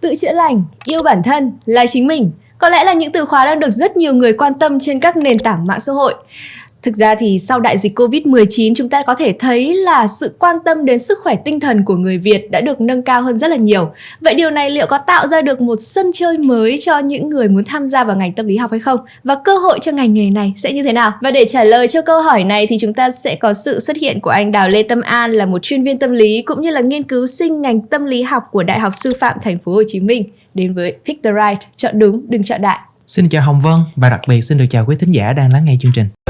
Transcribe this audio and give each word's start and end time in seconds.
tự 0.00 0.14
chữa 0.14 0.32
lành, 0.32 0.64
yêu 0.84 1.02
bản 1.04 1.22
thân, 1.22 1.52
là 1.66 1.86
chính 1.86 2.06
mình. 2.06 2.32
Có 2.58 2.68
lẽ 2.68 2.84
là 2.84 2.92
những 2.92 3.12
từ 3.12 3.24
khóa 3.24 3.44
đang 3.44 3.60
được 3.60 3.70
rất 3.70 3.96
nhiều 3.96 4.14
người 4.14 4.32
quan 4.32 4.54
tâm 4.54 4.78
trên 4.80 5.00
các 5.00 5.16
nền 5.16 5.38
tảng 5.38 5.66
mạng 5.66 5.80
xã 5.80 5.92
hội. 5.92 6.14
Thực 6.82 6.96
ra 6.96 7.14
thì 7.14 7.38
sau 7.38 7.60
đại 7.60 7.78
dịch 7.78 7.98
Covid-19 7.98 8.74
chúng 8.74 8.88
ta 8.88 9.02
có 9.02 9.14
thể 9.14 9.34
thấy 9.38 9.74
là 9.74 10.06
sự 10.06 10.34
quan 10.38 10.56
tâm 10.64 10.84
đến 10.84 10.98
sức 10.98 11.18
khỏe 11.22 11.36
tinh 11.44 11.60
thần 11.60 11.84
của 11.84 11.96
người 11.96 12.18
Việt 12.18 12.50
đã 12.50 12.60
được 12.60 12.80
nâng 12.80 13.02
cao 13.02 13.22
hơn 13.22 13.38
rất 13.38 13.50
là 13.50 13.56
nhiều. 13.56 13.90
Vậy 14.20 14.34
điều 14.34 14.50
này 14.50 14.70
liệu 14.70 14.86
có 14.86 14.98
tạo 14.98 15.28
ra 15.28 15.42
được 15.42 15.60
một 15.60 15.76
sân 15.80 16.10
chơi 16.14 16.38
mới 16.38 16.78
cho 16.78 16.98
những 16.98 17.30
người 17.30 17.48
muốn 17.48 17.64
tham 17.64 17.86
gia 17.86 18.04
vào 18.04 18.16
ngành 18.16 18.32
tâm 18.32 18.46
lý 18.46 18.56
học 18.56 18.70
hay 18.70 18.80
không? 18.80 19.00
Và 19.24 19.34
cơ 19.44 19.56
hội 19.56 19.78
cho 19.82 19.92
ngành 19.92 20.14
nghề 20.14 20.30
này 20.30 20.52
sẽ 20.56 20.72
như 20.72 20.82
thế 20.82 20.92
nào? 20.92 21.12
Và 21.22 21.30
để 21.30 21.44
trả 21.44 21.64
lời 21.64 21.88
cho 21.88 22.02
câu 22.02 22.22
hỏi 22.22 22.44
này 22.44 22.66
thì 22.66 22.78
chúng 22.80 22.94
ta 22.94 23.10
sẽ 23.10 23.34
có 23.34 23.52
sự 23.52 23.80
xuất 23.80 23.96
hiện 23.96 24.20
của 24.20 24.30
anh 24.30 24.52
Đào 24.52 24.68
Lê 24.68 24.82
Tâm 24.82 25.00
An 25.00 25.32
là 25.32 25.46
một 25.46 25.62
chuyên 25.62 25.82
viên 25.82 25.98
tâm 25.98 26.12
lý 26.12 26.42
cũng 26.42 26.60
như 26.60 26.70
là 26.70 26.80
nghiên 26.80 27.02
cứu 27.02 27.26
sinh 27.26 27.62
ngành 27.62 27.80
tâm 27.80 28.04
lý 28.04 28.22
học 28.22 28.42
của 28.50 28.62
Đại 28.62 28.80
học 28.80 28.94
Sư 28.94 29.12
phạm 29.20 29.36
Thành 29.42 29.58
phố 29.58 29.72
Hồ 29.72 29.82
Chí 29.86 30.00
Minh 30.00 30.24
đến 30.54 30.74
với 30.74 30.96
Pick 31.04 31.22
the 31.22 31.30
Right, 31.30 31.76
chọn 31.76 31.98
đúng 31.98 32.22
đừng 32.28 32.42
chọn 32.42 32.62
đại. 32.62 32.78
Xin 33.06 33.28
chào 33.28 33.42
Hồng 33.42 33.60
Vân 33.60 33.80
và 33.96 34.10
đặc 34.10 34.20
biệt 34.28 34.40
xin 34.40 34.58
được 34.58 34.64
chào 34.70 34.84
quý 34.86 34.96
thính 34.98 35.14
giả 35.14 35.32
đang 35.32 35.52
lắng 35.52 35.64
nghe 35.64 35.76
chương 35.80 35.92
trình. 35.94 36.27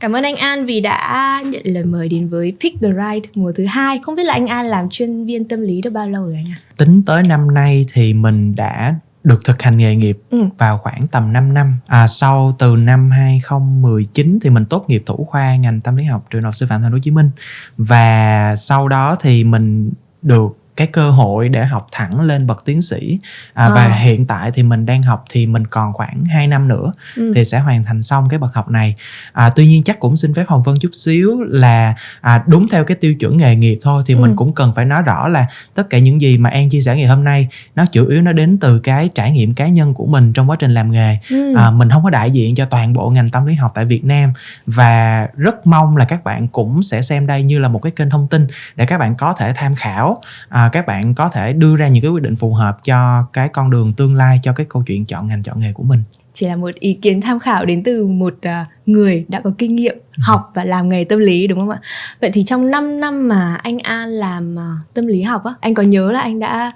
Cảm 0.00 0.12
ơn 0.12 0.22
anh 0.22 0.36
An 0.36 0.66
vì 0.66 0.80
đã 0.80 1.42
nhận 1.46 1.62
lời 1.64 1.84
mời 1.84 2.08
đến 2.08 2.28
với 2.28 2.56
Pick 2.60 2.82
the 2.82 2.88
Right 2.88 3.36
mùa 3.36 3.52
thứ 3.52 3.64
hai. 3.66 4.00
Không 4.02 4.14
biết 4.14 4.24
là 4.24 4.32
anh 4.32 4.46
An 4.46 4.66
làm 4.66 4.88
chuyên 4.90 5.26
viên 5.26 5.48
tâm 5.48 5.60
lý 5.60 5.82
được 5.82 5.90
bao 5.90 6.10
lâu 6.10 6.24
rồi 6.24 6.34
anh 6.34 6.46
ạ? 6.52 6.56
Tính 6.76 7.02
tới 7.06 7.22
năm 7.22 7.54
nay 7.54 7.86
thì 7.92 8.14
mình 8.14 8.56
đã 8.56 8.94
được 9.24 9.44
thực 9.44 9.62
hành 9.62 9.78
nghề 9.78 9.96
nghiệp 9.96 10.18
ừ. 10.30 10.38
vào 10.58 10.78
khoảng 10.78 11.06
tầm 11.06 11.32
5 11.32 11.54
năm. 11.54 11.78
À, 11.86 12.06
sau 12.06 12.56
từ 12.58 12.76
năm 12.76 13.10
2019 13.10 14.38
thì 14.42 14.50
mình 14.50 14.64
tốt 14.64 14.84
nghiệp 14.88 15.02
thủ 15.06 15.26
khoa 15.30 15.56
ngành 15.56 15.80
tâm 15.80 15.96
lý 15.96 16.04
học 16.04 16.26
trường 16.30 16.42
đại 16.42 16.46
học 16.46 16.54
sư 16.54 16.66
phạm 16.68 16.82
Thành 16.82 16.90
phố 16.90 16.94
Hồ 16.94 17.00
Chí 17.02 17.10
Minh 17.10 17.30
và 17.76 18.54
sau 18.56 18.88
đó 18.88 19.16
thì 19.20 19.44
mình 19.44 19.92
được 20.22 20.55
cái 20.76 20.86
cơ 20.86 21.10
hội 21.10 21.48
để 21.48 21.66
học 21.66 21.88
thẳng 21.92 22.20
lên 22.20 22.46
bậc 22.46 22.64
tiến 22.64 22.82
sĩ 22.82 23.18
à, 23.54 23.66
à. 23.66 23.68
và 23.74 23.88
hiện 23.88 24.26
tại 24.26 24.50
thì 24.54 24.62
mình 24.62 24.86
đang 24.86 25.02
học 25.02 25.24
thì 25.30 25.46
mình 25.46 25.66
còn 25.66 25.92
khoảng 25.92 26.24
2 26.24 26.46
năm 26.46 26.68
nữa 26.68 26.92
ừ. 27.16 27.32
thì 27.34 27.44
sẽ 27.44 27.58
hoàn 27.58 27.84
thành 27.84 28.02
xong 28.02 28.28
cái 28.28 28.38
bậc 28.38 28.54
học 28.54 28.68
này 28.68 28.94
à, 29.32 29.50
tuy 29.50 29.66
nhiên 29.66 29.82
chắc 29.82 30.00
cũng 30.00 30.16
xin 30.16 30.34
phép 30.34 30.44
hồng 30.48 30.62
vân 30.62 30.78
chút 30.80 30.90
xíu 30.92 31.42
là 31.42 31.94
à, 32.20 32.44
đúng 32.46 32.66
theo 32.68 32.84
cái 32.84 32.96
tiêu 32.96 33.14
chuẩn 33.14 33.36
nghề 33.36 33.56
nghiệp 33.56 33.78
thôi 33.82 34.02
thì 34.06 34.14
ừ. 34.14 34.20
mình 34.20 34.36
cũng 34.36 34.54
cần 34.54 34.72
phải 34.74 34.84
nói 34.84 35.02
rõ 35.02 35.28
là 35.28 35.46
tất 35.74 35.90
cả 35.90 35.98
những 35.98 36.20
gì 36.20 36.38
mà 36.38 36.50
an 36.50 36.68
chia 36.68 36.80
sẻ 36.80 36.96
ngày 36.96 37.06
hôm 37.06 37.24
nay 37.24 37.48
nó 37.74 37.84
chủ 37.92 38.06
yếu 38.06 38.22
nó 38.22 38.32
đến 38.32 38.58
từ 38.58 38.78
cái 38.78 39.08
trải 39.14 39.30
nghiệm 39.30 39.54
cá 39.54 39.68
nhân 39.68 39.94
của 39.94 40.06
mình 40.06 40.32
trong 40.32 40.50
quá 40.50 40.56
trình 40.56 40.74
làm 40.74 40.90
nghề 40.90 41.18
ừ. 41.30 41.54
à, 41.56 41.70
mình 41.70 41.90
không 41.90 42.04
có 42.04 42.10
đại 42.10 42.30
diện 42.30 42.54
cho 42.54 42.64
toàn 42.64 42.92
bộ 42.92 43.10
ngành 43.10 43.30
tâm 43.30 43.46
lý 43.46 43.54
học 43.54 43.72
tại 43.74 43.84
việt 43.84 44.04
nam 44.04 44.32
và 44.66 45.28
rất 45.36 45.66
mong 45.66 45.96
là 45.96 46.04
các 46.04 46.24
bạn 46.24 46.48
cũng 46.48 46.82
sẽ 46.82 47.02
xem 47.02 47.26
đây 47.26 47.42
như 47.42 47.58
là 47.58 47.68
một 47.68 47.78
cái 47.78 47.92
kênh 47.96 48.10
thông 48.10 48.28
tin 48.28 48.46
để 48.76 48.86
các 48.86 48.98
bạn 48.98 49.14
có 49.16 49.32
thể 49.32 49.52
tham 49.56 49.74
khảo 49.74 50.20
à, 50.48 50.65
các 50.68 50.86
bạn 50.86 51.14
có 51.14 51.28
thể 51.28 51.52
đưa 51.52 51.76
ra 51.76 51.88
những 51.88 52.02
cái 52.02 52.10
quyết 52.10 52.22
định 52.22 52.36
phù 52.36 52.54
hợp 52.54 52.76
cho 52.84 53.26
cái 53.32 53.48
con 53.48 53.70
đường 53.70 53.92
tương 53.92 54.14
lai 54.14 54.40
cho 54.42 54.52
cái 54.52 54.66
câu 54.68 54.82
chuyện 54.86 55.04
chọn 55.04 55.26
ngành 55.26 55.42
chọn 55.42 55.60
nghề 55.60 55.72
của 55.72 55.84
mình. 55.84 56.02
Chỉ 56.32 56.46
là 56.46 56.56
một 56.56 56.74
ý 56.74 56.94
kiến 57.02 57.20
tham 57.20 57.38
khảo 57.38 57.64
đến 57.64 57.82
từ 57.82 58.06
một 58.06 58.34
uh, 58.34 58.75
người 58.86 59.24
đã 59.28 59.40
có 59.40 59.50
kinh 59.58 59.76
nghiệm 59.76 59.94
ừ. 59.94 60.22
học 60.26 60.50
và 60.54 60.64
làm 60.64 60.88
nghề 60.88 61.04
tâm 61.04 61.18
lý 61.18 61.46
đúng 61.46 61.58
không 61.58 61.70
ạ? 61.70 61.78
Vậy 62.20 62.30
thì 62.32 62.44
trong 62.44 62.70
5 62.70 63.00
năm 63.00 63.28
mà 63.28 63.58
anh 63.62 63.78
An 63.78 64.08
làm 64.08 64.54
uh, 64.54 64.94
tâm 64.94 65.06
lý 65.06 65.22
học 65.22 65.44
á, 65.44 65.52
anh 65.60 65.74
có 65.74 65.82
nhớ 65.82 66.12
là 66.12 66.20
anh 66.20 66.40
đã 66.40 66.72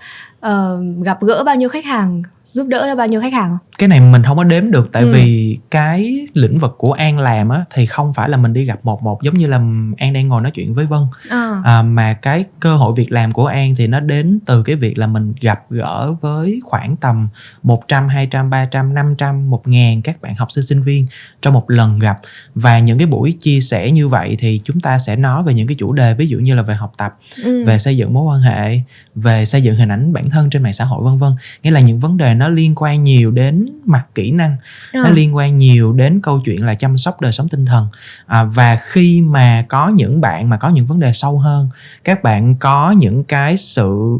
uh, 0.47 1.05
gặp 1.05 1.19
gỡ 1.23 1.43
bao 1.45 1.57
nhiêu 1.57 1.69
khách 1.69 1.85
hàng 1.85 2.23
giúp 2.45 2.67
đỡ 2.67 2.87
cho 2.87 2.95
bao 2.95 3.07
nhiêu 3.07 3.21
khách 3.21 3.33
hàng 3.33 3.49
không? 3.51 3.59
Cái 3.79 3.89
này 3.89 4.01
mình 4.01 4.23
không 4.23 4.37
có 4.37 4.45
đếm 4.45 4.71
được 4.71 4.93
tại 4.93 5.03
ừ. 5.03 5.13
vì 5.15 5.59
cái 5.71 6.27
lĩnh 6.35 6.59
vực 6.59 6.75
của 6.79 6.93
An 6.93 7.19
làm 7.19 7.49
á 7.49 7.65
thì 7.75 7.87
không 7.87 8.13
phải 8.13 8.29
là 8.29 8.37
mình 8.37 8.53
đi 8.53 8.65
gặp 8.65 8.79
một 8.83 9.03
một 9.03 9.23
giống 9.23 9.35
như 9.35 9.47
là 9.47 9.57
An 9.97 10.13
đang 10.13 10.29
ngồi 10.29 10.43
nói 10.43 10.51
chuyện 10.51 10.75
với 10.75 10.87
Vân 10.87 11.01
à. 11.31 11.63
À, 11.65 11.83
mà 11.83 12.15
cái 12.15 12.45
cơ 12.61 12.77
hội 12.77 12.95
việc 12.97 13.13
làm 13.13 13.33
của 13.33 13.47
An 13.47 13.75
thì 13.77 13.87
nó 13.87 14.01
đến 14.01 14.39
từ 14.47 14.63
cái 14.63 14.77
việc 14.77 14.99
là 14.99 15.07
mình 15.07 15.35
gặp 15.41 15.61
gỡ 15.71 16.15
với 16.21 16.61
khoảng 16.65 16.97
tầm 16.97 17.29
100, 17.63 18.09
200, 18.09 18.51
300, 18.51 18.95
500, 18.95 19.51
1000 19.51 20.03
các 20.03 20.23
bạn 20.23 20.35
học 20.37 20.53
sinh 20.53 20.65
sinh 20.65 20.83
viên 20.83 21.07
trong 21.43 21.55
một 21.55 21.71
lần 21.71 21.99
gặp 22.01 22.19
và 22.55 22.79
những 22.79 22.99
cái 22.99 23.07
buổi 23.07 23.37
chia 23.41 23.61
sẻ 23.61 23.91
như 23.91 24.09
vậy 24.09 24.37
thì 24.41 24.61
chúng 24.65 24.81
ta 24.81 24.99
sẽ 24.99 25.17
nói 25.17 25.43
về 25.43 25.55
những 25.55 25.67
cái 25.67 25.77
chủ 25.79 25.93
đề 25.93 26.15
ví 26.15 26.27
dụ 26.27 26.39
như 26.39 26.55
là 26.55 26.63
về 26.63 26.75
học 26.75 26.93
tập, 26.97 27.19
ừ. 27.45 27.65
về 27.65 27.79
xây 27.79 27.97
dựng 27.97 28.15
mối 28.15 28.25
quan 28.25 28.41
hệ, 28.41 28.81
về 29.15 29.45
xây 29.45 29.63
dựng 29.63 29.77
hình 29.77 29.89
ảnh 29.89 30.13
bản 30.13 30.31
thân 30.31 30.51
trên 30.51 30.63
mạng 30.63 30.73
xã 30.73 30.85
hội 30.85 31.05
vân 31.05 31.19
vân. 31.19 31.33
Nghĩa 31.63 31.71
là 31.71 31.81
những 31.81 32.01
vấn 32.01 32.17
đề 32.17 32.35
nó 32.35 32.49
liên 32.49 32.75
quan 32.77 33.03
nhiều 33.03 33.31
đến 33.31 33.69
mặt 33.85 34.07
kỹ 34.15 34.31
năng 34.31 34.57
à. 34.93 35.03
nó 35.05 35.11
liên 35.11 35.37
quan 35.37 35.57
nhiều 35.57 35.93
đến 35.93 36.21
câu 36.23 36.41
chuyện 36.45 36.67
là 36.67 36.75
chăm 36.75 36.99
sóc 36.99 37.21
đời 37.21 37.33
sống 37.33 37.49
tinh 37.49 37.67
thần 37.67 37.87
à, 38.27 38.45
và 38.45 38.77
khi 38.83 39.21
mà 39.21 39.65
có 39.69 39.89
những 39.89 40.21
bạn 40.21 40.49
mà 40.49 40.57
có 40.57 40.69
những 40.69 40.87
vấn 40.87 41.01
đề 41.01 41.13
sâu 41.13 41.39
hơn 41.39 41.69
các 42.05 42.23
bạn 42.23 42.57
có 42.57 42.91
những 42.91 43.25
cái 43.25 43.57
sự 43.57 44.19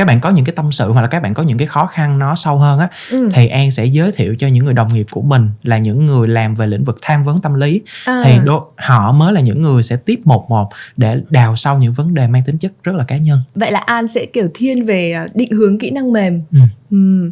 các 0.00 0.06
bạn 0.06 0.20
có 0.20 0.30
những 0.30 0.44
cái 0.44 0.54
tâm 0.56 0.72
sự 0.72 0.92
hoặc 0.92 1.02
là 1.02 1.08
các 1.08 1.22
bạn 1.22 1.34
có 1.34 1.42
những 1.42 1.58
cái 1.58 1.66
khó 1.66 1.86
khăn 1.86 2.18
nó 2.18 2.34
sâu 2.34 2.58
hơn 2.58 2.78
á 2.78 2.88
ừ. 3.10 3.28
thì 3.32 3.48
an 3.48 3.70
sẽ 3.70 3.84
giới 3.84 4.12
thiệu 4.12 4.34
cho 4.38 4.48
những 4.48 4.64
người 4.64 4.74
đồng 4.74 4.94
nghiệp 4.94 5.06
của 5.10 5.22
mình 5.22 5.50
là 5.62 5.78
những 5.78 6.06
người 6.06 6.28
làm 6.28 6.54
về 6.54 6.66
lĩnh 6.66 6.84
vực 6.84 6.98
tham 7.02 7.22
vấn 7.22 7.38
tâm 7.38 7.54
lý 7.54 7.80
à. 8.04 8.22
thì 8.24 8.32
đo, 8.44 8.64
họ 8.76 9.12
mới 9.12 9.32
là 9.32 9.40
những 9.40 9.62
người 9.62 9.82
sẽ 9.82 9.96
tiếp 9.96 10.20
một 10.24 10.50
một 10.50 10.68
để 10.96 11.20
đào 11.30 11.56
sâu 11.56 11.78
những 11.78 11.92
vấn 11.92 12.14
đề 12.14 12.26
mang 12.26 12.42
tính 12.46 12.58
chất 12.58 12.72
rất 12.82 12.94
là 12.94 13.04
cá 13.04 13.16
nhân 13.16 13.38
vậy 13.54 13.72
là 13.72 13.78
an 13.78 14.06
sẽ 14.06 14.26
kiểu 14.26 14.48
thiên 14.54 14.86
về 14.86 15.12
à, 15.12 15.28
định 15.34 15.52
hướng 15.52 15.78
kỹ 15.78 15.90
năng 15.90 16.12
mềm 16.12 16.42
ừ. 16.52 16.58
Ừ. 16.90 17.30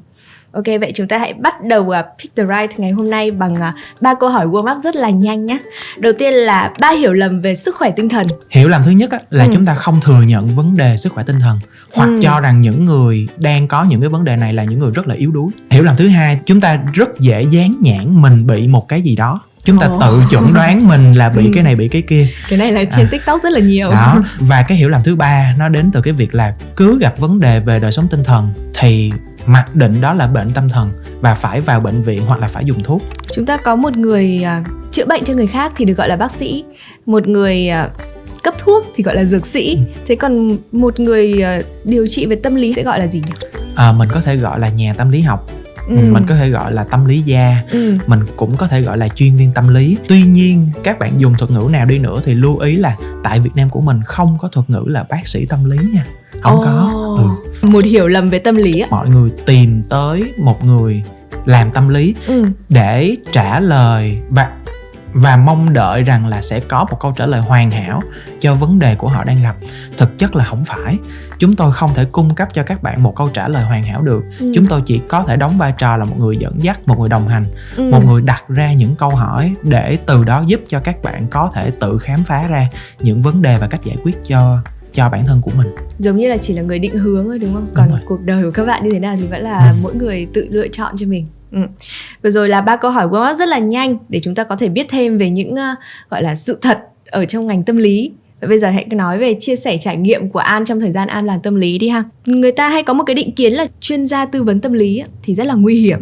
Ok 0.53 0.65
vậy 0.81 0.93
chúng 0.95 1.09
ta 1.09 1.19
hãy 1.19 1.35
bắt 1.35 1.65
đầu 1.65 1.83
uh, 1.83 1.95
Pick 2.19 2.37
the 2.37 2.43
Right 2.43 2.81
ngày 2.81 2.91
hôm 2.91 3.11
nay 3.11 3.31
bằng 3.31 3.55
à, 3.55 3.75
ba 4.01 4.11
uh, 4.11 4.19
câu 4.21 4.31
hỏi 4.31 4.47
warm 4.47 4.77
up 4.77 4.85
rất 4.85 4.97
là 4.97 5.11
nhanh 5.11 5.47
nhé. 5.47 5.59
Đầu 5.99 6.13
tiên 6.19 6.35
là 6.35 6.73
ba 6.81 6.91
hiểu 6.91 7.13
lầm 7.13 7.41
về 7.41 7.55
sức 7.55 7.77
khỏe 7.77 7.91
tinh 7.91 8.09
thần. 8.09 8.27
Hiểu 8.51 8.69
lầm 8.69 8.83
thứ 8.83 8.91
nhất 8.91 9.11
á, 9.11 9.19
là 9.31 9.45
ừ. 9.45 9.51
chúng 9.55 9.65
ta 9.65 9.75
không 9.75 10.01
thừa 10.01 10.23
nhận 10.23 10.57
vấn 10.57 10.77
đề 10.77 10.97
sức 10.97 11.13
khỏe 11.13 11.25
tinh 11.27 11.41
thần 11.41 11.59
hoặc 11.95 12.07
ừ. 12.07 12.19
cho 12.23 12.41
rằng 12.41 12.61
những 12.61 12.85
người 12.85 13.29
đang 13.37 13.69
có 13.69 13.85
những 13.85 14.01
cái 14.01 14.11
vấn 14.11 14.25
đề 14.25 14.37
này 14.37 14.53
là 14.53 14.65
những 14.65 14.79
người 14.79 14.91
rất 14.95 15.09
là 15.09 15.15
yếu 15.15 15.31
đuối. 15.31 15.51
Hiểu 15.71 15.83
lầm 15.83 15.97
thứ 15.97 16.09
hai, 16.09 16.41
chúng 16.45 16.61
ta 16.61 16.81
rất 16.93 17.09
dễ 17.21 17.43
dán 17.43 17.75
nhãn 17.81 18.23
mình 18.23 18.47
bị 18.47 18.69
một 18.69 18.89
cái 18.89 19.03
gì 19.03 19.17
đó 19.17 19.41
chúng 19.69 19.79
ta 19.79 19.87
oh. 19.87 20.01
tự 20.01 20.23
chuẩn 20.31 20.53
đoán 20.55 20.89
mình 20.89 21.15
là 21.15 21.29
bị 21.29 21.45
ừ. 21.45 21.51
cái 21.55 21.65
này 21.65 21.77
bị 21.77 21.89
cái 21.89 22.03
kia 22.03 22.27
cái 22.49 22.59
này 22.59 22.73
là 22.73 22.85
trên 22.85 23.07
à. 23.07 23.09
tiktok 23.11 23.43
rất 23.43 23.53
là 23.53 23.61
nhiều 23.61 23.91
đó 23.91 24.23
và 24.41 24.63
cái 24.63 24.79
hiểu 24.79 24.89
lầm 24.89 25.03
thứ 25.05 25.17
ba 25.17 25.55
nó 25.59 25.69
đến 25.69 25.91
từ 25.93 26.01
cái 26.01 26.13
việc 26.13 26.35
là 26.35 26.55
cứ 26.77 26.99
gặp 26.99 27.19
vấn 27.19 27.41
đề 27.41 27.61
về 27.61 27.81
đời 27.81 27.93
sống 27.93 28.09
tinh 28.09 28.25
thần 28.25 28.53
thì 28.75 29.13
mặc 29.47 29.75
định 29.75 30.01
đó 30.01 30.15
là 30.15 30.27
bệnh 30.27 30.51
tâm 30.51 30.69
thần 30.69 30.91
và 31.21 31.35
phải 31.35 31.61
vào 31.61 31.81
bệnh 31.81 32.03
viện 32.03 32.23
hoặc 32.27 32.41
là 32.41 32.49
phải 32.49 32.65
dùng 32.65 32.83
thuốc 32.83 33.03
chúng 33.35 33.47
ta 33.47 33.57
có 33.57 33.77
một 33.77 33.97
người 33.97 34.45
uh, 34.61 34.93
chữa 34.93 35.07
bệnh 35.07 35.25
cho 35.25 35.35
người 35.35 35.47
khác 35.47 35.73
thì 35.77 35.85
được 35.85 35.95
gọi 35.95 36.09
là 36.09 36.17
bác 36.17 36.33
sĩ 36.33 36.65
một 37.07 37.29
người 37.29 37.71
uh, 37.87 37.93
cấp 38.43 38.55
thuốc 38.59 38.87
thì 38.95 39.05
gọi 39.05 39.15
là 39.15 39.25
dược 39.25 39.47
sĩ 39.47 39.75
ừ. 39.75 40.01
thế 40.07 40.15
còn 40.15 40.57
một 40.73 41.01
người 41.01 41.43
uh, 41.59 41.65
điều 41.85 42.07
trị 42.07 42.27
về 42.27 42.37
tâm 42.37 42.55
lý 42.55 42.75
sẽ 42.75 42.83
gọi 42.83 42.99
là 42.99 43.07
gì 43.07 43.23
nhỉ 43.27 43.33
à, 43.75 43.93
mình 43.93 44.09
có 44.13 44.21
thể 44.21 44.37
gọi 44.37 44.61
là 44.61 44.69
nhà 44.69 44.93
tâm 44.93 45.11
lý 45.11 45.21
học 45.21 45.47
ừ. 45.89 45.97
mình 46.13 46.27
có 46.29 46.35
thể 46.35 46.49
gọi 46.51 46.73
là 46.73 46.85
tâm 46.85 47.05
lý 47.05 47.21
gia 47.21 47.57
ừ. 47.71 47.99
mình 48.07 48.21
cũng 48.37 48.57
có 48.57 48.67
thể 48.67 48.81
gọi 48.81 48.99
là 48.99 49.09
chuyên 49.09 49.37
viên 49.37 49.53
tâm 49.55 49.69
lý 49.69 49.97
tuy 50.09 50.23
nhiên 50.23 50.69
các 50.83 50.99
bạn 50.99 51.21
dùng 51.21 51.35
thuật 51.39 51.51
ngữ 51.51 51.69
nào 51.71 51.87
đi 51.87 51.99
nữa 51.99 52.21
thì 52.25 52.35
lưu 52.35 52.59
ý 52.59 52.77
là 52.77 52.97
tại 53.25 53.41
việt 53.41 53.51
nam 53.55 53.71
của 53.71 53.81
mình 53.81 54.01
không 54.05 54.39
có 54.41 54.49
thuật 54.49 54.71
ngữ 54.71 54.85
là 54.87 55.05
bác 55.11 55.29
sĩ 55.29 55.47
tâm 55.47 55.71
lý 55.71 55.77
nha 55.95 56.05
không 56.43 56.59
oh. 56.59 56.65
có 56.65 56.91
ừ. 57.19 57.69
một 57.69 57.85
hiểu 57.85 58.09
lầm 58.09 58.31
về 58.31 58.39
tâm 58.39 58.55
lý 58.55 58.83
mọi 58.91 59.09
người 59.09 59.31
tìm 59.47 59.83
tới 59.89 60.23
một 60.39 60.65
người 60.65 61.03
làm 61.47 61.71
tâm 61.71 61.89
lý 61.89 62.15
ừ. 62.27 62.45
để 62.69 63.15
trả 63.33 63.61
lời 63.61 64.19
và 64.31 64.51
và 65.21 65.37
mong 65.37 65.73
đợi 65.73 66.03
rằng 66.03 66.27
là 66.27 66.43
sẽ 66.43 66.61
có 66.61 66.87
một 66.91 66.97
câu 67.01 67.13
trả 67.17 67.27
lời 67.27 67.41
hoàn 67.41 67.71
hảo 67.71 68.03
cho 68.41 68.55
vấn 68.55 68.79
đề 68.79 68.95
của 68.95 69.09
họ 69.09 69.25
đang 69.25 69.43
gặp. 69.43 69.57
Thực 69.97 70.19
chất 70.19 70.37
là 70.37 70.45
không 70.45 70.65
phải. 70.65 70.99
Chúng 71.39 71.57
tôi 71.57 71.73
không 71.73 71.95
thể 71.95 72.05
cung 72.13 72.35
cấp 72.35 72.49
cho 72.53 72.63
các 72.63 72.83
bạn 72.83 73.03
một 73.03 73.17
câu 73.17 73.29
trả 73.29 73.49
lời 73.49 73.65
hoàn 73.65 73.83
hảo 73.83 74.03
được. 74.03 74.25
Ừ. 74.39 74.53
chúng 74.55 74.67
tôi 74.67 74.83
chỉ 74.85 75.01
có 75.09 75.23
thể 75.23 75.37
đóng 75.37 75.59
vai 75.59 75.73
trò 75.79 75.97
là 75.97 76.05
một 76.05 76.19
người 76.19 76.37
dẫn 76.37 76.63
dắt 76.63 76.81
một 76.87 76.99
người 76.99 77.09
đồng 77.09 77.29
hành 77.29 77.45
ừ. 77.77 77.91
một 77.93 78.05
người 78.05 78.23
đặt 78.23 78.45
ra 78.49 78.73
những 78.73 78.97
câu 78.97 79.11
hỏi 79.11 79.55
để 79.63 79.99
từ 80.07 80.25
đó 80.25 80.45
giúp 80.47 80.61
cho 80.69 80.81
các 80.81 81.03
bạn 81.03 81.27
có 81.31 81.51
thể 81.55 81.71
tự 81.81 81.99
khám 81.99 82.25
phá 82.25 82.47
ra 82.49 82.69
những 83.01 83.23
vấn 83.23 83.43
đề 83.43 83.59
và 83.59 83.67
cách 83.67 83.85
giải 83.85 83.97
quyết 84.03 84.25
cho 84.25 84.59
cho 84.93 85.09
bản 85.09 85.27
thân 85.27 85.41
của 85.41 85.51
mình. 85.57 85.69
Giống 85.99 86.17
như 86.17 86.29
là 86.29 86.37
chỉ 86.37 86.55
là 86.55 86.63
người 86.63 86.79
định 86.79 86.99
hướng 86.99 87.25
thôi 87.25 87.39
đúng 87.39 87.55
không? 87.55 87.67
Còn 87.75 87.89
đúng 87.89 87.99
cuộc 88.07 88.21
đời 88.25 88.43
của 88.43 88.51
các 88.51 88.67
bạn 88.67 88.85
như 88.85 88.91
thế 88.93 88.99
nào 88.99 89.17
thì 89.17 89.27
vẫn 89.27 89.43
là 89.43 89.71
ừ. 89.71 89.77
mỗi 89.83 89.95
người 89.95 90.27
tự 90.35 90.47
lựa 90.51 90.69
chọn 90.69 90.95
cho 90.99 91.07
mình 91.07 91.27
Ừ. 91.53 91.59
Vừa 92.23 92.31
rồi 92.31 92.49
là 92.49 92.61
ba 92.61 92.77
câu 92.77 92.91
hỏi 92.91 93.09
của 93.09 93.33
rất 93.39 93.49
là 93.49 93.59
nhanh 93.59 93.99
để 94.09 94.21
chúng 94.23 94.35
ta 94.35 94.45
có 94.45 94.57
thể 94.57 94.69
biết 94.69 94.87
thêm 94.89 95.19
về 95.19 95.31
những 95.31 95.53
uh, 95.53 95.79
gọi 96.11 96.23
là 96.23 96.35
sự 96.35 96.59
thật 96.63 96.79
ở 97.07 97.25
trong 97.25 97.47
ngành 97.47 97.63
tâm 97.63 97.77
lý. 97.77 98.13
Và 98.41 98.49
bây 98.49 98.59
giờ 98.59 98.71
hãy 98.71 98.85
nói 98.85 99.19
về 99.19 99.35
chia 99.41 99.57
sẻ 99.57 99.77
trải 99.81 99.97
nghiệm 99.97 100.29
của 100.29 100.39
An 100.39 100.65
trong 100.65 100.81
thời 100.81 100.93
gian 100.93 101.09
An 101.09 101.27
làm 101.27 101.41
tâm 101.41 101.55
lý 101.55 101.79
đi 101.79 101.89
ha. 101.89 102.03
Người 102.27 102.53
ta 102.53 102.69
hay 102.69 102.83
có 102.83 102.95
một 102.95 103.05
cái 103.05 103.15
định 103.15 103.33
kiến 103.33 103.53
là 103.53 103.67
chuyên 103.81 104.07
gia 104.07 104.27
tư 104.27 104.43
vấn 104.43 104.61
tâm 104.61 104.73
lý 104.73 105.03
thì 105.23 105.35
rất 105.35 105.47
là 105.47 105.55
nguy 105.55 105.81
hiểm. 105.81 106.01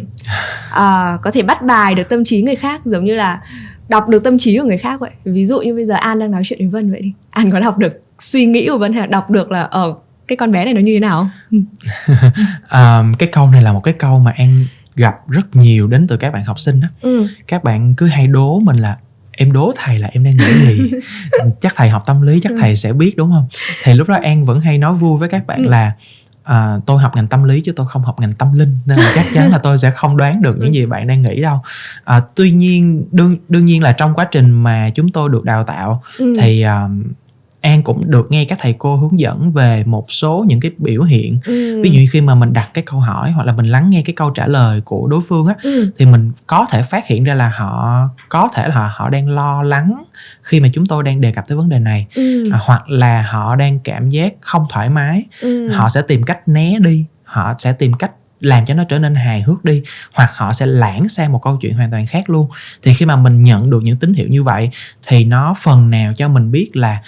À, 0.71 1.17
có 1.23 1.31
thể 1.31 1.41
bắt 1.41 1.63
bài 1.63 1.95
được 1.95 2.09
tâm 2.09 2.23
trí 2.23 2.41
người 2.41 2.55
khác 2.55 2.81
giống 2.85 3.05
như 3.05 3.15
là 3.15 3.41
đọc 3.89 4.09
được 4.09 4.23
tâm 4.23 4.37
trí 4.37 4.57
của 4.57 4.63
người 4.63 4.77
khác 4.77 4.99
vậy. 4.99 5.11
Ví 5.25 5.45
dụ 5.45 5.61
như 5.61 5.73
bây 5.73 5.85
giờ 5.85 5.93
An 5.93 6.19
đang 6.19 6.31
nói 6.31 6.41
chuyện 6.45 6.59
với 6.59 6.67
Vân 6.67 6.91
vậy 6.91 7.01
đi. 7.01 7.13
An 7.29 7.51
có 7.51 7.59
đọc 7.59 7.77
được 7.77 8.01
suy 8.19 8.45
nghĩ 8.45 8.67
của 8.69 8.77
Vân 8.77 8.93
hay 8.93 9.01
là 9.01 9.07
đọc 9.07 9.29
được 9.29 9.51
là 9.51 9.61
ở 9.61 9.95
cái 10.27 10.35
con 10.35 10.51
bé 10.51 10.65
này 10.65 10.73
nó 10.73 10.81
như 10.81 10.93
thế 10.93 10.99
nào? 10.99 11.29
à, 12.67 13.03
cái 13.19 13.29
câu 13.31 13.47
này 13.47 13.61
là 13.61 13.73
một 13.73 13.81
cái 13.83 13.93
câu 13.93 14.19
mà 14.19 14.33
An 14.37 14.49
gặp 14.97 15.29
rất 15.29 15.55
nhiều 15.55 15.87
đến 15.87 16.07
từ 16.07 16.17
các 16.17 16.33
bạn 16.33 16.45
học 16.45 16.59
sinh 16.59 16.81
đó 16.81 16.87
ừ. 17.01 17.27
các 17.47 17.63
bạn 17.63 17.95
cứ 17.95 18.07
hay 18.07 18.27
đố 18.27 18.59
mình 18.59 18.77
là 18.77 18.97
em 19.31 19.51
đố 19.51 19.73
thầy 19.75 19.99
là 19.99 20.09
em 20.11 20.23
đang 20.23 20.37
nghĩ 20.37 20.53
gì 20.53 20.91
chắc 21.61 21.73
thầy 21.75 21.89
học 21.89 22.03
tâm 22.05 22.21
lý 22.21 22.39
chắc 22.43 22.51
ừ. 22.51 22.57
thầy 22.61 22.75
sẽ 22.75 22.93
biết 22.93 23.17
đúng 23.17 23.31
không 23.31 23.47
thì 23.83 23.93
lúc 23.93 24.09
đó 24.09 24.17
an 24.23 24.45
vẫn 24.45 24.59
hay 24.59 24.77
nói 24.77 24.93
vui 24.93 25.17
với 25.17 25.29
các 25.29 25.47
bạn 25.47 25.63
ừ. 25.63 25.69
là 25.69 25.91
à, 26.43 26.77
tôi 26.85 27.01
học 27.01 27.15
ngành 27.15 27.27
tâm 27.27 27.43
lý 27.43 27.61
chứ 27.61 27.71
tôi 27.71 27.87
không 27.87 28.03
học 28.03 28.19
ngành 28.19 28.33
tâm 28.33 28.53
linh 28.53 28.77
nên 28.85 28.97
là 28.97 29.11
chắc 29.15 29.25
chắn 29.33 29.51
là 29.51 29.57
tôi 29.57 29.77
sẽ 29.77 29.91
không 29.91 30.17
đoán 30.17 30.41
được 30.41 30.57
những 30.57 30.71
ừ. 30.71 30.73
gì 30.73 30.85
bạn 30.85 31.07
đang 31.07 31.21
nghĩ 31.21 31.41
đâu 31.41 31.59
à, 32.03 32.21
tuy 32.35 32.51
nhiên 32.51 33.05
đương 33.11 33.37
đương 33.49 33.65
nhiên 33.65 33.83
là 33.83 33.91
trong 33.91 34.13
quá 34.13 34.27
trình 34.31 34.51
mà 34.51 34.89
chúng 34.89 35.11
tôi 35.11 35.29
được 35.29 35.43
đào 35.43 35.63
tạo 35.63 36.01
ừ. 36.17 36.33
thì 36.39 36.65
uh, 36.65 36.91
An 37.61 37.83
cũng 37.83 38.11
được 38.11 38.27
nghe 38.29 38.45
các 38.45 38.57
thầy 38.61 38.75
cô 38.77 38.95
hướng 38.95 39.19
dẫn 39.19 39.51
về 39.51 39.83
một 39.85 40.11
số 40.11 40.45
những 40.47 40.59
cái 40.59 40.71
biểu 40.77 41.01
hiện 41.01 41.39
ừ. 41.45 41.81
ví 41.83 41.89
dụ 41.89 41.99
như 41.99 42.05
khi 42.11 42.21
mà 42.21 42.35
mình 42.35 42.53
đặt 42.53 42.69
cái 42.73 42.83
câu 42.87 42.99
hỏi 42.99 43.31
hoặc 43.31 43.43
là 43.43 43.53
mình 43.53 43.65
lắng 43.65 43.89
nghe 43.89 44.01
cái 44.05 44.13
câu 44.15 44.29
trả 44.29 44.47
lời 44.47 44.81
của 44.81 45.07
đối 45.07 45.21
phương 45.27 45.47
á 45.47 45.55
ừ. 45.63 45.91
thì 45.97 46.05
mình 46.05 46.31
có 46.47 46.65
thể 46.69 46.83
phát 46.83 47.07
hiện 47.07 47.23
ra 47.23 47.33
là 47.33 47.51
họ 47.55 47.99
có 48.29 48.49
thể 48.53 48.67
là 48.67 48.91
họ 48.95 49.09
đang 49.09 49.29
lo 49.29 49.63
lắng 49.63 50.03
khi 50.41 50.59
mà 50.59 50.67
chúng 50.73 50.85
tôi 50.85 51.03
đang 51.03 51.21
đề 51.21 51.31
cập 51.31 51.47
tới 51.47 51.57
vấn 51.57 51.69
đề 51.69 51.79
này 51.79 52.07
ừ. 52.15 52.51
à, 52.51 52.59
hoặc 52.61 52.89
là 52.89 53.21
họ 53.29 53.55
đang 53.55 53.79
cảm 53.79 54.09
giác 54.09 54.33
không 54.41 54.65
thoải 54.69 54.89
mái 54.89 55.23
ừ. 55.41 55.69
họ 55.69 55.89
sẽ 55.89 56.01
tìm 56.01 56.23
cách 56.23 56.47
né 56.47 56.79
đi 56.79 57.05
họ 57.23 57.53
sẽ 57.57 57.73
tìm 57.73 57.93
cách 57.93 58.11
làm 58.39 58.65
cho 58.65 58.73
nó 58.73 58.83
trở 58.83 58.99
nên 58.99 59.15
hài 59.15 59.41
hước 59.41 59.65
đi 59.65 59.83
hoặc 60.13 60.31
họ 60.33 60.53
sẽ 60.53 60.65
lãng 60.65 61.09
sang 61.09 61.31
một 61.31 61.39
câu 61.43 61.57
chuyện 61.61 61.73
hoàn 61.73 61.91
toàn 61.91 62.05
khác 62.05 62.29
luôn 62.29 62.49
thì 62.83 62.93
khi 62.93 63.05
mà 63.05 63.15
mình 63.15 63.43
nhận 63.43 63.69
được 63.69 63.83
những 63.83 63.97
tín 63.97 64.13
hiệu 64.13 64.27
như 64.27 64.43
vậy 64.43 64.69
thì 65.07 65.25
nó 65.25 65.53
phần 65.61 65.89
nào 65.89 66.13
cho 66.13 66.27
mình 66.27 66.51
biết 66.51 66.75
là 66.75 67.01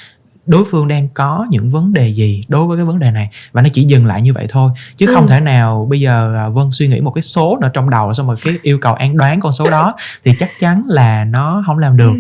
đối 0.50 0.66
phương 0.66 0.88
đang 0.88 1.08
có 1.14 1.48
những 1.50 1.72
vấn 1.72 1.94
đề 1.94 2.08
gì 2.08 2.44
đối 2.48 2.68
với 2.68 2.78
cái 2.78 2.86
vấn 2.86 3.00
đề 3.00 3.12
này? 3.12 3.30
Và 3.52 3.62
nó 3.62 3.70
chỉ 3.74 3.84
dừng 3.84 4.06
lại 4.06 4.22
như 4.22 4.34
vậy 4.34 4.46
thôi. 4.50 4.72
Chứ 4.98 5.08
ừ. 5.08 5.14
không 5.14 5.28
thể 5.28 5.40
nào 5.40 5.88
bây 5.90 6.00
giờ 6.00 6.36
à, 6.36 6.50
vân 6.50 6.72
suy 6.72 6.88
nghĩ 6.88 7.02
một 7.02 7.12
cái 7.12 7.22
số 7.22 7.58
nữa 7.62 7.70
trong 7.74 7.90
đầu 7.90 8.14
xong 8.14 8.28
rồi 8.28 8.36
cái 8.44 8.54
yêu 8.62 8.78
cầu 8.82 8.94
an 8.94 9.18
đoán 9.18 9.40
con 9.40 9.52
số 9.52 9.70
đó 9.70 9.96
thì 10.24 10.32
chắc 10.40 10.50
chắn 10.60 10.84
là 10.88 11.26
nó 11.26 11.64
không 11.66 11.78
làm 11.78 11.98
được. 11.98 12.14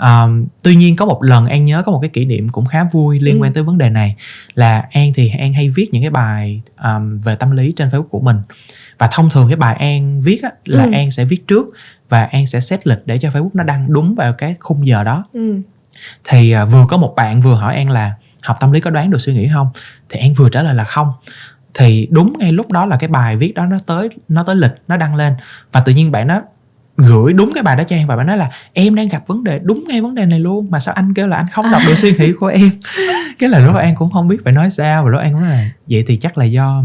Um, 0.00 0.46
tuy 0.62 0.76
nhiên 0.76 0.96
có 0.96 1.06
một 1.06 1.22
lần 1.22 1.46
an 1.46 1.64
nhớ 1.64 1.82
có 1.86 1.92
một 1.92 1.98
cái 2.00 2.10
kỷ 2.10 2.24
niệm 2.24 2.48
cũng 2.48 2.66
khá 2.66 2.84
vui 2.92 3.20
liên 3.20 3.34
ừ. 3.34 3.42
quan 3.42 3.52
tới 3.52 3.62
vấn 3.62 3.78
đề 3.78 3.90
này 3.90 4.16
là 4.54 4.84
an 4.90 5.12
thì 5.14 5.32
an 5.38 5.52
hay 5.52 5.68
viết 5.68 5.88
những 5.92 6.02
cái 6.02 6.10
bài 6.10 6.62
um, 6.82 7.20
về 7.20 7.34
tâm 7.34 7.50
lý 7.50 7.72
trên 7.76 7.88
facebook 7.88 8.08
của 8.08 8.20
mình. 8.20 8.36
Và 8.98 9.08
thông 9.12 9.30
thường 9.30 9.48
cái 9.48 9.56
bài 9.56 9.74
an 9.74 10.20
viết 10.20 10.42
á, 10.42 10.50
là 10.64 10.84
ừ. 10.84 10.90
an 10.92 11.10
sẽ 11.10 11.24
viết 11.24 11.46
trước 11.46 11.66
và 12.08 12.24
an 12.24 12.46
sẽ 12.46 12.60
set 12.60 12.86
lịch 12.86 12.98
để 13.04 13.18
cho 13.18 13.28
facebook 13.28 13.50
nó 13.54 13.64
đăng 13.64 13.92
đúng 13.92 14.14
vào 14.14 14.32
cái 14.32 14.54
khung 14.60 14.86
giờ 14.86 15.04
đó. 15.04 15.24
Ừ 15.32 15.62
thì 16.24 16.52
à, 16.52 16.64
vừa 16.64 16.84
có 16.88 16.96
một 16.96 17.14
bạn 17.16 17.40
vừa 17.40 17.54
hỏi 17.54 17.74
an 17.74 17.90
là 17.90 18.12
học 18.42 18.56
tâm 18.60 18.72
lý 18.72 18.80
có 18.80 18.90
đoán 18.90 19.10
được 19.10 19.18
suy 19.18 19.34
nghĩ 19.34 19.48
không? 19.52 19.68
Thì 20.08 20.20
an 20.20 20.34
vừa 20.34 20.48
trả 20.48 20.62
lời 20.62 20.74
là 20.74 20.84
không. 20.84 21.12
Thì 21.74 22.08
đúng 22.10 22.32
ngay 22.38 22.52
lúc 22.52 22.72
đó 22.72 22.86
là 22.86 22.96
cái 22.96 23.08
bài 23.08 23.36
viết 23.36 23.54
đó 23.54 23.66
nó 23.66 23.76
tới 23.86 24.08
nó 24.28 24.42
tới 24.42 24.56
lịch 24.56 24.72
nó 24.88 24.96
đăng 24.96 25.14
lên. 25.14 25.34
Và 25.72 25.80
tự 25.80 25.92
nhiên 25.92 26.12
bạn 26.12 26.26
nó 26.26 26.40
gửi 26.96 27.32
đúng 27.32 27.50
cái 27.54 27.62
bài 27.62 27.76
đó 27.76 27.84
cho 27.84 27.96
em 27.96 28.06
và 28.06 28.16
bạn 28.16 28.26
nói 28.26 28.36
là 28.36 28.50
em 28.72 28.94
đang 28.94 29.08
gặp 29.08 29.26
vấn 29.26 29.44
đề 29.44 29.60
đúng 29.62 29.84
ngay 29.88 30.00
vấn 30.00 30.14
đề 30.14 30.26
này 30.26 30.40
luôn. 30.40 30.70
Mà 30.70 30.78
sao 30.78 30.94
anh 30.94 31.14
kêu 31.14 31.26
là 31.26 31.36
anh 31.36 31.46
không 31.52 31.66
đọc 31.72 31.80
được 31.86 31.94
suy 31.94 32.12
nghĩ 32.18 32.32
của 32.32 32.46
em? 32.46 32.70
Cái 33.38 33.48
là 33.48 33.58
lúc 33.58 33.74
đó 33.74 33.80
an 33.80 33.94
cũng 33.94 34.12
không 34.12 34.28
biết 34.28 34.36
phải 34.44 34.52
nói 34.52 34.70
sao. 34.70 35.04
Và 35.04 35.10
lúc 35.10 35.20
an 35.20 35.32
cũng 35.32 35.42
là 35.42 35.70
vậy 35.90 36.04
thì 36.06 36.16
chắc 36.16 36.38
là 36.38 36.44
do 36.44 36.84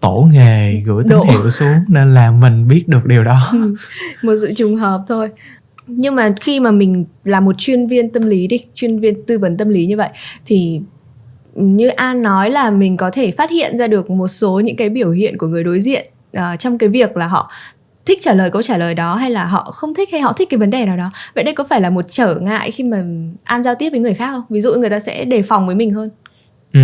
tổ 0.00 0.28
nghề 0.32 0.82
gửi 0.84 1.04
tín 1.08 1.18
hiệu 1.28 1.50
xuống 1.50 1.78
nên 1.88 2.14
là 2.14 2.30
mình 2.30 2.68
biết 2.68 2.88
được 2.88 3.06
điều 3.06 3.24
đó. 3.24 3.52
Một 4.22 4.32
sự 4.40 4.52
trùng 4.56 4.76
hợp 4.76 5.04
thôi 5.08 5.30
nhưng 5.86 6.14
mà 6.14 6.34
khi 6.40 6.60
mà 6.60 6.70
mình 6.70 7.04
là 7.24 7.40
một 7.40 7.58
chuyên 7.58 7.86
viên 7.86 8.10
tâm 8.10 8.22
lý 8.22 8.46
đi 8.46 8.64
chuyên 8.74 9.00
viên 9.00 9.22
tư 9.26 9.38
vấn 9.38 9.56
tâm 9.56 9.68
lý 9.68 9.86
như 9.86 9.96
vậy 9.96 10.08
thì 10.46 10.80
như 11.54 11.88
an 11.88 12.22
nói 12.22 12.50
là 12.50 12.70
mình 12.70 12.96
có 12.96 13.10
thể 13.10 13.30
phát 13.30 13.50
hiện 13.50 13.78
ra 13.78 13.86
được 13.86 14.10
một 14.10 14.28
số 14.28 14.60
những 14.60 14.76
cái 14.76 14.88
biểu 14.88 15.10
hiện 15.10 15.38
của 15.38 15.46
người 15.46 15.64
đối 15.64 15.80
diện 15.80 16.06
uh, 16.36 16.58
trong 16.58 16.78
cái 16.78 16.88
việc 16.88 17.16
là 17.16 17.26
họ 17.26 17.50
thích 18.06 18.18
trả 18.20 18.34
lời 18.34 18.50
câu 18.50 18.62
trả 18.62 18.76
lời 18.76 18.94
đó 18.94 19.14
hay 19.14 19.30
là 19.30 19.44
họ 19.44 19.70
không 19.74 19.94
thích 19.94 20.08
hay 20.12 20.20
họ 20.20 20.32
thích 20.32 20.48
cái 20.50 20.58
vấn 20.58 20.70
đề 20.70 20.86
nào 20.86 20.96
đó. 20.96 21.10
Vậy 21.34 21.44
đây 21.44 21.54
có 21.54 21.64
phải 21.64 21.80
là 21.80 21.90
một 21.90 22.04
trở 22.08 22.34
ngại 22.34 22.70
khi 22.70 22.84
mà 22.84 23.02
an 23.44 23.62
giao 23.62 23.74
tiếp 23.74 23.90
với 23.90 24.00
người 24.00 24.14
khác 24.14 24.30
không? 24.30 24.42
Ví 24.48 24.60
dụ 24.60 24.74
người 24.74 24.90
ta 24.90 25.00
sẽ 25.00 25.24
đề 25.24 25.42
phòng 25.42 25.66
với 25.66 25.74
mình 25.74 25.90
hơn. 25.90 26.10
Ừ, 26.72 26.80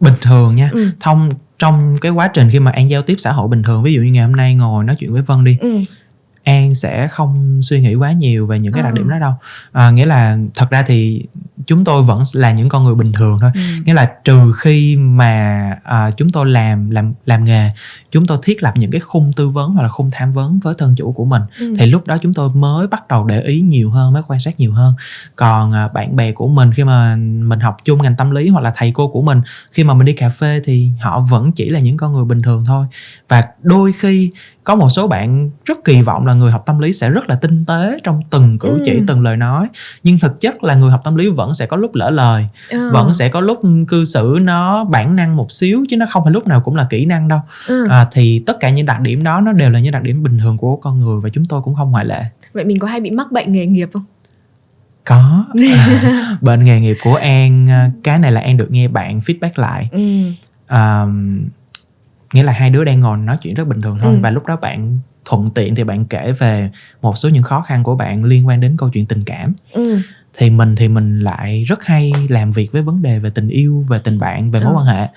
bình 0.00 0.14
thường 0.20 0.54
nha. 0.54 0.70
Ừ. 0.72 0.86
thông 1.00 1.30
trong 1.58 1.96
cái 2.00 2.12
quá 2.12 2.28
trình 2.34 2.48
khi 2.52 2.60
mà 2.60 2.70
an 2.70 2.90
giao 2.90 3.02
tiếp 3.02 3.14
xã 3.18 3.32
hội 3.32 3.48
bình 3.48 3.62
thường 3.62 3.82
ví 3.82 3.94
dụ 3.94 4.00
như 4.00 4.12
ngày 4.12 4.24
hôm 4.24 4.36
nay 4.36 4.54
ngồi 4.54 4.84
nói 4.84 4.96
chuyện 4.98 5.12
với 5.12 5.22
vân 5.22 5.44
đi 5.44 5.56
ừ 5.60 5.78
an 6.44 6.74
sẽ 6.74 7.08
không 7.08 7.60
suy 7.62 7.80
nghĩ 7.80 7.94
quá 7.94 8.12
nhiều 8.12 8.46
về 8.46 8.58
những 8.58 8.72
cái 8.72 8.82
đặc 8.82 8.94
điểm 8.94 9.08
đó 9.08 9.18
đâu. 9.18 9.34
À, 9.72 9.90
nghĩa 9.90 10.06
là 10.06 10.38
thật 10.54 10.70
ra 10.70 10.82
thì 10.86 11.24
chúng 11.66 11.84
tôi 11.84 12.02
vẫn 12.02 12.22
là 12.34 12.52
những 12.52 12.68
con 12.68 12.84
người 12.84 12.94
bình 12.94 13.12
thường 13.12 13.38
thôi. 13.40 13.50
Ừ. 13.54 13.60
nghĩa 13.84 13.94
là 13.94 14.12
trừ 14.24 14.52
khi 14.56 14.96
mà 14.96 15.70
à, 15.84 16.10
chúng 16.10 16.30
tôi 16.30 16.46
làm 16.46 16.90
làm 16.90 17.14
làm 17.26 17.44
nghề 17.44 17.70
chúng 18.10 18.26
tôi 18.26 18.38
thiết 18.42 18.62
lập 18.62 18.74
những 18.76 18.90
cái 18.90 19.00
khung 19.00 19.32
tư 19.32 19.48
vấn 19.48 19.70
hoặc 19.70 19.82
là 19.82 19.88
khung 19.88 20.10
tham 20.12 20.32
vấn 20.32 20.58
với 20.58 20.74
thân 20.78 20.94
chủ 20.96 21.12
của 21.12 21.24
mình 21.24 21.42
ừ. 21.58 21.74
thì 21.78 21.86
lúc 21.86 22.06
đó 22.06 22.18
chúng 22.22 22.34
tôi 22.34 22.48
mới 22.48 22.86
bắt 22.86 23.08
đầu 23.08 23.24
để 23.24 23.40
ý 23.40 23.60
nhiều 23.60 23.90
hơn 23.90 24.12
mới 24.12 24.22
quan 24.28 24.40
sát 24.40 24.60
nhiều 24.60 24.72
hơn. 24.72 24.94
Còn 25.36 25.72
à, 25.72 25.88
bạn 25.88 26.16
bè 26.16 26.32
của 26.32 26.48
mình 26.48 26.72
khi 26.72 26.84
mà 26.84 27.16
mình 27.16 27.60
học 27.60 27.76
chung 27.84 28.02
ngành 28.02 28.16
tâm 28.16 28.30
lý 28.30 28.48
hoặc 28.48 28.60
là 28.60 28.72
thầy 28.76 28.92
cô 28.94 29.08
của 29.08 29.22
mình 29.22 29.40
khi 29.72 29.84
mà 29.84 29.94
mình 29.94 30.04
đi 30.04 30.12
cà 30.12 30.28
phê 30.28 30.60
thì 30.64 30.90
họ 31.00 31.20
vẫn 31.20 31.52
chỉ 31.52 31.70
là 31.70 31.80
những 31.80 31.96
con 31.96 32.12
người 32.12 32.24
bình 32.24 32.42
thường 32.42 32.64
thôi. 32.64 32.86
Và 33.28 33.42
đôi 33.62 33.92
khi 33.92 34.30
có 34.64 34.74
một 34.74 34.88
số 34.88 35.08
bạn 35.08 35.50
rất 35.64 35.84
kỳ 35.84 36.02
vọng 36.02 36.26
là 36.26 36.34
người 36.34 36.52
học 36.52 36.62
tâm 36.66 36.78
lý 36.78 36.92
sẽ 36.92 37.10
rất 37.10 37.28
là 37.28 37.34
tinh 37.34 37.64
tế 37.64 37.98
trong 38.04 38.20
từng 38.30 38.58
cử 38.58 38.80
chỉ 38.84 38.92
ừ. 38.92 39.04
từng 39.06 39.20
lời 39.20 39.36
nói 39.36 39.68
nhưng 40.02 40.18
thực 40.18 40.40
chất 40.40 40.64
là 40.64 40.74
người 40.74 40.90
học 40.90 41.00
tâm 41.04 41.16
lý 41.16 41.28
vẫn 41.28 41.54
sẽ 41.54 41.66
có 41.66 41.76
lúc 41.76 41.94
lỡ 41.94 42.10
lời 42.10 42.46
ừ. 42.70 42.90
vẫn 42.92 43.14
sẽ 43.14 43.28
có 43.28 43.40
lúc 43.40 43.60
cư 43.88 44.04
xử 44.04 44.38
nó 44.42 44.84
bản 44.84 45.16
năng 45.16 45.36
một 45.36 45.52
xíu 45.52 45.84
chứ 45.88 45.96
nó 45.96 46.06
không 46.10 46.24
phải 46.24 46.32
lúc 46.32 46.46
nào 46.46 46.60
cũng 46.60 46.76
là 46.76 46.86
kỹ 46.90 47.06
năng 47.06 47.28
đâu 47.28 47.40
ừ. 47.68 47.88
à, 47.90 48.06
thì 48.12 48.42
tất 48.46 48.56
cả 48.60 48.70
những 48.70 48.86
đặc 48.86 49.00
điểm 49.00 49.22
đó 49.22 49.40
nó 49.40 49.52
đều 49.52 49.70
là 49.70 49.80
những 49.80 49.92
đặc 49.92 50.02
điểm 50.02 50.22
bình 50.22 50.38
thường 50.38 50.56
của 50.56 50.76
con 50.76 51.00
người 51.00 51.20
và 51.20 51.28
chúng 51.28 51.44
tôi 51.44 51.62
cũng 51.62 51.74
không 51.74 51.90
ngoại 51.90 52.04
lệ 52.04 52.24
vậy 52.52 52.64
mình 52.64 52.78
có 52.78 52.86
hay 52.86 53.00
bị 53.00 53.10
mắc 53.10 53.32
bệnh 53.32 53.52
nghề 53.52 53.66
nghiệp 53.66 53.90
không 53.92 54.04
có 55.04 55.44
à, 55.76 56.36
bệnh 56.40 56.64
nghề 56.64 56.80
nghiệp 56.80 56.96
của 57.04 57.14
an 57.14 57.70
à, 57.70 57.90
cái 58.02 58.18
này 58.18 58.32
là 58.32 58.40
an 58.40 58.56
được 58.56 58.70
nghe 58.70 58.88
bạn 58.88 59.18
feedback 59.18 59.50
lại 59.56 59.88
ừ. 59.92 60.00
à, 60.66 61.06
nghĩa 62.34 62.42
là 62.42 62.52
hai 62.52 62.70
đứa 62.70 62.84
đang 62.84 63.00
ngồi 63.00 63.18
nói 63.18 63.38
chuyện 63.42 63.54
rất 63.54 63.68
bình 63.68 63.82
thường 63.82 63.98
thôi 64.02 64.14
ừ. 64.14 64.20
và 64.22 64.30
lúc 64.30 64.46
đó 64.46 64.56
bạn 64.56 64.98
thuận 65.24 65.46
tiện 65.54 65.74
thì 65.74 65.84
bạn 65.84 66.04
kể 66.04 66.32
về 66.32 66.70
một 67.02 67.18
số 67.18 67.28
những 67.28 67.42
khó 67.42 67.62
khăn 67.62 67.82
của 67.82 67.96
bạn 67.96 68.24
liên 68.24 68.46
quan 68.46 68.60
đến 68.60 68.76
câu 68.78 68.90
chuyện 68.90 69.06
tình 69.06 69.24
cảm 69.24 69.54
ừ. 69.72 69.98
thì 70.38 70.50
mình 70.50 70.76
thì 70.76 70.88
mình 70.88 71.20
lại 71.20 71.64
rất 71.64 71.84
hay 71.84 72.12
làm 72.28 72.50
việc 72.50 72.72
với 72.72 72.82
vấn 72.82 73.02
đề 73.02 73.18
về 73.18 73.30
tình 73.30 73.48
yêu 73.48 73.84
về 73.88 73.98
tình 73.98 74.18
bạn 74.18 74.50
về 74.50 74.60
mối 74.60 74.72
ừ. 74.72 74.76
quan 74.76 74.86
hệ 74.86 75.08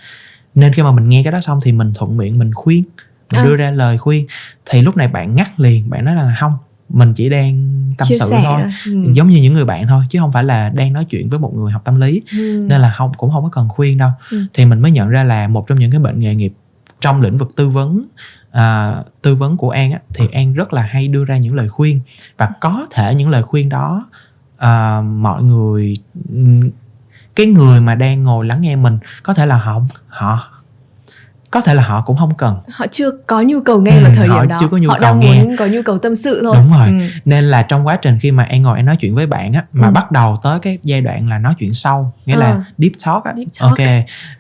nên 0.56 0.74
khi 0.74 0.84
mà 0.84 0.92
mình 0.92 1.10
nghe 1.10 1.24
cái 1.24 1.32
đó 1.32 1.42
xong 1.42 1.60
thì 1.64 1.72
mình 1.72 1.94
thuận 1.96 2.18
miệng 2.18 2.40
mình 2.40 2.54
khuyên 2.54 2.84
mình 3.32 3.42
ừ. 3.44 3.46
đưa 3.46 3.56
ra 3.56 3.72
lời 3.72 3.98
khuyên 3.98 4.28
thì 4.66 4.82
lúc 4.82 4.98
này 4.98 5.08
bạn 5.08 5.36
ngắt 5.36 5.60
liền 5.60 5.90
bạn 5.90 6.06
nói 6.06 6.16
là 6.16 6.36
không 6.40 6.54
mình 6.90 7.14
chỉ 7.14 7.30
đang 7.30 7.74
tâm 7.98 8.08
Chia 8.08 8.16
sự 8.16 8.26
sẻ. 8.30 8.42
thôi 8.44 8.62
ừ. 8.86 9.14
giống 9.14 9.28
như 9.28 9.42
những 9.42 9.54
người 9.54 9.66
bạn 9.66 9.88
thôi 9.88 10.06
chứ 10.10 10.20
không 10.20 10.32
phải 10.32 10.44
là 10.44 10.70
đang 10.70 10.94
nói 10.94 11.06
chuyện 11.06 11.30
với 11.30 11.40
một 11.40 11.54
người 11.56 11.72
học 11.72 11.82
tâm 11.86 12.00
lý 12.00 12.22
ừ. 12.32 12.66
nên 12.70 12.82
là 12.82 12.92
không 12.92 13.12
cũng 13.18 13.32
không 13.32 13.44
có 13.44 13.50
cần 13.50 13.70
khuyên 13.70 13.98
đâu 13.98 14.12
ừ. 14.32 14.46
thì 14.54 14.66
mình 14.66 14.80
mới 14.80 14.92
nhận 14.92 15.10
ra 15.10 15.24
là 15.24 15.48
một 15.48 15.68
trong 15.68 15.80
những 15.80 15.92
cái 15.92 16.00
bệnh 16.00 16.20
nghề 16.20 16.36
nghiệp 16.36 16.54
trong 17.02 17.22
lĩnh 17.22 17.38
vực 17.38 17.48
tư 17.56 17.70
vấn 17.70 18.06
à, 18.52 18.96
tư 19.22 19.36
vấn 19.36 19.58
của 19.58 19.70
an 19.70 19.92
á, 19.92 20.00
thì 20.14 20.28
an 20.34 20.54
rất 20.54 20.74
là 20.74 20.82
hay 20.82 21.08
đưa 21.08 21.26
ra 21.26 21.38
những 21.38 21.56
lời 21.56 21.70
khuyên. 21.70 22.00
Và 22.38 22.50
có 22.62 22.88
thể 22.92 23.16
những 23.16 23.30
lời 23.30 23.44
khuyên 23.44 23.70
đó 23.70 24.10
à, 24.58 25.02
mọi 25.02 25.44
người 25.44 25.94
cái 27.36 27.46
người 27.46 27.82
mà 27.82 27.96
đang 27.96 28.24
ngồi 28.24 28.46
lắng 28.46 28.62
nghe 28.62 28.76
mình 28.76 29.00
có 29.24 29.34
thể 29.34 29.46
là 29.46 29.58
họ 29.58 29.82
họ 30.08 30.57
có 31.52 31.62
thể 31.62 31.74
là 31.74 31.84
họ 31.84 32.02
cũng 32.02 32.18
không 32.18 32.34
cần 32.38 32.56
họ 32.70 32.86
chưa 32.92 33.12
có 33.12 33.42
nhu 33.42 33.62
cầu 33.62 33.82
nghe 33.82 33.92
ừ, 33.92 34.04
vào 34.04 34.12
thời 34.16 34.28
điểm 34.28 34.48
đó 34.48 34.58
chưa 34.60 34.68
có 34.68 34.78
nhu 34.78 34.90
họ 34.90 34.98
cầu 35.00 35.10
đang 35.10 35.20
nghe. 35.20 35.44
muốn 35.44 35.56
có 35.58 35.66
nhu 35.66 35.82
cầu 35.86 35.98
tâm 35.98 36.16
sự 36.16 36.42
thôi 36.44 36.56
đúng 36.58 36.78
rồi 36.78 36.88
ừ. 36.88 36.94
nên 37.26 37.44
là 37.44 37.62
trong 37.62 37.88
quá 37.88 37.96
trình 37.96 38.18
khi 38.20 38.32
mà 38.32 38.44
em 38.44 38.64
ngồi 38.64 38.78
em 38.78 38.86
nói 38.86 38.96
chuyện 38.96 39.16
với 39.16 39.28
bạn 39.28 39.54
á 39.54 39.64
mà 39.74 39.88
ừ. 39.88 39.92
bắt 39.92 40.12
đầu 40.12 40.36
tới 40.44 40.60
cái 40.60 40.78
giai 40.84 41.02
đoạn 41.02 41.30
là 41.30 41.38
nói 41.38 41.54
chuyện 41.60 41.74
sâu 41.74 42.14
nghĩa 42.26 42.34
ừ. 42.34 42.40
là 42.40 42.64
deep 42.78 42.92
talk 43.06 43.24
á 43.24 43.34
deep 43.38 43.48
talk. 43.62 43.78
ok 43.78 43.88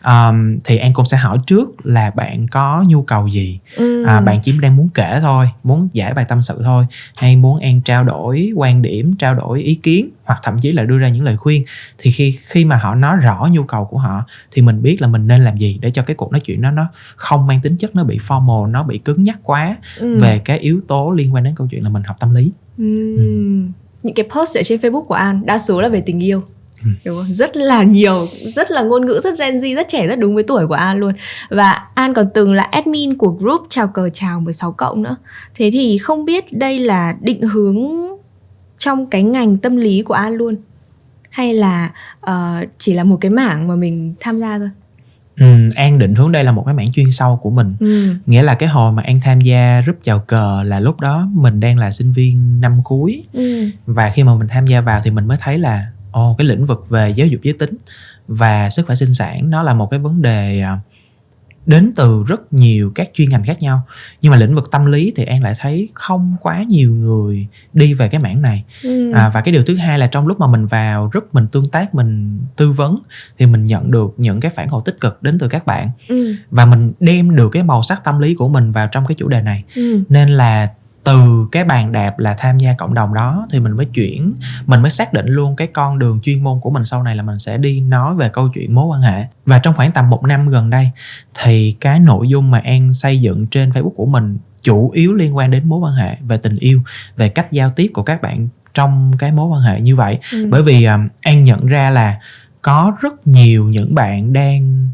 um, 0.03 0.57
thì 0.63 0.77
em 0.77 0.93
cũng 0.93 1.05
sẽ 1.05 1.17
hỏi 1.17 1.37
trước 1.47 1.69
là 1.83 2.09
bạn 2.09 2.47
có 2.47 2.83
nhu 2.87 3.01
cầu 3.01 3.27
gì 3.27 3.59
ừ. 3.75 4.05
à, 4.05 4.21
bạn 4.21 4.39
chỉ 4.41 4.51
đang 4.51 4.75
muốn 4.75 4.89
kể 4.93 5.19
thôi 5.21 5.49
muốn 5.63 5.87
giải 5.93 6.13
bài 6.13 6.25
tâm 6.25 6.41
sự 6.41 6.61
thôi 6.63 6.85
hay 7.15 7.35
muốn 7.35 7.59
em 7.59 7.81
trao 7.81 8.03
đổi 8.03 8.51
quan 8.55 8.81
điểm 8.81 9.15
trao 9.19 9.35
đổi 9.35 9.61
ý 9.61 9.75
kiến 9.75 10.09
hoặc 10.27 10.39
thậm 10.43 10.59
chí 10.61 10.71
là 10.71 10.83
đưa 10.83 10.97
ra 10.97 11.09
những 11.09 11.23
lời 11.23 11.37
khuyên 11.37 11.63
thì 11.97 12.11
khi 12.11 12.31
khi 12.31 12.65
mà 12.65 12.75
họ 12.75 12.95
nói 12.95 13.17
rõ 13.17 13.47
nhu 13.51 13.63
cầu 13.63 13.85
của 13.85 13.97
họ 13.97 14.23
thì 14.51 14.61
mình 14.61 14.81
biết 14.81 15.01
là 15.01 15.07
mình 15.07 15.27
nên 15.27 15.43
làm 15.43 15.57
gì 15.57 15.77
để 15.81 15.91
cho 15.91 16.01
cái 16.01 16.15
cuộc 16.15 16.31
nói 16.31 16.39
chuyện 16.39 16.61
đó 16.61 16.71
nó 16.71 16.87
không 17.15 17.47
mang 17.47 17.61
tính 17.61 17.77
chất 17.77 17.95
nó 17.95 18.03
bị 18.03 18.19
formal 18.27 18.71
nó 18.71 18.83
bị 18.83 18.97
cứng 18.97 19.23
nhắc 19.23 19.39
quá 19.43 19.77
ừ. 19.97 20.17
về 20.17 20.41
cái 20.45 20.59
yếu 20.59 20.81
tố 20.87 21.11
liên 21.11 21.33
quan 21.33 21.43
đến 21.43 21.53
câu 21.55 21.67
chuyện 21.71 21.83
là 21.83 21.89
mình 21.89 22.03
học 22.03 22.17
tâm 22.19 22.35
lý 22.35 22.51
ừ. 22.77 23.17
Ừ. 23.17 23.23
những 24.03 24.15
cái 24.15 24.25
post 24.35 24.57
ở 24.57 24.63
trên 24.63 24.79
facebook 24.79 25.03
của 25.03 25.13
an 25.13 25.45
đa 25.45 25.57
số 25.57 25.81
là 25.81 25.89
về 25.89 26.01
tình 26.01 26.23
yêu 26.23 26.43
ừ. 26.83 26.89
Đúng 27.05 27.17
không? 27.17 27.31
rất 27.31 27.55
là 27.55 27.83
nhiều 27.83 28.27
rất 28.45 28.71
là 28.71 28.83
ngôn 28.83 29.05
ngữ 29.05 29.19
rất 29.23 29.33
gen 29.39 29.55
z 29.55 29.75
rất 29.75 29.87
trẻ 29.89 30.07
rất 30.07 30.19
đúng 30.19 30.33
với 30.33 30.43
tuổi 30.43 30.67
của 30.67 30.73
an 30.73 30.97
luôn 30.97 31.13
và 31.49 31.71
an 31.93 32.13
còn 32.13 32.25
từng 32.33 32.53
là 32.53 32.63
admin 32.63 33.17
của 33.17 33.29
group 33.29 33.61
chào 33.69 33.87
cờ 33.87 34.09
chào 34.13 34.39
16 34.39 34.71
cộng 34.71 35.03
nữa 35.03 35.15
thế 35.55 35.69
thì 35.73 35.97
không 35.97 36.25
biết 36.25 36.53
đây 36.53 36.79
là 36.79 37.15
định 37.21 37.41
hướng 37.41 38.07
trong 38.87 39.05
cái 39.05 39.23
ngành 39.23 39.57
tâm 39.57 39.75
lý 39.75 40.01
của 40.01 40.13
an 40.13 40.33
luôn 40.33 40.55
hay 41.29 41.53
là 41.53 41.91
uh, 42.29 42.67
chỉ 42.77 42.93
là 42.93 43.03
một 43.03 43.17
cái 43.21 43.31
mảng 43.31 43.67
mà 43.67 43.75
mình 43.75 44.13
tham 44.19 44.39
gia 44.39 44.57
thôi 44.57 44.69
Ừ, 45.37 45.67
An 45.75 45.99
định 45.99 46.15
hướng 46.15 46.31
đây 46.31 46.43
là 46.43 46.51
một 46.51 46.63
cái 46.65 46.73
mảng 46.73 46.91
chuyên 46.91 47.11
sâu 47.11 47.39
của 47.41 47.49
mình 47.49 47.75
ừ. 47.79 48.13
Nghĩa 48.25 48.43
là 48.43 48.53
cái 48.53 48.69
hồi 48.69 48.91
mà 48.91 49.03
An 49.03 49.19
tham 49.21 49.41
gia 49.41 49.81
group 49.81 49.97
chào 50.03 50.19
cờ 50.19 50.63
là 50.63 50.79
lúc 50.79 50.99
đó 50.99 51.29
mình 51.33 51.59
đang 51.59 51.77
là 51.77 51.91
sinh 51.91 52.11
viên 52.11 52.61
năm 52.61 52.81
cuối 52.83 53.23
ừ. 53.33 53.69
Và 53.85 54.11
khi 54.11 54.23
mà 54.23 54.35
mình 54.35 54.47
tham 54.47 54.65
gia 54.65 54.81
vào 54.81 55.01
thì 55.03 55.11
mình 55.11 55.27
mới 55.27 55.37
thấy 55.39 55.57
là 55.57 55.85
Ồ, 56.11 56.35
cái 56.37 56.47
lĩnh 56.47 56.65
vực 56.65 56.89
về 56.89 57.09
giáo 57.09 57.27
dục 57.27 57.41
giới 57.43 57.53
tính 57.53 57.77
và 58.27 58.69
sức 58.69 58.85
khỏe 58.85 58.95
sinh 58.95 59.13
sản 59.13 59.49
nó 59.49 59.63
là 59.63 59.73
một 59.73 59.87
cái 59.91 59.99
vấn 59.99 60.21
đề 60.21 60.63
uh, 60.73 60.79
đến 61.67 61.91
từ 61.95 62.23
rất 62.27 62.53
nhiều 62.53 62.91
các 62.95 63.09
chuyên 63.13 63.29
ngành 63.29 63.45
khác 63.45 63.59
nhau 63.59 63.81
nhưng 64.21 64.31
mà 64.31 64.37
lĩnh 64.37 64.55
vực 64.55 64.71
tâm 64.71 64.85
lý 64.85 65.13
thì 65.15 65.25
an 65.25 65.43
lại 65.43 65.53
thấy 65.59 65.89
không 65.93 66.35
quá 66.41 66.63
nhiều 66.69 66.91
người 66.91 67.47
đi 67.73 67.93
về 67.93 68.09
cái 68.09 68.21
mảng 68.21 68.41
này 68.41 68.63
ừ. 68.83 69.11
à, 69.11 69.31
và 69.33 69.41
cái 69.41 69.51
điều 69.51 69.63
thứ 69.63 69.75
hai 69.75 69.99
là 69.99 70.07
trong 70.07 70.27
lúc 70.27 70.39
mà 70.39 70.47
mình 70.47 70.65
vào 70.65 71.09
rất 71.13 71.35
mình 71.35 71.47
tương 71.47 71.69
tác 71.69 71.95
mình 71.95 72.39
tư 72.55 72.71
vấn 72.71 72.99
thì 73.37 73.45
mình 73.45 73.61
nhận 73.61 73.91
được 73.91 74.13
những 74.17 74.39
cái 74.39 74.51
phản 74.55 74.67
hồi 74.69 74.81
tích 74.85 74.99
cực 74.99 75.23
đến 75.23 75.39
từ 75.39 75.47
các 75.47 75.65
bạn 75.65 75.89
ừ. 76.07 76.35
và 76.51 76.65
mình 76.65 76.93
đem 76.99 77.35
được 77.35 77.49
cái 77.49 77.63
màu 77.63 77.83
sắc 77.83 78.03
tâm 78.03 78.19
lý 78.19 78.33
của 78.35 78.49
mình 78.49 78.71
vào 78.71 78.87
trong 78.91 79.05
cái 79.05 79.15
chủ 79.15 79.27
đề 79.27 79.41
này 79.41 79.63
ừ. 79.75 80.03
nên 80.09 80.29
là 80.29 80.69
từ 81.07 81.47
cái 81.51 81.63
bàn 81.63 81.91
đạp 81.91 82.19
là 82.19 82.35
tham 82.37 82.57
gia 82.57 82.73
cộng 82.73 82.93
đồng 82.93 83.13
đó 83.13 83.47
thì 83.51 83.59
mình 83.59 83.71
mới 83.71 83.85
chuyển 83.85 84.33
mình 84.65 84.81
mới 84.81 84.89
xác 84.89 85.13
định 85.13 85.25
luôn 85.27 85.55
cái 85.55 85.67
con 85.67 85.99
đường 85.99 86.19
chuyên 86.23 86.43
môn 86.43 86.59
của 86.59 86.69
mình 86.69 86.85
sau 86.85 87.03
này 87.03 87.15
là 87.15 87.23
mình 87.23 87.39
sẽ 87.39 87.57
đi 87.57 87.79
nói 87.79 88.15
về 88.15 88.29
câu 88.29 88.49
chuyện 88.53 88.75
mối 88.75 88.85
quan 88.85 89.01
hệ. 89.01 89.25
Và 89.45 89.59
trong 89.59 89.73
khoảng 89.75 89.91
tầm 89.91 90.09
một 90.09 90.23
năm 90.23 90.49
gần 90.49 90.69
đây 90.69 90.91
thì 91.39 91.75
cái 91.79 91.99
nội 91.99 92.29
dung 92.29 92.51
mà 92.51 92.61
an 92.63 92.93
xây 92.93 93.21
dựng 93.21 93.47
trên 93.47 93.69
facebook 93.69 93.93
của 93.95 94.05
mình 94.05 94.37
chủ 94.61 94.91
yếu 94.93 95.13
liên 95.13 95.37
quan 95.37 95.51
đến 95.51 95.69
mối 95.69 95.79
quan 95.79 95.93
hệ 95.93 96.17
về 96.21 96.37
tình 96.37 96.55
yêu 96.55 96.81
về 97.17 97.29
cách 97.29 97.51
giao 97.51 97.69
tiếp 97.69 97.91
của 97.93 98.03
các 98.03 98.21
bạn 98.21 98.47
trong 98.73 99.11
cái 99.19 99.31
mối 99.31 99.47
quan 99.47 99.61
hệ 99.61 99.81
như 99.81 99.95
vậy. 99.95 100.19
Ừ. 100.33 100.47
bởi 100.51 100.63
vì 100.63 100.85
um, 100.85 101.07
an 101.21 101.43
nhận 101.43 101.65
ra 101.65 101.89
là 101.89 102.19
có 102.61 102.93
rất 103.01 103.27
nhiều 103.27 103.65
những 103.65 103.95
bạn 103.95 104.33
đang 104.33 104.89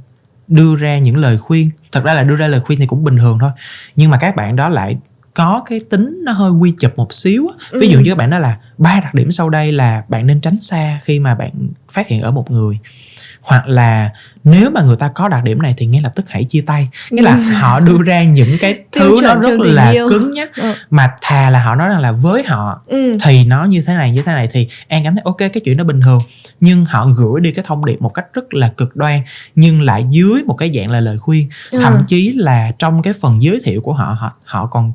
đưa 0.47 0.75
ra 0.75 0.97
những 0.97 1.17
lời 1.17 1.37
khuyên. 1.37 1.69
Thật 1.91 2.03
ra 2.03 2.13
là 2.13 2.23
đưa 2.23 2.35
ra 2.35 2.47
lời 2.47 2.59
khuyên 2.59 2.79
thì 2.79 2.85
cũng 2.85 3.03
bình 3.03 3.17
thường 3.17 3.39
thôi 3.39 3.51
nhưng 3.95 4.11
mà 4.11 4.17
các 4.17 4.35
bạn 4.35 4.55
đó 4.55 4.69
lại 4.69 4.97
có 5.33 5.63
cái 5.65 5.81
tính 5.89 6.21
nó 6.23 6.31
hơi 6.31 6.51
quy 6.51 6.73
chụp 6.79 6.91
một 6.95 7.13
xíu 7.13 7.47
ví 7.71 7.87
ừ. 7.87 7.93
dụ 7.93 7.99
như 7.99 8.09
các 8.11 8.17
bạn 8.17 8.29
nói 8.29 8.39
là 8.39 8.57
ba 8.77 8.99
đặc 9.03 9.13
điểm 9.13 9.31
sau 9.31 9.49
đây 9.49 9.71
là 9.71 10.03
bạn 10.07 10.27
nên 10.27 10.41
tránh 10.41 10.59
xa 10.59 10.99
khi 11.03 11.19
mà 11.19 11.35
bạn 11.35 11.51
phát 11.91 12.07
hiện 12.07 12.21
ở 12.21 12.31
một 12.31 12.51
người 12.51 12.79
hoặc 13.43 13.67
là 13.67 14.09
nếu 14.43 14.69
mà 14.69 14.81
người 14.81 14.95
ta 14.95 15.07
có 15.07 15.27
đặc 15.27 15.43
điểm 15.43 15.61
này 15.61 15.73
thì 15.77 15.85
ngay 15.85 16.01
lập 16.01 16.11
tức 16.15 16.29
hãy 16.29 16.43
chia 16.43 16.61
tay 16.61 16.89
nghĩa 17.09 17.21
là 17.21 17.33
ừ. 17.33 17.41
họ 17.53 17.79
đưa 17.79 17.97
ra 18.05 18.23
những 18.23 18.57
cái 18.59 18.79
thứ 18.91 19.19
nó 19.23 19.35
rất 19.35 19.59
là 19.59 19.89
yêu. 19.89 20.09
cứng 20.09 20.31
nhắc 20.31 20.55
ừ. 20.55 20.73
mà 20.89 21.11
thà 21.21 21.49
là 21.49 21.63
họ 21.63 21.75
nói 21.75 21.87
rằng 21.87 21.99
là 21.99 22.11
với 22.11 22.43
họ 22.43 22.81
ừ. 22.87 23.17
thì 23.23 23.45
nó 23.45 23.65
như 23.65 23.83
thế 23.87 23.93
này 23.93 24.11
như 24.11 24.21
thế 24.21 24.31
này 24.33 24.47
thì 24.51 24.67
an 24.87 25.03
cảm 25.03 25.15
thấy 25.15 25.21
ok 25.25 25.37
cái 25.37 25.61
chuyện 25.65 25.77
đó 25.77 25.83
bình 25.83 26.01
thường 26.01 26.21
nhưng 26.59 26.85
họ 26.85 27.07
gửi 27.07 27.41
đi 27.41 27.51
cái 27.51 27.65
thông 27.67 27.85
điệp 27.85 28.01
một 28.01 28.13
cách 28.13 28.25
rất 28.33 28.53
là 28.53 28.67
cực 28.67 28.95
đoan 28.95 29.21
nhưng 29.55 29.81
lại 29.81 30.05
dưới 30.09 30.43
một 30.43 30.55
cái 30.55 30.71
dạng 30.75 30.91
là 30.91 30.99
lời 30.99 31.17
khuyên 31.17 31.49
ừ. 31.71 31.79
thậm 31.81 32.03
chí 32.07 32.31
là 32.31 32.71
trong 32.79 33.01
cái 33.01 33.13
phần 33.21 33.43
giới 33.43 33.61
thiệu 33.63 33.81
của 33.81 33.93
họ 33.93 34.17
họ 34.19 34.31
họ 34.43 34.65
còn 34.65 34.93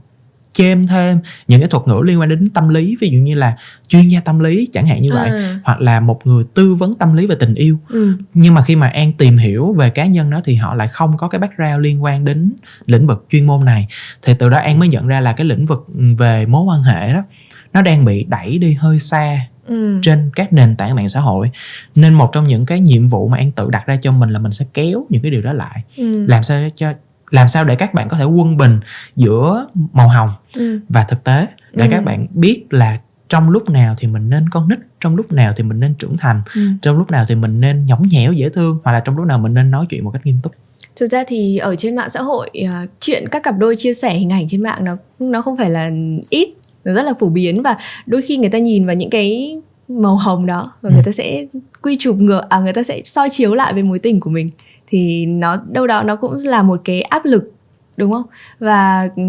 chêm 0.59 0.85
thêm 0.85 1.19
những 1.49 1.61
cái 1.61 1.69
thuật 1.69 1.89
ngữ 1.89 2.01
liên 2.05 2.21
quan 2.21 2.29
đến 2.29 2.49
tâm 2.49 2.69
lý 2.69 2.97
ví 3.01 3.09
dụ 3.09 3.19
như 3.19 3.35
là 3.35 3.57
chuyên 3.89 4.09
gia 4.09 4.21
tâm 4.21 4.39
lý 4.39 4.69
chẳng 4.73 4.87
hạn 4.87 5.03
như 5.03 5.11
vậy 5.13 5.31
à. 5.31 5.61
hoặc 5.65 5.81
là 5.81 6.01
một 6.01 6.27
người 6.27 6.45
tư 6.55 6.75
vấn 6.75 6.93
tâm 6.95 7.15
lý 7.15 7.27
về 7.27 7.35
tình 7.41 7.55
yêu 7.55 7.79
ừ. 7.89 8.13
nhưng 8.35 8.55
mà 8.55 8.63
khi 8.63 8.77
mà 8.77 8.89
an 8.89 9.13
tìm 9.13 9.37
hiểu 9.37 9.73
về 9.73 9.91
cá 9.91 10.07
nhân 10.07 10.31
đó 10.31 10.41
thì 10.45 10.55
họ 10.55 10.75
lại 10.75 10.89
không 10.89 11.17
có 11.17 11.29
cái 11.29 11.39
background 11.39 11.81
liên 11.81 12.03
quan 12.03 12.25
đến 12.25 12.53
lĩnh 12.87 13.07
vực 13.07 13.27
chuyên 13.31 13.47
môn 13.47 13.65
này 13.65 13.87
thì 14.23 14.35
từ 14.39 14.49
đó 14.49 14.59
an 14.59 14.79
mới 14.79 14.89
nhận 14.89 15.07
ra 15.07 15.21
là 15.21 15.33
cái 15.33 15.47
lĩnh 15.47 15.67
vực 15.67 15.87
về 16.19 16.47
mối 16.47 16.63
quan 16.63 16.83
hệ 16.83 17.13
đó 17.13 17.25
nó 17.73 17.83
đang 17.83 18.05
bị 18.05 18.25
đẩy 18.25 18.59
đi 18.59 18.73
hơi 18.73 18.99
xa 18.99 19.41
Ừ. 19.69 19.99
trên 20.03 20.31
các 20.35 20.53
nền 20.53 20.77
tảng 20.77 20.95
mạng 20.97 21.09
xã 21.09 21.21
hội 21.21 21.51
nên 21.95 22.15
một 22.15 22.31
trong 22.33 22.45
những 22.45 22.67
cái 22.67 22.81
nhiệm 22.81 23.09
vụ 23.09 23.29
mà 23.29 23.39
an 23.39 23.51
tự 23.51 23.71
đặt 23.71 23.87
ra 23.87 23.99
cho 24.03 24.13
mình 24.13 24.31
là 24.31 24.41
mình 24.41 24.53
sẽ 24.53 24.65
kéo 24.75 25.07
những 25.11 25.23
cái 25.23 25.31
điều 25.31 25.43
đó 25.43 25.53
lại 25.53 25.83
ừ. 25.97 26.27
làm 26.27 26.43
sao 26.43 26.69
cho 26.77 26.93
làm 27.31 27.49
sao 27.49 27.65
để 27.65 27.75
các 27.75 27.95
bạn 27.95 28.09
có 28.09 28.17
thể 28.17 28.25
quân 28.25 28.57
bình 28.57 28.81
giữa 29.17 29.67
màu 29.93 30.09
hồng 30.09 30.31
ừ. 30.57 30.81
và 30.89 31.03
thực 31.03 31.25
tế 31.25 31.47
để 31.73 31.85
ừ. 31.85 31.91
các 31.91 32.05
bạn 32.05 32.27
biết 32.31 32.67
là 32.71 32.99
trong 33.29 33.51
lúc 33.51 33.71
nào 33.71 33.95
thì 33.99 34.09
mình 34.09 34.31
nên 34.31 34.49
con 34.51 34.69
nít 34.69 34.79
trong 35.01 35.17
lúc 35.17 35.33
nào 35.33 35.53
thì 35.57 35.65
mình 35.65 35.81
nên 35.81 35.95
trưởng 35.95 36.17
thành 36.17 36.43
ừ. 36.55 36.61
trong 36.83 36.99
lúc 36.99 37.11
nào 37.11 37.25
thì 37.29 37.35
mình 37.35 37.61
nên 37.61 37.87
nhõng 37.87 38.09
nhẽo 38.09 38.33
dễ 38.33 38.49
thương 38.49 38.79
hoặc 38.85 38.93
là 38.93 39.01
trong 39.01 39.17
lúc 39.17 39.27
nào 39.27 39.39
mình 39.39 39.55
nên 39.55 39.71
nói 39.71 39.87
chuyện 39.91 40.05
một 40.05 40.11
cách 40.11 40.27
nghiêm 40.27 40.37
túc 40.43 40.53
thực 40.97 41.11
ra 41.11 41.25
thì 41.27 41.57
ở 41.57 41.77
trên 41.77 41.97
mạng 41.97 42.11
xã 42.11 42.23
hội 42.23 42.51
uh, 42.65 42.91
chuyện 43.01 43.25
các 43.31 43.43
cặp 43.43 43.55
đôi 43.59 43.77
chia 43.77 43.93
sẻ 43.93 44.15
hình 44.15 44.33
ảnh 44.33 44.47
trên 44.49 44.63
mạng 44.63 44.85
nó 44.85 44.97
nó 45.19 45.43
không 45.43 45.57
phải 45.57 45.71
là 45.71 45.91
ít 46.31 46.49
nó 46.85 46.95
rất 46.95 47.03
là 47.03 47.15
phổ 47.21 47.29
biến 47.29 47.63
và 47.63 47.77
đôi 48.07 48.23
khi 48.23 48.37
người 48.37 48.51
ta 48.51 48.59
nhìn 48.59 48.87
vào 48.87 48.95
những 48.95 49.11
cái 49.11 49.57
màu 49.89 50.17
hồng 50.17 50.47
đó 50.47 50.73
và 50.83 50.91
ừ. 50.91 50.95
người 50.95 51.03
ta 51.03 51.13
sẽ 51.13 51.47
quy 51.83 51.97
chụp 51.99 52.17
ngược 52.17 52.43
à 52.49 52.59
người 52.59 52.73
ta 52.73 52.83
sẽ 52.83 53.01
soi 53.05 53.31
chiếu 53.31 53.55
lại 53.55 53.73
với 53.73 53.83
mối 53.83 53.99
tình 53.99 54.21
của 54.21 54.31
mình 54.31 54.51
thì 54.89 55.27
nó, 55.27 55.57
đâu 55.71 55.87
đó 55.87 56.03
nó 56.03 56.17
cũng 56.17 56.37
là 56.45 56.63
một 56.63 56.81
cái 56.85 57.03
áp 57.03 57.25
lực, 57.25 57.53
đúng 57.97 58.13
không? 58.13 58.27
Và 58.59 59.09
ừ, 59.17 59.23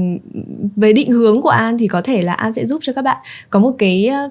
về 0.76 0.94
định 0.94 1.12
hướng 1.12 1.42
của 1.42 1.50
an 1.50 1.78
thì 1.78 1.88
có 1.88 2.02
thể 2.02 2.22
là 2.22 2.34
an 2.34 2.54
sẽ 2.54 2.66
giúp 2.66 2.80
cho 2.82 2.94
các 2.94 3.02
bạn 3.02 3.18
có 3.50 3.60
một 3.60 3.76
cái 3.78 4.08
ờ, 4.08 4.30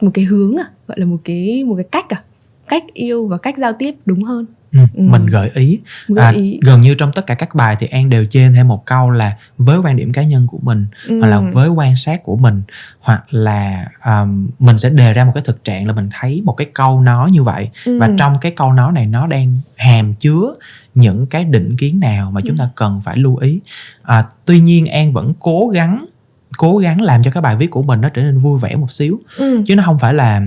một 0.00 0.10
cái 0.14 0.24
hướng 0.24 0.56
à 0.56 0.64
gọi 0.88 1.00
là 1.00 1.06
một 1.06 1.18
cái 1.24 1.64
một 1.64 1.74
cái 1.76 1.86
cách 1.90 2.08
à 2.08 2.22
cách 2.68 2.84
yêu 2.94 3.26
và 3.26 3.38
cách 3.38 3.58
giao 3.58 3.72
tiếp 3.72 3.94
đúng 4.06 4.22
hơn. 4.22 4.46
Ừ, 4.74 4.80
ừ. 4.94 5.02
mình 5.02 5.26
gợi 5.26 5.50
ý, 5.54 5.78
gợi 6.08 6.24
à, 6.24 6.30
ý. 6.30 6.60
gần 6.62 6.80
như 6.80 6.94
trong 6.94 7.12
tất 7.12 7.26
cả 7.26 7.34
các 7.34 7.54
bài 7.54 7.76
thì 7.78 7.86
an 7.86 8.10
đều 8.10 8.24
trên 8.24 8.54
thêm 8.54 8.68
một 8.68 8.86
câu 8.86 9.10
là 9.10 9.36
với 9.58 9.78
quan 9.78 9.96
điểm 9.96 10.12
cá 10.12 10.22
nhân 10.22 10.46
của 10.46 10.58
mình 10.62 10.86
ừ. 11.08 11.18
hoặc 11.20 11.26
là 11.26 11.40
với 11.40 11.68
quan 11.68 11.96
sát 11.96 12.22
của 12.22 12.36
mình 12.36 12.62
hoặc 13.00 13.24
là 13.30 13.86
um, 14.06 14.48
mình 14.58 14.78
sẽ 14.78 14.90
đề 14.90 15.12
ra 15.12 15.24
một 15.24 15.32
cái 15.34 15.42
thực 15.46 15.64
trạng 15.64 15.86
là 15.86 15.92
mình 15.92 16.08
thấy 16.12 16.42
một 16.44 16.52
cái 16.52 16.66
câu 16.74 17.00
nói 17.00 17.30
như 17.30 17.42
vậy 17.42 17.70
ừ. 17.84 17.98
và 17.98 18.10
trong 18.18 18.34
cái 18.40 18.52
câu 18.52 18.72
nói 18.72 18.92
này 18.92 19.06
nó 19.06 19.26
đang 19.26 19.58
hàm 19.76 20.14
chứa 20.14 20.54
những 20.94 21.26
cái 21.26 21.44
định 21.44 21.76
kiến 21.76 22.00
nào 22.00 22.30
mà 22.30 22.40
chúng 22.40 22.56
ừ. 22.56 22.60
ta 22.60 22.68
cần 22.74 23.00
phải 23.04 23.16
lưu 23.16 23.36
ý 23.36 23.60
à, 24.02 24.24
tuy 24.44 24.60
nhiên 24.60 24.86
an 24.86 25.12
vẫn 25.12 25.32
cố 25.38 25.68
gắng 25.74 26.06
cố 26.56 26.76
gắng 26.76 27.02
làm 27.02 27.22
cho 27.22 27.30
cái 27.30 27.42
bài 27.42 27.56
viết 27.56 27.70
của 27.70 27.82
mình 27.82 28.00
nó 28.00 28.08
trở 28.08 28.22
nên 28.22 28.38
vui 28.38 28.58
vẻ 28.58 28.76
một 28.76 28.92
xíu 28.92 29.20
ừ. 29.38 29.62
chứ 29.66 29.76
nó 29.76 29.82
không 29.82 29.98
phải 29.98 30.14
là 30.14 30.42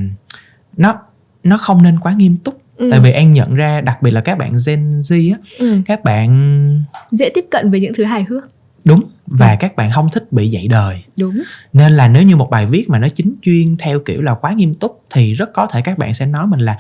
nó 0.78 0.96
nó 1.44 1.58
không 1.58 1.84
nên 1.84 2.00
quá 2.00 2.14
nghiêm 2.14 2.38
túc 2.38 2.62
Ừ. 2.78 2.88
tại 2.92 3.00
vì 3.00 3.12
an 3.12 3.32
nhận 3.32 3.56
ra 3.56 3.82
đặc 3.82 4.02
biệt 4.02 4.12
là 4.12 4.22
các 4.22 4.38
bạn 4.38 4.54
gen 4.68 4.90
z 5.00 5.34
á 5.34 5.40
ừ. 5.60 5.78
các 5.86 6.04
bạn 6.04 6.84
dễ 7.12 7.30
tiếp 7.30 7.46
cận 7.52 7.72
với 7.72 7.80
những 7.80 7.94
thứ 7.94 8.04
hài 8.04 8.24
hước 8.24 8.44
đúng 8.86 9.04
và 9.28 9.52
ừ. 9.52 9.56
các 9.60 9.76
bạn 9.76 9.92
không 9.92 10.10
thích 10.12 10.32
bị 10.32 10.48
dạy 10.48 10.68
đời 10.68 11.04
đúng 11.20 11.44
nên 11.74 11.92
là 11.92 12.08
nếu 12.08 12.24
như 12.24 12.36
một 12.36 12.50
bài 12.50 12.66
viết 12.66 12.90
mà 12.90 13.00
nó 13.00 13.08
chính 13.10 13.36
chuyên 13.42 13.78
theo 13.78 14.00
kiểu 14.00 14.22
là 14.22 14.34
quá 14.34 14.54
nghiêm 14.54 14.74
túc 14.74 15.02
thì 15.14 15.34
rất 15.34 15.54
có 15.54 15.68
thể 15.72 15.82
các 15.82 15.98
bạn 15.98 16.14
sẽ 16.14 16.26
nói 16.26 16.48
mình 16.48 16.60
là 16.60 16.78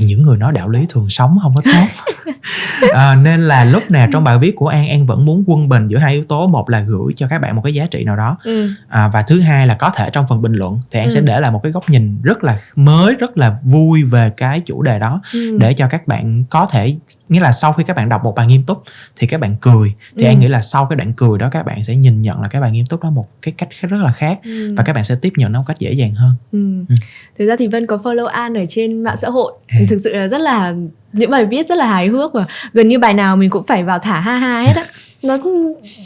những 0.00 0.22
người 0.22 0.36
nói 0.36 0.52
đạo 0.52 0.68
lý 0.68 0.86
thường 0.88 1.10
sống 1.10 1.38
không 1.42 1.54
có 1.56 1.62
tốt 1.64 2.12
à, 2.92 3.14
nên 3.14 3.40
là 3.42 3.64
lúc 3.64 3.82
nào 3.90 4.08
trong 4.12 4.24
bài 4.24 4.38
viết 4.38 4.56
của 4.56 4.68
an 4.68 4.88
an 4.88 5.06
vẫn 5.06 5.24
muốn 5.24 5.44
quân 5.46 5.68
bình 5.68 5.88
giữa 5.88 5.98
hai 5.98 6.12
yếu 6.12 6.24
tố 6.24 6.46
một 6.46 6.70
là 6.70 6.80
gửi 6.80 7.12
cho 7.16 7.28
các 7.28 7.38
bạn 7.38 7.56
một 7.56 7.62
cái 7.62 7.74
giá 7.74 7.86
trị 7.86 8.04
nào 8.04 8.16
đó 8.16 8.36
ừ. 8.44 8.68
à, 8.88 9.08
và 9.08 9.22
thứ 9.22 9.40
hai 9.40 9.66
là 9.66 9.74
có 9.74 9.90
thể 9.90 10.10
trong 10.12 10.26
phần 10.26 10.42
bình 10.42 10.52
luận 10.52 10.80
thì 10.90 10.98
an 10.98 11.08
ừ. 11.08 11.10
sẽ 11.14 11.20
để 11.20 11.40
lại 11.40 11.50
một 11.50 11.60
cái 11.62 11.72
góc 11.72 11.90
nhìn 11.90 12.22
rất 12.22 12.44
là 12.44 12.58
mới 12.76 13.14
rất 13.14 13.38
là 13.38 13.56
vui 13.62 14.02
về 14.02 14.30
cái 14.36 14.60
chủ 14.60 14.82
đề 14.82 14.98
đó 14.98 15.20
ừ. 15.32 15.58
để 15.58 15.74
cho 15.74 15.88
các 15.88 16.08
bạn 16.08 16.44
có 16.50 16.66
thể 16.70 16.94
nghĩa 17.28 17.40
là 17.40 17.52
sau 17.52 17.72
khi 17.72 17.84
các 17.84 17.96
bạn 17.96 18.08
đọc 18.08 18.24
một 18.24 18.34
bài 18.34 18.46
nghiêm 18.46 18.64
túc 18.64 18.82
thì 19.16 19.26
các 19.26 19.40
bạn 19.40 19.56
cười 19.60 19.94
thì 20.16 20.24
ừ. 20.24 20.28
an 20.28 20.40
nghĩ 20.40 20.48
là 20.48 20.60
sau 20.60 20.86
cái 20.86 20.96
đoạn 20.96 21.12
cười 21.12 21.38
đó 21.38 21.48
các 21.52 21.66
bạn 21.66 21.84
sẽ 21.84 21.96
nhìn 21.96 22.22
nhận 22.22 22.40
là 22.40 22.48
cái 22.48 22.62
bài 22.62 22.70
nghiêm 22.70 22.86
túc 22.86 23.02
đó 23.02 23.10
một 23.10 23.28
cái 23.42 23.54
cách 23.58 23.68
rất 23.80 24.02
là 24.02 24.12
khác 24.12 24.38
ừ. 24.44 24.74
và 24.76 24.84
các 24.84 24.92
bạn 24.92 25.04
sẽ 25.04 25.14
tiếp 25.14 25.32
nhận 25.36 25.52
nó 25.52 25.58
một 25.58 25.64
cách 25.66 25.78
dễ 25.78 25.92
dàng 25.92 26.14
hơn 26.14 26.34
ừ. 26.52 26.84
Ừ. 26.88 26.94
thực 27.38 27.46
ra 27.46 27.56
thì 27.58 27.66
vân 27.66 27.86
có 27.86 27.96
follow 27.96 28.26
an 28.26 28.54
ở 28.54 28.64
trên 28.68 29.02
mạng 29.02 29.16
xã 29.16 29.28
hội 29.28 29.52
à. 29.68 29.78
Thực 29.88 29.98
sự 30.00 30.14
là 30.14 30.28
rất 30.28 30.40
là 30.40 30.74
những 31.12 31.30
bài 31.30 31.46
viết 31.46 31.68
rất 31.68 31.78
là 31.78 31.86
hài 31.86 32.08
hước 32.08 32.32
và 32.32 32.44
gần 32.72 32.88
như 32.88 32.98
bài 32.98 33.14
nào 33.14 33.36
mình 33.36 33.50
cũng 33.50 33.66
phải 33.66 33.84
vào 33.84 33.98
thả 33.98 34.20
ha 34.20 34.36
ha 34.36 34.60
hết 34.60 34.76
á 34.76 34.84
nó 35.22 35.36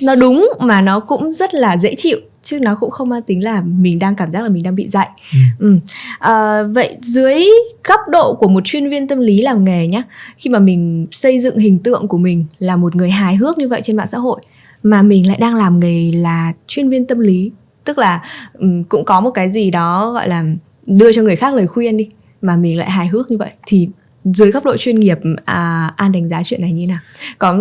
nó 0.02 0.14
đúng 0.14 0.52
mà 0.60 0.80
nó 0.80 1.00
cũng 1.00 1.32
rất 1.32 1.54
là 1.54 1.76
dễ 1.76 1.94
chịu 1.94 2.18
chứ 2.42 2.58
nó 2.60 2.76
cũng 2.80 2.90
không 2.90 3.08
mang 3.08 3.22
tính 3.22 3.44
là 3.44 3.62
mình 3.62 3.98
đang 3.98 4.14
cảm 4.14 4.30
giác 4.30 4.42
là 4.42 4.48
mình 4.48 4.62
đang 4.62 4.74
bị 4.74 4.88
dạy 4.88 5.08
ừ. 5.32 5.38
Ừ. 5.58 5.74
À, 6.18 6.62
vậy 6.62 6.96
dưới 7.00 7.44
góc 7.84 8.00
độ 8.08 8.34
của 8.34 8.48
một 8.48 8.60
chuyên 8.64 8.88
viên 8.88 9.08
tâm 9.08 9.20
lý 9.20 9.42
làm 9.42 9.64
nghề 9.64 9.86
nhá 9.86 10.02
khi 10.38 10.50
mà 10.50 10.58
mình 10.58 11.06
xây 11.10 11.38
dựng 11.38 11.58
hình 11.58 11.78
tượng 11.78 12.08
của 12.08 12.18
mình 12.18 12.44
là 12.58 12.76
một 12.76 12.96
người 12.96 13.10
hài 13.10 13.36
hước 13.36 13.58
như 13.58 13.68
vậy 13.68 13.80
trên 13.84 13.96
mạng 13.96 14.06
xã 14.06 14.18
hội 14.18 14.40
mà 14.82 15.02
mình 15.02 15.26
lại 15.26 15.36
đang 15.40 15.54
làm 15.54 15.80
nghề 15.80 16.12
là 16.12 16.52
chuyên 16.66 16.88
viên 16.88 17.06
tâm 17.06 17.18
lý 17.18 17.52
tức 17.84 17.98
là 17.98 18.22
um, 18.58 18.82
cũng 18.82 19.04
có 19.04 19.20
một 19.20 19.30
cái 19.30 19.50
gì 19.50 19.70
đó 19.70 20.12
gọi 20.12 20.28
là 20.28 20.44
đưa 20.86 21.12
cho 21.12 21.22
người 21.22 21.36
khác 21.36 21.54
lời 21.54 21.66
khuyên 21.66 21.96
đi 21.96 22.08
mà 22.46 22.56
mình 22.56 22.78
lại 22.78 22.90
hài 22.90 23.08
hước 23.08 23.30
như 23.30 23.38
vậy. 23.38 23.50
Thì 23.66 23.88
dưới 24.24 24.50
góc 24.50 24.64
độ 24.64 24.76
chuyên 24.76 25.00
nghiệp 25.00 25.18
à, 25.44 25.92
an 25.96 26.12
đánh 26.12 26.28
giá 26.28 26.42
chuyện 26.42 26.60
này 26.60 26.72
như 26.72 26.86
nào? 26.86 26.98
Có 27.38 27.58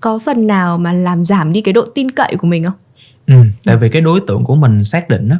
có 0.00 0.18
phần 0.18 0.46
nào 0.46 0.78
mà 0.78 0.92
làm 0.92 1.22
giảm 1.22 1.52
đi 1.52 1.60
cái 1.60 1.72
độ 1.72 1.84
tin 1.94 2.10
cậy 2.10 2.36
của 2.38 2.46
mình 2.46 2.64
không? 2.64 2.74
Ừ, 3.26 3.34
tại 3.64 3.76
vì 3.76 3.88
cái 3.88 4.02
đối 4.02 4.20
tượng 4.26 4.44
của 4.44 4.54
mình 4.54 4.84
xác 4.84 5.08
định 5.08 5.28
á 5.28 5.38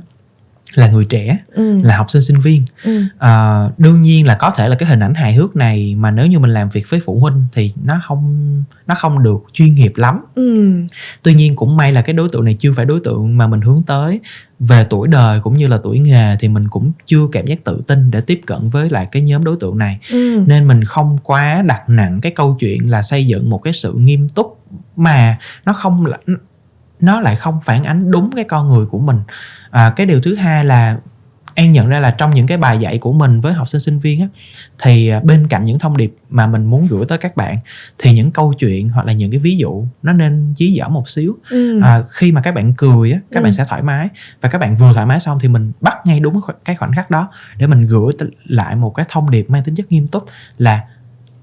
là 0.78 0.88
người 0.88 1.04
trẻ 1.04 1.38
ừ. 1.54 1.80
là 1.82 1.96
học 1.96 2.10
sinh 2.10 2.22
sinh 2.22 2.40
viên 2.40 2.62
Ừ. 2.84 3.02
à, 3.18 3.64
đương 3.78 4.00
nhiên 4.00 4.26
là 4.26 4.36
có 4.40 4.50
thể 4.50 4.68
là 4.68 4.76
cái 4.76 4.88
hình 4.88 5.00
ảnh 5.00 5.14
hài 5.14 5.34
hước 5.34 5.56
này 5.56 5.94
mà 5.98 6.10
nếu 6.10 6.26
như 6.26 6.38
mình 6.38 6.50
làm 6.54 6.68
việc 6.68 6.90
với 6.90 7.00
phụ 7.04 7.20
huynh 7.20 7.44
thì 7.52 7.72
nó 7.84 8.00
không 8.02 8.64
nó 8.86 8.94
không 8.94 9.22
được 9.22 9.38
chuyên 9.52 9.74
nghiệp 9.74 9.92
lắm 9.96 10.20
Ừ. 10.34 10.72
tuy 11.22 11.34
nhiên 11.34 11.56
cũng 11.56 11.76
may 11.76 11.92
là 11.92 12.02
cái 12.02 12.12
đối 12.12 12.28
tượng 12.32 12.44
này 12.44 12.54
chưa 12.58 12.72
phải 12.72 12.84
đối 12.84 13.00
tượng 13.00 13.36
mà 13.38 13.46
mình 13.46 13.60
hướng 13.60 13.82
tới 13.86 14.20
về 14.60 14.86
tuổi 14.90 15.08
đời 15.08 15.40
cũng 15.40 15.56
như 15.56 15.68
là 15.68 15.78
tuổi 15.82 15.98
nghề 15.98 16.36
thì 16.40 16.48
mình 16.48 16.68
cũng 16.68 16.92
chưa 17.06 17.20
cảm 17.32 17.46
giác 17.46 17.64
tự 17.64 17.82
tin 17.86 18.10
để 18.10 18.20
tiếp 18.20 18.40
cận 18.46 18.68
với 18.70 18.90
lại 18.90 19.06
cái 19.12 19.22
nhóm 19.22 19.44
đối 19.44 19.56
tượng 19.60 19.78
này 19.78 19.98
Ừ. 20.12 20.44
nên 20.46 20.68
mình 20.68 20.84
không 20.84 21.18
quá 21.22 21.62
đặt 21.66 21.88
nặng 21.88 22.20
cái 22.20 22.32
câu 22.32 22.56
chuyện 22.60 22.90
là 22.90 23.02
xây 23.02 23.26
dựng 23.26 23.50
một 23.50 23.58
cái 23.58 23.72
sự 23.72 23.92
nghiêm 23.96 24.28
túc 24.28 24.60
mà 24.96 25.38
nó 25.66 25.72
không 25.72 26.06
là 26.06 26.18
nó 27.00 27.20
lại 27.20 27.36
không 27.36 27.60
phản 27.64 27.84
ánh 27.84 28.10
đúng 28.10 28.30
cái 28.36 28.44
con 28.44 28.68
người 28.68 28.86
của 28.86 28.98
mình 28.98 29.18
à, 29.70 29.90
cái 29.96 30.06
điều 30.06 30.20
thứ 30.20 30.34
hai 30.34 30.64
là 30.64 30.98
An 31.54 31.72
nhận 31.72 31.88
ra 31.88 32.00
là 32.00 32.10
trong 32.10 32.30
những 32.30 32.46
cái 32.46 32.58
bài 32.58 32.78
dạy 32.78 32.98
của 32.98 33.12
mình 33.12 33.40
với 33.40 33.52
học 33.52 33.68
sinh 33.68 33.80
sinh 33.80 33.98
viên 33.98 34.20
á 34.20 34.26
thì 34.82 35.08
à, 35.08 35.20
bên 35.20 35.46
cạnh 35.48 35.64
những 35.64 35.78
thông 35.78 35.96
điệp 35.96 36.16
mà 36.30 36.46
mình 36.46 36.64
muốn 36.64 36.86
gửi 36.86 37.04
tới 37.08 37.18
các 37.18 37.36
bạn 37.36 37.58
thì 37.98 38.12
những 38.12 38.30
câu 38.30 38.52
chuyện 38.58 38.88
hoặc 38.88 39.06
là 39.06 39.12
những 39.12 39.30
cái 39.30 39.40
ví 39.40 39.56
dụ 39.56 39.84
nó 40.02 40.12
nên 40.12 40.52
dí 40.56 40.76
dỏm 40.80 40.92
một 40.94 41.08
xíu 41.08 41.36
Ừ. 41.50 41.80
à, 41.82 42.02
khi 42.10 42.32
mà 42.32 42.40
các 42.42 42.54
bạn 42.54 42.74
cười 42.76 43.12
á 43.12 43.18
các 43.32 43.40
Ừ. 43.40 43.42
bạn 43.42 43.52
sẽ 43.52 43.64
thoải 43.68 43.82
mái 43.82 44.08
và 44.40 44.48
các 44.48 44.58
bạn 44.58 44.76
vừa 44.76 44.92
thoải 44.94 45.06
mái 45.06 45.20
xong 45.20 45.38
thì 45.40 45.48
mình 45.48 45.72
bắt 45.80 45.98
ngay 46.06 46.20
đúng 46.20 46.40
cái 46.64 46.76
khoảnh- 46.76 46.92
khắc 46.96 47.10
đó 47.10 47.28
để 47.58 47.66
mình 47.66 47.86
gửi 47.86 48.12
lại 48.44 48.76
một 48.76 48.90
cái 48.90 49.06
thông 49.08 49.30
điệp 49.30 49.50
mang 49.50 49.64
tính 49.64 49.74
chất 49.74 49.92
nghiêm 49.92 50.06
túc 50.06 50.26
là 50.58 50.80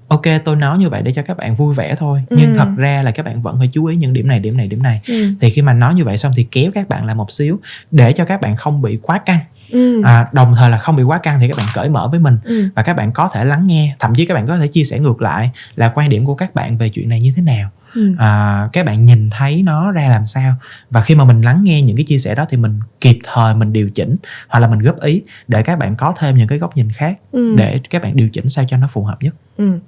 ok 0.08 0.22
tôi 0.44 0.56
nói 0.56 0.78
như 0.78 0.88
vậy 0.88 1.02
để 1.02 1.12
cho 1.12 1.22
các 1.22 1.36
bạn 1.36 1.54
vui 1.54 1.74
vẻ 1.74 1.94
thôi 1.98 2.24
Ừ. 2.28 2.36
nhưng 2.40 2.54
thật 2.54 2.68
ra 2.76 3.02
là 3.02 3.10
các 3.10 3.24
bạn 3.26 3.42
vẫn 3.42 3.58
phải 3.58 3.68
chú 3.72 3.84
ý 3.84 3.96
những 3.96 4.12
điểm 4.12 4.28
này 4.28 4.38
điểm 4.38 4.56
này 4.56 4.68
điểm 4.68 4.82
này 4.82 5.00
Ừ. 5.08 5.14
thì 5.40 5.50
khi 5.50 5.62
mà 5.62 5.72
nói 5.72 5.94
như 5.94 6.04
vậy 6.04 6.16
xong 6.16 6.32
thì 6.36 6.46
kéo 6.50 6.70
các 6.74 6.88
bạn 6.88 7.04
lại 7.06 7.14
một 7.14 7.30
xíu 7.32 7.60
để 7.90 8.12
cho 8.12 8.24
các 8.24 8.40
bạn 8.40 8.56
không 8.56 8.82
bị 8.82 8.98
quá 9.02 9.18
căng 9.26 9.38
Ừ. 9.70 10.02
à, 10.04 10.26
đồng 10.32 10.54
thời 10.56 10.70
là 10.70 10.78
không 10.78 10.96
bị 10.96 11.02
quá 11.02 11.18
căng 11.18 11.40
thì 11.40 11.48
các 11.48 11.56
bạn 11.56 11.66
cởi 11.74 11.88
mở 11.88 12.08
với 12.08 12.20
mình 12.20 12.38
Ừ. 12.44 12.68
và 12.74 12.82
các 12.82 12.96
bạn 12.96 13.12
có 13.12 13.28
thể 13.32 13.44
lắng 13.44 13.66
nghe 13.66 13.96
thậm 13.98 14.14
chí 14.14 14.26
các 14.26 14.34
bạn 14.34 14.46
có 14.46 14.58
thể 14.58 14.66
chia 14.66 14.84
sẻ 14.84 14.98
ngược 14.98 15.22
lại 15.22 15.50
là 15.76 15.88
quan 15.94 16.08
điểm 16.08 16.24
của 16.24 16.34
các 16.34 16.54
bạn 16.54 16.78
về 16.78 16.88
chuyện 16.88 17.08
này 17.08 17.20
như 17.20 17.32
thế 17.36 17.42
nào 17.42 17.70
Ừ. 17.94 18.14
à, 18.18 18.68
các 18.72 18.86
bạn 18.86 19.04
nhìn 19.04 19.30
thấy 19.30 19.62
nó 19.62 19.90
ra 19.92 20.08
làm 20.08 20.26
sao 20.26 20.54
và 20.90 21.00
khi 21.00 21.14
mà 21.14 21.24
mình 21.24 21.40
lắng 21.42 21.60
nghe 21.64 21.82
những 21.82 21.96
cái 21.96 22.04
chia 22.04 22.18
sẻ 22.18 22.34
đó 22.34 22.46
thì 22.50 22.56
mình 22.56 22.80
kịp 23.00 23.18
thời 23.32 23.54
mình 23.54 23.72
điều 23.72 23.90
chỉnh 23.90 24.16
hoặc 24.48 24.60
là 24.60 24.68
mình 24.68 24.78
góp 24.78 25.00
ý 25.00 25.22
để 25.48 25.62
các 25.62 25.78
bạn 25.78 25.96
có 25.96 26.14
thêm 26.18 26.36
những 26.36 26.48
cái 26.48 26.58
góc 26.58 26.76
nhìn 26.76 26.90
khác 26.92 27.18
Ừ. 27.32 27.54
để 27.56 27.80
các 27.90 28.02
bạn 28.02 28.16
điều 28.16 28.28
chỉnh 28.28 28.48
sao 28.48 28.64
cho 28.68 28.76
nó 28.76 28.86
phù 28.90 29.04
hợp 29.04 29.16
nhất 29.22 29.34
Ừ. 29.56 29.78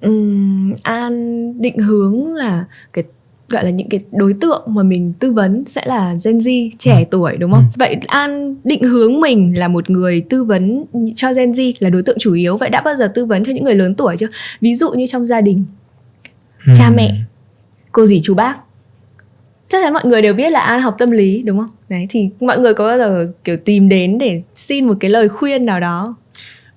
Ừm, 0.00 0.74
An 0.82 1.52
định 1.62 1.78
hướng 1.78 2.34
là 2.34 2.64
cái 2.92 3.04
gọi 3.48 3.64
là 3.64 3.70
những 3.70 3.88
cái 3.88 4.00
đối 4.12 4.32
tượng 4.40 4.62
mà 4.66 4.82
mình 4.82 5.12
tư 5.18 5.32
vấn 5.32 5.64
sẽ 5.66 5.82
là 5.86 6.14
Gen 6.24 6.38
Z 6.38 6.70
trẻ 6.78 6.98
Ừ. 6.98 7.04
tuổi 7.10 7.36
đúng 7.36 7.52
không? 7.52 7.60
Ừ. 7.62 7.76
Vậy 7.78 7.96
An 8.06 8.56
định 8.64 8.82
hướng 8.82 9.20
mình 9.20 9.58
là 9.58 9.68
một 9.68 9.90
người 9.90 10.20
tư 10.20 10.44
vấn 10.44 10.84
cho 11.16 11.32
Gen 11.32 11.50
Z 11.50 11.72
là 11.78 11.90
đối 11.90 12.02
tượng 12.02 12.16
chủ 12.18 12.32
yếu. 12.32 12.56
Vậy 12.56 12.70
đã 12.70 12.80
bao 12.82 12.96
giờ 12.96 13.12
tư 13.14 13.24
vấn 13.26 13.44
cho 13.44 13.52
những 13.52 13.64
người 13.64 13.74
lớn 13.74 13.94
tuổi 13.94 14.16
chưa? 14.16 14.26
Ví 14.60 14.74
dụ 14.74 14.90
như 14.92 15.06
trong 15.06 15.26
gia 15.26 15.40
đình, 15.40 15.64
cha 16.74 16.86
Ừm. 16.86 16.96
mẹ, 16.96 17.10
cô 17.92 18.06
dì 18.06 18.20
chú 18.22 18.34
bác. 18.34 18.56
Chắc 19.68 19.82
chắn 19.84 19.92
mọi 19.92 20.02
người 20.06 20.22
đều 20.22 20.34
biết 20.34 20.50
là 20.52 20.60
An 20.60 20.80
học 20.82 20.94
tâm 20.98 21.10
lý 21.10 21.42
đúng 21.42 21.58
không? 21.58 21.70
Đấy 21.88 22.06
thì 22.10 22.28
mọi 22.40 22.58
người 22.58 22.74
có 22.74 22.86
bao 22.86 22.98
giờ 22.98 23.32
kiểu 23.44 23.56
tìm 23.56 23.88
đến 23.88 24.18
để 24.18 24.42
xin 24.54 24.86
một 24.86 24.94
cái 25.00 25.10
lời 25.10 25.28
khuyên 25.28 25.66
nào 25.66 25.80
đó? 25.80 26.14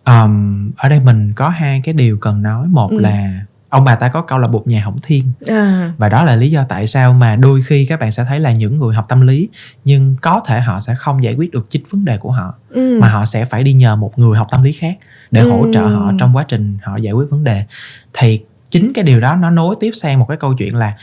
Ờm, 0.03 0.71
ở 0.77 0.89
đây 0.89 0.99
mình 0.99 1.33
có 1.33 1.49
hai 1.49 1.81
cái 1.83 1.93
điều 1.93 2.17
cần 2.17 2.41
nói 2.43 2.67
một 2.67 2.91
Ừ. 2.91 2.99
là 2.99 3.39
ông 3.69 3.83
bà 3.85 3.95
ta 3.95 4.07
có 4.07 4.21
câu 4.21 4.39
là 4.39 4.47
bột 4.47 4.67
nhà 4.67 4.83
hỏng 4.83 4.97
thiên 5.03 5.31
À, 5.47 5.93
và 5.97 6.09
đó 6.09 6.23
là 6.23 6.35
lý 6.35 6.51
do 6.51 6.63
tại 6.69 6.87
sao 6.87 7.13
mà 7.13 7.35
đôi 7.35 7.61
khi 7.65 7.85
các 7.85 7.99
bạn 7.99 8.11
sẽ 8.11 8.23
thấy 8.27 8.39
là 8.39 8.51
những 8.51 8.77
người 8.77 8.95
học 8.95 9.05
tâm 9.09 9.21
lý 9.21 9.49
nhưng 9.85 10.15
có 10.21 10.41
thể 10.45 10.59
họ 10.59 10.79
sẽ 10.79 10.95
không 10.95 11.23
giải 11.23 11.33
quyết 11.33 11.51
được 11.51 11.69
chính 11.69 11.83
vấn 11.89 12.05
đề 12.05 12.17
của 12.17 12.31
họ 12.31 12.53
ừ. 12.69 12.97
mà 13.01 13.09
họ 13.09 13.25
sẽ 13.25 13.45
phải 13.45 13.63
đi 13.63 13.73
nhờ 13.73 13.95
một 13.95 14.19
người 14.19 14.37
học 14.37 14.47
tâm 14.51 14.63
lý 14.63 14.71
khác 14.71 14.97
để 15.31 15.41
hỗ 15.41 15.65
trợ 15.73 15.81
Ừ. 15.81 15.87
họ 15.95 16.11
trong 16.19 16.35
quá 16.35 16.45
trình 16.47 16.77
họ 16.83 16.97
giải 16.97 17.13
quyết 17.13 17.29
vấn 17.29 17.43
đề 17.43 17.65
thì 18.13 18.39
chính 18.69 18.91
cái 18.93 19.03
điều 19.03 19.19
đó 19.19 19.35
nó 19.35 19.49
nối 19.49 19.75
tiếp 19.79 19.91
sang 19.93 20.19
một 20.19 20.25
cái 20.27 20.37
câu 20.37 20.53
chuyện 20.53 20.75
là 20.75 20.93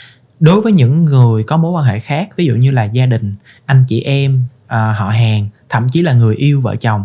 đối 0.41 0.61
với 0.61 0.73
những 0.73 1.05
người 1.05 1.43
có 1.45 1.57
mối 1.57 1.73
quan 1.73 1.85
hệ 1.85 1.99
khác 1.99 2.29
ví 2.37 2.45
dụ 2.47 2.55
như 2.55 2.71
là 2.71 2.85
gia 2.85 3.07
đình 3.07 3.35
anh 3.67 3.85
chị 3.87 4.01
em 4.01 4.43
à, 4.67 4.93
họ 4.99 5.09
hàng 5.11 5.49
thậm 5.69 5.89
chí 5.89 6.03
là 6.03 6.13
người 6.13 6.35
yêu 6.35 6.61
vợ 6.61 6.77
chồng 6.77 7.05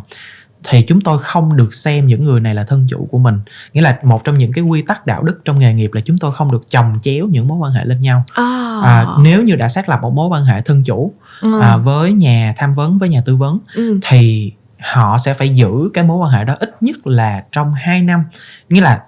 thì 0.64 0.82
chúng 0.88 1.02
tôi 1.02 1.20
không 1.20 1.56
được 1.56 1.74
xem 1.74 2.08
những 2.08 2.24
người 2.24 2.40
này 2.40 2.56
là 2.56 2.64
thân 2.64 2.88
chủ 2.90 3.08
của 3.12 3.18
mình 3.18 3.40
nghĩa 3.74 3.82
là 3.82 4.00
một 4.04 4.24
trong 4.24 4.38
những 4.38 4.52
cái 4.52 4.64
quy 4.64 4.82
tắc 4.82 5.06
đạo 5.06 5.24
đức 5.24 5.42
trong 5.46 5.60
nghề 5.60 5.74
nghiệp 5.74 5.92
là 5.94 6.02
chúng 6.06 6.18
tôi 6.18 6.32
không 6.32 6.52
được 6.52 6.62
chồng 6.72 7.00
chéo 7.02 7.28
những 7.32 7.48
mối 7.48 7.58
quan 7.58 7.72
hệ 7.72 7.86
lên 7.86 8.00
nhau 8.00 8.24
À. 8.34 8.80
à, 8.84 9.06
nếu 9.20 9.44
như 9.44 9.56
đã 9.56 9.68
xác 9.70 9.90
lập 9.90 10.00
một 10.02 10.14
mối 10.14 10.28
quan 10.28 10.46
hệ 10.46 10.62
thân 10.62 10.84
chủ 10.84 11.14
Ừ. 11.42 11.60
à, 11.62 11.78
với 11.78 12.14
nhà 12.14 12.54
tham 12.58 12.74
vấn 12.74 12.98
với 12.98 13.10
nhà 13.10 13.22
tư 13.26 13.36
vấn 13.36 13.60
Ừ. 13.76 14.00
thì 14.04 14.52
họ 14.94 15.18
sẽ 15.18 15.34
phải 15.34 15.50
giữ 15.50 15.72
cái 15.94 16.04
mối 16.04 16.18
quan 16.18 16.32
hệ 16.32 16.46
đó 16.46 16.54
ít 16.60 16.76
nhất 16.84 17.08
là 17.08 17.44
trong 17.52 17.74
2 17.74 18.02
năm 18.02 18.24
nghĩa 18.70 18.82
là 18.82 19.02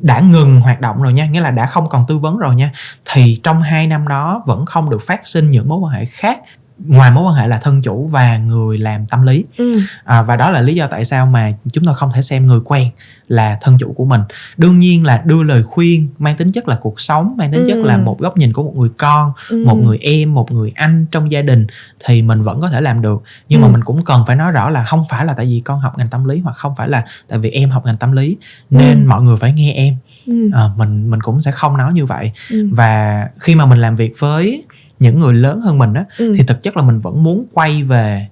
đã 0.00 0.20
ngừng 0.20 0.60
hoạt 0.60 0.80
động 0.80 1.02
rồi 1.02 1.12
nha 1.12 1.26
nghĩa 1.26 1.40
là 1.40 1.50
đã 1.50 1.66
không 1.66 1.88
còn 1.88 2.02
tư 2.08 2.18
vấn 2.18 2.38
rồi 2.38 2.54
nha 2.54 2.72
thì 3.04 3.40
trong 3.42 3.62
2 3.62 3.86
năm 3.86 4.08
đó 4.08 4.42
vẫn 4.46 4.66
không 4.66 4.90
được 4.90 5.02
phát 5.06 5.20
sinh 5.26 5.50
những 5.50 5.68
mối 5.68 5.78
quan 5.78 5.92
hệ 5.92 6.04
khác 6.04 6.38
ngoài 6.86 7.10
mối 7.10 7.24
quan 7.24 7.34
hệ 7.34 7.46
là 7.46 7.58
thân 7.62 7.82
chủ 7.82 8.06
và 8.06 8.36
người 8.38 8.78
làm 8.78 9.06
tâm 9.06 9.22
lý 9.22 9.44
Ừ. 9.56 9.72
à, 10.04 10.22
và 10.22 10.36
đó 10.36 10.50
là 10.50 10.60
lý 10.60 10.74
do 10.74 10.86
tại 10.86 11.04
sao 11.04 11.26
mà 11.26 11.52
chúng 11.72 11.84
tôi 11.84 11.94
không 11.94 12.10
thể 12.14 12.22
xem 12.22 12.46
người 12.46 12.60
quen 12.64 12.88
là 13.28 13.58
thân 13.60 13.78
chủ 13.78 13.92
của 13.96 14.04
mình 14.04 14.20
đương 14.56 14.78
nhiên 14.78 15.06
là 15.06 15.22
đưa 15.24 15.42
lời 15.42 15.62
khuyên 15.62 16.08
mang 16.18 16.36
tính 16.36 16.52
chất 16.52 16.68
là 16.68 16.76
cuộc 16.80 17.00
sống 17.00 17.34
mang 17.38 17.52
tính 17.52 17.64
chất 17.68 17.74
Ừ. 17.74 17.82
là 17.82 17.96
một 17.98 18.20
góc 18.20 18.36
nhìn 18.36 18.52
của 18.52 18.62
một 18.62 18.72
người 18.76 18.88
con 18.98 19.32
Ừ. 19.50 19.64
một 19.66 19.74
người 19.74 19.98
em 20.00 20.34
một 20.34 20.52
người 20.52 20.72
anh 20.74 21.06
trong 21.10 21.32
gia 21.32 21.42
đình 21.42 21.66
thì 22.04 22.22
mình 22.22 22.42
vẫn 22.42 22.60
có 22.60 22.68
thể 22.70 22.80
làm 22.80 23.02
được 23.02 23.22
nhưng 23.48 23.62
Ừ. 23.62 23.66
mà 23.66 23.72
mình 23.72 23.84
cũng 23.84 24.04
cần 24.04 24.24
phải 24.26 24.36
nói 24.36 24.52
rõ 24.52 24.70
là 24.70 24.84
không 24.84 25.04
phải 25.10 25.24
là 25.26 25.32
tại 25.34 25.46
vì 25.46 25.62
con 25.64 25.80
học 25.80 25.98
ngành 25.98 26.08
tâm 26.08 26.24
lý 26.24 26.38
hoặc 26.38 26.52
không 26.56 26.74
phải 26.76 26.88
là 26.88 27.04
tại 27.28 27.38
vì 27.38 27.50
em 27.50 27.70
học 27.70 27.86
ngành 27.86 27.96
tâm 27.96 28.12
lý 28.12 28.36
nên 28.70 29.02
Ừ. 29.04 29.08
mọi 29.08 29.22
người 29.22 29.36
phải 29.36 29.52
nghe 29.52 29.72
em 29.72 29.94
Ừ. 30.26 30.50
à, 30.54 30.62
mình 30.76 31.10
mình 31.10 31.20
cũng 31.20 31.40
sẽ 31.40 31.50
không 31.52 31.76
nói 31.76 31.92
như 31.92 32.06
vậy 32.06 32.32
Ừ. 32.50 32.68
và 32.72 33.26
khi 33.40 33.54
mà 33.54 33.66
mình 33.66 33.78
làm 33.78 33.96
việc 33.96 34.12
với 34.18 34.64
những 35.02 35.18
người 35.20 35.34
lớn 35.34 35.60
hơn 35.60 35.78
mình 35.78 35.94
á 35.94 36.04
Ừ. 36.18 36.32
thì 36.36 36.44
thực 36.44 36.62
chất 36.62 36.76
là 36.76 36.82
mình 36.82 37.00
vẫn 37.00 37.22
muốn 37.22 37.44
quay 37.52 37.82
về 37.82 38.28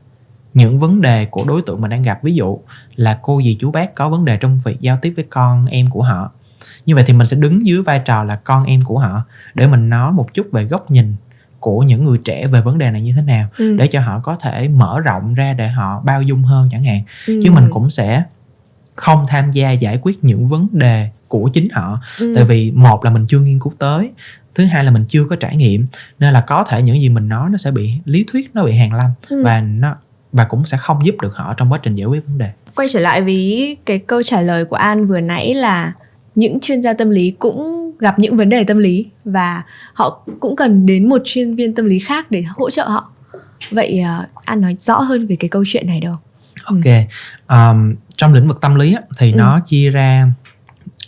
những 0.55 0.79
vấn 0.79 1.01
đề 1.01 1.27
của 1.27 1.45
đối 1.45 1.63
tượng 1.63 1.81
mình 1.81 1.91
đang 1.91 2.03
gặp 2.03 2.19
ví 2.23 2.35
dụ 2.35 2.59
là 2.97 3.19
cô 3.23 3.41
dì 3.45 3.57
chú 3.61 3.71
bác 3.71 3.95
có 3.95 4.09
vấn 4.09 4.25
đề 4.25 4.37
trong 4.37 4.59
việc 4.65 4.81
giao 4.81 4.99
tiếp 5.03 5.13
với 5.17 5.25
con 5.31 5.67
em 5.67 5.91
của 5.91 6.03
họ 6.03 6.31
như 6.87 6.95
vậy 6.95 7.05
thì 7.07 7.13
mình 7.13 7.27
sẽ 7.27 7.37
đứng 7.37 7.67
dưới 7.67 7.83
vai 7.83 7.99
trò 7.99 8.25
là 8.25 8.37
con 8.37 8.65
em 8.65 8.81
của 8.85 8.99
họ 8.99 9.23
để 9.55 9.67
mình 9.67 9.89
nói 9.89 10.13
một 10.13 10.35
chút 10.35 10.47
về 10.53 10.65
góc 10.65 10.91
nhìn 10.91 11.15
của 11.61 11.81
những 11.83 12.05
người 12.05 12.19
trẻ 12.25 12.47
về 12.47 12.61
vấn 12.61 12.79
đề 12.79 12.91
này 12.91 13.03
như 13.03 13.13
thế 13.17 13.23
nào 13.23 13.49
Ừ. 13.59 13.77
để 13.79 13.87
cho 13.87 14.01
họ 14.01 14.21
có 14.25 14.37
thể 14.37 14.69
mở 14.69 15.01
rộng 15.01 15.35
ra 15.35 15.53
để 15.53 15.69
họ 15.69 16.03
bao 16.05 16.23
dung 16.23 16.43
hơn 16.43 16.69
chẳng 16.73 16.85
hạn 16.85 17.03
Ừ. 17.29 17.41
chứ 17.45 17.51
mình 17.53 17.71
cũng 17.71 17.91
sẽ 17.91 18.23
không 19.01 19.27
tham 19.29 19.49
gia 19.49 19.71
giải 19.71 19.99
quyết 20.03 20.25
những 20.25 20.49
vấn 20.49 20.67
đề 20.73 21.09
của 21.29 21.51
chính 21.53 21.69
họ 21.73 22.01
Ừ. 22.19 22.33
tại 22.37 22.45
vì 22.45 22.71
một 22.71 23.05
là 23.05 23.11
mình 23.11 23.27
chưa 23.29 23.39
nghiên 23.41 23.59
cứu 23.61 23.73
tới 23.79 24.11
thứ 24.55 24.65
hai 24.65 24.85
là 24.85 24.91
mình 24.91 25.05
chưa 25.09 25.25
có 25.25 25.37
trải 25.37 25.57
nghiệm 25.57 25.87
nên 26.19 26.33
là 26.35 26.41
có 26.41 26.65
thể 26.69 26.83
những 26.83 27.01
gì 27.01 27.09
mình 27.09 27.29
nói 27.29 27.51
nó 27.51 27.57
sẽ 27.57 27.71
bị 27.71 27.93
lý 28.05 28.25
thuyết 28.33 28.51
nó 28.55 28.65
bị 28.65 28.73
hàn 28.73 28.93
lâm 28.93 29.11
Ừ. 29.29 29.43
và 29.45 29.61
nó 29.61 29.95
và 30.33 30.45
cũng 30.45 30.67
sẽ 30.67 30.77
không 30.77 31.07
giúp 31.07 31.15
được 31.23 31.37
họ 31.37 31.55
trong 31.57 31.73
quá 31.73 31.79
trình 31.83 31.95
giải 31.95 32.07
quyết 32.07 32.27
vấn 32.27 32.39
đề 32.39 32.51
quay 32.75 32.89
trở 32.89 33.01
lại 33.01 33.23
với 33.23 33.77
cái 33.87 33.99
câu 33.99 34.23
trả 34.23 34.41
lời 34.41 34.65
của 34.65 34.77
An 34.77 35.07
vừa 35.07 35.21
nãy 35.21 35.55
là 35.55 35.93
những 36.35 36.61
chuyên 36.61 36.81
gia 36.83 36.93
tâm 36.93 37.11
lý 37.11 37.31
cũng 37.31 37.77
gặp 37.99 38.19
những 38.19 38.37
vấn 38.37 38.49
đề 38.49 38.65
tâm 38.65 38.79
lý 38.79 39.07
và 39.25 39.63
họ 39.95 40.27
cũng 40.41 40.57
cần 40.57 40.87
đến 40.87 41.09
một 41.09 41.23
chuyên 41.25 41.55
viên 41.55 41.75
tâm 41.75 41.85
lý 41.87 41.99
khác 41.99 42.31
để 42.31 42.43
hỗ 42.57 42.71
trợ 42.71 42.85
họ. 42.85 43.13
Vậy 43.71 43.99
à, 44.01 44.27
An 44.45 44.61
nói 44.61 44.77
rõ 44.79 45.01
hơn 45.01 45.27
về 45.27 45.37
cái 45.37 45.49
câu 45.49 45.65
chuyện 45.67 45.87
này 45.87 46.01
đâu. 46.01 46.15
Ok 46.65 46.85
um, 47.49 47.95
trong 48.21 48.33
lĩnh 48.33 48.49
vực 48.49 48.61
tâm 48.61 48.75
lý 48.75 48.95
á, 48.95 49.03
thì 49.19 49.33
Ừ. 49.33 49.37
nó 49.37 49.61
chia 49.61 49.91
ra 49.91 50.33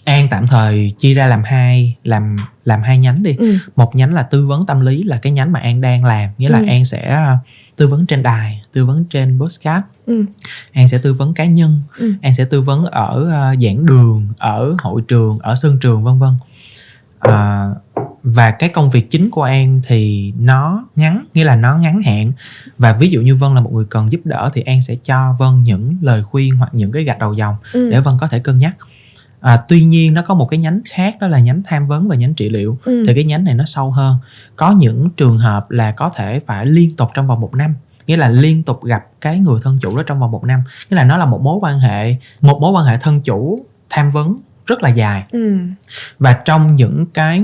an 0.05 0.29
tạm 0.31 0.46
thời 0.46 0.94
chia 0.98 1.14
ra 1.14 1.27
làm 1.27 1.42
hai 1.44 1.96
làm 2.05 2.37
làm 2.64 2.83
hai 2.83 2.98
nhánh 2.98 3.22
đi 3.22 3.37
Ừ. 3.38 3.55
một 3.77 3.96
nhánh 3.96 4.14
là 4.14 4.22
tư 4.22 4.46
vấn 4.46 4.66
tâm 4.66 4.81
lý 4.81 5.03
là 5.03 5.18
cái 5.22 5.33
nhánh 5.33 5.53
mà 5.53 5.61
an 5.61 5.81
đang 5.81 6.05
làm 6.05 6.31
nghĩa 6.38 6.48
là 6.48 6.59
Ừ. 6.59 6.64
an 6.68 6.85
sẽ 6.85 7.18
uh, 7.35 7.38
tư 7.77 7.87
vấn 7.87 8.07
trên 8.07 8.22
đài 8.22 8.62
tư 8.72 8.87
vấn 8.87 9.05
trên 9.05 9.40
podcast 9.40 9.83
Ừ. 10.07 10.25
an 10.72 10.88
sẽ 10.88 10.98
tư 10.98 11.14
vấn 11.14 11.35
cá 11.35 11.44
nhân 11.44 11.83
Ừ. 11.98 12.12
an 12.22 12.35
sẽ 12.35 12.44
tư 12.44 12.61
vấn 12.62 12.85
ở 12.85 13.20
uh, 13.53 13.61
giảng 13.62 13.87
đường 13.87 14.29
ở 14.38 14.75
hội 14.83 15.03
trường 15.09 15.38
ở 15.38 15.55
sân 15.57 15.79
trường 15.81 16.05
vân 16.05 16.18
vân 16.18 16.33
à, 17.20 17.68
và 18.24 18.50
cái 18.50 18.68
công 18.68 18.90
việc 18.90 19.11
chính 19.11 19.30
của 19.30 19.42
an 19.42 19.76
thì 19.87 20.32
nó 20.40 20.85
ngắn 20.96 21.24
nghĩa 21.35 21.44
là 21.44 21.56
nó 21.56 21.76
ngắn 21.76 21.98
hạn 22.02 22.32
và 22.78 22.92
ví 22.92 23.08
dụ 23.11 23.20
như 23.20 23.37
vân 23.37 23.54
là 23.54 23.61
một 23.61 23.72
người 23.72 23.85
cần 23.90 24.12
giúp 24.12 24.20
đỡ 24.24 24.50
thì 24.54 24.62
an 24.62 24.82
sẽ 24.82 24.94
cho 25.02 25.37
vân 25.38 25.62
những 25.62 25.96
lời 26.02 26.22
khuyên 26.22 26.56
hoặc 26.56 26.70
những 26.74 26.92
cái 26.92 27.04
gạch 27.04 27.18
đầu 27.18 27.35
dòng 27.35 27.54
Ừ. 27.72 27.90
để 27.90 28.00
vân 28.00 28.14
có 28.20 28.26
thể 28.26 28.38
cân 28.38 28.58
nhắc 28.58 28.72
à, 29.40 29.56
tuy 29.68 29.85
nhiên 29.85 30.14
nó 30.14 30.22
có 30.22 30.35
một 30.35 30.46
cái 30.46 30.58
nhánh 30.58 30.80
khác 30.90 31.16
đó 31.20 31.26
là 31.26 31.38
nhánh 31.38 31.62
tham 31.64 31.87
vấn 31.87 32.08
và 32.08 32.16
nhánh 32.16 32.35
trị 32.35 32.48
liệu 32.48 32.78
Ừ. 32.85 33.04
thì 33.06 33.14
cái 33.14 33.24
nhánh 33.24 33.44
này 33.44 33.54
nó 33.54 33.64
sâu 33.66 33.90
hơn 33.90 34.16
có 34.56 34.70
những 34.70 35.11
trường 35.16 35.38
hợp 35.38 35.70
là 35.70 35.90
có 35.92 36.11
thể 36.16 36.40
phải 36.46 36.66
liên 36.66 36.96
tục 36.96 37.11
trong 37.14 37.26
vòng 37.26 37.40
một 37.40 37.54
năm 37.54 37.74
nghĩa 38.06 38.16
là 38.16 38.28
liên 38.28 38.62
tục 38.62 38.85
gặp 38.85 39.02
cái 39.20 39.38
người 39.38 39.61
thân 39.62 39.78
chủ 39.82 39.96
đó 39.96 40.02
trong 40.06 40.20
vòng 40.20 40.30
một 40.30 40.44
năm 40.44 40.62
nghĩa 40.90 40.96
là 40.96 41.04
nó 41.04 41.16
là 41.16 41.26
một 41.26 41.40
mối 41.42 41.56
quan 41.61 41.78
hệ 41.78 42.16
một 42.40 42.58
mối 42.61 42.70
quan 42.72 42.85
hệ 42.85 42.96
thân 43.00 43.20
chủ 43.22 43.64
tham 43.90 44.11
vấn 44.11 44.37
rất 44.66 44.82
là 44.82 44.88
dài 44.88 45.24
Ừ. 45.32 45.58
và 46.18 46.32
trong 46.32 46.74
những 46.74 47.06
cái 47.14 47.42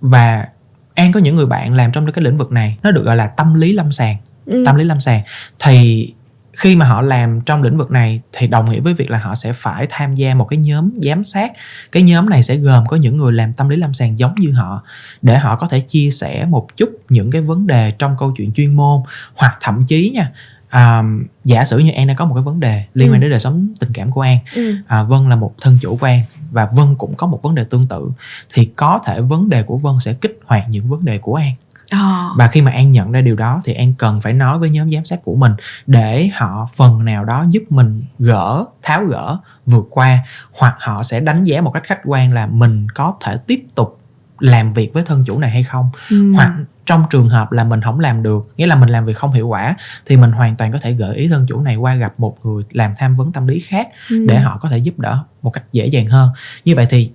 và 0.00 0.48
an 0.94 1.12
có 1.12 1.20
những 1.20 1.36
người 1.36 1.46
bạn 1.46 1.74
làm 1.74 1.92
trong 1.92 2.12
cái 2.12 2.24
lĩnh 2.24 2.38
vực 2.38 2.52
này 2.52 2.76
nó 2.82 2.90
được 2.90 3.04
gọi 3.04 3.16
là 3.16 3.26
tâm 3.26 3.54
lý 3.54 3.72
lâm 3.72 3.92
sàng 3.92 4.16
Ừ. 4.46 4.62
tâm 4.66 4.76
lý 4.76 4.84
lâm 4.84 5.00
sàng 5.00 5.22
thì 5.58 6.12
khi 6.52 6.76
mà 6.76 6.86
họ 6.86 7.02
làm 7.02 7.40
trong 7.40 7.62
lĩnh 7.62 7.76
vực 7.76 7.90
này 7.90 8.20
thì 8.32 8.46
đồng 8.46 8.70
nghĩa 8.70 8.80
với 8.80 8.94
việc 8.94 9.10
là 9.10 9.18
họ 9.18 9.34
sẽ 9.34 9.52
phải 9.52 9.86
tham 9.90 10.14
gia 10.14 10.34
một 10.34 10.44
cái 10.44 10.56
nhóm 10.56 10.90
giám 11.02 11.24
sát 11.24 11.52
cái 11.92 12.02
nhóm 12.02 12.30
này 12.30 12.42
sẽ 12.42 12.56
gồm 12.56 12.86
có 12.86 12.96
những 12.96 13.16
người 13.16 13.32
làm 13.32 13.52
tâm 13.52 13.68
lý 13.68 13.76
lâm 13.76 13.94
sàng 13.94 14.18
giống 14.18 14.34
như 14.34 14.52
họ 14.52 14.82
để 15.22 15.38
họ 15.38 15.56
có 15.56 15.66
thể 15.66 15.80
chia 15.80 16.10
sẻ 16.10 16.46
một 16.46 16.76
chút 16.76 16.90
những 17.08 17.30
cái 17.30 17.42
vấn 17.42 17.66
đề 17.66 17.90
trong 17.90 18.16
câu 18.18 18.34
chuyện 18.36 18.52
chuyên 18.52 18.74
môn 18.74 19.02
hoặc 19.34 19.56
thậm 19.60 19.84
chí 19.86 20.10
nha 20.14 20.30
à, 20.68 21.02
giả 21.44 21.64
sử 21.64 21.78
như 21.78 21.92
an 21.92 22.06
đang 22.06 22.16
có 22.16 22.24
một 22.24 22.34
cái 22.34 22.42
vấn 22.42 22.60
đề 22.60 22.84
liên 22.94 23.08
quan 23.12 23.20
ừ. 23.20 23.22
đến 23.22 23.30
đời 23.30 23.40
sống 23.40 23.68
tình 23.80 23.90
cảm 23.94 24.10
của 24.10 24.20
an 24.20 24.38
ừ. 24.54 24.74
à, 24.86 25.02
vân 25.02 25.28
là 25.28 25.36
một 25.36 25.54
thân 25.60 25.78
chủ 25.80 25.96
của 25.96 26.06
an 26.06 26.22
và 26.50 26.68
vân 26.72 26.94
cũng 26.94 27.14
có 27.14 27.26
một 27.26 27.42
vấn 27.42 27.54
đề 27.54 27.64
tương 27.64 27.84
tự 27.84 28.10
thì 28.54 28.64
có 28.64 29.00
thể 29.04 29.20
vấn 29.20 29.48
đề 29.48 29.62
của 29.62 29.78
vân 29.78 30.00
sẽ 30.00 30.12
kích 30.12 30.38
hoạt 30.44 30.64
những 30.68 30.88
vấn 30.88 31.04
đề 31.04 31.18
của 31.18 31.34
an 31.34 31.54
Oh. 31.96 32.36
và 32.36 32.48
khi 32.48 32.62
mà 32.62 32.70
an 32.70 32.92
nhận 32.92 33.12
ra 33.12 33.20
điều 33.20 33.36
đó 33.36 33.60
thì 33.64 33.72
an 33.72 33.94
cần 33.98 34.20
phải 34.20 34.32
nói 34.32 34.58
với 34.58 34.70
nhóm 34.70 34.90
giám 34.90 35.04
sát 35.04 35.22
của 35.22 35.34
mình 35.34 35.52
để 35.86 36.30
họ 36.34 36.68
phần 36.74 37.04
nào 37.04 37.24
đó 37.24 37.46
giúp 37.50 37.62
mình 37.70 38.04
gỡ 38.18 38.64
tháo 38.82 39.04
gỡ 39.04 39.36
vượt 39.66 39.86
qua 39.90 40.18
hoặc 40.52 40.76
họ 40.80 41.02
sẽ 41.02 41.20
đánh 41.20 41.44
giá 41.44 41.60
một 41.60 41.70
cách 41.70 41.82
khách 41.86 42.00
quan 42.04 42.32
là 42.32 42.46
mình 42.46 42.86
có 42.94 43.14
thể 43.20 43.36
tiếp 43.46 43.64
tục 43.74 44.00
làm 44.38 44.72
việc 44.72 44.92
với 44.92 45.02
thân 45.02 45.24
chủ 45.26 45.38
này 45.38 45.50
hay 45.50 45.62
không 45.62 45.90
ừ. 46.10 46.32
hoặc 46.32 46.52
trong 46.90 47.04
trường 47.10 47.28
hợp 47.28 47.52
là 47.52 47.64
mình 47.64 47.82
không 47.82 48.00
làm 48.00 48.22
được 48.22 48.48
nghĩa 48.56 48.66
là 48.66 48.76
mình 48.76 48.88
làm 48.88 49.06
việc 49.06 49.16
không 49.16 49.32
hiệu 49.32 49.48
quả 49.48 49.76
thì 50.06 50.16
mình 50.16 50.32
hoàn 50.32 50.56
toàn 50.56 50.72
có 50.72 50.78
thể 50.82 50.92
gợi 50.92 51.16
ý 51.16 51.28
thân 51.28 51.46
chủ 51.48 51.60
này 51.60 51.76
qua 51.76 51.94
gặp 51.94 52.14
một 52.18 52.36
người 52.44 52.64
làm 52.70 52.94
tham 52.98 53.14
vấn 53.14 53.32
tâm 53.32 53.46
lý 53.46 53.60
khác 53.60 53.88
ừ. 54.10 54.26
để 54.28 54.40
họ 54.40 54.58
có 54.60 54.68
thể 54.68 54.78
giúp 54.78 54.98
đỡ 54.98 55.24
một 55.42 55.50
cách 55.50 55.64
dễ 55.72 55.86
dàng 55.86 56.06
hơn 56.06 56.30
như 56.64 56.74
vậy 56.74 56.86
thì 56.90 57.10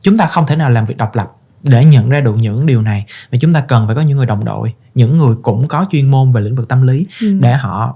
chúng 0.00 0.16
ta 0.16 0.26
không 0.26 0.46
thể 0.46 0.56
nào 0.56 0.70
làm 0.70 0.86
việc 0.86 0.96
độc 0.96 1.14
lập 1.14 1.28
để 1.62 1.84
nhận 1.84 2.08
ra 2.08 2.20
được 2.20 2.36
những 2.36 2.66
điều 2.66 2.82
này 2.82 3.04
và 3.32 3.38
chúng 3.40 3.52
ta 3.52 3.60
cần 3.60 3.86
phải 3.86 3.96
có 3.96 4.00
những 4.00 4.16
người 4.16 4.26
đồng 4.26 4.44
đội 4.44 4.74
những 4.94 5.18
người 5.18 5.36
cũng 5.42 5.68
có 5.68 5.86
chuyên 5.90 6.10
môn 6.10 6.32
về 6.32 6.40
lĩnh 6.40 6.54
vực 6.54 6.68
tâm 6.68 6.82
lý 6.82 7.06
ừ. 7.20 7.38
để 7.40 7.54
họ 7.54 7.94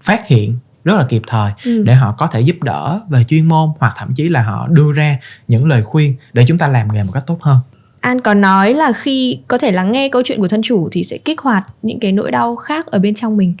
phát 0.00 0.26
hiện 0.26 0.58
rất 0.84 0.96
là 0.96 1.06
kịp 1.08 1.22
thời 1.26 1.52
ừ. 1.64 1.82
để 1.86 1.94
họ 1.94 2.12
có 2.12 2.26
thể 2.26 2.40
giúp 2.40 2.56
đỡ 2.62 3.00
về 3.08 3.24
chuyên 3.24 3.48
môn 3.48 3.68
hoặc 3.78 3.94
thậm 3.96 4.14
chí 4.14 4.28
là 4.28 4.42
họ 4.42 4.66
đưa 4.68 4.92
ra 4.92 5.18
những 5.48 5.66
lời 5.66 5.82
khuyên 5.82 6.16
để 6.32 6.44
chúng 6.46 6.58
ta 6.58 6.68
làm 6.68 6.92
nghề 6.92 7.02
một 7.02 7.12
cách 7.12 7.26
tốt 7.26 7.38
hơn 7.42 7.58
An 8.06 8.20
có 8.20 8.34
nói 8.34 8.74
là 8.74 8.92
khi 8.92 9.38
có 9.48 9.58
thể 9.58 9.72
lắng 9.72 9.92
nghe 9.92 10.08
câu 10.08 10.22
chuyện 10.24 10.40
của 10.40 10.48
thân 10.48 10.62
chủ 10.62 10.88
thì 10.92 11.04
sẽ 11.04 11.18
kích 11.18 11.40
hoạt 11.40 11.66
những 11.82 12.00
cái 12.00 12.12
nỗi 12.12 12.30
đau 12.30 12.56
khác 12.56 12.86
ở 12.86 12.98
bên 12.98 13.14
trong 13.14 13.36
mình. 13.36 13.54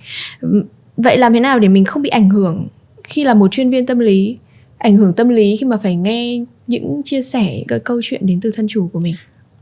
Vậy 0.96 1.18
làm 1.18 1.32
thế 1.32 1.40
nào 1.40 1.58
để 1.58 1.68
mình 1.68 1.84
không 1.84 2.02
bị 2.02 2.10
ảnh 2.10 2.30
hưởng 2.30 2.66
khi 3.04 3.24
là 3.24 3.34
một 3.34 3.48
chuyên 3.50 3.70
viên 3.70 3.86
tâm 3.86 3.98
lý, 3.98 4.38
ảnh 4.78 4.96
hưởng 4.96 5.12
tâm 5.12 5.28
lý 5.28 5.56
khi 5.60 5.66
mà 5.66 5.76
phải 5.82 5.96
nghe 5.96 6.44
những 6.66 7.02
chia 7.04 7.22
sẻ 7.22 7.62
cái 7.68 7.78
câu 7.78 8.00
chuyện 8.02 8.26
đến 8.26 8.40
từ 8.42 8.50
thân 8.56 8.66
chủ 8.68 8.90
của 8.92 9.00
mình? 9.00 9.14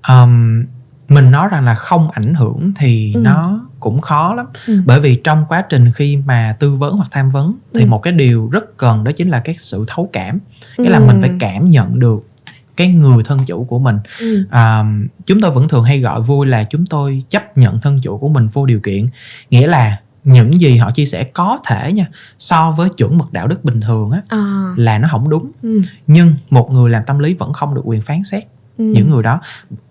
Um, 0.09 0.65
mình 1.09 1.31
nói 1.31 1.49
rằng 1.51 1.65
là 1.65 1.75
không 1.75 2.11
ảnh 2.11 2.35
hưởng 2.35 2.73
thì 2.77 3.13
ừ. 3.15 3.21
nó 3.21 3.67
cũng 3.81 4.01
khó 4.01 4.35
lắm 4.35 4.47
ừ. 4.67 4.83
bởi 4.87 5.01
vì 5.01 5.21
trong 5.25 5.45
quá 5.49 5.65
trình 5.69 5.93
khi 5.95 6.19
mà 6.27 6.57
tư 6.61 6.77
vấn 6.77 6.97
hoặc 6.97 7.09
tham 7.11 7.31
vấn 7.31 7.55
thì 7.75 7.81
ừ. 7.81 7.87
một 7.87 7.99
cái 7.99 8.13
điều 8.13 8.49
rất 8.53 8.77
cần 8.77 9.05
đó 9.05 9.13
chính 9.13 9.31
là 9.31 9.41
cái 9.41 9.55
sự 9.59 9.85
thấu 9.89 10.09
cảm 10.13 10.39
nghĩa 10.79 10.89
ừ. 10.89 10.93
là 10.93 11.01
mình 11.01 11.21
phải 11.21 11.31
cảm 11.41 11.69
nhận 11.69 11.99
được 11.99 12.27
cái 12.77 12.89
người 12.89 13.25
thân 13.25 13.45
chủ 13.47 13.65
của 13.65 13.79
mình 13.79 13.99
ừ. 14.21 14.45
à, 14.51 14.85
chúng 15.27 15.41
tôi 15.41 15.51
vẫn 15.51 15.69
thường 15.69 15.85
hay 15.85 16.01
gọi 16.01 16.21
vui 16.21 16.47
là 16.47 16.65
chúng 16.65 16.87
tôi 16.87 17.25
chấp 17.29 17.59
nhận 17.59 17.81
thân 17.81 17.99
chủ 18.03 18.19
của 18.19 18.29
mình 18.29 18.49
vô 18.49 18.67
điều 18.67 18.81
kiện 18.81 19.09
nghĩa 19.51 19.67
là 19.67 20.01
những 20.25 20.61
gì 20.61 20.77
họ 20.77 20.91
chia 20.91 21.07
sẻ 21.07 21.25
có 21.25 21.59
thể 21.67 21.93
nha 21.93 22.07
so 22.39 22.71
với 22.71 22.89
chuẩn 22.89 23.19
mực 23.19 23.33
đạo 23.33 23.49
đức 23.49 23.65
bình 23.65 23.81
thường 23.81 24.11
á 24.11 24.21
à. 24.29 24.75
là 24.77 24.99
nó 24.99 25.09
không 25.11 25.29
đúng 25.29 25.51
ừ. 25.63 25.81
nhưng 26.07 26.35
một 26.51 26.71
người 26.71 26.91
làm 26.91 27.03
tâm 27.07 27.19
lý 27.19 27.35
vẫn 27.35 27.53
không 27.53 27.75
được 27.75 27.83
quyền 27.85 28.03
phán 28.03 28.23
xét 28.23 28.45
ừ. 28.79 28.85
những 28.85 29.11
người 29.11 29.23
đó 29.23 29.41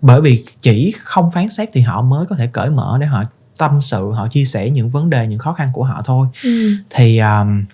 bởi 0.00 0.20
vì 0.20 0.44
chỉ 0.60 0.94
không 0.98 1.30
phán 1.30 1.48
xét 1.48 1.68
thì 1.72 1.80
họ 1.80 2.02
mới 2.02 2.26
có 2.26 2.36
thể 2.36 2.46
cởi 2.46 2.70
mở 2.70 2.98
để 3.00 3.06
họ 3.06 3.24
tâm 3.58 3.80
sự 3.80 4.12
họ 4.12 4.26
chia 4.28 4.44
sẻ 4.44 4.70
những 4.70 4.90
vấn 4.90 5.10
đề 5.10 5.26
những 5.26 5.38
khó 5.38 5.52
khăn 5.52 5.70
của 5.72 5.84
họ 5.84 6.02
thôi 6.04 6.28
ừ. 6.44 6.70
thì 6.90 7.18
um, 7.18 7.64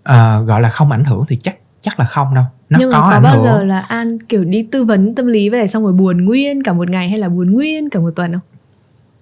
uh, 0.00 0.46
gọi 0.46 0.60
là 0.60 0.70
không 0.70 0.92
ảnh 0.92 1.04
hưởng 1.04 1.24
thì 1.28 1.36
chắc 1.36 1.56
chắc 1.80 2.00
là 2.00 2.06
không 2.06 2.34
đâu 2.34 2.44
nó 2.68 2.78
nhưng 2.78 2.90
có 2.92 3.00
mà 3.00 3.14
có 3.14 3.20
bao 3.20 3.36
hưởng. 3.36 3.44
giờ 3.44 3.64
là 3.64 3.80
an 3.80 4.18
kiểu 4.18 4.44
đi 4.44 4.62
tư 4.72 4.84
vấn 4.84 5.14
tâm 5.14 5.26
lý 5.26 5.48
về 5.48 5.66
xong 5.66 5.82
rồi 5.82 5.92
buồn 5.92 6.24
nguyên 6.24 6.62
cả 6.62 6.72
một 6.72 6.90
ngày 6.90 7.08
hay 7.08 7.18
là 7.18 7.28
buồn 7.28 7.52
nguyên 7.52 7.90
cả 7.90 8.00
một 8.00 8.10
tuần 8.16 8.32
không 8.32 8.40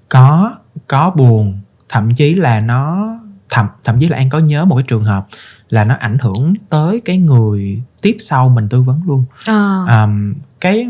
có 0.08 0.56
có 0.86 1.10
buồn 1.10 1.58
thậm 1.88 2.14
chí 2.14 2.34
là 2.34 2.60
nó 2.60 3.08
thậm 3.50 3.66
thậm 3.84 4.00
chí 4.00 4.08
là 4.08 4.16
an 4.16 4.28
có 4.28 4.38
nhớ 4.38 4.64
một 4.64 4.76
cái 4.76 4.84
trường 4.88 5.04
hợp 5.04 5.26
là 5.68 5.84
nó 5.84 5.94
ảnh 5.94 6.18
hưởng 6.18 6.54
tới 6.68 7.00
cái 7.04 7.18
người 7.18 7.82
tiếp 8.02 8.16
sau 8.18 8.48
mình 8.48 8.68
tư 8.68 8.82
vấn 8.82 9.00
luôn 9.06 9.24
à. 9.46 9.74
um, 9.88 10.34
cái 10.60 10.88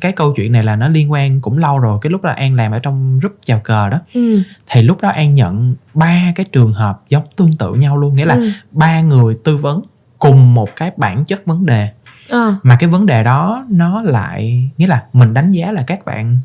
cái 0.00 0.12
câu 0.12 0.32
chuyện 0.36 0.52
này 0.52 0.62
là 0.62 0.76
nó 0.76 0.88
liên 0.88 1.12
quan 1.12 1.40
cũng 1.40 1.58
lâu 1.58 1.78
rồi 1.78 1.98
cái 2.02 2.10
lúc 2.10 2.22
đó 2.22 2.30
an 2.30 2.54
làm 2.54 2.72
ở 2.72 2.78
trong 2.78 3.18
group 3.18 3.32
chào 3.44 3.60
cờ 3.64 3.88
đó 3.88 3.98
ừ. 4.14 4.42
thì 4.66 4.82
lúc 4.82 5.00
đó 5.00 5.08
an 5.08 5.34
nhận 5.34 5.74
ba 5.94 6.32
cái 6.34 6.46
trường 6.52 6.72
hợp 6.72 7.02
giống 7.08 7.24
tương 7.36 7.52
tự 7.52 7.74
nhau 7.74 7.96
luôn 7.96 8.14
nghĩa 8.14 8.24
là 8.24 8.34
ừ. 8.34 8.48
ba 8.70 9.00
người 9.00 9.36
tư 9.44 9.56
vấn 9.56 9.82
cùng 10.18 10.54
một 10.54 10.76
cái 10.76 10.92
bản 10.96 11.24
chất 11.24 11.46
vấn 11.46 11.66
đề 11.66 11.88
à. 12.30 12.56
mà 12.62 12.76
cái 12.76 12.88
vấn 12.88 13.06
đề 13.06 13.24
đó 13.24 13.66
nó 13.68 14.02
lại 14.02 14.70
nghĩa 14.76 14.86
là 14.86 15.04
mình 15.12 15.34
đánh 15.34 15.52
giá 15.52 15.72
là 15.72 15.84
các 15.86 16.04
bạn 16.04 16.38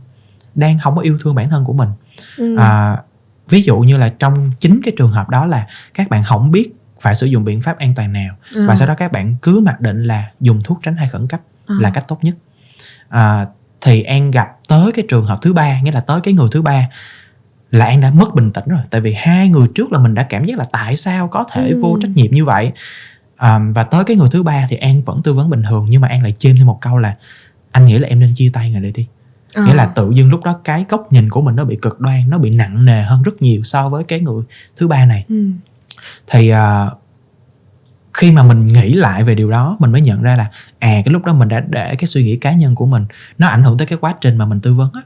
đang 0.55 0.79
không 0.79 0.95
có 0.95 1.01
yêu 1.01 1.17
thương 1.21 1.35
bản 1.35 1.49
thân 1.49 1.65
của 1.65 1.73
mình 1.73 1.89
ừ. 2.37 2.57
à, 2.57 2.97
ví 3.49 3.61
dụ 3.61 3.79
như 3.79 3.97
là 3.97 4.09
trong 4.19 4.51
chính 4.59 4.81
cái 4.83 4.93
trường 4.97 5.11
hợp 5.11 5.29
đó 5.29 5.45
là 5.45 5.67
các 5.93 6.09
bạn 6.09 6.23
không 6.23 6.51
biết 6.51 6.75
phải 7.01 7.15
sử 7.15 7.25
dụng 7.25 7.43
biện 7.43 7.61
pháp 7.61 7.77
an 7.77 7.93
toàn 7.95 8.13
nào 8.13 8.35
à. 8.55 8.61
và 8.67 8.75
sau 8.75 8.87
đó 8.87 8.93
các 8.97 9.11
bạn 9.11 9.35
cứ 9.41 9.59
mặc 9.59 9.81
định 9.81 10.03
là 10.03 10.31
dùng 10.39 10.63
thuốc 10.63 10.79
tránh 10.83 10.95
thai 10.95 11.09
khẩn 11.09 11.27
cấp 11.27 11.41
à. 11.67 11.75
là 11.79 11.89
cách 11.89 12.05
tốt 12.07 12.19
nhất 12.21 12.35
à, 13.09 13.45
thì 13.81 14.03
an 14.03 14.31
gặp 14.31 14.47
tới 14.67 14.91
cái 14.91 15.05
trường 15.09 15.25
hợp 15.25 15.39
thứ 15.41 15.53
ba 15.53 15.81
nghĩa 15.81 15.91
là 15.91 15.99
tới 15.99 16.21
cái 16.21 16.33
người 16.33 16.47
thứ 16.51 16.61
ba 16.61 16.89
là 17.71 17.85
an 17.85 18.01
đã 18.01 18.11
mất 18.11 18.35
bình 18.35 18.51
tĩnh 18.51 18.65
rồi 18.67 18.81
tại 18.89 19.01
vì 19.01 19.13
hai 19.13 19.49
người 19.49 19.67
trước 19.75 19.91
là 19.91 19.99
mình 19.99 20.13
đã 20.13 20.23
cảm 20.23 20.45
giác 20.45 20.57
là 20.57 20.65
tại 20.71 20.97
sao 20.97 21.27
có 21.27 21.45
thể 21.51 21.69
ừ. 21.69 21.79
vô 21.81 21.97
trách 22.01 22.11
nhiệm 22.15 22.31
như 22.31 22.45
vậy 22.45 22.71
um, 23.43 23.73
và 23.73 23.83
tới 23.83 24.03
cái 24.03 24.17
người 24.17 24.29
thứ 24.31 24.43
ba 24.43 24.67
thì 24.69 24.77
an 24.77 25.01
vẫn 25.01 25.21
tư 25.23 25.33
vấn 25.33 25.49
bình 25.49 25.63
thường 25.69 25.85
nhưng 25.89 26.01
mà 26.01 26.07
an 26.07 26.23
lại 26.23 26.33
chêm 26.37 26.57
thêm 26.57 26.67
một 26.67 26.77
câu 26.81 26.97
là 26.97 27.15
anh 27.71 27.85
nghĩ 27.85 27.97
là 27.97 28.07
em 28.07 28.19
nên 28.19 28.33
chia 28.35 28.49
tay 28.53 28.71
người 28.71 28.79
này 28.79 28.91
đi 28.91 29.07
à. 29.53 29.65
nghĩa 29.65 29.73
là 29.73 29.85
tự 29.85 30.11
dưng 30.15 30.29
lúc 30.29 30.43
đó 30.43 30.59
cái 30.63 30.85
góc 30.89 31.13
nhìn 31.13 31.29
của 31.29 31.41
mình 31.41 31.55
nó 31.55 31.65
bị 31.65 31.77
cực 31.81 31.99
đoan 31.99 32.29
nó 32.29 32.37
bị 32.37 32.49
nặng 32.49 32.85
nề 32.85 33.03
hơn 33.03 33.21
rất 33.21 33.41
nhiều 33.41 33.63
so 33.63 33.89
với 33.89 34.03
cái 34.03 34.19
người 34.19 34.43
thứ 34.77 34.87
ba 34.87 35.05
này 35.05 35.25
ừ. 35.29 35.45
thì 36.27 36.51
uh, 36.51 36.57
khi 38.13 38.31
mà 38.31 38.43
mình 38.43 38.67
nghĩ 38.67 38.93
lại 38.93 39.23
về 39.23 39.35
điều 39.35 39.51
đó 39.51 39.77
mình 39.79 39.91
mới 39.91 40.01
nhận 40.01 40.21
ra 40.21 40.35
là 40.35 40.47
à 40.79 41.01
cái 41.05 41.13
lúc 41.13 41.25
đó 41.25 41.33
mình 41.33 41.47
đã 41.47 41.59
để 41.69 41.95
cái 41.95 42.07
suy 42.07 42.23
nghĩ 42.23 42.35
cá 42.35 42.53
nhân 42.53 42.75
của 42.75 42.85
mình 42.85 43.05
nó 43.37 43.47
ảnh 43.47 43.63
hưởng 43.63 43.77
tới 43.77 43.87
cái 43.87 43.97
quá 44.01 44.13
trình 44.21 44.37
mà 44.37 44.45
mình 44.45 44.59
tư 44.59 44.73
vấn 44.73 44.89
á 44.93 45.01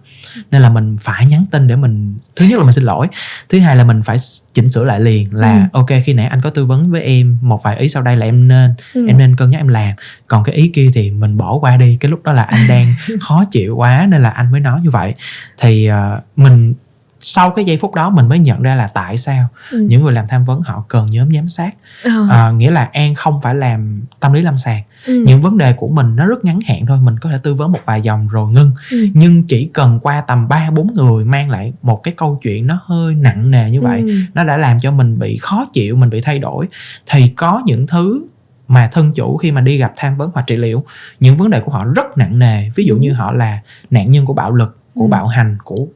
nên 0.52 0.62
là 0.62 0.70
mình 0.70 0.98
phải 1.02 1.26
nhắn 1.26 1.46
tin 1.52 1.68
để 1.68 1.76
mình 1.76 2.18
thứ 2.36 2.46
nhất 2.46 2.58
là 2.58 2.64
mình 2.64 2.74
xin 2.74 2.84
lỗi 2.84 3.08
thứ 3.50 3.60
hai 3.60 3.76
là 3.76 3.84
mình 3.84 4.04
phải 4.04 4.18
chỉnh 4.54 4.70
sửa 4.70 4.84
lại 4.84 5.00
liền 5.00 5.36
là 5.36 5.54
ừ. 5.54 5.80
ok 5.80 5.88
khi 6.06 6.14
nãy 6.14 6.28
anh 6.28 6.42
có 6.42 6.50
tư 6.50 6.66
vấn 6.66 6.92
với 6.92 7.02
em 7.02 7.38
một 7.42 7.64
vài 7.64 7.78
ý 7.78 7.90
sau 7.90 8.04
đây 8.04 8.18
là 8.18 8.26
em 8.26 8.48
nên 8.48 8.74
ừ. 8.94 9.08
em 9.08 9.18
nên 9.18 9.36
cân 9.36 9.50
nhắc 9.50 9.62
em 9.62 9.68
làm 9.68 9.96
còn 10.28 10.44
cái 10.44 10.56
ý 10.56 10.68
kia 10.68 10.90
thì 10.94 11.12
mình 11.12 11.38
bỏ 11.38 11.58
qua 11.62 11.78
đi 11.78 11.98
cái 12.00 12.12
lúc 12.12 12.24
đó 12.24 12.34
là 12.34 12.44
anh 12.44 12.68
đang 12.70 12.88
khó 13.22 13.44
chịu 13.52 13.76
quá 13.76 14.08
nên 14.10 14.22
là 14.22 14.30
anh 14.30 14.52
mới 14.52 14.60
nói 14.60 14.80
như 14.84 14.90
vậy 14.90 15.14
thì 15.58 15.90
uh, 15.92 16.24
mình 16.36 16.74
sau 17.20 17.50
cái 17.50 17.66
giây 17.66 17.78
phút 17.78 17.96
đó 17.96 18.10
mình 18.10 18.30
mới 18.30 18.40
nhận 18.40 18.62
ra 18.62 18.76
là 18.76 18.88
tại 18.88 19.18
sao 19.18 19.48
ừ. 19.72 19.86
những 19.90 20.04
người 20.04 20.14
làm 20.14 20.28
tham 20.28 20.46
vấn 20.46 20.62
họ 20.62 20.84
cần 20.88 21.08
nhóm 21.10 21.32
giám 21.34 21.48
sát 21.48 21.76
ừ. 22.04 22.28
à, 22.30 22.52
nghĩa 22.52 22.72
là 22.72 22.90
an 22.94 23.16
không 23.16 23.42
phải 23.42 23.56
làm 23.56 24.02
tâm 24.20 24.34
lý 24.34 24.42
lâm 24.42 24.58
sàng 24.58 24.84
ừ. 25.06 25.24
những 25.28 25.42
vấn 25.42 25.58
đề 25.58 25.74
của 25.74 25.88
mình 25.88 26.16
nó 26.16 26.26
rất 26.26 26.46
ngắn 26.46 26.60
hạn 26.68 26.86
thôi 26.86 26.98
mình 27.02 27.20
có 27.20 27.30
thể 27.30 27.38
tư 27.44 27.54
vấn 27.54 27.72
một 27.72 27.80
vài 27.86 28.02
dòng 28.02 28.28
rồi 28.28 28.52
ngưng 28.52 28.72
ừ. 28.92 29.08
nhưng 29.14 29.44
chỉ 29.44 29.70
cần 29.74 30.00
qua 30.00 30.22
tầm 30.22 30.48
ba 30.48 30.70
bốn 30.70 30.94
người 30.94 31.26
mang 31.26 31.50
lại 31.50 31.74
một 31.82 32.04
cái 32.04 32.14
câu 32.18 32.40
chuyện 32.42 32.68
nó 32.68 32.80
hơi 32.84 33.16
nặng 33.16 33.52
nề 33.52 33.72
như 33.72 33.82
vậy 33.82 34.02
ừ. 34.02 34.14
nó 34.34 34.44
đã 34.44 34.58
làm 34.58 34.80
cho 34.80 34.92
mình 34.92 35.20
bị 35.20 35.38
khó 35.38 35.66
chịu 35.74 35.96
mình 35.96 36.10
bị 36.10 36.22
thay 36.22 36.40
đổi 36.40 36.68
thì 37.06 37.28
có 37.28 37.62
những 37.66 37.88
thứ 37.88 38.22
mà 38.68 38.90
thân 38.92 39.14
chủ 39.14 39.38
khi 39.38 39.52
mà 39.52 39.62
đi 39.62 39.78
gặp 39.78 39.94
tham 39.96 40.18
vấn 40.18 40.32
hoặc 40.34 40.48
trị 40.48 40.56
liệu 40.56 40.84
những 41.20 41.38
vấn 41.38 41.50
đề 41.50 41.60
của 41.60 41.72
họ 41.72 41.86
rất 41.86 42.18
nặng 42.18 42.40
nề 42.40 42.70
ví 42.76 42.86
dụ 42.86 42.94
ừ. 42.94 43.00
như 43.00 43.14
họ 43.14 43.32
là 43.32 43.60
nạn 43.90 44.12
nhân 44.12 44.26
của 44.26 44.34
bạo 44.34 44.52
lực 44.52 44.78
của 44.94 45.06
ừ. 45.06 45.10
bạo 45.10 45.28
hành 45.28 45.58
của 45.64 45.88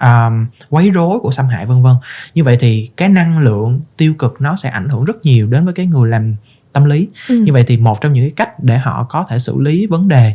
um, 0.00 0.46
quấy 0.68 0.90
rối 0.90 1.18
của 1.20 1.30
xâm 1.30 1.46
hại 1.46 1.66
vân 1.66 1.82
vân 1.82 1.94
như 2.34 2.44
vậy 2.44 2.56
thì 2.60 2.90
cái 2.96 3.08
năng 3.08 3.38
lượng 3.38 3.80
tiêu 3.96 4.14
cực 4.18 4.40
nó 4.40 4.56
sẽ 4.56 4.68
ảnh 4.68 4.88
hưởng 4.88 5.04
rất 5.04 5.16
nhiều 5.22 5.46
đến 5.46 5.64
với 5.64 5.74
cái 5.74 5.86
người 5.86 6.10
làm 6.10 6.34
tâm 6.72 6.84
lý 6.84 7.08
ừ. 7.28 7.34
như 7.34 7.52
vậy 7.52 7.64
thì 7.66 7.76
một 7.76 8.00
trong 8.00 8.12
những 8.12 8.24
cái 8.24 8.32
cách 8.36 8.60
để 8.62 8.78
họ 8.78 9.06
có 9.08 9.26
thể 9.28 9.38
xử 9.38 9.60
lý 9.60 9.86
vấn 9.86 10.08
đề 10.08 10.34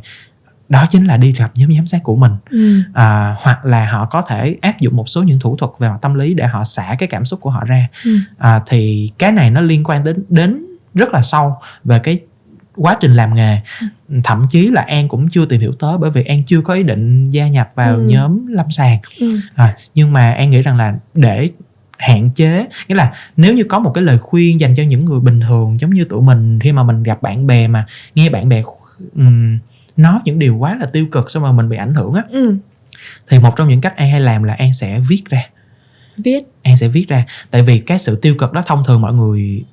đó 0.70 0.86
chính 0.90 1.06
là 1.06 1.18
đi 1.18 1.32
gặp 1.32 1.52
nhóm 1.56 1.74
giám 1.76 1.88
sát 1.88 2.04
của 2.04 2.16
mình 2.16 2.32
ừ. 2.50 2.82
à, 2.94 3.36
hoặc 3.40 3.66
là 3.66 3.86
họ 3.92 4.06
có 4.06 4.22
thể 4.22 4.56
áp 4.62 4.80
dụng 4.80 4.96
một 4.96 5.10
số 5.10 5.24
những 5.24 5.40
thủ 5.40 5.58
thuật 5.58 5.72
về 5.80 5.90
mặt 5.90 5.98
tâm 6.02 6.14
lý 6.14 6.34
để 6.34 6.48
họ 6.48 6.64
xả 6.64 6.96
cái 7.00 7.08
cảm 7.08 7.26
xúc 7.26 7.40
của 7.42 7.50
họ 7.50 7.64
ra 7.66 7.88
ừ. 8.06 8.18
à, 8.38 8.62
thì 8.68 9.10
cái 9.18 9.32
này 9.32 9.50
nó 9.52 9.62
liên 9.62 9.84
quan 9.84 10.04
đến 10.04 10.24
đến 10.30 10.66
rất 10.94 11.14
là 11.14 11.22
sâu 11.22 11.58
về 11.84 12.00
cái 12.00 12.20
quá 12.76 12.98
trình 13.00 13.14
làm 13.14 13.36
nghề 13.36 13.60
thậm 14.24 14.44
chí 14.50 14.70
là 14.70 14.82
an 14.82 15.08
cũng 15.08 15.30
chưa 15.30 15.46
tìm 15.46 15.62
hiểu 15.62 15.74
tới 15.80 15.98
bởi 15.98 16.12
vì 16.12 16.24
an 16.24 16.44
chưa 16.44 16.62
có 16.62 16.74
ý 16.74 16.84
định 16.84 17.32
gia 17.32 17.48
nhập 17.48 17.70
vào 17.76 17.96
ừ. 17.96 18.06
nhóm 18.10 18.48
lâm 18.48 18.72
sàng 18.72 19.00
ừ. 19.20 19.30
à, 19.56 19.76
nhưng 19.96 20.14
mà 20.14 20.32
an 20.32 20.50
nghĩ 20.50 20.62
rằng 20.62 20.78
là 20.78 20.96
để 21.14 21.50
hạn 21.98 22.30
chế 22.36 22.66
nghĩa 22.88 22.96
là 22.96 23.14
nếu 23.38 23.54
như 23.54 23.64
có 23.64 23.80
một 23.80 23.92
cái 23.94 24.04
lời 24.04 24.18
khuyên 24.18 24.60
dành 24.60 24.74
cho 24.76 24.84
những 24.84 25.06
người 25.06 25.20
bình 25.20 25.42
thường 25.42 25.80
giống 25.80 25.94
như 25.94 26.04
tụi 26.04 26.22
mình 26.22 26.60
khi 26.60 26.72
mà 26.72 26.84
mình 26.84 27.04
gặp 27.04 27.22
bạn 27.22 27.48
bè 27.48 27.68
mà 27.68 27.86
nghe 28.16 28.30
bạn 28.30 28.50
bè 28.50 28.64
um, 29.16 29.58
nói 29.98 30.20
những 30.26 30.40
điều 30.40 30.58
quá 30.58 30.78
là 30.82 30.88
tiêu 30.94 31.06
cực 31.12 31.32
xong 31.32 31.44
rồi 31.44 31.54
mình 31.54 31.70
bị 31.70 31.78
ảnh 31.78 31.94
hưởng 31.94 32.14
á 32.14 32.24
ừ. 32.30 32.56
thì 33.30 33.40
một 33.40 33.56
trong 33.56 33.68
những 33.68 33.82
cách 33.82 33.96
an 33.96 34.10
hay 34.10 34.20
làm 34.20 34.44
là 34.44 34.54
an 34.54 34.74
sẽ 34.74 35.00
viết 35.10 35.24
ra 35.30 35.42
viết 36.18 36.40
an 36.64 36.78
sẽ 36.78 36.88
viết 36.88 37.08
ra 37.08 37.26
tại 37.52 37.62
vì 37.62 37.80
cái 37.80 38.00
sự 38.00 38.16
tiêu 38.16 38.36
cực 38.40 38.54
đó 38.54 38.62
thông 38.66 38.84
thường 38.88 39.02
mọi 39.02 39.14
người 39.14 39.64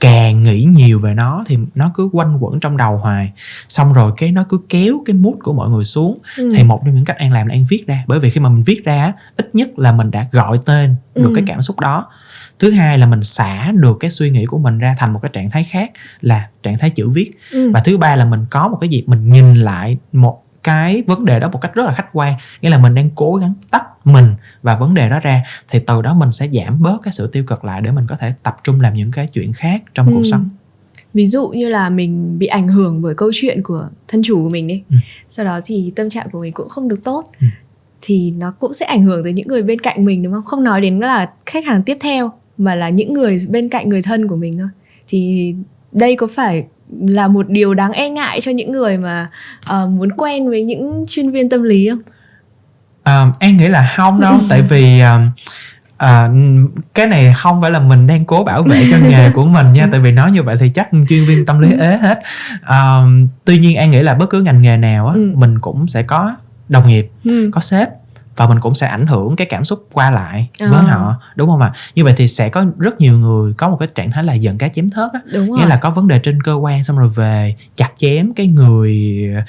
càng 0.00 0.42
nghĩ 0.42 0.64
nhiều 0.64 0.98
về 0.98 1.14
nó 1.14 1.44
thì 1.46 1.58
nó 1.74 1.90
cứ 1.94 2.08
quanh 2.12 2.36
quẩn 2.40 2.60
trong 2.60 2.76
đầu 2.76 2.96
hoài 2.96 3.32
xong 3.68 3.92
rồi 3.92 4.12
cái 4.16 4.32
nó 4.32 4.44
cứ 4.48 4.60
kéo 4.68 5.02
cái 5.06 5.14
mút 5.16 5.36
của 5.42 5.52
mọi 5.52 5.70
người 5.70 5.84
xuống 5.84 6.18
ừ. 6.38 6.52
thì 6.56 6.64
một 6.64 6.82
trong 6.84 6.94
những 6.94 7.04
cách 7.04 7.16
an 7.18 7.32
làm 7.32 7.46
là 7.46 7.54
an 7.54 7.64
viết 7.68 7.84
ra 7.86 8.04
bởi 8.06 8.20
vì 8.20 8.30
khi 8.30 8.40
mà 8.40 8.48
mình 8.48 8.62
viết 8.62 8.84
ra 8.84 9.12
ít 9.36 9.54
nhất 9.54 9.78
là 9.78 9.92
mình 9.92 10.10
đã 10.10 10.26
gọi 10.32 10.58
tên 10.64 10.96
được 11.14 11.22
Ừ. 11.28 11.32
cái 11.34 11.44
cảm 11.46 11.62
xúc 11.62 11.80
đó 11.80 12.06
thứ 12.58 12.70
hai 12.70 12.98
là 12.98 13.06
mình 13.06 13.24
xả 13.24 13.72
được 13.72 13.96
cái 14.00 14.10
suy 14.10 14.30
nghĩ 14.30 14.44
của 14.46 14.58
mình 14.58 14.78
ra 14.78 14.94
thành 14.98 15.12
một 15.12 15.18
cái 15.22 15.30
trạng 15.34 15.50
thái 15.50 15.64
khác 15.64 15.90
là 16.20 16.48
trạng 16.62 16.78
thái 16.78 16.90
chữ 16.90 17.08
viết 17.10 17.30
ừ. 17.52 17.70
và 17.70 17.80
thứ 17.80 17.98
ba 17.98 18.16
là 18.16 18.24
mình 18.24 18.44
có 18.50 18.68
một 18.68 18.78
cái 18.80 18.88
gì 18.88 19.04
mình 19.06 19.30
nhìn 19.30 19.54
lại 19.54 19.98
một 20.12 20.43
cái 20.64 21.02
vấn 21.06 21.24
đề 21.24 21.40
đó 21.40 21.48
một 21.52 21.58
cách 21.60 21.74
rất 21.74 21.86
là 21.86 21.92
khách 21.92 22.08
quan 22.12 22.34
nghĩa 22.62 22.70
là 22.70 22.78
mình 22.78 22.94
đang 22.94 23.10
cố 23.14 23.34
gắng 23.36 23.54
tách 23.70 24.06
mình 24.06 24.34
và 24.62 24.76
vấn 24.76 24.94
đề 24.94 25.08
đó 25.10 25.20
ra 25.20 25.42
thì 25.68 25.78
từ 25.86 26.02
đó 26.02 26.14
mình 26.14 26.32
sẽ 26.32 26.48
giảm 26.52 26.82
bớt 26.82 26.98
cái 27.02 27.12
sự 27.12 27.26
tiêu 27.26 27.44
cực 27.46 27.64
lại 27.64 27.80
để 27.80 27.90
mình 27.90 28.06
có 28.08 28.16
thể 28.16 28.32
tập 28.42 28.56
trung 28.64 28.80
làm 28.80 28.94
những 28.94 29.10
cái 29.10 29.26
chuyện 29.26 29.52
khác 29.52 29.82
trong 29.94 30.06
cuộc 30.12 30.18
Ừ. 30.18 30.22
sống 30.30 30.48
ví 31.14 31.26
dụ 31.26 31.48
như 31.48 31.68
là 31.68 31.90
mình 31.90 32.38
bị 32.38 32.46
ảnh 32.46 32.68
hưởng 32.68 33.02
bởi 33.02 33.14
câu 33.14 33.30
chuyện 33.34 33.62
của 33.62 33.88
thân 34.08 34.22
chủ 34.24 34.42
của 34.42 34.48
mình 34.48 34.66
đi 34.66 34.82
Ừ. 34.90 34.96
sau 35.28 35.46
đó 35.46 35.60
thì 35.64 35.92
tâm 35.96 36.10
trạng 36.10 36.30
của 36.32 36.40
mình 36.40 36.52
cũng 36.52 36.68
không 36.68 36.88
được 36.88 37.04
tốt 37.04 37.24
Ừ. 37.40 37.46
thì 38.02 38.30
nó 38.30 38.50
cũng 38.58 38.72
sẽ 38.72 38.86
ảnh 38.86 39.02
hưởng 39.02 39.24
tới 39.24 39.32
những 39.32 39.48
người 39.48 39.62
bên 39.62 39.78
cạnh 39.80 40.04
mình 40.04 40.22
đúng 40.22 40.32
không 40.32 40.44
không 40.44 40.64
nói 40.64 40.80
đến 40.80 41.00
là 41.00 41.30
khách 41.46 41.64
hàng 41.66 41.82
tiếp 41.82 41.96
theo 42.00 42.32
mà 42.58 42.74
là 42.74 42.88
những 42.88 43.12
người 43.14 43.38
bên 43.48 43.68
cạnh 43.68 43.88
người 43.88 44.02
thân 44.02 44.28
của 44.28 44.36
mình 44.36 44.58
thôi 44.58 44.68
thì 45.08 45.54
đây 45.92 46.16
có 46.16 46.26
phải 46.26 46.66
là 47.00 47.28
một 47.28 47.48
điều 47.48 47.74
đáng 47.74 47.92
e 47.92 48.08
ngại 48.10 48.40
cho 48.40 48.50
những 48.52 48.72
người 48.72 48.96
mà 48.98 49.28
ờ, 49.66 49.86
muốn 49.86 50.08
quen 50.16 50.48
với 50.48 50.64
những 50.64 51.04
chuyên 51.08 51.30
viên 51.30 51.48
tâm 51.48 51.62
lý 51.62 51.88
không 51.90 51.98
À, 53.02 53.26
An 53.40 53.56
nghĩ 53.56 53.68
là 53.68 53.92
không 53.96 54.20
đâu 54.20 54.34
tại 54.48 54.62
vì 54.62 55.00
à, 55.00 55.20
à, 55.96 56.28
cái 56.94 57.06
này 57.06 57.32
không 57.36 57.60
phải 57.62 57.70
là 57.70 57.78
mình 57.78 58.06
đang 58.06 58.24
cố 58.24 58.44
bảo 58.44 58.62
vệ 58.62 58.82
cho 58.90 58.96
nghề 59.08 59.30
của 59.30 59.44
mình 59.44 59.72
nha 59.72 59.88
tại 59.90 60.00
vì 60.00 60.12
nói 60.12 60.30
như 60.30 60.42
vậy 60.42 60.56
thì 60.60 60.68
chắc 60.68 60.88
chuyên 61.08 61.24
viên 61.28 61.46
tâm 61.46 61.58
lý 61.58 61.68
ế 61.80 61.96
hết 61.96 62.18
à, 62.62 62.96
tuy 63.44 63.58
nhiên 63.58 63.76
An 63.76 63.90
nghĩ 63.90 64.02
là 64.02 64.14
bất 64.14 64.30
cứ 64.30 64.42
ngành 64.42 64.62
nghề 64.62 64.76
nào 64.76 65.06
á 65.08 65.14
Ừ. 65.14 65.32
mình 65.36 65.58
cũng 65.60 65.86
sẽ 65.88 66.02
có 66.02 66.32
đồng 66.68 66.88
nghiệp 66.88 67.10
ừ. 67.24 67.50
có 67.52 67.60
sếp 67.60 67.88
và 68.36 68.46
mình 68.46 68.60
cũng 68.60 68.74
sẽ 68.74 68.86
ảnh 68.86 69.06
hưởng 69.06 69.36
cái 69.36 69.46
cảm 69.50 69.64
xúc 69.64 69.88
qua 69.92 70.10
lại 70.10 70.48
À. 70.60 70.66
với 70.70 70.82
họ 70.84 71.14
đúng 71.36 71.48
không 71.48 71.60
ạ 71.60 71.72
như 71.94 72.04
vậy 72.04 72.14
thì 72.16 72.28
sẽ 72.28 72.48
có 72.48 72.64
rất 72.78 73.00
nhiều 73.00 73.18
người 73.18 73.52
có 73.52 73.68
một 73.68 73.76
cái 73.80 73.88
trạng 73.94 74.10
thái 74.10 74.24
là 74.24 74.34
giận 74.34 74.58
cá 74.58 74.68
chém 74.68 74.90
thớt 74.90 75.12
á 75.12 75.20
đúng 75.34 75.50
rồi 75.50 75.58
nghĩa 75.58 75.66
là 75.66 75.76
có 75.76 75.90
vấn 75.90 76.08
đề 76.08 76.18
trên 76.18 76.42
cơ 76.42 76.54
quan 76.54 76.84
xong 76.84 76.98
rồi 76.98 77.08
về 77.08 77.54
chặt 77.76 77.90
chém 77.96 78.32
cái 78.34 78.46
người 78.46 78.96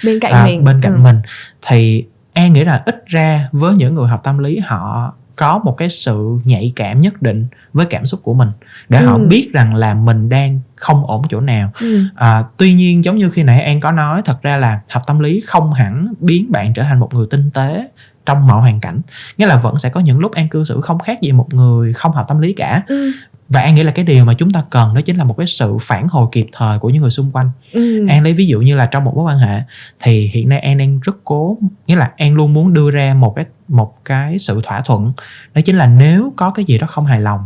bên 0.05 0.19
cạnh 0.19 0.31
à, 0.33 0.45
mình 0.45 0.63
bên 0.63 0.81
cạnh 0.81 0.93
Ừ. 0.93 0.99
mình 0.99 1.19
thì 1.67 2.05
An 2.33 2.53
nghĩ 2.53 2.63
là 2.63 2.83
ít 2.85 3.03
ra 3.05 3.49
với 3.51 3.73
những 3.75 3.93
người 3.95 4.07
học 4.07 4.21
tâm 4.23 4.37
lý 4.37 4.59
họ 4.59 5.13
có 5.35 5.57
một 5.63 5.71
cái 5.77 5.89
sự 5.89 6.37
nhạy 6.43 6.73
cảm 6.75 6.99
nhất 7.01 7.21
định 7.21 7.47
với 7.73 7.85
cảm 7.85 8.05
xúc 8.05 8.19
của 8.23 8.33
mình 8.33 8.49
để 8.89 9.01
họ 9.01 9.13
Ừ. 9.13 9.25
biết 9.29 9.49
rằng 9.53 9.75
là 9.75 9.93
mình 9.93 10.29
đang 10.29 10.59
không 10.75 11.05
ổn 11.07 11.21
chỗ 11.29 11.41
nào 11.41 11.71
Ừ. 11.81 11.99
à, 12.15 12.43
tuy 12.57 12.73
nhiên 12.73 13.03
giống 13.03 13.15
như 13.15 13.29
khi 13.29 13.43
nãy 13.43 13.61
An 13.61 13.79
có 13.79 13.91
nói 13.91 14.21
thật 14.25 14.41
ra 14.41 14.57
là 14.57 14.79
học 14.91 15.03
tâm 15.07 15.19
lý 15.19 15.39
không 15.47 15.73
hẳn 15.73 16.13
biến 16.19 16.51
bạn 16.51 16.73
trở 16.73 16.83
thành 16.83 16.99
một 16.99 17.13
người 17.13 17.27
tinh 17.29 17.51
tế 17.53 17.87
trong 18.25 18.47
mọi 18.47 18.61
hoàn 18.61 18.79
cảnh 18.79 19.01
nghĩa 19.37 19.47
là 19.47 19.55
vẫn 19.55 19.77
sẽ 19.79 19.89
có 19.89 19.99
những 19.99 20.19
lúc 20.19 20.31
An 20.31 20.49
cư 20.49 20.63
xử 20.63 20.81
không 20.81 20.99
khác 20.99 21.21
gì 21.21 21.31
một 21.31 21.53
người 21.53 21.93
không 21.93 22.11
học 22.11 22.25
tâm 22.27 22.39
lý 22.39 22.53
cả 22.53 22.81
Ừ. 22.87 23.11
và 23.49 23.61
An 23.61 23.75
nghĩ 23.75 23.83
là 23.83 23.91
cái 23.91 24.05
điều 24.05 24.25
mà 24.25 24.33
chúng 24.33 24.51
ta 24.51 24.63
cần 24.69 24.93
đó 24.93 25.01
chính 25.01 25.15
là 25.17 25.23
một 25.23 25.37
cái 25.37 25.47
sự 25.47 25.77
phản 25.81 26.07
hồi 26.07 26.27
kịp 26.31 26.47
thời 26.53 26.79
của 26.79 26.89
những 26.89 27.01
người 27.01 27.11
xung 27.11 27.31
quanh 27.31 27.49
Ừ. 27.73 28.07
An 28.09 28.23
lấy 28.23 28.33
ví 28.33 28.45
dụ 28.45 28.61
như 28.61 28.75
là 28.75 28.85
trong 28.85 29.03
một 29.03 29.13
mối 29.15 29.23
quan 29.33 29.37
hệ 29.39 29.61
thì 29.99 30.27
hiện 30.33 30.49
nay 30.49 30.59
An 30.59 30.77
đang 30.77 30.99
rất 30.99 31.17
cố 31.23 31.57
nghĩa 31.87 31.95
là 31.95 32.11
An 32.17 32.33
luôn 32.35 32.53
muốn 32.53 32.73
đưa 32.73 32.91
ra 32.91 33.13
một 33.13 33.33
cái 33.35 33.45
một 33.67 33.93
cái 34.05 34.37
sự 34.39 34.61
thỏa 34.63 34.81
thuận 34.81 35.13
đó 35.53 35.61
chính 35.65 35.77
là 35.77 35.85
nếu 35.87 36.33
có 36.35 36.51
cái 36.51 36.65
gì 36.65 36.77
đó 36.77 36.87
không 36.87 37.05
hài 37.05 37.21
lòng 37.21 37.39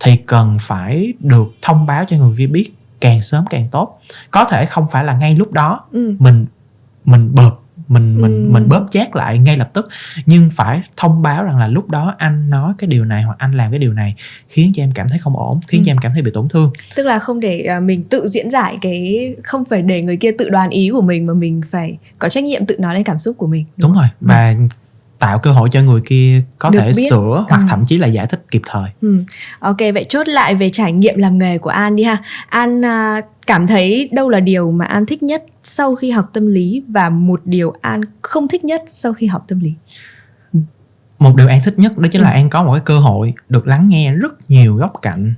thì 0.00 0.16
cần 0.16 0.56
phải 0.60 1.12
được 1.18 1.46
thông 1.62 1.86
báo 1.86 2.04
cho 2.08 2.16
người 2.16 2.34
kia 2.38 2.46
biết 2.46 2.70
càng 3.00 3.20
sớm 3.20 3.44
càng 3.50 3.68
tốt 3.70 4.00
có 4.30 4.44
thể 4.44 4.66
không 4.66 4.86
phải 4.90 5.04
là 5.04 5.14
ngay 5.14 5.34
lúc 5.34 5.52
đó 5.52 5.80
Ừ. 5.92 6.14
mình 6.18 6.46
mình 7.04 7.34
bợp 7.34 7.58
mình 7.88 8.22
mình 8.22 8.46
Ừ. 8.46 8.52
mình 8.52 8.68
bóp 8.68 8.86
chát 8.90 9.16
lại 9.16 9.38
ngay 9.38 9.56
lập 9.56 9.68
tức 9.74 9.88
nhưng 10.26 10.50
phải 10.50 10.82
thông 10.96 11.22
báo 11.22 11.44
rằng 11.44 11.58
là 11.58 11.68
lúc 11.68 11.90
đó 11.90 12.14
anh 12.18 12.50
nói 12.50 12.72
cái 12.78 12.88
điều 12.88 13.04
này 13.04 13.22
hoặc 13.22 13.38
anh 13.38 13.52
làm 13.56 13.70
cái 13.70 13.78
điều 13.78 13.92
này 13.92 14.14
khiến 14.48 14.72
cho 14.74 14.82
em 14.82 14.92
cảm 14.92 15.08
thấy 15.08 15.18
không 15.18 15.36
ổn 15.36 15.60
khiến 15.68 15.80
Ừ. 15.80 15.84
cho 15.86 15.90
em 15.92 15.98
cảm 15.98 16.12
thấy 16.12 16.22
bị 16.22 16.30
tổn 16.34 16.48
thương 16.48 16.70
tức 16.96 17.06
là 17.06 17.18
không 17.18 17.40
để 17.40 17.60
à, 17.62 17.80
mình 17.80 18.02
tự 18.02 18.28
diễn 18.28 18.50
giải 18.50 18.78
cái 18.80 19.34
không 19.44 19.64
phải 19.64 19.82
để 19.82 20.02
người 20.02 20.16
kia 20.16 20.30
tự 20.38 20.48
đoán 20.50 20.70
ý 20.70 20.90
của 20.92 21.02
mình 21.02 21.26
mà 21.26 21.34
mình 21.34 21.60
phải 21.70 21.98
có 22.18 22.28
trách 22.28 22.44
nhiệm 22.44 22.66
tự 22.66 22.76
nói 22.78 22.94
lên 22.94 23.04
cảm 23.04 23.18
xúc 23.18 23.36
của 23.38 23.46
mình 23.46 23.64
đúng 23.76 23.92
rồi 23.94 24.06
và 24.20 24.54
tạo 25.18 25.38
cơ 25.38 25.52
hội 25.52 25.68
cho 25.72 25.82
người 25.82 26.00
kia 26.06 26.42
có 26.58 26.70
Được 26.70 26.80
thể 26.80 26.86
biết. 26.96 27.06
sửa 27.10 27.44
hoặc 27.48 27.58
Ừ. 27.58 27.66
thậm 27.68 27.84
chí 27.86 27.98
là 27.98 28.06
giải 28.06 28.26
thích 28.26 28.44
kịp 28.50 28.62
thời 28.70 28.90
Ừ. 29.02 29.16
Ok 29.58 29.76
vậy 29.94 30.04
chốt 30.08 30.28
lại 30.28 30.54
về 30.54 30.70
trải 30.70 30.92
nghiệm 30.92 31.18
làm 31.18 31.38
nghề 31.38 31.58
của 31.58 31.70
An 31.70 31.96
đi 31.96 32.02
ha. 32.02 32.16
An 32.48 32.84
à, 32.84 33.22
cảm 33.46 33.66
thấy 33.66 34.08
đâu 34.12 34.28
là 34.28 34.40
điều 34.40 34.70
mà 34.70 34.84
An 34.84 35.06
thích 35.06 35.22
nhất 35.22 35.44
sau 35.62 35.94
khi 35.94 36.10
học 36.10 36.30
tâm 36.32 36.46
lý 36.46 36.82
và 36.88 37.10
một 37.10 37.40
điều 37.44 37.72
An 37.80 38.00
không 38.22 38.48
thích 38.48 38.64
nhất 38.64 38.82
sau 38.86 39.12
khi 39.12 39.26
học 39.26 39.44
tâm 39.48 39.60
lý. 39.60 39.74
một 41.18 41.36
điều 41.36 41.48
an 41.48 41.60
thích 41.64 41.74
nhất 41.78 41.98
đó 41.98 42.08
chính 42.12 42.22
là 42.22 42.30
Ừ. 42.30 42.34
an 42.34 42.50
có 42.50 42.62
một 42.64 42.72
cái 42.72 42.82
cơ 42.84 42.98
hội 42.98 43.34
được 43.48 43.66
lắng 43.66 43.88
nghe 43.88 44.12
rất 44.12 44.50
nhiều 44.50 44.74
góc 44.76 44.92
cạnh 45.02 45.34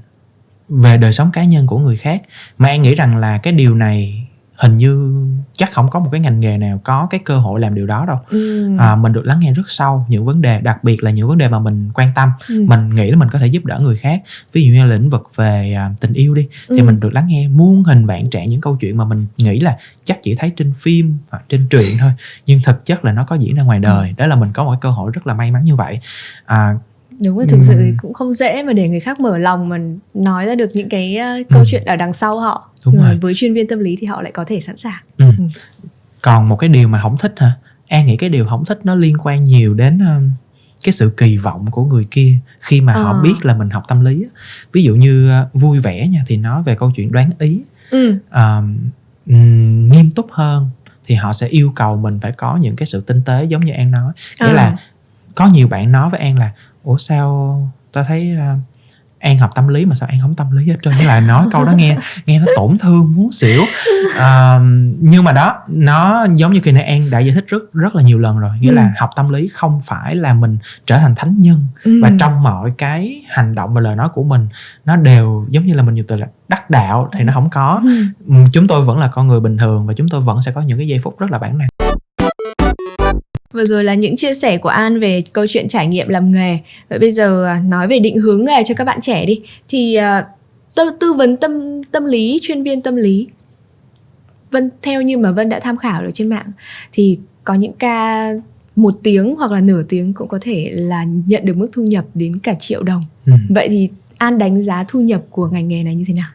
về 0.68 0.96
đời 0.96 1.12
sống 1.12 1.30
cá 1.32 1.44
nhân 1.44 1.66
của 1.66 1.78
người 1.78 1.96
khác 1.96 2.22
mà 2.58 2.68
an 2.68 2.82
nghĩ 2.82 2.94
rằng 2.94 3.16
là 3.16 3.38
cái 3.38 3.52
điều 3.52 3.74
này 3.74 4.28
hình 4.56 4.78
như 4.78 5.24
chắc 5.54 5.72
không 5.72 5.88
có 5.90 6.00
một 6.00 6.08
cái 6.12 6.20
ngành 6.20 6.40
nghề 6.40 6.58
nào 6.58 6.80
có 6.84 7.06
cái 7.10 7.20
cơ 7.24 7.38
hội 7.38 7.60
làm 7.60 7.74
điều 7.74 7.86
đó 7.86 8.04
đâu 8.06 8.18
Ừ. 8.30 8.76
à, 8.78 8.96
mình 8.96 9.12
được 9.12 9.26
lắng 9.26 9.40
nghe 9.40 9.52
rất 9.52 9.62
sâu 9.70 10.06
những 10.08 10.24
vấn 10.24 10.40
đề 10.42 10.60
đặc 10.60 10.84
biệt 10.84 11.02
là 11.02 11.10
những 11.10 11.28
vấn 11.28 11.38
đề 11.38 11.48
mà 11.48 11.58
mình 11.58 11.90
quan 11.94 12.08
tâm 12.14 12.28
Ừ. 12.48 12.64
mình 12.68 12.94
nghĩ 12.94 13.10
là 13.10 13.16
mình 13.16 13.28
có 13.32 13.38
thể 13.38 13.46
giúp 13.46 13.64
đỡ 13.64 13.80
người 13.80 13.96
khác 13.96 14.22
ví 14.52 14.62
dụ 14.66 14.72
như 14.72 14.84
là 14.86 14.94
lĩnh 14.96 15.10
vực 15.10 15.30
về 15.36 15.74
à, 15.74 15.90
tình 16.00 16.12
yêu 16.12 16.34
đi 16.34 16.48
thì 16.68 16.78
Ừ. 16.78 16.84
mình 16.84 17.00
được 17.00 17.14
lắng 17.14 17.26
nghe 17.26 17.48
muôn 17.48 17.84
hình 17.84 18.06
vạn 18.06 18.30
trạng 18.30 18.48
những 18.48 18.60
câu 18.60 18.76
chuyện 18.80 18.96
mà 18.96 19.04
mình 19.04 19.24
nghĩ 19.38 19.60
là 19.60 19.76
chắc 20.04 20.18
chỉ 20.22 20.34
thấy 20.34 20.50
trên 20.56 20.72
phim 20.76 21.16
hoặc 21.30 21.42
trên 21.48 21.66
truyện 21.70 21.98
thôi 21.98 22.10
nhưng 22.46 22.60
thực 22.64 22.84
chất 22.86 23.04
là 23.04 23.12
nó 23.12 23.22
có 23.22 23.36
diễn 23.36 23.54
ra 23.54 23.62
ngoài 23.62 23.78
đời 23.78 24.14
đó 24.16 24.26
là 24.26 24.36
mình 24.36 24.52
có 24.52 24.64
một 24.64 24.70
cái 24.72 24.78
cơ 24.80 24.90
hội 24.90 25.10
rất 25.14 25.26
là 25.26 25.34
may 25.34 25.50
mắn 25.50 25.64
như 25.64 25.76
vậy 25.76 26.00
à, 26.46 26.74
Đúng 27.24 27.36
rồi, 27.36 27.46
thực 27.48 27.58
sự 27.62 27.74
Ừm. 27.78 27.96
cũng 28.02 28.12
không 28.14 28.32
dễ 28.32 28.62
mà 28.62 28.72
để 28.72 28.88
người 28.88 29.00
khác 29.00 29.20
mở 29.20 29.38
lòng 29.38 29.68
mà 29.68 29.78
nói 30.14 30.46
ra 30.46 30.54
được 30.54 30.70
những 30.74 30.88
cái 30.88 31.16
à, 31.16 31.36
câu 31.50 31.60
Ừ. 31.60 31.64
chuyện 31.70 31.84
ở 31.84 31.96
đằng 31.96 32.12
sau 32.12 32.38
họ. 32.38 32.70
Đúng 32.86 32.96
rồi. 33.02 33.18
với 33.22 33.32
chuyên 33.36 33.54
viên 33.54 33.68
tâm 33.68 33.78
lý 33.78 33.96
thì 34.00 34.06
họ 34.06 34.22
lại 34.22 34.32
có 34.32 34.44
thể 34.44 34.60
sẵn 34.60 34.76
sàng. 34.76 35.02
ừ. 35.18 35.24
Ừ. 35.38 35.44
còn 36.22 36.48
một 36.48 36.56
cái 36.56 36.68
điều 36.68 36.88
mà 36.88 37.00
không 37.00 37.16
thích 37.18 37.34
hả 37.36 37.52
an 37.88 38.06
nghĩ 38.06 38.16
cái 38.16 38.28
điều 38.30 38.46
không 38.46 38.64
thích 38.64 38.80
nó 38.84 38.94
liên 38.94 39.16
quan 39.24 39.44
nhiều 39.44 39.74
đến 39.74 39.98
um, 39.98 40.30
cái 40.84 40.92
sự 40.92 41.12
kỳ 41.16 41.36
vọng 41.36 41.66
của 41.70 41.84
người 41.84 42.06
kia 42.10 42.36
khi 42.60 42.80
mà 42.80 42.92
họ 42.92 43.12
Ờ. 43.12 43.22
biết 43.22 43.34
là 43.42 43.54
mình 43.54 43.70
học 43.70 43.84
tâm 43.88 44.04
lý 44.04 44.24
ví 44.72 44.82
dụ 44.82 44.94
như 44.94 45.30
uh, 45.42 45.54
vui 45.54 45.80
vẻ 45.80 46.08
nha 46.08 46.24
thì 46.26 46.36
nói 46.36 46.62
về 46.62 46.74
câu 46.74 46.92
chuyện 46.96 47.12
đoán 47.12 47.30
ý 47.38 47.60
Ừ. 47.90 48.10
um, 48.34 48.78
ừm, 49.26 49.88
nghiêm 49.88 50.10
túc 50.10 50.26
hơn 50.32 50.70
thì 51.06 51.14
họ 51.14 51.32
sẽ 51.32 51.46
yêu 51.46 51.72
cầu 51.76 51.96
mình 51.96 52.18
phải 52.22 52.32
có 52.32 52.56
những 52.56 52.76
cái 52.76 52.86
sự 52.86 53.00
tinh 53.00 53.20
tế 53.26 53.44
giống 53.44 53.64
như 53.64 53.72
an 53.72 53.90
nói 53.90 54.12
nghĩa 54.40 54.46
À. 54.46 54.52
là 54.52 54.76
có 55.34 55.46
nhiều 55.46 55.68
bạn 55.68 55.92
nói 55.92 56.10
với 56.10 56.20
an 56.20 56.38
là 56.38 56.50
ủa 56.84 56.96
sao 56.96 57.58
ta 57.92 58.04
thấy 58.08 58.36
uh, 58.54 58.58
an 59.18 59.38
học 59.38 59.50
tâm 59.54 59.68
lý 59.68 59.84
mà 59.84 59.94
sao 59.94 60.08
an 60.12 60.18
không 60.22 60.34
tâm 60.34 60.56
lý 60.56 60.66
hết 60.68 60.76
trơn 60.82 60.92
Nghĩa 61.00 61.06
là 61.06 61.20
nói 61.20 61.46
câu 61.52 61.64
đó 61.64 61.72
nghe 61.76 61.96
nghe 62.26 62.38
nó 62.38 62.46
tổn 62.56 62.78
thương 62.78 63.14
muốn 63.14 63.32
xỉu 63.32 63.62
Ờ, 64.18 64.60
nhưng 65.00 65.24
mà 65.24 65.32
đó 65.32 65.56
nó 65.68 66.26
giống 66.34 66.52
như 66.52 66.60
kỳ 66.60 66.72
này 66.72 66.82
an 66.84 67.02
đã 67.12 67.18
giải 67.18 67.34
thích 67.34 67.44
rất 67.48 67.62
rất 67.72 67.94
là 67.94 68.02
nhiều 68.02 68.18
lần 68.18 68.38
rồi 68.38 68.50
nghĩa 68.60 68.68
Ừ. 68.70 68.74
là 68.74 68.92
học 68.98 69.10
tâm 69.16 69.28
lý 69.32 69.48
không 69.48 69.80
phải 69.80 70.16
là 70.16 70.34
mình 70.34 70.58
trở 70.86 70.98
thành 70.98 71.14
thánh 71.14 71.40
nhân 71.40 71.66
Ừ. 71.84 72.00
và 72.02 72.10
trong 72.20 72.42
mọi 72.42 72.72
cái 72.78 73.22
hành 73.28 73.54
động 73.54 73.74
và 73.74 73.80
lời 73.80 73.96
nói 73.96 74.08
của 74.08 74.22
mình 74.24 74.48
nó 74.84 74.96
đều 74.96 75.46
giống 75.50 75.64
như 75.66 75.74
là 75.74 75.82
mình 75.82 75.94
dùng 75.94 76.06
từ 76.06 76.16
là 76.16 76.26
đắc 76.48 76.70
đạo 76.70 77.08
thì 77.12 77.24
nó 77.24 77.32
không 77.32 77.50
có 77.50 77.80
Ừ. 77.84 77.90
Ừm, 78.28 78.44
chúng 78.52 78.66
tôi 78.66 78.84
vẫn 78.84 78.98
là 78.98 79.08
con 79.08 79.26
người 79.26 79.40
bình 79.40 79.56
thường 79.58 79.86
và 79.86 79.94
chúng 79.94 80.08
tôi 80.08 80.20
vẫn 80.20 80.42
sẽ 80.42 80.52
có 80.52 80.60
những 80.60 80.78
cái 80.78 80.88
giây 80.88 80.98
phút 81.02 81.18
rất 81.18 81.30
là 81.30 81.38
bản 81.38 81.58
năng 81.58 81.68
Vừa 83.54 83.64
rồi 83.64 83.84
là 83.84 83.94
những 83.94 84.16
chia 84.16 84.34
sẻ 84.34 84.58
của 84.58 84.68
An 84.68 85.00
về 85.00 85.22
câu 85.32 85.46
chuyện 85.48 85.68
trải 85.68 85.86
nghiệm 85.86 86.08
làm 86.08 86.32
nghề. 86.32 86.58
Vậy 86.88 86.98
bây 86.98 87.12
giờ 87.12 87.44
à, 87.44 87.62
nói 87.66 87.88
về 87.88 87.98
định 87.98 88.18
hướng 88.18 88.44
nghề 88.44 88.62
cho 88.66 88.74
các 88.74 88.84
bạn 88.84 89.00
trẻ 89.00 89.26
đi. 89.26 89.40
Thì 89.68 89.94
à, 89.94 90.26
tư, 90.74 90.90
tư 91.00 91.12
vấn 91.12 91.36
tâm 91.36 91.82
tâm 91.92 92.04
lý, 92.04 92.38
chuyên 92.42 92.62
viên 92.62 92.82
tâm 92.82 92.96
lý. 92.96 93.28
Vân 94.50 94.70
theo 94.82 95.02
như 95.02 95.18
mà 95.18 95.30
Vân 95.30 95.48
đã 95.48 95.60
tham 95.60 95.76
khảo 95.76 96.04
được 96.04 96.10
trên 96.14 96.28
mạng 96.28 96.46
thì 96.92 97.18
có 97.44 97.54
những 97.54 97.72
ca 97.72 98.28
một 98.76 98.94
tiếng 99.02 99.34
hoặc 99.36 99.52
là 99.52 99.60
nửa 99.60 99.82
tiếng 99.82 100.12
cũng 100.12 100.28
có 100.28 100.38
thể 100.42 100.70
là 100.74 101.04
nhận 101.26 101.44
được 101.44 101.56
mức 101.56 101.68
thu 101.72 101.82
nhập 101.82 102.04
đến 102.14 102.38
cả 102.38 102.54
triệu 102.58 102.82
đồng. 102.82 103.02
Ừm. 103.26 103.38
Vậy 103.50 103.68
thì 103.68 103.88
An 104.18 104.38
đánh 104.38 104.62
giá 104.62 104.84
thu 104.88 105.00
nhập 105.00 105.22
của 105.30 105.48
ngành 105.48 105.68
nghề 105.68 105.82
này 105.82 105.94
như 105.94 106.04
thế 106.06 106.14
nào? 106.14 106.28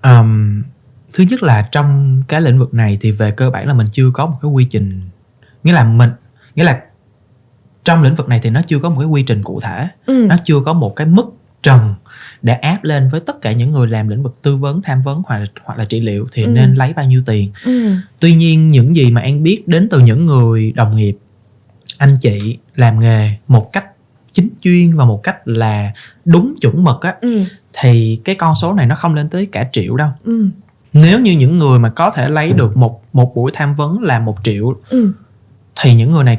Ờm, 0.00 0.62
thứ 1.12 1.24
nhất 1.30 1.42
là 1.42 1.68
trong 1.72 2.22
cái 2.28 2.40
lĩnh 2.40 2.58
vực 2.58 2.74
này 2.74 2.98
thì 3.00 3.10
về 3.10 3.30
cơ 3.30 3.50
bản 3.50 3.68
là 3.68 3.74
mình 3.74 3.86
chưa 3.92 4.10
có 4.14 4.26
một 4.26 4.36
cái 4.42 4.50
quy 4.50 4.64
trình 4.70 5.00
nghĩa 5.64 5.72
là 5.72 5.84
mình 5.84 6.10
nghĩa 6.54 6.64
là 6.64 6.82
trong 7.84 8.02
lĩnh 8.02 8.14
vực 8.14 8.28
này 8.28 8.40
thì 8.42 8.50
nó 8.50 8.60
chưa 8.66 8.78
có 8.78 8.90
một 8.90 8.96
cái 9.00 9.06
quy 9.08 9.22
trình 9.22 9.42
cụ 9.42 9.60
thể 9.60 9.88
Ừ. 10.06 10.26
nó 10.28 10.36
chưa 10.44 10.60
có 10.64 10.72
một 10.72 10.96
cái 10.96 11.06
mức 11.06 11.26
trần 11.62 11.94
để 12.42 12.52
áp 12.52 12.84
lên 12.84 13.08
với 13.08 13.20
tất 13.20 13.40
cả 13.40 13.52
những 13.52 13.70
người 13.72 13.86
làm 13.86 14.08
lĩnh 14.08 14.22
vực 14.22 14.42
tư 14.42 14.56
vấn 14.56 14.82
tham 14.82 15.02
vấn 15.02 15.22
hoặc 15.26 15.38
là, 15.38 15.44
hoặc 15.64 15.78
là 15.78 15.84
trị 15.84 16.00
liệu 16.00 16.26
thì 16.32 16.42
Ừ. 16.42 16.48
nên 16.48 16.74
lấy 16.74 16.92
bao 16.92 17.04
nhiêu 17.06 17.22
tiền 17.26 17.50
Ừ. 17.64 17.90
tuy 18.20 18.34
nhiên 18.34 18.68
những 18.68 18.96
gì 18.96 19.10
mà 19.10 19.20
an 19.20 19.42
biết 19.42 19.68
đến 19.68 19.88
từ 19.90 19.98
những 20.00 20.24
người 20.26 20.72
đồng 20.76 20.96
nghiệp 20.96 21.16
anh 21.98 22.16
chị 22.20 22.58
làm 22.76 23.00
nghề 23.00 23.30
một 23.48 23.72
cách 23.72 23.84
chính 24.32 24.48
chuyên 24.62 24.96
và 24.96 25.04
một 25.04 25.20
cách 25.22 25.48
là 25.48 25.92
đúng 26.24 26.54
chuẩn 26.60 26.84
mực 26.84 27.00
á 27.02 27.14
ừ. 27.20 27.40
thì 27.72 28.20
cái 28.24 28.34
con 28.34 28.54
số 28.54 28.72
này 28.72 28.86
nó 28.86 28.94
không 28.94 29.14
lên 29.14 29.28
tới 29.28 29.46
cả 29.46 29.68
triệu 29.72 29.96
đâu 29.96 30.08
Ừ. 30.24 30.48
nếu 30.92 31.20
như 31.20 31.32
những 31.32 31.58
người 31.58 31.78
mà 31.78 31.88
có 31.88 32.10
thể 32.10 32.28
lấy 32.28 32.52
được 32.52 32.76
một 32.76 33.02
một 33.12 33.32
buổi 33.34 33.50
tham 33.54 33.72
vấn 33.74 34.00
là 34.02 34.18
một 34.18 34.36
triệu 34.44 34.74
Ừ. 34.88 35.12
thì 35.80 35.94
những 35.94 36.10
người 36.12 36.24
này 36.24 36.38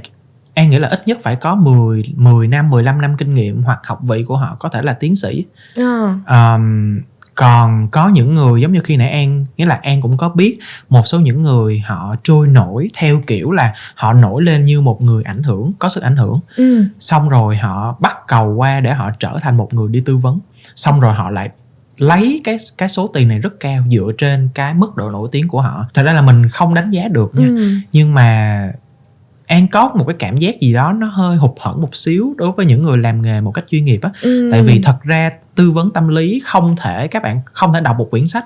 An 0.55 0.69
nghĩ 0.69 0.79
là 0.79 0.87
ít 0.87 1.07
nhất 1.07 1.17
phải 1.23 1.35
có 1.35 1.55
10, 1.55 2.03
10 2.15 2.47
năm, 2.47 2.69
15 2.69 3.01
năm 3.01 3.17
kinh 3.17 3.33
nghiệm 3.33 3.63
hoặc 3.63 3.79
học 3.85 3.99
vị 4.09 4.23
của 4.27 4.37
họ 4.37 4.55
có 4.59 4.69
thể 4.69 4.81
là 4.81 4.93
tiến 4.93 5.15
sĩ. 5.15 5.45
À. 5.77 6.19
Um, 6.55 6.99
còn 7.35 7.87
có 7.91 8.07
những 8.09 8.33
người 8.35 8.61
giống 8.61 8.71
như 8.73 8.79
khi 8.83 8.97
nãy 8.97 9.09
An 9.11 9.45
nghĩa 9.57 9.65
là 9.65 9.79
An 9.83 10.01
cũng 10.01 10.17
có 10.17 10.29
biết 10.29 10.59
một 10.89 11.07
số 11.07 11.19
những 11.19 11.41
người 11.41 11.79
họ 11.79 12.15
trôi 12.23 12.47
nổi 12.47 12.89
theo 12.97 13.21
kiểu 13.27 13.51
là 13.51 13.73
họ 13.95 14.13
nổi 14.13 14.43
lên 14.43 14.63
như 14.63 14.81
một 14.81 15.01
người 15.01 15.23
ảnh 15.23 15.43
hưởng 15.43 15.71
có 15.79 15.89
sức 15.89 16.03
ảnh 16.03 16.15
hưởng 16.15 16.39
Ừ. 16.55 16.83
xong 16.99 17.29
rồi 17.29 17.57
họ 17.57 17.97
bắt 17.99 18.17
cầu 18.27 18.53
qua 18.53 18.79
để 18.79 18.93
họ 18.93 19.11
trở 19.19 19.39
thành 19.41 19.57
một 19.57 19.73
người 19.73 19.87
đi 19.91 20.01
tư 20.05 20.17
vấn 20.17 20.39
xong 20.75 20.99
rồi 20.99 21.13
họ 21.13 21.29
lại 21.29 21.49
lấy 21.97 22.41
cái 22.43 22.57
cái 22.77 22.89
số 22.89 23.07
tiền 23.07 23.27
này 23.27 23.39
rất 23.39 23.53
cao 23.59 23.83
dựa 23.91 24.11
trên 24.17 24.49
cái 24.53 24.73
mức 24.73 24.95
độ 24.95 25.09
nổi 25.11 25.29
tiếng 25.31 25.47
của 25.47 25.61
họ 25.61 25.85
thật 25.93 26.03
ra 26.05 26.13
là 26.13 26.21
mình 26.21 26.49
không 26.49 26.73
đánh 26.73 26.89
giá 26.89 27.07
được 27.07 27.31
nha 27.35 27.47
Ừ. 27.47 27.67
nhưng 27.91 28.13
mà 28.13 28.71
An 29.47 29.67
có 29.67 29.91
một 29.95 30.05
cái 30.07 30.15
cảm 30.19 30.37
giác 30.37 30.59
gì 30.59 30.73
đó 30.73 30.93
nó 30.93 31.07
hơi 31.07 31.37
hụt 31.37 31.51
hẫng 31.59 31.81
một 31.81 31.95
xíu 31.95 32.33
đối 32.37 32.51
với 32.51 32.65
những 32.65 32.83
người 32.83 32.97
làm 32.97 33.21
nghề 33.21 33.41
một 33.41 33.51
cách 33.51 33.65
chuyên 33.69 33.85
nghiệp 33.85 33.99
á 34.01 34.09
Ừ. 34.21 34.49
tại 34.51 34.61
vì 34.63 34.81
thật 34.83 34.97
ra 35.03 35.29
tư 35.55 35.71
vấn 35.71 35.89
tâm 35.89 36.07
lý 36.07 36.41
không 36.45 36.75
thể 36.75 37.07
các 37.07 37.23
bạn 37.23 37.41
không 37.45 37.73
thể 37.73 37.81
đọc 37.81 37.95
một 37.97 38.07
quyển 38.11 38.27
sách 38.27 38.45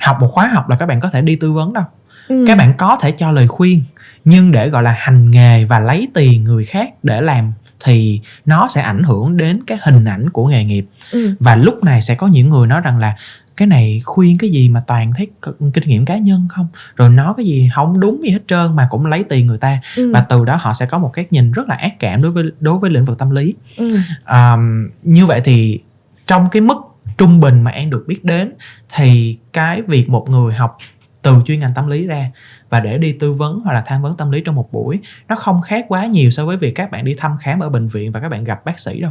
học 0.00 0.16
một 0.20 0.28
khóa 0.32 0.46
học 0.46 0.68
là 0.68 0.76
các 0.76 0.86
bạn 0.86 1.00
có 1.00 1.10
thể 1.10 1.22
đi 1.22 1.36
tư 1.36 1.52
vấn 1.52 1.72
đâu 1.72 1.84
Ừ. 2.28 2.44
các 2.48 2.56
bạn 2.58 2.74
có 2.78 2.96
thể 3.00 3.10
cho 3.10 3.30
lời 3.30 3.48
khuyên 3.48 3.82
nhưng 4.24 4.52
để 4.52 4.68
gọi 4.68 4.82
là 4.82 4.94
hành 4.98 5.30
nghề 5.30 5.64
và 5.64 5.78
lấy 5.78 6.08
tiền 6.14 6.44
người 6.44 6.64
khác 6.64 6.90
để 7.02 7.20
làm 7.20 7.52
thì 7.84 8.20
nó 8.46 8.68
sẽ 8.68 8.80
ảnh 8.80 9.02
hưởng 9.02 9.36
đến 9.36 9.60
cái 9.66 9.78
hình 9.82 10.04
ảnh 10.04 10.30
của 10.30 10.46
nghề 10.46 10.64
nghiệp 10.64 10.86
Ừ. 11.12 11.34
và 11.40 11.56
lúc 11.56 11.84
này 11.84 12.00
sẽ 12.02 12.14
có 12.14 12.26
những 12.26 12.50
người 12.50 12.66
nói 12.66 12.80
rằng 12.80 12.98
là 12.98 13.16
cái 13.56 13.68
này 13.68 14.00
khuyên 14.04 14.38
cái 14.38 14.50
gì 14.50 14.68
mà 14.68 14.82
toàn 14.86 15.12
thấy 15.16 15.28
kinh 15.74 15.88
nghiệm 15.88 16.04
cá 16.04 16.18
nhân 16.18 16.46
không 16.50 16.66
rồi 16.96 17.08
nói 17.10 17.34
cái 17.36 17.46
gì 17.46 17.70
không 17.74 18.00
đúng 18.00 18.22
gì 18.22 18.30
hết 18.30 18.42
trơn 18.48 18.76
mà 18.76 18.86
cũng 18.90 19.06
lấy 19.06 19.24
tiền 19.24 19.46
người 19.46 19.58
ta 19.58 19.80
Ừ. 19.96 20.10
và 20.14 20.20
từ 20.20 20.44
đó 20.44 20.56
họ 20.60 20.72
sẽ 20.72 20.86
có 20.86 20.98
một 20.98 21.10
cái 21.12 21.26
nhìn 21.30 21.52
rất 21.52 21.68
là 21.68 21.74
ác 21.74 21.98
cảm 21.98 22.22
đối 22.22 22.32
với 22.32 22.44
đối 22.60 22.78
với 22.78 22.90
lĩnh 22.90 23.04
vực 23.04 23.18
tâm 23.18 23.30
lý 23.30 23.54
Ừ. 23.76 23.88
um, 24.30 24.88
như 25.02 25.26
vậy 25.26 25.40
thì 25.44 25.80
trong 26.26 26.48
cái 26.50 26.62
mức 26.62 26.76
trung 27.18 27.40
bình 27.40 27.62
mà 27.62 27.70
an 27.70 27.90
được 27.90 28.04
biết 28.08 28.24
đến 28.24 28.52
thì 28.94 29.38
cái 29.52 29.82
việc 29.82 30.08
một 30.08 30.26
người 30.30 30.54
học 30.54 30.78
từ 31.22 31.34
chuyên 31.46 31.60
ngành 31.60 31.74
tâm 31.74 31.86
lý 31.88 32.06
ra 32.06 32.30
và 32.70 32.80
để 32.80 32.98
đi 32.98 33.12
tư 33.12 33.32
vấn 33.32 33.60
hoặc 33.64 33.72
là 33.72 33.82
tham 33.86 34.02
vấn 34.02 34.16
tâm 34.16 34.30
lý 34.30 34.40
trong 34.40 34.54
một 34.54 34.72
buổi 34.72 34.98
nó 35.28 35.34
không 35.34 35.62
khác 35.62 35.84
quá 35.88 36.06
nhiều 36.06 36.30
so 36.30 36.46
với 36.46 36.56
việc 36.56 36.74
các 36.74 36.90
bạn 36.90 37.04
đi 37.04 37.14
thăm 37.18 37.36
khám 37.40 37.60
ở 37.60 37.68
bệnh 37.68 37.86
viện 37.86 38.12
và 38.12 38.20
các 38.20 38.28
bạn 38.28 38.44
gặp 38.44 38.64
bác 38.64 38.78
sĩ 38.80 39.00
đâu 39.00 39.10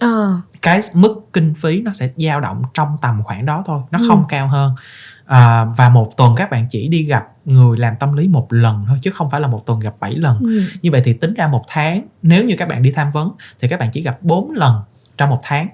Ờ. 0.00 0.40
cái 0.62 0.80
mức 0.94 1.14
kinh 1.32 1.54
phí 1.54 1.80
nó 1.82 1.92
sẽ 1.92 2.08
dao 2.16 2.40
động 2.40 2.62
trong 2.74 2.96
tầm 3.02 3.22
khoảng 3.22 3.46
đó 3.46 3.62
thôi 3.66 3.80
nó 3.90 3.98
Ừ. 3.98 4.04
không 4.08 4.24
cao 4.28 4.48
hơn 4.48 4.74
à, 5.26 5.64
và 5.76 5.88
một 5.88 6.16
tuần 6.16 6.34
các 6.36 6.50
bạn 6.50 6.66
chỉ 6.70 6.88
đi 6.88 7.02
gặp 7.04 7.24
người 7.44 7.78
làm 7.78 7.94
tâm 8.00 8.12
lý 8.12 8.28
một 8.28 8.52
lần 8.52 8.84
thôi 8.88 8.98
chứ 9.02 9.10
không 9.10 9.30
phải 9.30 9.40
là 9.40 9.48
một 9.48 9.66
tuần 9.66 9.80
gặp 9.80 9.94
7 10.00 10.14
lần 10.14 10.38
Ừ. 10.40 10.62
như 10.82 10.90
vậy 10.90 11.02
thì 11.04 11.12
tính 11.12 11.34
ra 11.34 11.48
một 11.48 11.64
tháng 11.68 12.02
nếu 12.22 12.44
như 12.44 12.54
các 12.58 12.68
bạn 12.68 12.82
đi 12.82 12.92
tham 12.92 13.10
vấn 13.10 13.30
thì 13.60 13.68
các 13.68 13.80
bạn 13.80 13.90
chỉ 13.92 14.02
gặp 14.02 14.18
4 14.22 14.50
lần 14.50 14.74
trong 15.16 15.30
một 15.30 15.40
tháng 15.42 15.68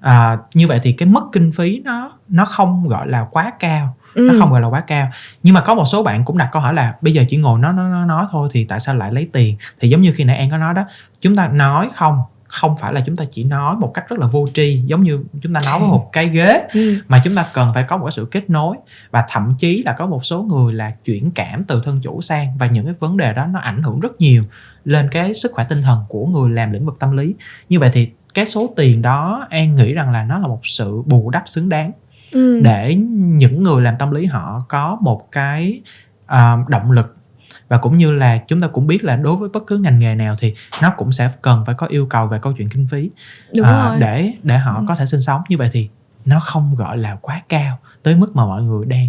à, 0.00 0.38
như 0.54 0.66
vậy 0.68 0.80
thì 0.82 0.92
cái 0.92 1.08
mức 1.08 1.22
kinh 1.32 1.52
phí 1.52 1.80
nó 1.84 2.12
nó 2.28 2.44
không 2.44 2.88
gọi 2.88 3.08
là 3.08 3.26
quá 3.30 3.52
cao 3.58 3.96
Ừ. 4.14 4.28
nó 4.32 4.38
không 4.38 4.50
gọi 4.52 4.60
là 4.60 4.66
quá 4.68 4.80
cao 4.80 5.08
nhưng 5.42 5.54
mà 5.54 5.60
có 5.60 5.74
một 5.74 5.84
số 5.84 6.02
bạn 6.02 6.24
cũng 6.24 6.38
đặt 6.38 6.48
câu 6.52 6.62
hỏi 6.62 6.74
là 6.74 6.94
bây 7.00 7.12
giờ 7.12 7.24
chỉ 7.28 7.36
ngồi 7.36 7.58
nói 7.58 7.72
nói 7.72 7.90
nói 7.90 8.06
nói 8.06 8.26
thôi 8.30 8.48
thì 8.52 8.64
tại 8.64 8.80
sao 8.80 8.94
lại 8.94 9.12
lấy 9.12 9.28
tiền 9.32 9.56
thì 9.80 9.88
giống 9.88 10.00
như 10.02 10.12
khi 10.16 10.24
nãy 10.24 10.36
em 10.36 10.50
có 10.50 10.56
nói 10.56 10.74
đó 10.74 10.84
chúng 11.20 11.36
ta 11.36 11.48
nói 11.48 11.88
không 11.94 12.18
không 12.50 12.76
phải 12.76 12.92
là 12.92 13.00
chúng 13.06 13.16
ta 13.16 13.24
chỉ 13.30 13.44
nói 13.44 13.76
một 13.76 13.90
cách 13.94 14.04
rất 14.08 14.18
là 14.18 14.26
vô 14.26 14.44
tri 14.54 14.82
giống 14.86 15.02
như 15.02 15.24
chúng 15.42 15.52
ta 15.52 15.60
nói 15.66 15.80
với 15.80 15.88
một 15.88 16.08
cái 16.12 16.28
ghế 16.28 16.66
Ừ. 16.74 16.94
mà 17.08 17.20
chúng 17.24 17.34
ta 17.34 17.44
cần 17.54 17.70
phải 17.74 17.82
có 17.88 17.96
một 17.96 18.04
cái 18.04 18.12
sự 18.12 18.28
kết 18.30 18.50
nối 18.50 18.76
và 19.10 19.24
thậm 19.28 19.54
chí 19.58 19.82
là 19.86 19.92
có 19.92 20.06
một 20.06 20.24
số 20.24 20.42
người 20.42 20.72
là 20.74 20.90
chuyển 21.04 21.30
cảm 21.30 21.64
từ 21.64 21.82
thân 21.84 22.00
chủ 22.02 22.20
sang 22.20 22.58
và 22.58 22.66
những 22.66 22.84
cái 22.84 22.94
vấn 23.00 23.16
đề 23.16 23.32
đó 23.32 23.46
nó 23.46 23.58
ảnh 23.60 23.82
hưởng 23.82 24.00
rất 24.00 24.12
nhiều 24.18 24.42
lên 24.84 25.08
cái 25.12 25.34
sức 25.34 25.52
khỏe 25.54 25.64
tinh 25.68 25.82
thần 25.82 26.04
của 26.08 26.26
người 26.26 26.50
làm 26.50 26.72
lĩnh 26.72 26.86
vực 26.86 26.96
tâm 27.00 27.16
lý 27.16 27.34
như 27.68 27.78
vậy 27.78 27.90
thì 27.92 28.08
cái 28.34 28.46
số 28.46 28.72
tiền 28.76 29.02
đó 29.02 29.46
an 29.50 29.76
nghĩ 29.76 29.92
rằng 29.94 30.12
là 30.12 30.24
nó 30.24 30.38
là 30.38 30.48
một 30.48 30.60
sự 30.62 31.02
bù 31.06 31.30
đắp 31.30 31.42
xứng 31.46 31.68
đáng 31.68 31.92
Ừ. 32.32 32.60
để 32.64 32.94
những 33.16 33.62
người 33.62 33.82
làm 33.82 33.94
tâm 33.98 34.10
lý 34.10 34.26
họ 34.26 34.60
có 34.68 34.98
một 35.00 35.28
cái 35.32 35.80
à, 36.26 36.56
động 36.68 36.90
lực 36.92 37.16
và 37.70 37.78
cũng 37.78 37.96
như 37.96 38.10
là 38.10 38.38
chúng 38.48 38.60
ta 38.60 38.66
cũng 38.66 38.86
biết 38.86 39.04
là 39.04 39.16
đối 39.16 39.36
với 39.36 39.48
bất 39.48 39.66
cứ 39.66 39.78
ngành 39.78 39.98
nghề 39.98 40.14
nào 40.14 40.34
thì 40.38 40.54
nó 40.82 40.92
cũng 40.96 41.12
sẽ 41.12 41.30
cần 41.42 41.62
phải 41.66 41.74
có 41.78 41.86
yêu 41.86 42.06
cầu 42.06 42.26
về 42.26 42.38
câu 42.42 42.52
chuyện 42.58 42.68
kinh 42.68 42.86
phí 42.90 43.10
Đúng 43.56 43.66
à, 43.66 43.88
rồi. 43.88 43.96
để 44.00 44.32
để 44.42 44.58
họ 44.58 44.74
Ừ. 44.78 44.84
có 44.88 44.94
thể 44.94 45.06
sinh 45.06 45.20
sống 45.20 45.42
như 45.48 45.56
vậy 45.56 45.68
thì 45.72 45.88
nó 46.24 46.40
không 46.40 46.74
gọi 46.76 46.98
là 46.98 47.16
quá 47.20 47.42
cao 47.48 47.78
tới 48.02 48.16
mức 48.16 48.36
mà 48.36 48.46
mọi 48.46 48.62
người 48.62 48.86
đang 48.86 49.08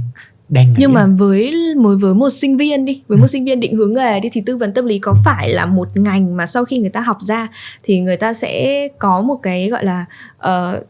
đang 0.50 0.68
nghĩ 0.70 0.76
nhưng 0.80 0.94
mà 0.94 1.06
với 1.08 1.54
với 1.84 1.96
với 1.96 2.14
một 2.16 2.30
sinh 2.30 2.58
viên 2.58 2.86
đi 2.86 3.04
với 3.08 3.18
Ừ. 3.18 3.20
một 3.22 3.28
sinh 3.28 3.46
viên 3.46 3.60
định 3.60 3.76
hướng 3.76 3.94
nghề 3.94 4.20
đi 4.20 4.30
thì 4.32 4.42
tư 4.46 4.58
vấn 4.58 4.74
tâm 4.74 4.86
lý 4.86 5.00
có 5.00 5.16
phải 5.26 5.50
là 5.50 5.66
một 5.66 5.88
ngành 5.98 6.38
mà 6.38 6.46
sau 6.46 6.66
khi 6.66 6.78
người 6.78 6.90
ta 6.90 7.02
học 7.02 7.18
ra 7.22 7.48
thì 7.84 8.00
người 8.00 8.18
ta 8.18 8.34
sẽ 8.34 8.88
có 9.00 9.22
một 9.22 9.36
cái 9.44 9.70
gọi 9.70 9.86
là 9.86 10.06
ờ, 10.38 10.84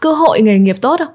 cơ 0.00 0.12
hội 0.12 0.40
nghề 0.42 0.58
nghiệp 0.58 0.76
tốt 0.80 0.96
không 0.98 1.14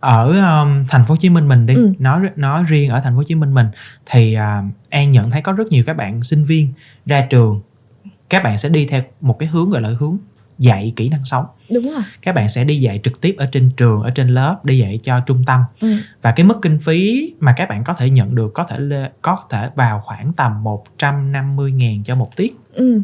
ở 0.00 0.26
um, 0.28 0.82
thành 0.88 1.04
phố 1.06 1.14
Hồ 1.14 1.16
Chí 1.16 1.30
Minh 1.30 1.48
mình 1.48 1.66
đi 1.66 1.74
Ừ. 1.74 1.92
nói 1.98 2.20
nói 2.36 2.62
riêng 2.68 2.90
ở 2.90 3.00
thành 3.00 3.12
phố 3.12 3.16
Hồ 3.16 3.22
Chí 3.22 3.34
Minh 3.34 3.54
mình 3.54 3.66
thì 4.06 4.36
uh, 4.36 4.64
An 4.90 5.10
nhận 5.10 5.30
thấy 5.30 5.42
có 5.42 5.52
rất 5.52 5.66
nhiều 5.68 5.84
các 5.86 5.96
bạn 5.96 6.22
sinh 6.22 6.44
viên 6.44 6.68
ra 7.06 7.20
trường 7.30 7.60
các 8.28 8.42
bạn 8.42 8.58
sẽ 8.58 8.68
đi 8.68 8.86
theo 8.86 9.02
một 9.20 9.36
cái 9.38 9.48
hướng 9.48 9.70
gọi 9.70 9.80
là 9.82 9.88
hướng 9.98 10.16
dạy 10.58 10.92
kỹ 10.96 11.08
năng 11.08 11.24
sống 11.24 11.44
đúng 11.74 11.82
rồi 11.84 12.02
các 12.22 12.34
bạn 12.34 12.48
sẽ 12.48 12.64
đi 12.64 12.76
dạy 12.80 13.00
trực 13.02 13.20
tiếp 13.20 13.34
ở 13.38 13.46
trên 13.52 13.70
trường 13.76 14.02
ở 14.02 14.10
trên 14.10 14.28
lớp 14.28 14.64
đi 14.64 14.78
dạy 14.78 14.98
cho 15.02 15.20
trung 15.20 15.44
tâm 15.46 15.60
ừ. 15.80 15.96
và 16.22 16.32
cái 16.32 16.46
mức 16.46 16.58
kinh 16.62 16.78
phí 16.78 17.32
mà 17.40 17.54
các 17.56 17.68
bạn 17.68 17.84
có 17.84 17.94
thể 17.94 18.10
nhận 18.10 18.34
được 18.34 18.50
có 18.54 18.64
thể 18.64 18.78
có 19.22 19.36
thể 19.50 19.68
vào 19.74 20.00
khoảng 20.04 20.32
tầm 20.32 20.62
150 20.62 21.72
ngàn 21.72 22.02
cho 22.04 22.14
một 22.14 22.36
tiết 22.36 22.56
Ừ. 22.72 23.00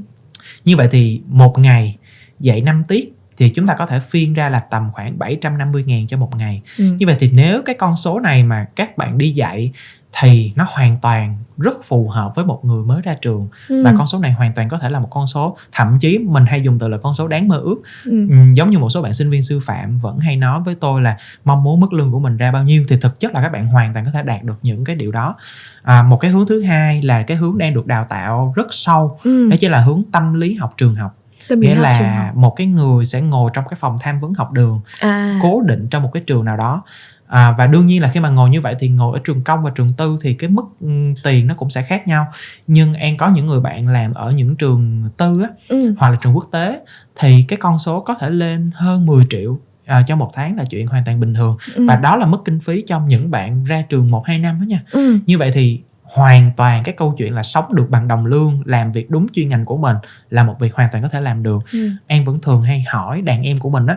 như 0.65 0.77
vậy 0.77 0.89
thì 0.91 1.21
một 1.27 1.59
ngày 1.59 1.97
dạy 2.41 2.61
5 2.61 2.83
tiết 2.89 3.16
thì 3.37 3.49
chúng 3.49 3.67
ta 3.67 3.75
có 3.79 3.87
thể 3.87 4.01
phiên 4.01 4.35
ra 4.35 4.49
là 4.49 4.59
tầm 4.59 4.89
khoảng 4.93 5.19
750 5.19 5.85
ngàn 5.87 6.07
cho 6.07 6.17
một 6.17 6.37
ngày 6.37 6.63
Ừ. 6.79 6.85
như 6.99 7.07
vậy 7.07 7.17
thì 7.19 7.31
nếu 7.33 7.63
cái 7.63 7.75
con 7.79 7.97
số 7.97 8.21
này 8.21 8.43
mà 8.45 8.67
các 8.77 8.99
bạn 8.99 9.19
đi 9.19 9.31
dạy 9.31 9.73
thì 10.21 10.53
nó 10.57 10.67
hoàn 10.69 10.97
toàn 11.03 11.37
rất 11.59 11.85
phù 11.85 12.09
hợp 12.09 12.33
với 12.35 12.45
một 12.45 12.61
người 12.65 12.85
mới 12.85 13.03
ra 13.03 13.15
trường 13.23 13.49
Ừ. 13.69 13.83
và 13.85 13.95
con 13.99 14.07
số 14.07 14.19
này 14.19 14.33
hoàn 14.33 14.53
toàn 14.55 14.69
có 14.69 14.79
thể 14.79 14.89
là 14.89 15.01
một 15.01 15.09
con 15.11 15.27
số 15.27 15.57
thậm 15.73 15.97
chí 16.01 16.19
mình 16.19 16.47
hay 16.47 16.63
dùng 16.63 16.79
từ 16.79 16.89
là 16.89 16.99
con 17.03 17.15
số 17.15 17.29
đáng 17.29 17.49
mơ 17.49 17.57
ước 17.59 17.77
ừ. 18.05 18.29
Ừ, 18.31 18.37
giống 18.55 18.71
như 18.71 18.79
một 18.79 18.89
số 18.91 19.03
bạn 19.03 19.13
sinh 19.13 19.31
viên 19.31 19.43
sư 19.43 19.61
phạm 19.61 19.99
vẫn 19.99 20.19
hay 20.19 20.37
nói 20.37 20.61
với 20.65 20.75
tôi 20.75 21.03
là 21.03 21.17
mong 21.45 21.63
muốn 21.63 21.81
mức 21.81 21.93
lương 21.93 22.13
của 22.13 22.19
mình 22.21 22.37
ra 22.37 22.53
bao 22.53 22.63
nhiêu 22.63 22.85
thì 22.89 22.97
thực 23.01 23.21
chất 23.21 23.35
là 23.35 23.41
các 23.41 23.53
bạn 23.53 23.67
hoàn 23.67 23.93
toàn 23.95 24.05
có 24.05 24.11
thể 24.11 24.23
đạt 24.23 24.43
được 24.43 24.59
những 24.63 24.85
cái 24.85 24.97
điều 24.97 25.13
đó 25.13 25.35
à, 25.83 26.03
một 26.03 26.17
cái 26.17 26.31
hướng 26.31 26.47
thứ 26.47 26.63
hai 26.63 27.03
là 27.03 27.23
cái 27.23 27.37
hướng 27.37 27.59
đang 27.59 27.75
được 27.75 27.87
đào 27.87 28.05
tạo 28.09 28.53
rất 28.57 28.67
sâu 28.71 29.19
Ừ. 29.25 29.49
đó 29.51 29.57
chính 29.61 29.71
là 29.71 29.81
hướng 29.81 30.01
tâm 30.13 30.35
lý 30.35 30.55
học 30.55 30.75
trường 30.77 30.95
học 30.95 31.15
tâm 31.49 31.61
nghĩa 31.61 31.75
là 31.75 32.33
một 32.35 32.51
cái 32.57 32.67
người 32.67 33.05
sẽ 33.05 33.21
ngồi 33.21 33.51
trong 33.55 33.65
cái 33.71 33.77
phòng 33.81 33.99
tham 34.03 34.19
vấn 34.21 34.35
học 34.35 34.53
đường 34.53 34.81
à 35.01 35.39
cố 35.43 35.61
định 35.61 35.89
trong 35.91 36.03
một 36.03 36.11
cái 36.13 36.23
trường 36.27 36.45
nào 36.45 36.57
đó 36.57 36.83
à, 37.27 37.55
và 37.59 37.67
đương 37.67 37.87
nhiên 37.87 38.03
là 38.03 38.09
khi 38.09 38.21
mà 38.21 38.29
ngồi 38.29 38.51
như 38.51 38.61
vậy 38.61 38.75
thì 38.79 38.89
ngồi 38.89 39.19
ở 39.19 39.21
trường 39.25 39.43
công 39.45 39.63
và 39.63 39.71
trường 39.75 39.89
tư 39.97 40.19
thì 40.23 40.35
cái 40.35 40.51
mức 40.51 40.63
ừm, 40.81 41.15
tiền 41.25 41.47
nó 41.47 41.55
cũng 41.55 41.71
sẽ 41.71 41.83
khác 41.83 42.09
nhau 42.09 42.27
nhưng 42.67 42.95
an 42.95 43.17
có 43.17 43.29
những 43.29 43.47
người 43.47 43.61
bạn 43.61 43.89
làm 43.89 44.15
ở 44.15 44.31
những 44.31 44.57
trường 44.57 45.09
tư 45.17 45.43
á, 45.43 45.49
ừ. 45.69 45.95
hoặc 45.99 46.09
là 46.09 46.17
trường 46.23 46.35
quốc 46.37 46.47
tế 46.53 46.81
thì 47.21 47.45
cái 47.49 47.57
con 47.57 47.79
số 47.79 48.01
có 48.01 48.15
thể 48.15 48.31
lên 48.31 48.71
hơn 48.75 49.07
10 49.07 49.25
triệu 49.31 49.59
à, 49.87 50.03
cho 50.07 50.17
một 50.17 50.31
tháng 50.35 50.57
là 50.57 50.65
chuyện 50.71 50.87
hoàn 50.87 51.05
toàn 51.05 51.21
bình 51.21 51.35
thường 51.35 51.57
Ừ. 51.75 51.87
và 51.89 51.97
đó 51.97 52.17
là 52.17 52.27
mức 52.27 52.43
kinh 52.45 52.61
phí 52.61 52.83
cho 52.87 53.01
những 53.01 53.31
bạn 53.31 53.65
ra 53.65 53.83
trường 53.89 54.11
1 54.11 54.27
2 54.27 54.39
năm 54.39 54.61
đó 54.61 54.65
nha. 54.69 54.81
ừ. 54.91 55.19
Như 55.27 55.39
vậy 55.39 55.51
thì 55.55 55.81
hoàn 56.17 56.51
toàn 56.57 56.85
cái 56.85 56.95
câu 56.99 57.15
chuyện 57.19 57.35
là 57.35 57.43
sống 57.43 57.75
được 57.75 57.87
bằng 57.91 58.09
đồng 58.09 58.27
lương, 58.27 58.63
làm 58.65 58.93
việc 58.93 59.11
đúng 59.11 59.27
chuyên 59.33 59.49
ngành 59.49 59.65
của 59.65 59.77
mình 59.77 59.97
là 60.31 60.45
một 60.45 60.57
việc 60.61 60.75
hoàn 60.75 60.89
toàn 60.93 61.03
có 61.03 61.09
thể 61.09 61.21
làm 61.21 61.43
được. 61.43 61.59
Ừ. 61.73 61.91
An 62.07 62.25
vẫn 62.25 62.41
thường 62.41 62.63
hay 62.63 62.85
hỏi 62.89 63.23
đàn 63.23 63.43
em 63.43 63.59
của 63.59 63.71
mình 63.71 63.87
á 63.87 63.97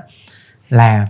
là 0.69 1.07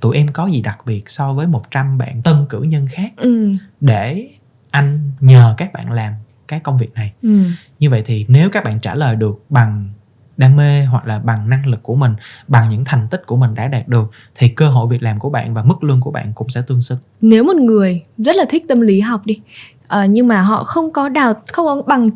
tụi 0.00 0.16
em 0.16 0.28
có 0.28 0.46
gì 0.46 0.62
đặc 0.62 0.78
biệt 0.86 1.02
so 1.10 1.32
với 1.32 1.46
100 1.46 1.98
bạn 1.98 2.22
tân 2.22 2.46
cử 2.48 2.62
nhân 2.62 2.86
khác 2.90 3.12
Ừ. 3.16 3.52
để 3.80 4.28
anh 4.70 5.10
nhờ 5.20 5.54
các 5.56 5.72
bạn 5.72 5.92
làm 5.92 6.12
cái 6.48 6.60
công 6.60 6.78
việc 6.78 6.94
này 6.94 7.12
Ừ. 7.22 7.40
như 7.78 7.90
vậy 7.90 8.02
thì 8.06 8.24
nếu 8.28 8.50
các 8.50 8.64
bạn 8.64 8.80
trả 8.80 8.94
lời 8.94 9.16
được 9.16 9.44
bằng 9.48 9.90
đam 10.36 10.56
mê 10.56 10.84
hoặc 10.84 11.06
là 11.06 11.18
bằng 11.18 11.48
năng 11.48 11.66
lực 11.66 11.82
của 11.82 11.94
mình 11.94 12.14
bằng 12.48 12.68
những 12.68 12.84
thành 12.84 13.08
tích 13.10 13.22
của 13.26 13.36
mình 13.36 13.54
đã 13.54 13.68
đạt 13.68 13.88
được 13.88 14.10
thì 14.34 14.48
cơ 14.48 14.68
hội 14.68 14.88
việc 14.88 15.02
làm 15.02 15.18
của 15.18 15.30
bạn 15.30 15.54
và 15.54 15.62
mức 15.62 15.84
lương 15.84 16.00
của 16.00 16.10
bạn 16.10 16.32
cũng 16.34 16.48
sẽ 16.48 16.62
tương 16.66 16.80
xứng 16.80 16.98
nếu 17.20 17.44
một 17.44 17.56
người 17.56 18.02
rất 18.18 18.36
là 18.36 18.44
thích 18.48 18.64
tâm 18.68 18.80
lý 18.80 19.00
học 19.00 19.20
đi 19.24 19.40
ờ, 19.88 20.04
nhưng 20.04 20.28
mà 20.28 20.42
họ 20.42 20.64
không 20.64 20.92
có 20.92 21.08
đào 21.08 21.34
không 21.52 21.66
có 21.66 21.82
bằng 21.86 22.08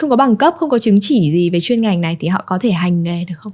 không 0.00 0.10
có 0.10 0.16
bằng 0.16 0.36
cấp 0.36 0.54
không 0.58 0.70
có 0.70 0.78
chứng 0.78 0.96
chỉ 1.00 1.32
gì 1.32 1.50
về 1.50 1.58
chuyên 1.62 1.80
ngành 1.80 2.00
này 2.00 2.16
thì 2.20 2.28
họ 2.28 2.42
có 2.46 2.58
thể 2.60 2.70
hành 2.70 3.02
nghề 3.02 3.24
được 3.24 3.34
không 3.38 3.52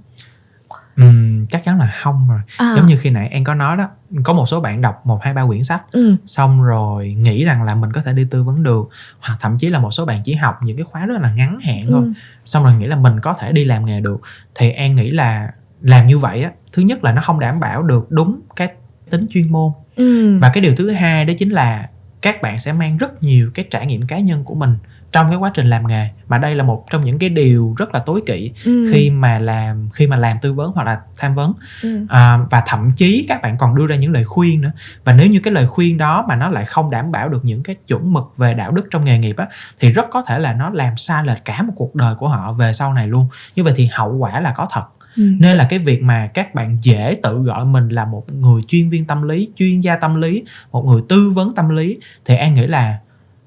Uhm, 1.03 1.47
chắc 1.47 1.65
chắn 1.65 1.79
là 1.79 1.87
không 1.87 2.29
rồi 2.29 2.41
à. 2.59 2.75
giống 2.77 2.87
như 2.87 2.97
khi 2.97 3.11
nãy 3.11 3.29
em 3.31 3.45
có 3.45 3.55
nói 3.55 3.77
đó 3.77 3.89
có 4.25 4.33
một 4.33 4.47
số 4.47 4.61
bạn 4.61 4.81
đọc 4.81 5.07
một 5.07 5.23
hai 5.23 5.35
ba 5.35 5.47
quyển 5.47 5.63
sách 5.63 5.83
ừ. 5.93 6.17
xong 6.27 6.63
rồi 6.63 7.13
nghĩ 7.19 7.45
rằng 7.45 7.63
là 7.63 7.75
mình 7.75 7.93
có 7.93 8.03
thể 8.03 8.13
đi 8.13 8.27
tư 8.31 8.43
vấn 8.43 8.63
được 8.63 8.89
hoặc 9.21 9.37
thậm 9.41 9.59
chí 9.59 9.69
là 9.69 9.79
một 9.79 9.91
số 9.91 10.05
bạn 10.05 10.21
chỉ 10.25 10.35
học 10.35 10.55
những 10.63 10.77
cái 10.77 10.85
khóa 10.85 11.07
rất 11.07 11.21
là 11.21 11.33
ngắn 11.37 11.59
hạn 11.61 11.87
thôi 11.91 12.03
ừ. 12.05 12.13
xong 12.47 12.65
rồi 12.65 12.75
nghĩ 12.75 12.87
là 12.87 12.97
mình 12.97 13.21
có 13.21 13.35
thể 13.35 13.53
đi 13.53 13.65
làm 13.65 13.87
nghề 13.87 14.01
được 14.01 14.21
thì 14.55 14.71
em 14.71 14.95
nghĩ 14.95 15.11
là 15.11 15.51
làm 15.83 16.07
như 16.07 16.19
vậy 16.19 16.43
á 16.43 16.51
thứ 16.73 16.83
nhất 16.83 17.05
là 17.05 17.13
nó 17.13 17.23
không 17.23 17.41
đảm 17.41 17.61
bảo 17.61 17.83
được 17.83 18.07
đúng 18.11 18.41
cái 18.57 18.69
tính 19.11 19.27
chuyên 19.31 19.53
môn 19.53 19.73
ừ. 19.97 20.39
và 20.39 20.51
cái 20.55 20.61
điều 20.61 20.75
thứ 20.77 20.91
hai 20.91 21.25
đó 21.25 21.35
chính 21.39 21.51
là 21.51 21.89
các 22.25 22.43
bạn 22.43 22.59
sẽ 22.59 22.73
mang 22.73 22.99
rất 22.99 23.23
nhiều 23.23 23.51
cái 23.55 23.65
trải 23.71 23.87
nghiệm 23.87 24.03
cá 24.03 24.19
nhân 24.19 24.45
của 24.45 24.55
mình 24.55 24.77
trong 25.13 25.29
cái 25.29 25.37
quá 25.37 25.51
trình 25.55 25.67
làm 25.67 25.87
nghề. 25.87 26.09
Mà 26.29 26.39
đây 26.39 26.55
là 26.55 26.65
một 26.65 26.85
trong 26.91 27.05
những 27.05 27.19
cái 27.19 27.29
điều 27.29 27.75
rất 27.79 27.95
là 27.95 28.01
tối 28.01 28.23
kỵ 28.27 28.53
ừ. 28.65 28.91
khi 28.93 29.11
mà 29.11 29.39
làm 29.39 29.89
khi 29.93 30.07
mà 30.07 30.17
làm 30.17 30.37
tư 30.43 30.53
vấn 30.53 30.73
hoặc 30.75 30.85
là 30.85 31.01
tham 31.19 31.35
vấn. 31.35 31.53
Ừ. 31.83 32.07
à, 32.09 32.39
và 32.51 32.63
thậm 32.67 32.93
chí 32.97 33.25
các 33.29 33.43
bạn 33.43 33.57
còn 33.59 33.75
đưa 33.75 33.87
ra 33.87 33.97
những 33.97 34.13
lời 34.13 34.25
khuyên 34.25 34.61
nữa. 34.61 34.71
Và 35.05 35.13
nếu 35.13 35.27
như 35.27 35.41
cái 35.41 35.55
lời 35.55 35.67
khuyên 35.67 35.99
đó 35.99 36.25
mà 36.29 36.37
nó 36.37 36.49
lại 36.49 36.65
không 36.65 36.91
đảm 36.91 37.13
bảo 37.13 37.29
được 37.29 37.45
những 37.45 37.63
cái 37.63 37.77
chuẩn 37.87 38.13
mực 38.13 38.33
về 38.37 38.55
đạo 38.55 38.71
đức 38.71 38.87
trong 38.91 39.05
nghề 39.05 39.19
nghiệp 39.19 39.37
á 39.37 39.47
thì 39.81 39.93
rất 39.93 40.05
có 40.11 40.23
thể 40.23 40.39
là 40.39 40.53
nó 40.53 40.71
làm 40.71 40.97
sai 40.97 41.25
lệch 41.25 41.45
cả 41.45 41.63
một 41.63 41.73
cuộc 41.77 41.95
đời 41.95 42.15
của 42.15 42.29
họ 42.29 42.53
về 42.53 42.73
sau 42.73 42.95
này 42.95 43.09
luôn. 43.09 43.29
Như 43.55 43.65
vậy 43.65 43.73
thì 43.77 43.89
hậu 43.93 44.17
quả 44.17 44.41
là 44.41 44.53
có 44.57 44.67
thật 44.71 44.85
Ừ. 45.17 45.23
nên 45.39 45.57
là 45.57 45.67
cái 45.71 45.79
việc 45.79 46.03
mà 46.03 46.27
các 46.27 46.55
bạn 46.55 46.79
dễ 46.83 47.15
tự 47.23 47.39
gọi 47.39 47.65
mình 47.65 47.89
là 47.89 48.05
một 48.05 48.25
người 48.33 48.63
chuyên 48.69 48.89
viên 48.89 49.05
tâm 49.05 49.23
lý, 49.23 49.49
chuyên 49.57 49.81
gia 49.81 49.97
tâm 49.97 50.21
lý, 50.21 50.45
một 50.73 50.85
người 50.85 51.03
tư 51.09 51.31
vấn 51.31 51.55
tâm 51.55 51.69
lý, 51.69 51.99
thì 52.25 52.37
an 52.37 52.55
nghĩ 52.55 52.67
là 52.67 52.99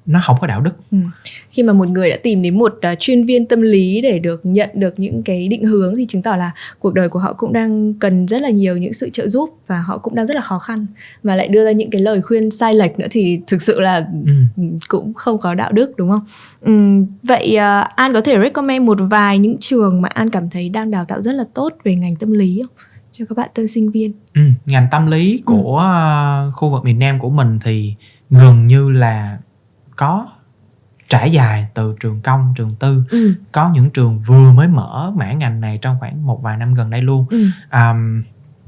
nó 0.07 0.19
không 0.23 0.37
có 0.41 0.47
đạo 0.47 0.61
đức 0.61 0.71
ừ. 0.91 0.97
khi 1.49 1.63
mà 1.63 1.73
một 1.73 1.87
người 1.87 2.09
đã 2.09 2.17
tìm 2.23 2.41
đến 2.41 2.57
một 2.57 2.79
uh, 2.93 2.99
chuyên 2.99 3.25
viên 3.25 3.45
tâm 3.45 3.61
lý 3.61 4.01
để 4.01 4.19
được 4.19 4.41
nhận 4.43 4.69
được 4.73 4.99
những 4.99 5.23
cái 5.23 5.47
định 5.47 5.63
hướng 5.63 5.95
thì 5.95 6.05
chứng 6.05 6.21
tỏ 6.21 6.35
là 6.35 6.51
cuộc 6.79 6.93
đời 6.93 7.09
của 7.09 7.19
họ 7.19 7.33
cũng 7.33 7.53
đang 7.53 7.93
cần 7.93 8.27
rất 8.27 8.41
là 8.41 8.49
nhiều 8.49 8.77
những 8.77 8.93
sự 8.93 9.09
trợ 9.09 9.27
giúp 9.27 9.49
và 9.67 9.81
họ 9.81 9.97
cũng 9.97 10.15
đang 10.15 10.25
rất 10.25 10.35
là 10.35 10.41
khó 10.41 10.59
khăn 10.59 10.85
mà 11.23 11.35
lại 11.35 11.47
đưa 11.47 11.65
ra 11.65 11.71
những 11.71 11.89
cái 11.89 12.01
lời 12.01 12.21
khuyên 12.21 12.51
sai 12.51 12.73
lệch 12.73 12.99
nữa 12.99 13.07
thì 13.11 13.39
thực 13.47 13.61
sự 13.61 13.79
là 13.79 14.07
ừ. 14.25 14.31
ừ 14.57 14.63
cũng 14.87 15.13
không 15.13 15.37
có 15.37 15.53
đạo 15.53 15.71
đức 15.71 15.97
đúng 15.97 16.11
không 16.11 16.25
ừ, 16.61 16.73
vậy 17.23 17.57
uh, 17.57 17.95
an 17.95 18.13
có 18.13 18.21
thể 18.21 18.37
recommend 18.43 18.85
một 18.85 18.97
vài 19.09 19.39
những 19.39 19.57
trường 19.59 20.01
mà 20.01 20.09
an 20.09 20.29
cảm 20.29 20.49
thấy 20.49 20.69
đang 20.69 20.91
đào 20.91 21.05
tạo 21.05 21.21
rất 21.21 21.31
là 21.31 21.43
tốt 21.53 21.73
về 21.83 21.95
ngành 21.95 22.15
tâm 22.15 22.33
lý 22.33 22.61
không 22.65 22.75
cho 23.11 23.25
các 23.29 23.37
bạn 23.37 23.49
tân 23.53 23.67
sinh 23.67 23.91
viên 23.91 24.13
ừ, 24.33 24.41
ngành 24.65 24.87
tâm 24.91 25.07
lý 25.07 25.41
của 25.45 25.77
ừ. 25.77 26.51
khu 26.53 26.69
vực 26.69 26.83
miền 26.85 26.99
nam 26.99 27.19
của 27.19 27.29
mình 27.29 27.59
thì 27.63 27.93
gần 28.29 28.67
như 28.67 28.89
là 28.89 29.37
có 29.97 30.27
trải 31.09 31.31
dài 31.31 31.67
từ 31.73 31.95
trường 31.99 32.21
công 32.21 32.53
trường 32.57 32.69
tư 32.69 33.03
ừ. 33.11 33.33
có 33.51 33.69
những 33.69 33.89
trường 33.89 34.19
vừa 34.19 34.51
mới 34.51 34.67
mở 34.67 35.11
mảng 35.15 35.39
ngành 35.39 35.61
này 35.61 35.79
trong 35.81 35.97
khoảng 35.99 36.25
một 36.25 36.41
vài 36.41 36.57
năm 36.57 36.73
gần 36.73 36.89
đây 36.89 37.01
luôn 37.01 37.25
ừ. 37.29 37.45
um, 37.71 38.23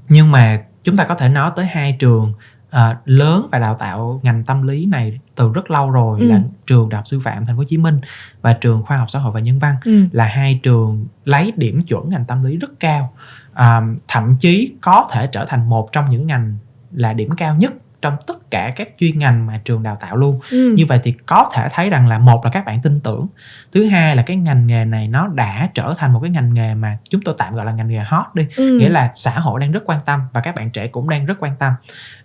nhưng 0.09 0.31
mà 0.31 0.63
chúng 0.83 0.97
ta 0.97 1.03
có 1.03 1.15
thể 1.15 1.29
nói 1.29 1.51
tới 1.55 1.65
hai 1.65 1.97
trường 1.99 2.33
uh, 2.69 2.97
lớn 3.05 3.47
và 3.51 3.59
đào 3.59 3.75
tạo 3.75 4.19
ngành 4.23 4.43
tâm 4.43 4.67
lý 4.67 4.85
này 4.85 5.19
từ 5.35 5.51
rất 5.53 5.71
lâu 5.71 5.89
rồi 5.89 6.19
ừ. 6.19 6.27
là 6.27 6.41
trường 6.67 6.89
đại 6.89 6.97
học 6.97 7.07
sư 7.07 7.19
phạm 7.19 7.45
thành 7.45 7.55
phố 7.55 7.59
hồ 7.59 7.63
chí 7.67 7.77
minh 7.77 7.99
và 8.41 8.53
trường 8.53 8.83
khoa 8.83 8.97
học 8.97 9.09
xã 9.09 9.19
hội 9.19 9.31
và 9.31 9.39
nhân 9.39 9.59
văn 9.59 9.75
ừ. 9.85 10.05
là 10.11 10.25
hai 10.25 10.59
trường 10.63 11.07
lấy 11.25 11.53
điểm 11.55 11.83
chuẩn 11.83 12.09
ngành 12.09 12.25
tâm 12.25 12.43
lý 12.43 12.57
rất 12.57 12.71
cao 12.79 13.13
um, 13.57 13.97
thậm 14.07 14.35
chí 14.39 14.73
có 14.81 15.07
thể 15.11 15.27
trở 15.27 15.45
thành 15.45 15.69
một 15.69 15.91
trong 15.91 16.09
những 16.09 16.27
ngành 16.27 16.57
là 16.91 17.13
điểm 17.13 17.29
cao 17.37 17.55
nhất 17.55 17.73
trong 18.01 18.15
tất 18.27 18.51
cả 18.51 18.71
các 18.75 18.89
chuyên 18.99 19.19
ngành 19.19 19.47
mà 19.47 19.61
trường 19.65 19.83
đào 19.83 19.97
tạo 19.99 20.15
luôn 20.15 20.39
ừ. 20.51 20.73
như 20.77 20.85
vậy 20.85 20.99
thì 21.03 21.13
có 21.25 21.49
thể 21.53 21.67
thấy 21.71 21.89
rằng 21.89 22.07
là 22.07 22.19
một 22.19 22.45
là 22.45 22.51
các 22.51 22.65
bạn 22.65 22.81
tin 22.81 22.99
tưởng 22.99 23.27
thứ 23.71 23.87
hai 23.87 24.15
là 24.15 24.21
cái 24.21 24.37
ngành 24.37 24.67
nghề 24.67 24.85
này 24.85 25.07
nó 25.07 25.27
đã 25.27 25.69
trở 25.73 25.93
thành 25.97 26.13
một 26.13 26.19
cái 26.19 26.29
ngành 26.29 26.53
nghề 26.53 26.75
mà 26.75 26.97
chúng 27.09 27.21
tôi 27.21 27.35
tạm 27.37 27.55
gọi 27.55 27.65
là 27.65 27.71
ngành 27.71 27.87
nghề 27.87 27.99
hot 27.99 28.25
đi 28.33 28.47
ừ. 28.57 28.77
nghĩa 28.79 28.89
là 28.89 29.11
xã 29.15 29.39
hội 29.39 29.59
đang 29.59 29.71
rất 29.71 29.83
quan 29.85 29.99
tâm 30.05 30.21
và 30.33 30.41
các 30.41 30.55
bạn 30.55 30.69
trẻ 30.69 30.87
cũng 30.87 31.09
đang 31.09 31.25
rất 31.25 31.35
quan 31.39 31.55
tâm 31.59 31.73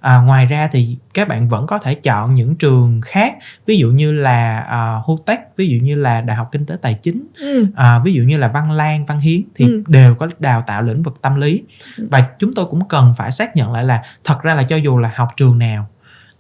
à, 0.01 0.17
ngoài 0.17 0.47
ra 0.47 0.69
thì 0.73 0.99
các 1.15 1.29
bạn 1.29 1.49
vẫn 1.49 1.67
có 1.67 1.79
thể 1.79 1.95
chọn 1.95 2.35
những 2.35 2.57
trường 2.57 3.01
khác 3.01 3.35
ví 3.67 3.79
dụ 3.79 3.89
như 3.89 4.13
là 4.13 4.67
uh, 4.99 5.07
Hutech 5.07 5.41
ví 5.57 5.69
dụ 5.69 5.79
như 5.83 5.95
là 5.95 6.21
đại 6.21 6.37
học 6.37 6.49
kinh 6.53 6.67
tế 6.67 6.77
tài 6.83 6.95
chính 6.95 7.27
ừ. 7.39 7.63
uh, 7.63 8.05
ví 8.05 8.15
dụ 8.15 8.23
như 8.23 8.39
là 8.39 8.49
Văn 8.49 8.71
Lang 8.71 9.07
Văn 9.07 9.19
Hiến 9.19 9.43
thì 9.55 9.65
ừ. 9.65 9.83
đều 9.87 10.15
có 10.15 10.29
đào 10.39 10.63
tạo 10.67 10.83
lĩnh 10.83 11.03
vực 11.03 11.23
tâm 11.23 11.41
lý 11.41 11.63
ừ. 11.99 12.09
và 12.11 12.29
chúng 12.39 12.53
tôi 12.53 12.67
cũng 12.67 12.89
cần 12.89 13.15
phải 13.17 13.33
xác 13.33 13.57
nhận 13.57 13.73
lại 13.73 13.85
là 13.85 14.03
thật 14.25 14.43
ra 14.43 14.55
là 14.55 14.63
cho 14.63 14.77
dù 14.77 14.99
là 14.99 15.11
học 15.15 15.29
trường 15.37 15.59
nào 15.67 15.87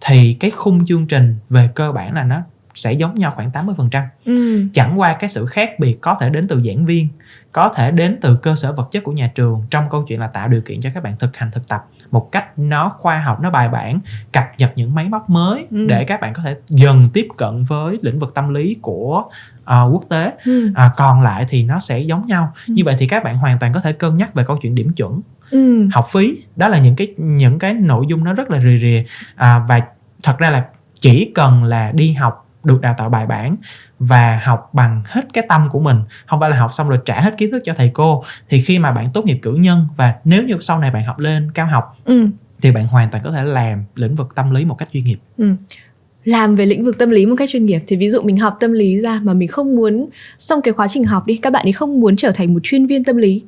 thì 0.07 0.37
cái 0.41 0.51
khung 0.51 0.87
chương 0.87 1.07
trình 1.07 1.37
về 1.51 1.69
cơ 1.75 1.93
bản 1.93 2.15
là 2.15 2.25
nó 2.25 2.43
sẽ 2.75 2.93
giống 2.93 3.15
nhau 3.15 3.31
khoảng 3.31 3.51
80%. 3.51 4.07
Ừ. 4.25 4.65
Chẳng 4.73 5.01
qua 5.01 5.13
cái 5.13 5.29
sự 5.29 5.47
khác 5.47 5.71
biệt 5.79 5.99
có 6.01 6.17
thể 6.21 6.31
đến 6.31 6.49
từ 6.49 6.63
giảng 6.65 6.87
viên, 6.87 7.09
có 7.53 7.69
thể 7.69 7.91
đến 7.91 8.19
từ 8.21 8.37
cơ 8.37 8.55
sở 8.55 8.73
vật 8.73 8.89
chất 8.91 9.05
của 9.05 9.13
nhà 9.13 9.31
trường 9.35 9.63
trong 9.71 9.85
câu 9.91 10.05
chuyện 10.09 10.21
là 10.21 10.27
tạo 10.27 10.49
điều 10.49 10.61
kiện 10.61 10.81
cho 10.81 10.91
các 10.95 11.03
bạn 11.03 11.17
thực 11.19 11.37
hành 11.37 11.51
thực 11.51 11.69
tập 11.69 11.87
một 12.11 12.33
cách 12.33 12.59
nó 12.59 12.89
khoa 12.89 13.21
học 13.21 13.41
nó 13.41 13.51
bài 13.51 13.69
bản 13.69 13.99
cập 14.33 14.45
nhật 14.59 14.73
những 14.77 14.95
máy 14.95 15.09
móc 15.09 15.31
mới 15.31 15.67
ừ. 15.71 15.87
để 15.89 16.05
các 16.05 16.21
bạn 16.21 16.33
có 16.33 16.43
thể 16.43 16.57
dần 16.69 17.07
tiếp 17.13 17.29
cận 17.37 17.65
với 17.65 17.99
lĩnh 18.03 18.19
vực 18.19 18.35
tâm 18.35 18.55
lý 18.55 18.77
của 18.83 19.23
uh, 19.63 19.93
quốc 19.93 20.05
tế 20.09 20.33
ừ. 20.45 20.69
uh, 20.69 20.93
còn 20.97 21.23
lại 21.23 21.47
thì 21.49 21.65
nó 21.65 21.79
sẽ 21.81 22.01
giống 22.01 22.27
nhau 22.27 22.53
ừ. 22.67 22.73
như 22.77 22.83
vậy 22.85 22.97
thì 22.99 23.07
các 23.07 23.25
bạn 23.25 23.37
hoàn 23.37 23.59
toàn 23.59 23.73
có 23.73 23.81
thể 23.81 23.93
cân 23.93 24.17
nhắc 24.17 24.35
về 24.35 24.45
câu 24.47 24.59
chuyện 24.63 24.75
điểm 24.75 24.93
chuẩn 24.93 25.21
ừ. 25.55 25.89
học 25.93 26.07
phí. 26.13 26.43
Đó 26.57 26.69
là 26.69 26.79
những 26.79 26.97
cái 26.97 27.15
những 27.17 27.59
cái 27.59 27.75
nội 27.75 28.05
dung 28.09 28.25
nó 28.25 28.33
rất 28.33 28.51
là 28.51 28.59
rì 28.59 28.79
rìa. 28.81 29.05
À, 29.35 29.61
và 29.69 29.81
thật 30.23 30.39
ra 30.39 30.51
là 30.51 30.65
chỉ 31.01 31.33
cần 31.35 31.65
là 31.65 31.93
đi 31.93 32.13
học 32.13 32.45
được 32.65 32.81
đào 32.81 32.95
tạo 32.99 33.09
bài 33.09 33.27
bản 33.27 33.57
và 33.99 34.41
học 34.45 34.71
bằng 34.73 35.03
hết 35.07 35.25
cái 35.33 35.45
tâm 35.49 35.69
của 35.71 35.81
mình 35.81 35.97
không 36.27 36.41
phải 36.41 36.51
là 36.51 36.57
học 36.57 36.73
xong 36.73 36.89
rồi 36.89 36.99
trả 37.05 37.21
hết 37.21 37.35
kiến 37.39 37.51
thức 37.53 37.63
cho 37.65 37.75
thầy 37.77 37.91
cô 37.95 38.25
thì 38.49 38.63
khi 38.63 38.79
mà 38.79 38.93
bạn 38.93 39.09
tốt 39.15 39.25
nghiệp 39.25 39.39
cử 39.43 39.55
nhân 39.55 39.87
và 39.97 40.15
nếu 40.25 40.43
như 40.43 40.57
sau 40.61 40.79
này 40.79 40.91
bạn 40.91 41.05
học 41.05 41.19
lên 41.19 41.51
cao 41.55 41.67
học 41.67 41.97
ừ. 42.05 42.27
thì 42.63 42.71
bạn 42.71 42.87
hoàn 42.87 43.11
toàn 43.11 43.25
có 43.25 43.33
thể 43.33 43.45
làm 43.45 43.85
lĩnh 43.97 44.15
vực 44.15 44.35
tâm 44.35 44.51
lý 44.51 44.65
một 44.65 44.75
cách 44.75 44.89
chuyên 44.93 45.05
nghiệp. 45.05 45.19
Ừ. 45.39 45.47
Làm 46.25 46.57
về 46.57 46.67
lĩnh 46.67 46.85
vực 46.85 46.99
tâm 46.99 47.11
lý 47.11 47.27
một 47.27 47.35
cách 47.39 47.49
chuyên 47.53 47.67
nghiệp. 47.67 47.81
Thì 47.87 47.97
ví 47.97 48.09
dụ 48.09 48.23
mình 48.23 48.37
học 48.37 48.57
tâm 48.61 48.73
lý 48.73 49.01
ra 49.01 49.21
mà 49.23 49.35
mình 49.35 49.49
không 49.49 49.77
muốn 49.77 50.09
xong 50.39 50.63
cái 50.63 50.75
quá 50.75 50.89
trình 50.89 51.05
học 51.05 51.27
đi 51.27 51.37
các 51.37 51.53
bạn 51.53 51.67
ấy 51.67 51.73
không 51.73 52.01
muốn 52.01 52.17
trở 52.17 52.31
thành 52.31 52.55
một 52.55 52.61
chuyên 52.63 52.87
viên 52.87 53.05
tâm 53.05 53.17
lý 53.17 53.43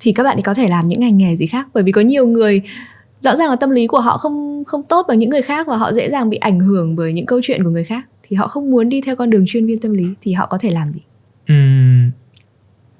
thì 0.00 0.12
các 0.12 0.22
bạn 0.22 0.36
ấy 0.36 0.42
có 0.42 0.54
thể 0.54 0.68
làm 0.68 0.88
những 0.88 1.00
ngành 1.00 1.18
nghề 1.18 1.36
gì 1.36 1.46
khác 1.46 1.68
bởi 1.74 1.82
vì 1.82 1.92
có 1.92 2.00
nhiều 2.00 2.26
người 2.26 2.62
rõ 3.20 3.36
ràng 3.36 3.48
là 3.48 3.56
tâm 3.56 3.70
lý 3.70 3.86
của 3.86 4.00
họ 4.00 4.16
không 4.18 4.64
không 4.66 4.82
tốt 4.82 5.06
bằng 5.08 5.18
những 5.18 5.30
người 5.30 5.42
khác 5.42 5.66
và 5.66 5.76
họ 5.76 5.92
dễ 5.92 6.10
dàng 6.10 6.30
bị 6.30 6.36
ảnh 6.36 6.60
hưởng 6.60 6.96
bởi 6.96 7.12
những 7.12 7.26
câu 7.26 7.40
chuyện 7.42 7.64
của 7.64 7.70
người 7.70 7.84
khác 7.84 8.08
thì 8.22 8.36
họ 8.36 8.48
không 8.48 8.70
muốn 8.70 8.88
đi 8.88 9.00
theo 9.00 9.16
con 9.16 9.30
đường 9.30 9.44
chuyên 9.46 9.66
viên 9.66 9.80
tâm 9.80 9.92
lý 9.92 10.06
thì 10.20 10.32
họ 10.32 10.46
có 10.46 10.58
thể 10.58 10.70
làm 10.70 10.92
gì 10.92 11.00
uhm, 11.52 12.10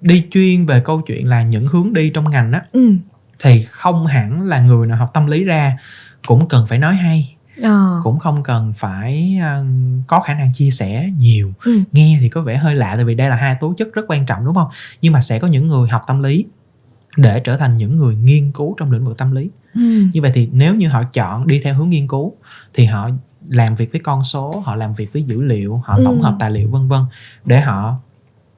đi 0.01 0.25
chuyên 0.31 0.67
về 0.67 0.81
câu 0.85 1.01
chuyện 1.01 1.29
là 1.29 1.43
những 1.43 1.67
hướng 1.67 1.93
đi 1.93 2.11
trong 2.15 2.31
ngành 2.31 2.53
á 2.53 2.63
ừ. 2.73 2.91
thì 3.39 3.63
không 3.63 4.07
hẳn 4.07 4.49
là 4.49 4.61
người 4.61 4.87
nào 4.87 4.97
học 4.97 5.11
tâm 5.15 5.27
lý 5.27 5.45
ra 5.45 5.77
cũng 6.27 6.49
cần 6.49 6.67
phải 6.67 6.79
nói 6.79 6.95
hay 6.95 7.37
à. 7.63 7.97
cũng 8.03 8.19
không 8.19 8.43
cần 8.43 8.73
phải 8.77 9.39
uh, 9.39 9.67
có 10.07 10.21
khả 10.21 10.35
năng 10.35 10.53
chia 10.55 10.71
sẻ 10.71 11.11
nhiều 11.19 11.53
ừ. 11.65 11.81
nghe 11.93 12.19
thì 12.21 12.29
có 12.29 12.43
vẻ 12.43 12.57
hơi 12.57 12.75
lạ 12.75 12.93
tại 12.95 13.05
vì 13.05 13.15
đây 13.15 13.29
là 13.29 13.37
hai 13.37 13.57
tố 13.61 13.75
chất 13.77 13.89
rất 13.93 14.03
quan 14.09 14.27
trọng 14.27 14.45
đúng 14.45 14.55
không 14.55 14.69
nhưng 15.01 15.13
mà 15.13 15.21
sẽ 15.21 15.39
có 15.39 15.49
những 15.49 15.67
người 15.67 15.89
học 15.89 16.03
tâm 16.07 16.23
lý 16.23 16.47
để 17.17 17.41
trở 17.41 17.57
thành 17.57 17.77
những 17.77 17.97
người 17.97 18.15
nghiên 18.15 18.53
cứu 18.53 18.75
trong 18.79 18.93
lĩnh 18.93 19.05
vực 19.05 19.19
tâm 19.19 19.33
lý 19.33 19.51
ừ. 19.75 19.81
như 20.13 20.23
vậy 20.23 20.31
thì 20.35 20.49
nếu 20.53 20.75
như 20.75 20.89
họ 20.89 21.03
chọn 21.13 21.47
đi 21.47 21.61
theo 21.65 21.75
hướng 21.75 21.91
nghiên 21.91 22.09
cứu 22.09 22.37
thì 22.75 22.85
họ 22.85 23.11
làm 23.49 23.75
việc 23.75 23.93
với 23.93 24.01
con 24.05 24.25
số 24.25 24.63
họ 24.65 24.75
làm 24.75 24.95
việc 24.95 25.13
với 25.13 25.23
dữ 25.23 25.43
liệu 25.43 25.83
họ 25.85 25.97
ừ. 25.97 26.03
tổng 26.05 26.23
hợp 26.23 26.37
tài 26.39 26.51
liệu 26.51 26.71
vân 26.71 26.89
vân 26.89 27.01
để 27.45 27.61
họ 27.61 27.95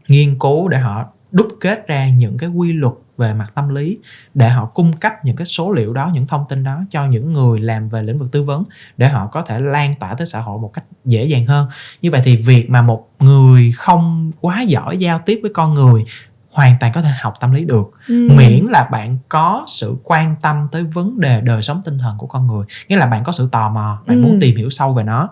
nghiên 0.09 0.39
cứu 0.39 0.69
để 0.69 0.79
họ 0.79 1.05
đúc 1.31 1.49
kết 1.61 1.87
ra 1.87 2.09
những 2.09 2.39
cái 2.39 2.49
quy 2.49 2.73
luật 2.73 2.95
về 3.17 3.35
mặt 3.35 3.53
tâm 3.55 3.69
lý 3.69 3.99
để 4.35 4.49
họ 4.49 4.65
cung 4.67 4.93
cấp 4.93 5.13
những 5.25 5.37
cái 5.37 5.47
số 5.47 5.73
liệu 5.73 5.93
đó 5.93 6.11
những 6.15 6.27
thông 6.27 6.45
tin 6.49 6.65
đó 6.65 6.85
cho 6.91 7.07
những 7.07 7.33
người 7.33 7.61
làm 7.61 7.89
về 7.89 8.03
lĩnh 8.03 8.19
vực 8.19 8.33
tư 8.33 8.43
vấn 8.43 8.65
để 8.97 9.09
họ 9.09 9.27
có 9.27 9.43
thể 9.43 9.61
lan 9.61 9.95
tỏa 10.01 10.15
tới 10.15 10.27
xã 10.27 10.41
hội 10.41 10.59
một 10.59 10.73
cách 10.73 10.85
dễ 11.05 11.25
dàng 11.25 11.47
hơn 11.47 11.69
như 12.03 12.11
vậy 12.11 12.21
thì 12.25 12.37
việc 12.37 12.71
mà 12.71 12.83
một 12.83 13.09
người 13.19 13.73
không 13.77 14.31
quá 14.41 14.63
giỏi 14.63 14.99
giao 14.99 15.21
tiếp 15.27 15.39
với 15.43 15.51
con 15.55 15.75
người 15.75 16.05
hoàn 16.53 16.75
toàn 16.81 16.93
có 16.93 17.03
thể 17.03 17.11
học 17.21 17.35
tâm 17.41 17.53
lý 17.53 17.65
được 17.65 17.91
ừ. 18.09 18.29
miễn 18.37 18.67
là 18.71 18.85
bạn 18.85 19.19
có 19.29 19.65
sự 19.67 19.97
quan 20.05 20.37
tâm 20.43 20.69
tới 20.73 20.85
vấn 20.85 21.21
đề 21.21 21.41
đời 21.41 21.63
sống 21.63 21.83
tinh 21.85 21.99
thần 21.99 22.19
của 22.19 22.27
con 22.27 22.47
người 22.47 22.65
nghĩa 22.89 22.97
là 22.97 23.07
bạn 23.07 23.25
có 23.25 23.33
sự 23.33 23.49
tò 23.53 23.69
mò 23.69 24.03
bạn 24.07 24.23
ừ. 24.23 24.23
muốn 24.23 24.39
tìm 24.41 24.57
hiểu 24.57 24.71
sâu 24.71 24.93
về 24.93 25.03
nó 25.03 25.29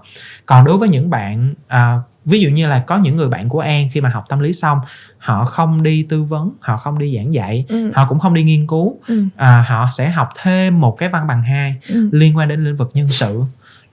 còn 0.46 0.64
đối 0.64 0.78
với 0.78 0.88
những 0.88 1.10
bạn 1.10 1.54
à, 1.68 1.98
ví 2.24 2.40
dụ 2.40 2.50
như 2.50 2.66
là 2.66 2.78
có 2.78 2.98
những 2.98 3.16
người 3.16 3.28
bạn 3.28 3.48
của 3.48 3.60
an 3.60 3.88
khi 3.92 4.00
mà 4.00 4.08
học 4.08 4.24
tâm 4.28 4.40
lý 4.40 4.52
xong 4.52 4.78
họ 5.18 5.44
không 5.44 5.82
đi 5.82 6.06
tư 6.08 6.22
vấn 6.22 6.52
họ 6.60 6.76
không 6.76 6.98
đi 6.98 7.16
giảng 7.16 7.32
dạy 7.32 7.64
ừ. 7.68 7.90
họ 7.94 8.06
cũng 8.08 8.18
không 8.18 8.34
đi 8.34 8.42
nghiên 8.42 8.66
cứu 8.66 9.00
ừ. 9.08 9.24
à, 9.36 9.64
họ 9.68 9.88
sẽ 9.90 10.10
học 10.10 10.28
thêm 10.42 10.80
một 10.80 10.96
cái 10.98 11.08
văn 11.08 11.26
bằng 11.26 11.42
hai 11.42 11.76
ừ. 11.88 12.08
liên 12.12 12.36
quan 12.36 12.48
đến 12.48 12.64
lĩnh 12.64 12.76
vực 12.76 12.90
nhân 12.94 13.08
sự 13.08 13.42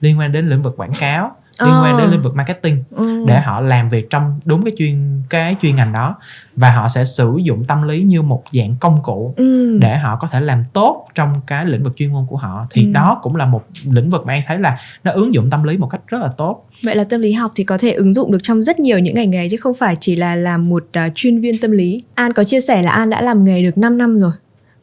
liên 0.01 0.19
quan 0.19 0.31
đến 0.31 0.49
lĩnh 0.49 0.61
vực 0.61 0.73
quảng 0.77 0.93
cáo 0.99 1.35
liên 1.61 1.73
quan 1.83 1.97
đến 1.97 2.07
ờ. 2.07 2.11
lĩnh 2.11 2.21
vực 2.21 2.35
marketing 2.35 2.83
ừ. 2.95 3.25
để 3.27 3.39
họ 3.39 3.61
làm 3.61 3.89
việc 3.89 4.09
trong 4.09 4.39
đúng 4.45 4.63
cái 4.63 4.73
chuyên 4.77 5.21
cái 5.29 5.55
chuyên 5.61 5.75
ngành 5.75 5.93
đó 5.93 6.15
và 6.55 6.71
họ 6.71 6.87
sẽ 6.87 7.05
sử 7.05 7.37
dụng 7.43 7.65
tâm 7.65 7.87
lý 7.87 8.03
như 8.03 8.21
một 8.21 8.43
dạng 8.51 8.75
công 8.79 9.03
cụ 9.03 9.33
ừ. 9.37 9.77
để 9.77 9.97
họ 9.97 10.15
có 10.15 10.27
thể 10.27 10.41
làm 10.41 10.63
tốt 10.73 11.07
trong 11.15 11.33
cái 11.47 11.65
lĩnh 11.65 11.83
vực 11.83 11.93
chuyên 11.95 12.13
môn 12.13 12.25
của 12.27 12.37
họ 12.37 12.67
thì 12.69 12.83
ừ. 12.83 12.91
đó 12.91 13.19
cũng 13.21 13.35
là 13.35 13.45
một 13.45 13.63
lĩnh 13.85 14.09
vực 14.09 14.25
mà 14.25 14.33
em 14.33 14.43
thấy 14.47 14.59
là 14.59 14.77
nó 15.03 15.11
ứng 15.11 15.33
dụng 15.33 15.49
tâm 15.49 15.63
lý 15.63 15.77
một 15.77 15.87
cách 15.87 16.01
rất 16.07 16.21
là 16.21 16.29
tốt 16.37 16.65
vậy 16.83 16.95
là 16.95 17.03
tâm 17.03 17.21
lý 17.21 17.33
học 17.33 17.51
thì 17.55 17.63
có 17.63 17.77
thể 17.77 17.91
ứng 17.91 18.13
dụng 18.13 18.31
được 18.31 18.43
trong 18.43 18.61
rất 18.61 18.79
nhiều 18.79 18.99
những 18.99 19.15
ngành 19.15 19.29
nghề 19.29 19.49
chứ 19.49 19.57
không 19.57 19.73
phải 19.73 19.95
chỉ 19.95 20.15
là 20.15 20.35
làm 20.35 20.69
một 20.69 20.83
uh, 21.05 21.11
chuyên 21.15 21.41
viên 21.41 21.57
tâm 21.57 21.71
lý 21.71 22.03
an 22.15 22.33
có 22.33 22.43
chia 22.43 22.61
sẻ 22.61 22.81
là 22.81 22.91
an 22.91 23.09
đã 23.09 23.21
làm 23.21 23.43
nghề 23.43 23.63
được 23.63 23.77
5 23.77 23.97
năm 23.97 24.17
rồi 24.17 24.31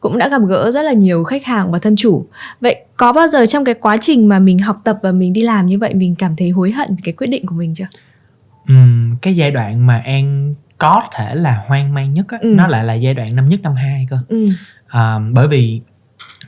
cũng 0.05 0.17
đã 0.17 0.29
gặp 0.29 0.41
gỡ 0.47 0.71
rất 0.71 0.81
là 0.81 0.93
nhiều 0.93 1.23
khách 1.23 1.45
hàng 1.45 1.71
và 1.71 1.79
thân 1.79 1.95
chủ. 1.95 2.25
Vậy 2.61 2.85
có 2.97 3.13
bao 3.13 3.27
giờ 3.27 3.45
trong 3.45 3.65
cái 3.65 3.73
quá 3.75 3.97
trình 4.01 4.29
mà 4.29 4.39
mình 4.39 4.59
học 4.59 4.77
tập 4.83 4.97
và 5.03 5.11
mình 5.11 5.33
đi 5.33 5.41
làm 5.41 5.65
như 5.65 5.79
vậy 5.79 5.93
mình 5.93 6.15
cảm 6.15 6.35
thấy 6.35 6.49
hối 6.49 6.71
hận 6.71 6.89
về 6.89 7.01
cái 7.03 7.13
quyết 7.13 7.27
định 7.27 7.45
của 7.45 7.55
mình 7.55 7.73
chưa? 7.75 7.85
Ừm, 8.69 9.15
cái 9.21 9.35
giai 9.35 9.51
đoạn 9.51 9.87
mà 9.87 9.97
An 10.05 10.53
có 10.77 11.01
thể 11.15 11.35
là 11.35 11.63
hoang 11.67 11.93
mang 11.93 12.13
nhất 12.13 12.25
á, 12.29 12.37
Ừ. 12.41 12.53
nó 12.57 12.67
lại 12.67 12.83
là 12.83 12.93
giai 12.93 13.13
đoạn 13.13 13.35
năm 13.35 13.49
nhất 13.49 13.59
năm 13.63 13.75
hai 13.75 14.07
cơ. 14.09 14.17
Ừ. 14.27 14.45
À, 14.87 15.19
bởi 15.31 15.47
vì 15.47 15.81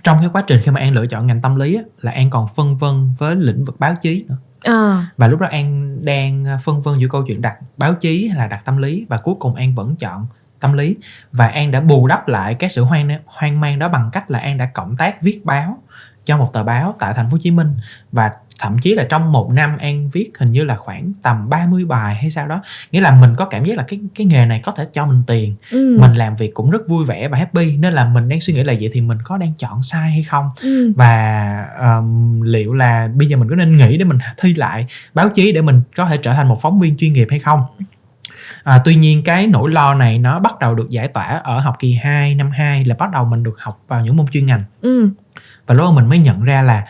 trong 0.03 0.18
cái 0.20 0.30
quá 0.34 0.43
trình 0.47 0.62
khi 0.64 0.72
mà 0.72 0.80
An 0.80 0.93
lựa 0.93 1.08
chọn 1.08 1.28
ngành 1.28 1.41
tâm 1.41 1.55
lý 1.55 1.76
á, 1.76 1.82
là 2.01 2.12
An 2.12 2.30
còn 2.30 2.47
phân 2.55 2.78
vân 2.78 3.10
với 3.18 3.36
lĩnh 3.36 3.64
vực 3.64 3.80
báo 3.80 3.93
chí 4.01 4.26
nữa. 4.30 4.38
À, 4.64 5.08
Và 5.18 5.28
lúc 5.28 5.39
đó 5.39 5.47
An 5.51 5.97
đang 6.05 6.45
phân 6.64 6.82
vân 6.82 6.95
giữa 6.95 7.08
câu 7.08 7.24
chuyện 7.28 7.41
đặt 7.41 7.55
báo 7.78 7.93
chí 7.93 8.28
hay 8.28 8.38
là 8.38 8.47
đặt 8.47 8.66
tâm 8.66 8.78
lý 8.78 9.05
và 9.10 9.18
cuối 9.18 9.36
cùng 9.39 9.55
An 9.55 9.76
vẫn 9.76 9.95
chọn 9.95 10.28
tâm 10.60 10.74
lý. 10.74 10.95
Và 11.32 11.47
An 11.47 11.72
đã 11.72 11.82
bù 11.82 12.08
đắp 12.08 12.28
lại 12.28 12.53
cái 12.53 12.70
sự 12.70 12.84
hoang 12.84 13.10
hoang 13.26 13.62
mang 13.62 13.80
đó 13.80 13.89
bằng 13.89 14.10
cách 14.14 14.32
là 14.32 14.39
An 14.39 14.58
đã 14.58 14.66
cộng 14.66 14.95
tác 14.97 15.22
viết 15.22 15.45
báo 15.45 15.78
cho 16.28 16.38
một 16.38 16.53
tờ 16.53 16.64
báo 16.64 16.95
tại 16.99 17.14
thành 17.14 17.26
phố 17.26 17.32
Hồ 17.32 17.38
Chí 17.43 17.51
Minh. 17.51 17.76
Và 18.12 18.32
thậm 18.60 18.78
chí 18.80 18.93
là 18.93 19.05
trong 19.10 19.32
một 19.32 19.51
năm 19.51 19.76
An 19.80 20.10
viết 20.10 20.32
hình 20.39 20.51
như 20.51 20.64
là 20.64 20.76
khoảng 20.76 21.12
tầm 21.22 21.49
30 21.49 21.86
bài 21.86 22.16
hay 22.16 22.32
sao 22.32 22.47
đó. 22.47 22.62
Nghĩa 22.91 23.01
là 23.01 23.12
mình 23.12 23.36
có 23.36 23.45
cảm 23.45 23.66
giác 23.66 23.78
là 23.78 23.84
cái 23.88 23.99
cái 24.16 24.28
nghề 24.28 24.45
này 24.45 24.60
có 24.64 24.72
thể 24.72 24.88
cho 24.93 25.05
mình 25.05 25.24
tiền. 25.28 25.55
Ừ. 25.72 25.97
mình 26.01 26.14
làm 26.14 26.36
việc 26.36 26.53
cũng 26.53 26.72
rất 26.72 26.88
vui 26.88 27.05
vẻ 27.05 27.28
và 27.28 27.38
happy 27.38 27.78
nên 27.78 27.93
là 27.93 28.05
mình 28.05 28.30
đang 28.30 28.39
suy 28.39 28.53
nghĩ 28.53 28.64
là 28.64 28.74
vậy 28.80 28.89
thì 28.93 29.01
mình 29.01 29.18
có 29.24 29.38
đang 29.38 29.53
chọn 29.58 29.84
sai 29.84 30.12
hay 30.12 30.24
không? 30.24 30.49
Ừ. 30.62 30.93
và 30.95 31.66
um, 31.82 32.41
liệu 32.41 32.74
là 32.74 33.10
bây 33.16 33.28
giờ 33.28 33.38
mình 33.38 33.49
có 33.49 33.55
nên 33.55 33.78
nghĩ 33.78 33.97
để 33.97 34.05
mình 34.05 34.18
thi 34.38 34.53
lại 34.53 34.86
báo 35.14 35.30
chí 35.30 35.51
để 35.51 35.62
mình 35.62 35.82
có 35.95 36.05
thể 36.05 36.18
trở 36.18 36.34
thành 36.34 36.47
một 36.47 36.62
phóng 36.62 36.80
viên 36.80 36.97
chuyên 36.97 37.14
nghiệp 37.14 37.28
hay 37.30 37.39
không 37.39 37.62
à, 38.64 38.82
tuy 38.86 38.95
nhiên 38.95 39.24
cái 39.24 39.48
nỗi 39.48 39.72
lo 39.72 39.93
này 39.93 40.18
nó 40.20 40.39
bắt 40.39 40.60
đầu 40.60 40.76
được 40.76 40.89
giải 40.89 41.08
tỏa 41.08 41.24
ở 41.43 41.60
học 41.60 41.76
kỳ 41.80 41.93
2 41.93 42.36
năm 42.36 42.52
2 42.52 42.86
là 42.86 42.95
bắt 43.00 43.12
đầu 43.12 43.26
mình 43.26 43.43
được 43.43 43.60
học 43.60 43.82
vào 43.88 44.02
những 44.02 44.16
môn 44.18 44.28
chuyên 44.32 44.45
ngành 44.45 44.64
Ừ. 44.82 45.10
và 45.68 45.76
lúc 45.76 45.86
đó 45.86 45.91
mình 45.91 46.10
mới 46.10 46.20
nhận 46.20 46.43
ra 46.43 46.62
là 46.62 46.86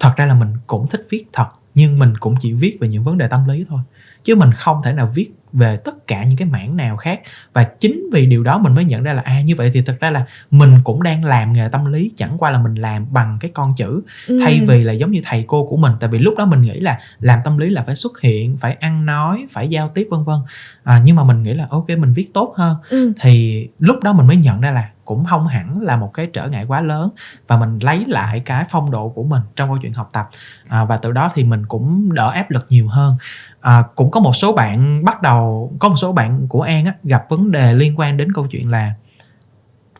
thật 0.00 0.12
ra 0.16 0.24
là 0.26 0.34
mình 0.34 0.52
cũng 0.66 0.88
thích 0.88 1.06
viết 1.10 1.24
thật 1.32 1.46
nhưng 1.74 1.98
mình 1.98 2.16
cũng 2.16 2.34
chỉ 2.40 2.52
viết 2.52 2.78
về 2.80 2.88
những 2.88 3.04
vấn 3.04 3.18
đề 3.18 3.28
tâm 3.28 3.48
lý 3.48 3.64
thôi 3.68 3.80
chứ 4.24 4.34
mình 4.34 4.52
không 4.52 4.78
thể 4.84 4.92
nào 4.92 5.10
viết 5.14 5.30
về 5.52 5.76
tất 5.76 6.06
cả 6.06 6.24
những 6.24 6.36
cái 6.36 6.48
mảng 6.48 6.76
nào 6.76 6.96
khác 6.96 7.20
và 7.52 7.64
chính 7.64 8.06
vì 8.12 8.26
điều 8.26 8.44
đó 8.44 8.58
mình 8.58 8.74
mới 8.74 8.84
nhận 8.84 9.02
ra 9.02 9.12
là 9.12 9.22
à 9.24 9.40
như 9.40 9.54
vậy 9.56 9.70
thì 9.74 9.82
thật 9.82 9.96
ra 10.00 10.10
là 10.10 10.24
mình 10.50 10.80
cũng 10.84 11.02
đang 11.02 11.24
làm 11.24 11.52
nghề 11.52 11.68
tâm 11.72 11.84
lý 11.92 12.10
chẳng 12.16 12.38
qua 12.38 12.50
là 12.50 12.58
mình 12.62 12.74
làm 12.74 13.06
bằng 13.12 13.38
cái 13.40 13.50
con 13.54 13.74
chữ 13.76 14.02
Ừ. 14.28 14.38
thay 14.44 14.60
vì 14.68 14.84
là 14.84 14.92
giống 14.92 15.10
như 15.10 15.20
thầy 15.24 15.44
cô 15.46 15.66
của 15.66 15.76
mình 15.76 15.92
tại 16.00 16.10
vì 16.10 16.18
lúc 16.18 16.34
đó 16.38 16.46
mình 16.46 16.62
nghĩ 16.62 16.80
là 16.80 16.98
làm 17.20 17.38
tâm 17.44 17.58
lý 17.58 17.70
là 17.70 17.82
phải 17.82 17.94
xuất 17.94 18.20
hiện 18.20 18.56
phải 18.56 18.74
ăn 18.80 19.06
nói 19.06 19.46
phải 19.50 19.68
giao 19.68 19.88
tiếp 19.88 20.06
vân 20.10 20.24
vân 20.24 20.36
à, 20.84 21.00
nhưng 21.04 21.16
mà 21.16 21.24
mình 21.24 21.42
nghĩ 21.42 21.54
là 21.54 21.66
ok 21.70 21.88
mình 21.88 22.12
viết 22.12 22.34
tốt 22.34 22.54
hơn 22.56 22.76
Ừ. 22.90 23.12
thì 23.20 23.68
lúc 23.78 23.96
đó 24.02 24.12
mình 24.12 24.26
mới 24.26 24.36
nhận 24.36 24.60
ra 24.60 24.70
là 24.70 24.88
cũng 25.08 25.24
không 25.24 25.46
hẳn 25.46 25.80
là 25.80 25.96
một 25.96 26.10
cái 26.14 26.28
trở 26.32 26.48
ngại 26.48 26.64
quá 26.64 26.80
lớn 26.80 27.10
và 27.46 27.56
mình 27.56 27.78
lấy 27.78 28.04
lại 28.08 28.40
cái 28.40 28.64
phong 28.68 28.90
độ 28.90 29.08
của 29.08 29.22
mình 29.22 29.42
trong 29.56 29.68
câu 29.68 29.78
chuyện 29.82 29.92
học 29.92 30.10
tập. 30.12 30.28
À, 30.68 30.84
và 30.84 30.96
từ 30.96 31.12
đó 31.12 31.30
thì 31.34 31.44
mình 31.44 31.66
cũng 31.66 32.14
đỡ 32.14 32.30
áp 32.30 32.50
lực 32.50 32.66
nhiều 32.68 32.88
hơn. 32.88 33.16
À, 33.60 33.84
cũng 33.94 34.10
có 34.10 34.20
một 34.20 34.36
số 34.36 34.52
bạn 34.52 35.04
bắt 35.04 35.22
đầu 35.22 35.72
có 35.78 35.88
một 35.88 35.96
số 35.96 36.12
bạn 36.12 36.48
của 36.48 36.62
an 36.62 36.84
á, 36.84 36.92
gặp 37.02 37.26
vấn 37.28 37.50
đề 37.50 37.72
liên 37.72 37.94
quan 37.96 38.16
đến 38.16 38.32
câu 38.32 38.46
chuyện 38.46 38.70
là 38.70 38.92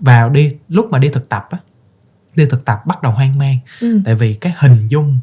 vào 0.00 0.30
đi 0.30 0.52
lúc 0.68 0.86
mà 0.90 0.98
đi 0.98 1.09
thực 1.09 1.28
tập 1.28 1.46
á 1.50 1.59
đi 2.34 2.46
thực 2.50 2.64
tập 2.64 2.86
bắt 2.86 3.02
đầu 3.02 3.12
hoang 3.12 3.38
mang. 3.38 3.59
Ừ. 3.80 4.00
tại 4.04 4.14
vì 4.14 4.34
cái 4.34 4.52
hình 4.56 4.88
dung 4.88 5.18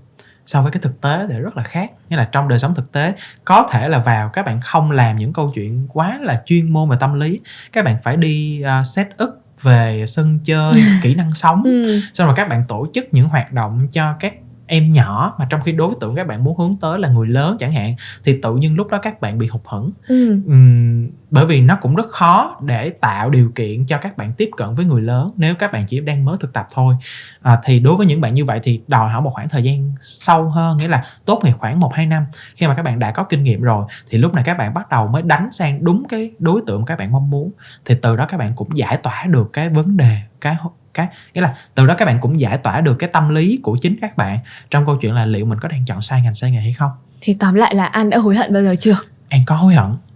so 0.45 0.61
với 0.61 0.71
cái 0.71 0.81
thực 0.81 1.01
tế 1.01 1.25
thì 1.29 1.39
rất 1.39 1.57
là 1.57 1.63
khác. 1.63 1.91
Nghĩa 2.09 2.17
là 2.17 2.29
trong 2.31 2.47
đời 2.47 2.59
sống 2.59 2.75
thực 2.75 2.91
tế 2.91 3.13
có 3.45 3.67
thể 3.71 3.89
là 3.89 3.99
vào 3.99 4.29
các 4.29 4.45
bạn 4.45 4.61
không 4.61 4.91
làm 4.91 5.17
những 5.17 5.33
câu 5.33 5.51
chuyện 5.55 5.87
quá 5.89 6.19
là 6.21 6.41
chuyên 6.45 6.73
môn 6.73 6.89
về 6.89 6.97
tâm 6.99 7.19
lý 7.19 7.39
các 7.71 7.85
bạn 7.85 7.97
phải 8.03 8.17
đi 8.17 8.63
uh, 8.79 8.85
set 8.85 9.07
up 9.23 9.44
về 9.61 10.03
sân 10.07 10.39
chơi 10.43 10.73
kỹ 11.03 11.15
năng 11.15 11.33
sống 11.33 11.61
Ừ. 11.65 12.01
xong 12.13 12.27
rồi 12.27 12.35
các 12.35 12.49
bạn 12.49 12.63
tổ 12.67 12.87
chức 12.93 13.05
những 13.11 13.27
hoạt 13.27 13.53
động 13.53 13.87
cho 13.91 14.13
các 14.19 14.33
em 14.67 14.91
nhỏ 14.91 15.35
mà 15.39 15.47
trong 15.49 15.61
khi 15.61 15.71
đối 15.71 15.93
tượng 15.99 16.15
các 16.15 16.27
bạn 16.27 16.43
muốn 16.43 16.57
hướng 16.57 16.71
tới 16.81 16.99
là 16.99 17.09
người 17.09 17.27
lớn 17.27 17.55
chẳng 17.59 17.73
hạn 17.73 17.93
thì 18.23 18.41
tự 18.41 18.55
nhiên 18.55 18.75
lúc 18.75 18.87
đó 18.91 18.97
các 18.97 19.21
bạn 19.21 19.37
bị 19.37 19.47
hụt 19.47 19.61
hẫng. 19.65 19.89
Ừ. 20.07 20.29
Ừm, 20.45 21.09
bởi 21.31 21.45
vì 21.45 21.61
nó 21.61 21.77
cũng 21.81 21.95
rất 21.95 22.07
khó 22.09 22.57
để 22.61 22.89
tạo 22.89 23.29
điều 23.29 23.51
kiện 23.55 23.85
cho 23.85 23.97
các 23.97 24.17
bạn 24.17 24.33
tiếp 24.37 24.49
cận 24.57 24.75
với 24.75 24.85
người 24.85 25.01
lớn 25.01 25.31
nếu 25.37 25.55
các 25.55 25.71
bạn 25.71 25.85
chỉ 25.87 25.99
đang 25.99 26.25
mới 26.25 26.37
thực 26.39 26.53
tập 26.53 26.67
thôi. 26.73 26.95
À, 27.41 27.57
thì 27.63 27.79
đối 27.79 27.95
với 27.95 28.05
những 28.05 28.21
bạn 28.21 28.33
như 28.33 28.45
vậy 28.45 28.59
thì 28.63 28.81
đòi 28.87 29.09
hỏi 29.09 29.21
một 29.21 29.31
khoảng 29.33 29.49
thời 29.49 29.63
gian 29.63 29.93
sâu 30.01 30.49
hơn 30.49 30.77
nghĩa 30.77 30.87
là 30.87 31.03
tốt 31.25 31.41
nghiệp 31.43 31.53
khoảng 31.57 31.79
1-2 31.79 32.07
năm. 32.07 32.25
Khi 32.55 32.67
mà 32.67 32.73
các 32.73 32.83
bạn 32.83 32.99
đã 32.99 33.11
có 33.11 33.23
kinh 33.23 33.43
nghiệm 33.43 33.61
rồi 33.61 33.85
thì 34.09 34.17
lúc 34.17 34.33
này 34.33 34.43
các 34.43 34.57
bạn 34.57 34.73
bắt 34.73 34.89
đầu 34.89 35.07
mới 35.07 35.21
đánh 35.21 35.51
sang 35.51 35.83
đúng 35.83 36.03
cái 36.09 36.31
đối 36.39 36.61
tượng 36.67 36.85
các 36.85 36.99
bạn 36.99 37.11
mong 37.11 37.29
muốn. 37.29 37.51
Thì 37.85 37.95
từ 38.01 38.15
đó 38.15 38.25
các 38.25 38.37
bạn 38.37 38.53
cũng 38.55 38.77
giải 38.77 38.97
tỏa 38.97 39.25
được 39.29 39.49
cái 39.53 39.69
vấn 39.69 39.97
đề 39.97 40.17
cái 40.41 40.55
cái 40.95 41.07
nghĩa 41.33 41.41
là 41.41 41.55
từ 41.75 41.85
đó 41.85 41.95
các 41.97 42.05
bạn 42.05 42.17
cũng 42.21 42.39
giải 42.39 42.57
tỏa 42.57 42.81
được 42.81 42.95
cái 42.99 43.09
tâm 43.13 43.29
lý 43.29 43.59
của 43.63 43.77
chính 43.81 43.95
các 44.01 44.17
bạn 44.17 44.39
trong 44.69 44.85
câu 44.85 44.97
chuyện 45.01 45.13
là 45.13 45.25
liệu 45.25 45.45
mình 45.45 45.59
có 45.59 45.67
đang 45.67 45.85
chọn 45.85 46.01
sai 46.01 46.21
ngành 46.21 46.35
sai 46.35 46.51
nghề 46.51 46.59
hay 46.59 46.73
không 46.73 46.91
Thì 47.21 47.35
tóm 47.39 47.53
lại 47.53 47.75
là 47.75 47.85
An 47.85 48.09
đã 48.09 48.17
hối 48.17 48.35
hận 48.35 48.53
bao 48.53 48.63
giờ 48.63 48.75
chưa? 48.79 48.95
An 49.29 49.41
có 49.45 49.55
hối 49.55 49.73
hận 49.73 49.85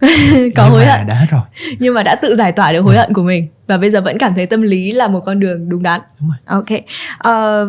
có 0.56 0.62
nhưng 0.64 0.72
hối 0.72 0.86
hận 0.86 1.06
đã 1.06 1.14
hết 1.14 1.26
rồi 1.30 1.42
nhưng 1.78 1.94
mà 1.94 2.02
đã 2.02 2.14
tự 2.14 2.34
giải 2.34 2.52
tỏa 2.52 2.72
được 2.72 2.80
hối 2.80 2.96
hận 2.96 3.12
của 3.12 3.22
mình 3.22 3.48
và 3.66 3.78
bây 3.78 3.90
giờ 3.90 4.00
vẫn 4.00 4.18
cảm 4.18 4.34
thấy 4.34 4.46
tâm 4.46 4.62
lý 4.62 4.92
là 4.92 5.08
một 5.08 5.20
con 5.20 5.40
đường 5.40 5.68
đúng 5.68 5.82
đắn. 5.82 6.00
Đúng 6.20 6.28
rồi. 6.28 6.38
Ok. 6.44 6.80
Ờ, 7.18 7.68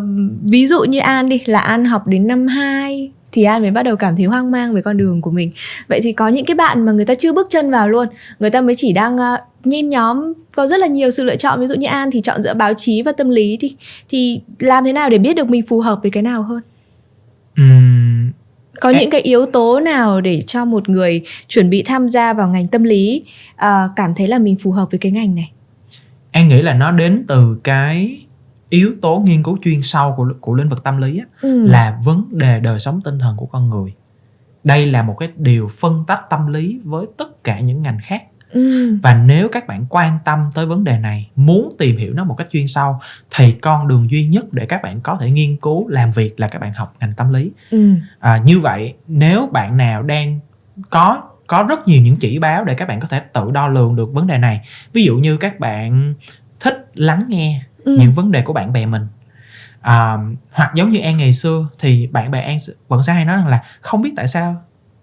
ví 0.49 0.67
dụ 0.67 0.83
như 0.83 0.99
An 0.99 1.29
đi 1.29 1.41
là 1.45 1.59
An 1.59 1.85
học 1.85 2.07
đến 2.07 2.27
năm 2.27 2.47
2 2.47 3.11
thì 3.31 3.43
An 3.43 3.61
mới 3.61 3.71
bắt 3.71 3.83
đầu 3.83 3.95
cảm 3.95 4.15
thấy 4.15 4.25
hoang 4.25 4.51
mang 4.51 4.73
về 4.73 4.81
con 4.81 4.97
đường 4.97 5.21
của 5.21 5.31
mình. 5.31 5.51
Vậy 5.87 5.99
thì 6.03 6.11
có 6.11 6.27
những 6.27 6.45
cái 6.45 6.55
bạn 6.55 6.85
mà 6.85 6.91
người 6.91 7.05
ta 7.05 7.15
chưa 7.15 7.33
bước 7.33 7.47
chân 7.49 7.71
vào 7.71 7.89
luôn, 7.89 8.07
người 8.39 8.49
ta 8.49 8.61
mới 8.61 8.75
chỉ 8.75 8.93
đang 8.93 9.15
uh, 9.15 9.21
nhen 9.63 9.89
nhóm 9.89 10.33
có 10.51 10.67
rất 10.67 10.79
là 10.79 10.87
nhiều 10.87 11.09
sự 11.09 11.23
lựa 11.23 11.35
chọn 11.35 11.59
ví 11.59 11.67
dụ 11.67 11.75
như 11.75 11.87
An 11.87 12.11
thì 12.11 12.21
chọn 12.21 12.43
giữa 12.43 12.53
báo 12.53 12.73
chí 12.73 13.01
và 13.01 13.11
tâm 13.11 13.29
lý 13.29 13.57
thì 13.59 13.75
thì 14.09 14.41
làm 14.59 14.83
thế 14.85 14.93
nào 14.93 15.09
để 15.09 15.17
biết 15.17 15.35
được 15.35 15.49
mình 15.49 15.65
phù 15.67 15.79
hợp 15.79 15.99
với 16.01 16.11
cái 16.11 16.23
nào 16.23 16.43
hơn? 16.43 16.61
Ừm, 17.57 18.31
có 18.81 18.89
Em- 18.89 18.99
những 18.99 19.09
cái 19.09 19.21
yếu 19.21 19.45
tố 19.45 19.79
nào 19.79 20.21
để 20.21 20.41
cho 20.47 20.65
một 20.65 20.89
người 20.89 21.21
chuẩn 21.47 21.69
bị 21.69 21.83
tham 21.83 22.07
gia 22.07 22.33
vào 22.33 22.47
ngành 22.47 22.67
tâm 22.67 22.83
lý 22.83 23.23
à, 23.55 23.83
cảm 23.95 24.13
thấy 24.15 24.27
là 24.27 24.39
mình 24.39 24.55
phù 24.63 24.71
hợp 24.71 24.91
với 24.91 24.99
cái 24.99 25.11
ngành 25.11 25.35
này 25.35 25.51
An 26.31 26.47
nghĩ 26.47 26.61
là 26.61 26.73
nó 26.73 26.91
đến 26.91 27.23
từ 27.27 27.57
cái 27.63 28.17
yếu 28.71 28.93
tố 29.01 29.19
nghiên 29.19 29.43
cứu 29.43 29.57
chuyên 29.63 29.81
sâu 29.83 30.13
của 30.17 30.33
của 30.41 30.53
lĩnh 30.53 30.69
vực 30.69 30.83
tâm 30.83 30.97
lý 30.97 31.19
á, 31.19 31.25
ừ. 31.41 31.63
là 31.63 31.99
vấn 32.03 32.25
đề 32.31 32.59
đời 32.59 32.79
sống 32.79 33.01
tinh 33.01 33.19
thần 33.19 33.37
của 33.37 33.45
con 33.45 33.69
người. 33.69 33.93
Đây 34.63 34.85
là 34.85 35.03
một 35.03 35.15
cái 35.19 35.29
điều 35.37 35.67
phân 35.67 35.99
tách 36.07 36.29
tâm 36.29 36.47
lý 36.47 36.79
với 36.83 37.05
tất 37.17 37.43
cả 37.43 37.59
những 37.59 37.81
ngành 37.81 37.97
khác 38.03 38.23
ừ. 38.51 38.97
và 39.03 39.13
nếu 39.13 39.49
các 39.51 39.67
bạn 39.67 39.85
quan 39.89 40.17
tâm 40.25 40.49
tới 40.55 40.65
vấn 40.65 40.83
đề 40.83 40.97
này, 40.97 41.29
muốn 41.35 41.75
tìm 41.79 41.97
hiểu 41.97 42.13
nó 42.13 42.23
một 42.23 42.35
cách 42.37 42.47
chuyên 42.51 42.67
sâu 42.67 42.95
thì 43.35 43.51
con 43.51 43.87
đường 43.87 44.11
duy 44.11 44.25
nhất 44.25 44.53
để 44.53 44.65
các 44.65 44.81
bạn 44.83 45.01
có 45.01 45.17
thể 45.21 45.31
nghiên 45.31 45.57
cứu 45.57 45.87
làm 45.87 46.11
việc 46.11 46.39
là 46.39 46.47
các 46.47 46.59
bạn 46.59 46.73
học 46.73 46.95
ngành 46.99 47.13
tâm 47.13 47.33
lý. 47.33 47.51
Ừ. 47.71 47.93
À, 48.19 48.37
như 48.45 48.59
vậy 48.59 48.93
nếu 49.07 49.49
bạn 49.51 49.77
nào 49.77 50.03
đang 50.03 50.39
có 50.89 51.21
có 51.47 51.63
rất 51.69 51.87
nhiều 51.87 52.01
những 52.01 52.15
chỉ 52.15 52.39
báo 52.39 52.63
để 52.63 52.73
các 52.73 52.87
bạn 52.87 52.99
có 52.99 53.07
thể 53.07 53.21
tự 53.33 53.51
đo 53.51 53.67
lường 53.67 53.95
được 53.95 54.13
vấn 54.13 54.27
đề 54.27 54.37
này 54.37 54.61
ví 54.93 55.03
dụ 55.03 55.17
như 55.17 55.37
các 55.37 55.59
bạn 55.59 56.13
thích 56.59 56.91
lắng 56.95 57.19
nghe 57.27 57.61
Ừ. 57.85 57.95
những 57.99 58.11
vấn 58.13 58.31
đề 58.31 58.41
của 58.41 58.53
bạn 58.53 58.73
bè 58.73 58.85
mình 58.85 59.07
à, 59.81 60.17
hoặc 60.53 60.71
giống 60.75 60.89
như 60.89 60.99
an 60.99 61.17
ngày 61.17 61.33
xưa 61.33 61.67
thì 61.79 62.07
bạn 62.07 62.31
bè 62.31 62.41
an 62.41 62.57
vẫn 62.87 63.03
sẽ 63.03 63.13
hay 63.13 63.25
nói 63.25 63.37
rằng 63.37 63.47
là 63.47 63.63
không 63.81 64.01
biết 64.01 64.13
tại 64.15 64.27
sao 64.27 64.55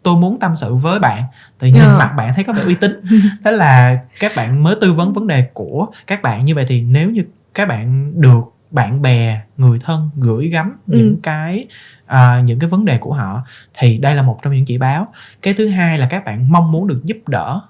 tôi 0.02 0.16
muốn 0.16 0.40
tâm 0.40 0.56
sự 0.56 0.74
với 0.74 0.98
bạn 0.98 1.22
thì 1.60 1.72
nhìn 1.72 1.82
Ờ. 1.82 1.98
mặt 1.98 2.14
bạn 2.16 2.34
thấy 2.34 2.44
có 2.44 2.52
vẻ 2.52 2.62
uy 2.62 2.74
tín 2.74 2.96
thế 3.44 3.50
là 3.52 3.98
các 4.20 4.32
bạn 4.36 4.62
mới 4.62 4.74
tư 4.80 4.92
vấn 4.92 5.12
vấn 5.12 5.26
đề 5.26 5.42
của 5.54 5.86
các 6.06 6.22
bạn 6.22 6.44
như 6.44 6.54
vậy 6.54 6.64
thì 6.68 6.82
nếu 6.82 7.10
như 7.10 7.24
các 7.54 7.68
bạn 7.68 8.12
được 8.20 8.40
bạn 8.70 9.02
bè 9.02 9.40
người 9.56 9.78
thân 9.78 10.10
gửi 10.16 10.48
gắm 10.48 10.76
Ừ. 10.86 10.96
những 10.98 11.16
cái 11.22 11.66
à, 12.06 12.40
những 12.44 12.58
cái 12.58 12.70
vấn 12.70 12.84
đề 12.84 12.98
của 12.98 13.12
họ 13.14 13.42
thì 13.78 13.98
đây 13.98 14.14
là 14.14 14.22
một 14.22 14.38
trong 14.42 14.52
những 14.52 14.64
chỉ 14.64 14.78
báo 14.78 15.06
cái 15.42 15.54
thứ 15.54 15.68
hai 15.68 15.98
là 15.98 16.06
các 16.10 16.24
bạn 16.24 16.52
mong 16.52 16.72
muốn 16.72 16.86
được 16.88 17.00
giúp 17.04 17.18
đỡ 17.28 17.60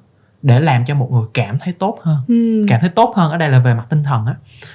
để 0.43 0.61
làm 0.61 0.84
cho 0.84 0.95
một 0.95 1.09
người 1.12 1.24
cảm 1.34 1.59
thấy 1.59 1.72
tốt 1.72 1.99
hơn. 2.03 2.18
Ừ. 2.28 2.62
cảm 2.68 2.80
thấy 2.80 2.91
tốt 2.91 3.12
hơn 3.16 3.30
ở 3.30 3.36
đây 3.36 3.49
là 3.49 3.59
về 3.59 3.74
mặt 3.74 3.86
tinh 3.89 4.05
thần 4.05 4.26
á. 4.26 4.34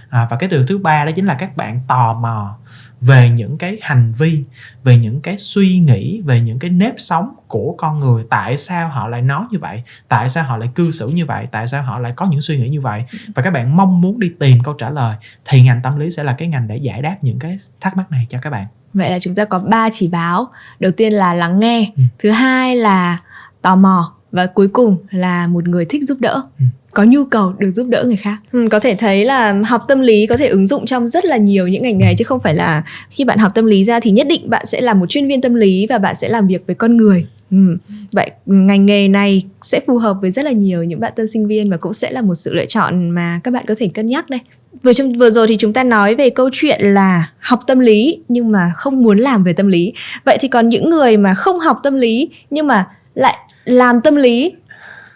À, 0.09 0.27
và 0.29 0.37
cái 0.37 0.49
điều 0.49 0.65
thứ 0.65 0.77
ba 0.77 1.05
đó 1.05 1.11
chính 1.11 1.25
là 1.25 1.33
các 1.33 1.57
bạn 1.57 1.81
tò 1.87 2.13
mò 2.13 2.57
về 3.01 3.29
những 3.29 3.57
cái 3.57 3.77
hành 3.81 4.13
vi 4.17 4.43
về 4.83 4.97
những 4.97 5.21
cái 5.21 5.37
suy 5.37 5.79
nghĩ 5.79 6.21
về 6.21 6.41
những 6.41 6.59
cái 6.59 6.69
nếp 6.69 6.93
sống 6.97 7.35
của 7.47 7.75
con 7.77 7.97
người. 7.97 8.23
Tại 8.29 8.57
sao 8.57 8.89
họ 8.89 9.07
lại 9.07 9.21
nói 9.21 9.45
như 9.51 9.59
vậy? 9.59 9.83
Tại 10.07 10.29
sao 10.29 10.43
họ 10.43 10.57
lại 10.57 10.69
cư 10.75 10.91
xử 10.91 11.07
như 11.07 11.25
vậy? 11.25 11.47
Tại 11.51 11.67
sao 11.67 11.83
họ 11.83 11.99
lại 11.99 12.13
có 12.15 12.25
những 12.25 12.41
suy 12.41 12.57
nghĩ 12.57 12.69
như 12.69 12.81
vậy? 12.81 13.03
Và 13.35 13.43
các 13.43 13.51
bạn 13.51 13.77
mong 13.77 14.01
muốn 14.01 14.19
đi 14.19 14.31
tìm 14.39 14.57
câu 14.63 14.73
trả 14.73 14.89
lời 14.89 15.15
thì 15.45 15.61
ngành 15.61 15.81
tâm 15.83 15.99
lý 15.99 16.09
sẽ 16.09 16.23
là 16.23 16.33
cái 16.33 16.47
ngành 16.47 16.67
để 16.67 16.77
giải 16.77 17.01
đáp 17.01 17.17
những 17.21 17.39
cái 17.39 17.57
thắc 17.81 17.97
mắc 17.97 18.11
này 18.11 18.25
cho 18.29 18.39
các 18.41 18.49
bạn. 18.49 18.67
Vậy 18.93 19.11
là 19.11 19.19
chúng 19.19 19.35
ta 19.35 19.45
có 19.45 19.59
ba 19.59 19.89
chỉ 19.93 20.07
báo. 20.07 20.47
Đầu 20.79 20.91
tiên 20.97 21.13
là 21.13 21.33
lắng 21.33 21.59
nghe. 21.59 21.91
Ừ. 21.97 22.03
thứ 22.19 22.31
hai 22.31 22.75
là 22.75 23.17
tò 23.61 23.75
mò 23.75 24.13
và 24.33 24.45
cuối 24.45 24.67
cùng 24.67 24.97
là 25.11 25.47
một 25.47 25.67
người 25.67 25.85
thích 25.85 26.03
giúp 26.03 26.17
đỡ 26.21 26.41
Ừ. 26.59 26.65
có 26.91 27.03
nhu 27.03 27.25
cầu 27.25 27.53
được 27.57 27.71
giúp 27.71 27.87
đỡ 27.89 28.03
người 28.07 28.15
khác 28.15 28.37
ừ, 28.51 28.65
có 28.71 28.79
thể 28.79 28.95
thấy 28.95 29.25
là 29.25 29.61
học 29.65 29.81
tâm 29.87 29.99
lý 30.01 30.25
có 30.27 30.37
thể 30.37 30.47
ứng 30.47 30.67
dụng 30.67 30.85
trong 30.85 31.07
rất 31.07 31.25
là 31.25 31.37
nhiều 31.37 31.67
những 31.67 31.83
ngành 31.83 31.97
nghề 31.97 32.13
chứ 32.17 32.23
không 32.25 32.39
phải 32.39 32.55
là 32.55 32.83
khi 33.09 33.23
bạn 33.25 33.37
học 33.39 33.51
tâm 33.55 33.65
lý 33.65 33.85
ra 33.85 33.99
thì 33.99 34.11
nhất 34.11 34.27
định 34.27 34.49
bạn 34.49 34.65
sẽ 34.65 34.81
là 34.81 34.93
một 34.93 35.05
chuyên 35.09 35.27
viên 35.27 35.41
tâm 35.41 35.53
lý 35.53 35.87
và 35.89 35.97
bạn 35.97 36.15
sẽ 36.15 36.29
làm 36.29 36.47
việc 36.47 36.63
với 36.67 36.75
con 36.75 36.97
người 36.97 37.25
Ừ. 37.51 37.77
Vậy 38.13 38.31
ngành 38.45 38.85
nghề 38.85 39.07
này 39.07 39.45
sẽ 39.61 39.79
phù 39.87 39.97
hợp 39.97 40.17
với 40.21 40.31
rất 40.31 40.45
là 40.45 40.51
nhiều 40.51 40.83
những 40.83 40.99
bạn 40.99 41.13
tân 41.15 41.27
sinh 41.27 41.47
viên 41.47 41.69
và 41.71 41.77
cũng 41.77 41.93
sẽ 41.93 42.11
là 42.11 42.21
một 42.21 42.35
sự 42.35 42.53
lựa 42.53 42.65
chọn 42.65 43.09
mà 43.09 43.39
các 43.43 43.51
bạn 43.53 43.65
có 43.67 43.73
thể 43.77 43.89
cân 43.93 44.05
nhắc 44.05 44.29
đây. 44.29 44.39
Vừa 44.83 44.93
trong 44.93 45.13
vừa 45.13 45.29
rồi 45.29 45.47
thì 45.47 45.55
chúng 45.59 45.73
ta 45.73 45.83
nói 45.83 46.15
về 46.15 46.29
câu 46.29 46.49
chuyện 46.53 46.81
là 46.81 47.29
học 47.39 47.59
tâm 47.67 47.79
lý 47.79 48.19
nhưng 48.27 48.51
mà 48.51 48.71
không 48.75 49.03
muốn 49.03 49.17
làm 49.17 49.43
về 49.43 49.53
tâm 49.53 49.67
lý. 49.67 49.93
Vậy 50.25 50.37
thì 50.41 50.47
còn 50.47 50.69
những 50.69 50.89
người 50.89 51.17
mà 51.17 51.33
không 51.33 51.59
học 51.59 51.79
tâm 51.83 51.95
lý 51.95 52.29
nhưng 52.49 52.67
mà 52.67 52.85
lại 53.15 53.35
làm 53.65 54.01
tâm 54.01 54.15
lý 54.15 54.55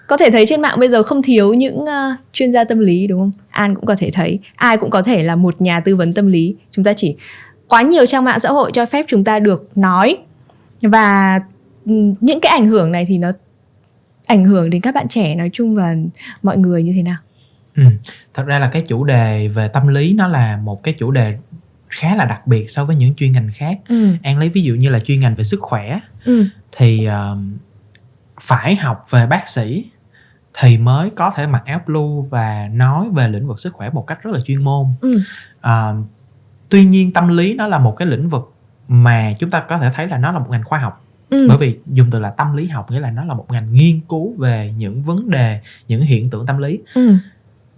có 0.07 0.17
thể 0.17 0.31
thấy 0.31 0.45
trên 0.45 0.61
mạng 0.61 0.79
bây 0.79 0.89
giờ 0.89 1.03
không 1.03 1.21
thiếu 1.23 1.53
những 1.53 1.77
uh, 1.77 1.89
chuyên 2.33 2.51
gia 2.51 2.63
tâm 2.63 2.79
lý 2.79 3.07
đúng 3.07 3.19
không? 3.19 3.31
An 3.49 3.75
cũng 3.75 3.85
có 3.85 3.95
thể 3.97 4.11
thấy, 4.13 4.39
ai 4.55 4.77
cũng 4.77 4.89
có 4.89 5.01
thể 5.01 5.23
là 5.23 5.35
một 5.35 5.61
nhà 5.61 5.79
tư 5.79 5.95
vấn 5.95 6.13
tâm 6.13 6.27
lý. 6.27 6.55
Chúng 6.71 6.85
ta 6.85 6.93
chỉ 6.93 7.15
quá 7.67 7.81
nhiều 7.81 8.05
trang 8.05 8.23
mạng 8.23 8.39
xã 8.39 8.49
hội 8.49 8.71
cho 8.73 8.85
phép 8.85 9.05
chúng 9.07 9.23
ta 9.23 9.39
được 9.39 9.77
nói 9.77 10.17
và 10.81 11.39
những 12.21 12.39
cái 12.41 12.51
ảnh 12.51 12.67
hưởng 12.67 12.91
này 12.91 13.05
thì 13.07 13.17
nó 13.17 13.31
ảnh 14.27 14.45
hưởng 14.45 14.69
đến 14.69 14.81
các 14.81 14.95
bạn 14.95 15.07
trẻ 15.07 15.35
nói 15.35 15.49
chung 15.53 15.75
và 15.75 15.95
mọi 16.43 16.57
người 16.57 16.83
như 16.83 16.93
thế 16.95 17.03
nào? 17.03 17.17
Ừ. 17.75 17.83
Thật 18.33 18.43
ra 18.43 18.59
là 18.59 18.69
cái 18.69 18.81
chủ 18.81 19.03
đề 19.03 19.47
về 19.47 19.67
tâm 19.67 19.87
lý 19.87 20.13
nó 20.13 20.27
là 20.27 20.57
một 20.57 20.83
cái 20.83 20.93
chủ 20.97 21.11
đề 21.11 21.37
khá 21.89 22.15
là 22.15 22.25
đặc 22.25 22.47
biệt 22.47 22.71
so 22.71 22.85
với 22.85 22.95
những 22.95 23.15
chuyên 23.15 23.31
ngành 23.31 23.49
khác. 23.53 23.77
Ừ. 23.89 24.07
An 24.23 24.37
lấy 24.37 24.49
ví 24.49 24.63
dụ 24.63 24.75
như 24.75 24.89
là 24.89 24.99
chuyên 24.99 25.19
ngành 25.19 25.35
về 25.35 25.43
sức 25.43 25.59
khỏe 25.61 25.99
ừ. 26.25 26.45
thì 26.71 27.07
uh, 27.07 27.39
phải 28.41 28.75
học 28.75 29.03
về 29.09 29.27
bác 29.27 29.47
sĩ 29.47 29.85
thì 30.59 30.77
mới 30.77 31.09
có 31.09 31.31
thể 31.35 31.47
mặc 31.47 31.63
áo 31.65 31.81
blue 31.85 32.29
và 32.29 32.67
nói 32.71 33.09
về 33.13 33.27
lĩnh 33.27 33.47
vực 33.47 33.59
sức 33.59 33.73
khỏe 33.73 33.89
một 33.89 34.07
cách 34.07 34.23
rất 34.23 34.31
là 34.33 34.39
chuyên 34.39 34.63
môn. 34.63 34.85
Ừ. 35.01 35.11
Uh, 35.67 36.07
tuy 36.69 36.85
nhiên 36.85 37.13
tâm 37.13 37.27
lý 37.27 37.53
nó 37.53 37.67
là 37.67 37.79
một 37.79 37.95
cái 37.97 38.07
lĩnh 38.07 38.29
vực 38.29 38.53
mà 38.87 39.33
chúng 39.39 39.49
ta 39.49 39.59
có 39.59 39.77
thể 39.77 39.89
thấy 39.93 40.07
là 40.07 40.17
nó 40.17 40.31
là 40.31 40.39
một 40.39 40.47
ngành 40.49 40.63
khoa 40.63 40.79
học 40.79 41.05
ừ. 41.29 41.45
bởi 41.49 41.57
vì 41.57 41.77
dùng 41.87 42.07
từ 42.11 42.19
là 42.19 42.29
tâm 42.29 42.55
lý 42.55 42.67
học 42.67 42.91
nghĩa 42.91 42.99
là 42.99 43.11
nó 43.11 43.23
là 43.23 43.33
một 43.33 43.45
ngành 43.49 43.73
nghiên 43.73 43.99
cứu 44.09 44.35
về 44.37 44.73
những 44.77 45.03
vấn 45.03 45.29
đề 45.29 45.61
những 45.87 46.01
hiện 46.01 46.29
tượng 46.29 46.45
tâm 46.45 46.57
lý 46.57 46.79
ừ. 46.93 47.13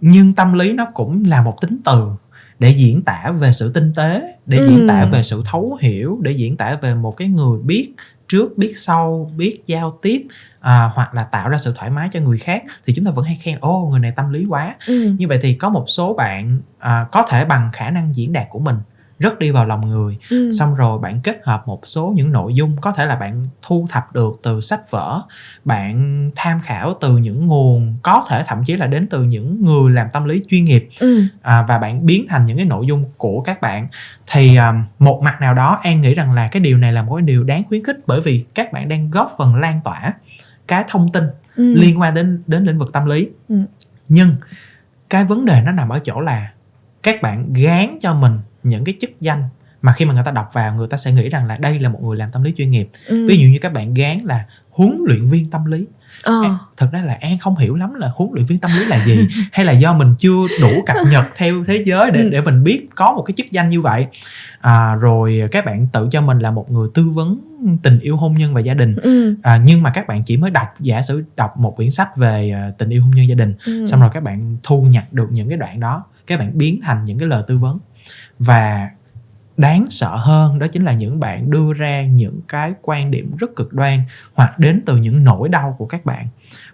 nhưng 0.00 0.32
tâm 0.32 0.52
lý 0.52 0.72
nó 0.72 0.86
cũng 0.94 1.24
là 1.24 1.42
một 1.42 1.60
tính 1.60 1.78
từ 1.84 2.10
để 2.58 2.68
diễn 2.68 3.02
tả 3.02 3.32
về 3.38 3.52
sự 3.52 3.72
tinh 3.72 3.92
tế 3.96 4.34
để 4.46 4.58
ừ. 4.58 4.68
diễn 4.68 4.88
tả 4.88 5.04
về 5.04 5.22
sự 5.22 5.42
thấu 5.44 5.78
hiểu 5.80 6.18
để 6.22 6.32
diễn 6.32 6.56
tả 6.56 6.78
về 6.82 6.94
một 6.94 7.16
cái 7.16 7.28
người 7.28 7.58
biết 7.62 7.94
trước 8.28 8.58
biết 8.58 8.78
sau 8.78 9.30
biết 9.36 9.62
giao 9.66 9.98
tiếp 10.02 10.26
à, 10.60 10.90
hoặc 10.94 11.14
là 11.14 11.24
tạo 11.24 11.48
ra 11.48 11.58
sự 11.58 11.74
thoải 11.76 11.90
mái 11.90 12.08
cho 12.12 12.20
người 12.20 12.38
khác 12.38 12.62
thì 12.86 12.92
chúng 12.96 13.04
ta 13.04 13.10
vẫn 13.10 13.24
hay 13.24 13.36
khen 13.36 13.58
ô 13.60 13.88
người 13.90 14.00
này 14.00 14.12
tâm 14.16 14.32
lý 14.32 14.46
quá 14.48 14.76
ừ. 14.86 15.14
như 15.18 15.28
vậy 15.28 15.38
thì 15.42 15.54
có 15.54 15.68
một 15.68 15.84
số 15.88 16.14
bạn 16.14 16.60
à, 16.78 17.06
có 17.12 17.22
thể 17.22 17.44
bằng 17.44 17.70
khả 17.72 17.90
năng 17.90 18.14
diễn 18.14 18.32
đạt 18.32 18.46
của 18.50 18.58
mình 18.58 18.76
rất 19.20 19.38
đi 19.38 19.50
vào 19.50 19.66
lòng 19.66 19.88
người 19.88 20.16
ừ. 20.30 20.50
xong 20.52 20.74
rồi 20.74 20.98
bạn 20.98 21.20
kết 21.20 21.40
hợp 21.44 21.68
một 21.68 21.86
số 21.86 22.12
những 22.16 22.32
nội 22.32 22.54
dung 22.54 22.76
có 22.80 22.92
thể 22.92 23.06
là 23.06 23.16
bạn 23.16 23.46
thu 23.62 23.86
thập 23.90 24.12
được 24.12 24.40
từ 24.42 24.60
sách 24.60 24.90
vở 24.90 25.20
bạn 25.64 26.30
tham 26.36 26.60
khảo 26.60 26.94
từ 27.00 27.16
những 27.16 27.46
nguồn 27.46 27.96
có 28.02 28.22
thể 28.28 28.42
thậm 28.46 28.64
chí 28.64 28.76
là 28.76 28.86
đến 28.86 29.06
từ 29.06 29.22
những 29.22 29.62
người 29.62 29.92
làm 29.92 30.06
tâm 30.12 30.24
lý 30.24 30.42
chuyên 30.48 30.64
nghiệp 30.64 30.88
ừ. 31.00 31.22
à, 31.42 31.64
và 31.68 31.78
bạn 31.78 32.06
biến 32.06 32.26
thành 32.28 32.44
những 32.44 32.56
cái 32.56 32.66
nội 32.66 32.86
dung 32.86 33.04
của 33.16 33.40
các 33.40 33.60
bạn 33.60 33.88
thì 34.32 34.56
um, 34.56 34.84
một 34.98 35.20
mặt 35.22 35.40
nào 35.40 35.54
đó 35.54 35.80
an 35.82 36.00
nghĩ 36.00 36.14
rằng 36.14 36.32
là 36.32 36.48
cái 36.48 36.60
điều 36.60 36.78
này 36.78 36.92
là 36.92 37.02
một 37.02 37.16
cái 37.16 37.22
điều 37.22 37.44
đáng 37.44 37.62
khuyến 37.68 37.84
khích 37.84 37.96
bởi 38.06 38.20
vì 38.20 38.44
các 38.54 38.72
bạn 38.72 38.88
đang 38.88 39.10
góp 39.10 39.34
phần 39.38 39.54
lan 39.54 39.80
tỏa 39.84 40.12
cái 40.70 40.84
thông 40.88 41.12
tin 41.12 41.24
ừ. 41.56 41.74
liên 41.74 42.00
quan 42.00 42.14
đến 42.14 42.42
đến 42.46 42.64
lĩnh 42.64 42.78
vực 42.78 42.92
tâm 42.92 43.06
lý 43.06 43.28
ừ. 43.48 43.56
nhưng 44.08 44.36
cái 45.10 45.24
vấn 45.24 45.44
đề 45.44 45.62
nó 45.62 45.72
nằm 45.72 45.88
ở 45.88 45.98
chỗ 45.98 46.20
là 46.20 46.52
các 47.02 47.22
bạn 47.22 47.52
gán 47.52 47.98
cho 48.00 48.14
mình 48.14 48.38
những 48.62 48.84
cái 48.84 48.94
chức 49.00 49.20
danh 49.20 49.42
mà 49.82 49.92
khi 49.92 50.04
mà 50.04 50.14
người 50.14 50.24
ta 50.24 50.30
đọc 50.30 50.50
vào 50.52 50.74
người 50.74 50.88
ta 50.88 50.96
sẽ 50.96 51.12
nghĩ 51.12 51.28
rằng 51.28 51.46
là 51.46 51.56
đây 51.60 51.78
là 51.78 51.88
một 51.88 52.02
người 52.02 52.16
làm 52.16 52.30
tâm 52.30 52.42
lý 52.42 52.52
chuyên 52.56 52.70
nghiệp 52.70 52.90
ừ. 53.06 53.26
ví 53.28 53.36
dụ 53.36 53.48
như 53.48 53.58
các 53.60 53.72
bạn 53.72 53.94
gán 53.94 54.18
là 54.24 54.44
huấn 54.70 54.98
luyện 55.06 55.26
viên 55.26 55.50
tâm 55.50 55.64
lý 55.64 55.86
ờ. 56.22 56.42
An, 56.42 56.56
thật 56.76 56.88
ra 56.92 57.02
là 57.02 57.18
an 57.20 57.38
không 57.38 57.56
hiểu 57.56 57.76
lắm 57.76 57.94
là 57.94 58.10
huấn 58.14 58.30
luyện 58.34 58.46
viên 58.46 58.58
tâm 58.58 58.70
lý 58.78 58.86
là 58.86 59.04
gì 59.04 59.28
hay 59.52 59.64
là 59.64 59.72
do 59.72 59.92
mình 59.92 60.14
chưa 60.18 60.46
đủ 60.60 60.82
cập 60.86 60.96
nhật 61.10 61.24
theo 61.36 61.64
thế 61.64 61.82
giới 61.86 62.10
để 62.10 62.22
ừ. 62.22 62.28
để 62.32 62.40
mình 62.40 62.64
biết 62.64 62.88
có 62.94 63.12
một 63.12 63.22
cái 63.22 63.34
chức 63.36 63.50
danh 63.50 63.68
như 63.68 63.80
vậy 63.80 64.06
à, 64.60 64.94
rồi 64.94 65.42
các 65.50 65.64
bạn 65.64 65.86
tự 65.92 66.08
cho 66.10 66.20
mình 66.20 66.38
là 66.38 66.50
một 66.50 66.70
người 66.70 66.88
tư 66.94 67.08
vấn 67.08 67.38
tình 67.82 68.00
yêu 68.00 68.16
hôn 68.16 68.34
nhân 68.34 68.54
và 68.54 68.60
gia 68.60 68.74
đình 68.74 68.96
ừ. 68.96 69.36
à, 69.42 69.60
nhưng 69.64 69.82
mà 69.82 69.90
các 69.90 70.06
bạn 70.06 70.22
chỉ 70.24 70.36
mới 70.36 70.50
đọc 70.50 70.68
giả 70.80 71.02
sử 71.02 71.24
đọc 71.36 71.58
một 71.58 71.76
quyển 71.76 71.90
sách 71.90 72.16
về 72.16 72.54
uh, 72.68 72.78
tình 72.78 72.88
yêu 72.88 73.02
hôn 73.02 73.10
nhân 73.10 73.28
gia 73.28 73.34
đình 73.34 73.54
ừ. 73.66 73.86
xong 73.86 74.00
rồi 74.00 74.10
các 74.12 74.22
bạn 74.22 74.56
thu 74.62 74.82
nhặt 74.82 75.12
được 75.12 75.26
những 75.30 75.48
cái 75.48 75.58
đoạn 75.58 75.80
đó 75.80 76.04
các 76.26 76.38
bạn 76.38 76.58
biến 76.58 76.80
thành 76.82 77.04
những 77.04 77.18
cái 77.18 77.28
lời 77.28 77.42
tư 77.46 77.58
vấn 77.58 77.78
và 78.38 78.88
đáng 79.60 79.84
sợ 79.90 80.16
hơn 80.16 80.58
đó 80.58 80.66
chính 80.66 80.84
là 80.84 80.92
những 80.92 81.20
bạn 81.20 81.50
đưa 81.50 81.72
ra 81.72 82.06
những 82.06 82.40
cái 82.48 82.72
quan 82.82 83.10
điểm 83.10 83.36
rất 83.38 83.50
cực 83.56 83.72
đoan 83.72 84.00
hoặc 84.34 84.58
đến 84.58 84.82
từ 84.86 84.96
những 84.96 85.24
nỗi 85.24 85.48
đau 85.48 85.74
của 85.78 85.86
các 85.86 86.04
bạn, 86.04 86.26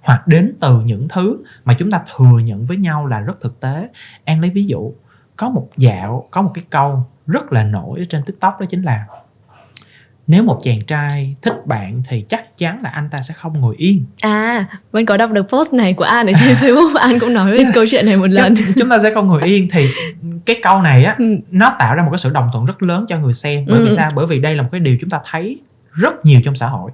hoặc 0.03 0.27
đến 0.27 0.57
từ 0.61 0.81
những 0.81 1.09
thứ 1.09 1.37
mà 1.65 1.75
chúng 1.79 1.91
ta 1.91 2.01
thừa 2.17 2.39
nhận 2.39 2.67
với 2.67 2.77
nhau 2.77 3.07
là 3.07 3.21
rất 3.21 3.41
thực 3.41 3.61
tế. 3.61 3.89
An 4.25 4.41
lấy 4.41 4.51
ví 4.51 4.65
dụ, 4.65 4.93
có 5.37 5.49
một 5.49 5.69
dạo, 5.77 6.29
có 6.31 6.43
một 6.43 6.51
cái 6.55 6.65
câu 6.71 7.05
rất 7.27 7.53
là 7.53 7.65
nổi 7.65 8.07
trên 8.09 8.23
tiktok 8.23 8.61
đó 8.61 8.67
chính 8.71 8.83
là 8.83 9.07
nếu 10.27 10.43
một 10.43 10.59
chàng 10.63 10.81
trai 10.87 11.37
thích 11.43 11.67
bạn 11.67 12.03
thì 12.09 12.25
chắc 12.29 12.59
chắn 12.59 12.81
là 12.83 12.91
anh 12.91 13.09
ta 13.11 13.23
sẽ 13.23 13.35
không 13.35 13.59
ngồi 13.59 13.75
yên. 13.79 14.05
À 14.21 14.67
mình 14.93 15.07
có 15.07 15.17
đọc 15.17 15.31
được 15.31 15.43
post 15.49 15.73
này 15.73 15.93
của 15.93 16.05
an 16.05 16.27
ở 16.27 16.33
trên 16.41 16.55
facebook. 16.55 16.97
An 16.97 17.19
cũng 17.19 17.33
nói 17.33 17.53
về 17.53 17.65
câu 17.75 17.85
chuyện 17.91 18.07
này 18.07 18.17
một 18.17 18.31
lần. 18.31 18.55
chúng 18.79 18.91
ta 18.91 18.99
sẽ 18.99 19.15
không 19.15 19.27
ngồi 19.27 19.43
yên 19.43 19.69
thì 19.73 19.87
cái 20.47 20.57
câu 20.63 20.83
này 20.83 21.05
á 21.05 21.15
ừ. 21.19 21.37
nó 21.51 21.77
tạo 21.79 21.95
ra 21.95 22.03
một 22.03 22.11
cái 22.11 22.19
sự 22.19 22.31
đồng 22.35 22.49
thuận 22.53 22.65
rất 22.65 22.83
lớn 22.83 23.05
cho 23.09 23.19
người 23.19 23.33
xem. 23.33 23.65
Bởi 23.69 23.79
ừ. 23.79 23.85
vì 23.85 23.91
sao? 23.91 24.11
Bởi 24.15 24.27
vì 24.27 24.39
đây 24.39 24.57
là 24.57 24.63
một 24.63 24.69
cái 24.73 24.81
điều 24.81 24.97
chúng 25.01 25.11
ta 25.11 25.21
thấy 25.31 25.61
rất 25.93 26.25
nhiều 26.25 26.41
trong 26.45 26.55
xã 26.55 26.67
hội. 26.67 26.91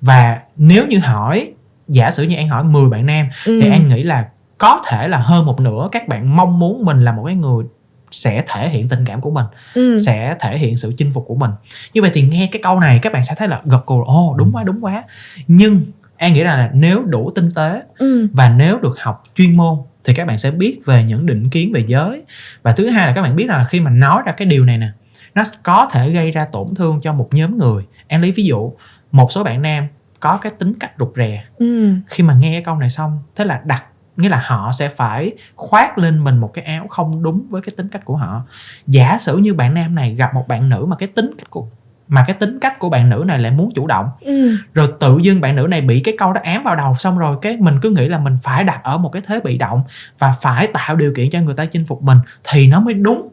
Và 0.00 0.38
nếu 0.56 0.86
như 0.86 0.98
hỏi 0.98 1.50
giả 1.88 2.10
sử 2.10 2.22
như 2.22 2.36
an 2.36 2.48
hỏi 2.48 2.64
10 2.64 2.88
bạn 2.88 3.06
nam 3.06 3.28
ừ. 3.46 3.60
thì 3.62 3.70
an 3.70 3.88
nghĩ 3.88 4.02
là 4.02 4.24
có 4.58 4.82
thể 4.86 5.08
là 5.08 5.18
hơn 5.18 5.46
một 5.46 5.60
nửa 5.60 5.88
các 5.92 6.08
bạn 6.08 6.36
mong 6.36 6.58
muốn 6.58 6.84
mình 6.84 7.04
là 7.04 7.12
một 7.12 7.22
cái 7.26 7.34
người 7.34 7.64
sẽ 8.10 8.42
thể 8.46 8.68
hiện 8.68 8.88
tình 8.88 9.04
cảm 9.04 9.20
của 9.20 9.30
mình 9.30 9.46
ừ. 9.74 9.98
sẽ 9.98 10.36
thể 10.40 10.58
hiện 10.58 10.76
sự 10.76 10.94
chinh 10.96 11.10
phục 11.14 11.24
của 11.26 11.34
mình 11.34 11.50
như 11.94 12.02
vậy 12.02 12.10
thì 12.14 12.22
nghe 12.22 12.48
cái 12.52 12.62
câu 12.62 12.80
này 12.80 12.98
các 13.02 13.12
bạn 13.12 13.22
sẽ 13.24 13.34
thấy 13.34 13.48
là 13.48 13.62
gật 13.64 13.86
cù 13.86 14.04
ồ 14.04 14.30
oh, 14.30 14.36
đúng 14.36 14.52
quá 14.52 14.64
đúng 14.64 14.84
quá 14.84 15.04
nhưng 15.46 15.82
an 16.16 16.32
nghĩ 16.32 16.42
là 16.42 16.70
nếu 16.74 17.04
đủ 17.04 17.30
tinh 17.30 17.50
tế 17.54 17.82
ừ. 17.98 18.28
và 18.32 18.48
nếu 18.48 18.78
được 18.78 19.00
học 19.00 19.24
chuyên 19.34 19.56
môn 19.56 19.78
thì 20.04 20.14
các 20.14 20.26
bạn 20.26 20.38
sẽ 20.38 20.50
biết 20.50 20.80
về 20.84 21.04
những 21.04 21.26
định 21.26 21.50
kiến 21.50 21.72
về 21.72 21.84
giới 21.86 22.22
và 22.62 22.72
thứ 22.72 22.88
hai 22.88 23.06
là 23.06 23.12
các 23.14 23.22
bạn 23.22 23.36
biết 23.36 23.46
là 23.46 23.64
khi 23.64 23.80
mà 23.80 23.90
nói 23.90 24.22
ra 24.26 24.32
cái 24.32 24.46
điều 24.46 24.64
này 24.64 24.78
nè 24.78 24.88
nó 25.34 25.42
có 25.62 25.88
thể 25.92 26.10
gây 26.10 26.30
ra 26.30 26.44
tổn 26.44 26.74
thương 26.74 27.00
cho 27.00 27.12
một 27.12 27.28
nhóm 27.32 27.58
người 27.58 27.84
em 28.06 28.22
lấy 28.22 28.32
ví 28.32 28.44
dụ 28.44 28.72
một 29.12 29.32
số 29.32 29.44
bạn 29.44 29.62
nam 29.62 29.86
có 30.20 30.36
cái 30.36 30.52
tính 30.58 30.72
cách 30.80 30.92
rụt 30.98 31.12
rè 31.16 31.44
ừ. 31.58 31.90
khi 32.06 32.24
mà 32.24 32.34
nghe 32.34 32.52
cái 32.52 32.62
câu 32.62 32.76
này 32.76 32.90
xong 32.90 33.18
thế 33.36 33.44
là 33.44 33.60
đặt 33.64 33.84
nghĩa 34.16 34.28
là 34.28 34.42
họ 34.44 34.72
sẽ 34.72 34.88
phải 34.88 35.32
khoác 35.54 35.98
lên 35.98 36.24
mình 36.24 36.38
một 36.38 36.50
cái 36.54 36.64
áo 36.64 36.86
không 36.88 37.22
đúng 37.22 37.46
với 37.50 37.62
cái 37.62 37.72
tính 37.76 37.88
cách 37.88 38.04
của 38.04 38.16
họ 38.16 38.42
giả 38.86 39.18
sử 39.20 39.36
như 39.36 39.54
bạn 39.54 39.74
nam 39.74 39.94
này 39.94 40.14
gặp 40.14 40.34
một 40.34 40.48
bạn 40.48 40.68
nữ 40.68 40.86
mà 40.88 40.96
cái 40.96 41.08
tính 41.08 41.34
cách 41.38 41.50
của 41.50 41.66
mà 42.08 42.24
cái 42.26 42.36
tính 42.36 42.58
cách 42.60 42.78
của 42.78 42.88
bạn 42.88 43.10
nữ 43.10 43.24
này 43.26 43.38
lại 43.38 43.52
muốn 43.52 43.70
chủ 43.74 43.86
động 43.86 44.08
ừ. 44.20 44.56
rồi 44.74 44.92
tự 45.00 45.18
dưng 45.22 45.40
bạn 45.40 45.56
nữ 45.56 45.66
này 45.66 45.80
bị 45.80 46.00
cái 46.00 46.14
câu 46.18 46.32
đó 46.32 46.40
ám 46.44 46.62
vào 46.62 46.76
đầu 46.76 46.94
xong 46.94 47.18
rồi 47.18 47.36
cái 47.42 47.56
mình 47.56 47.78
cứ 47.82 47.90
nghĩ 47.90 48.08
là 48.08 48.18
mình 48.18 48.36
phải 48.42 48.64
đặt 48.64 48.80
ở 48.84 48.98
một 48.98 49.08
cái 49.08 49.22
thế 49.26 49.40
bị 49.40 49.58
động 49.58 49.82
và 50.18 50.34
phải 50.40 50.66
tạo 50.66 50.96
điều 50.96 51.12
kiện 51.16 51.30
cho 51.30 51.40
người 51.40 51.54
ta 51.54 51.64
chinh 51.64 51.86
phục 51.86 52.02
mình 52.02 52.18
thì 52.44 52.66
nó 52.66 52.80
mới 52.80 52.94
đúng 52.94 53.28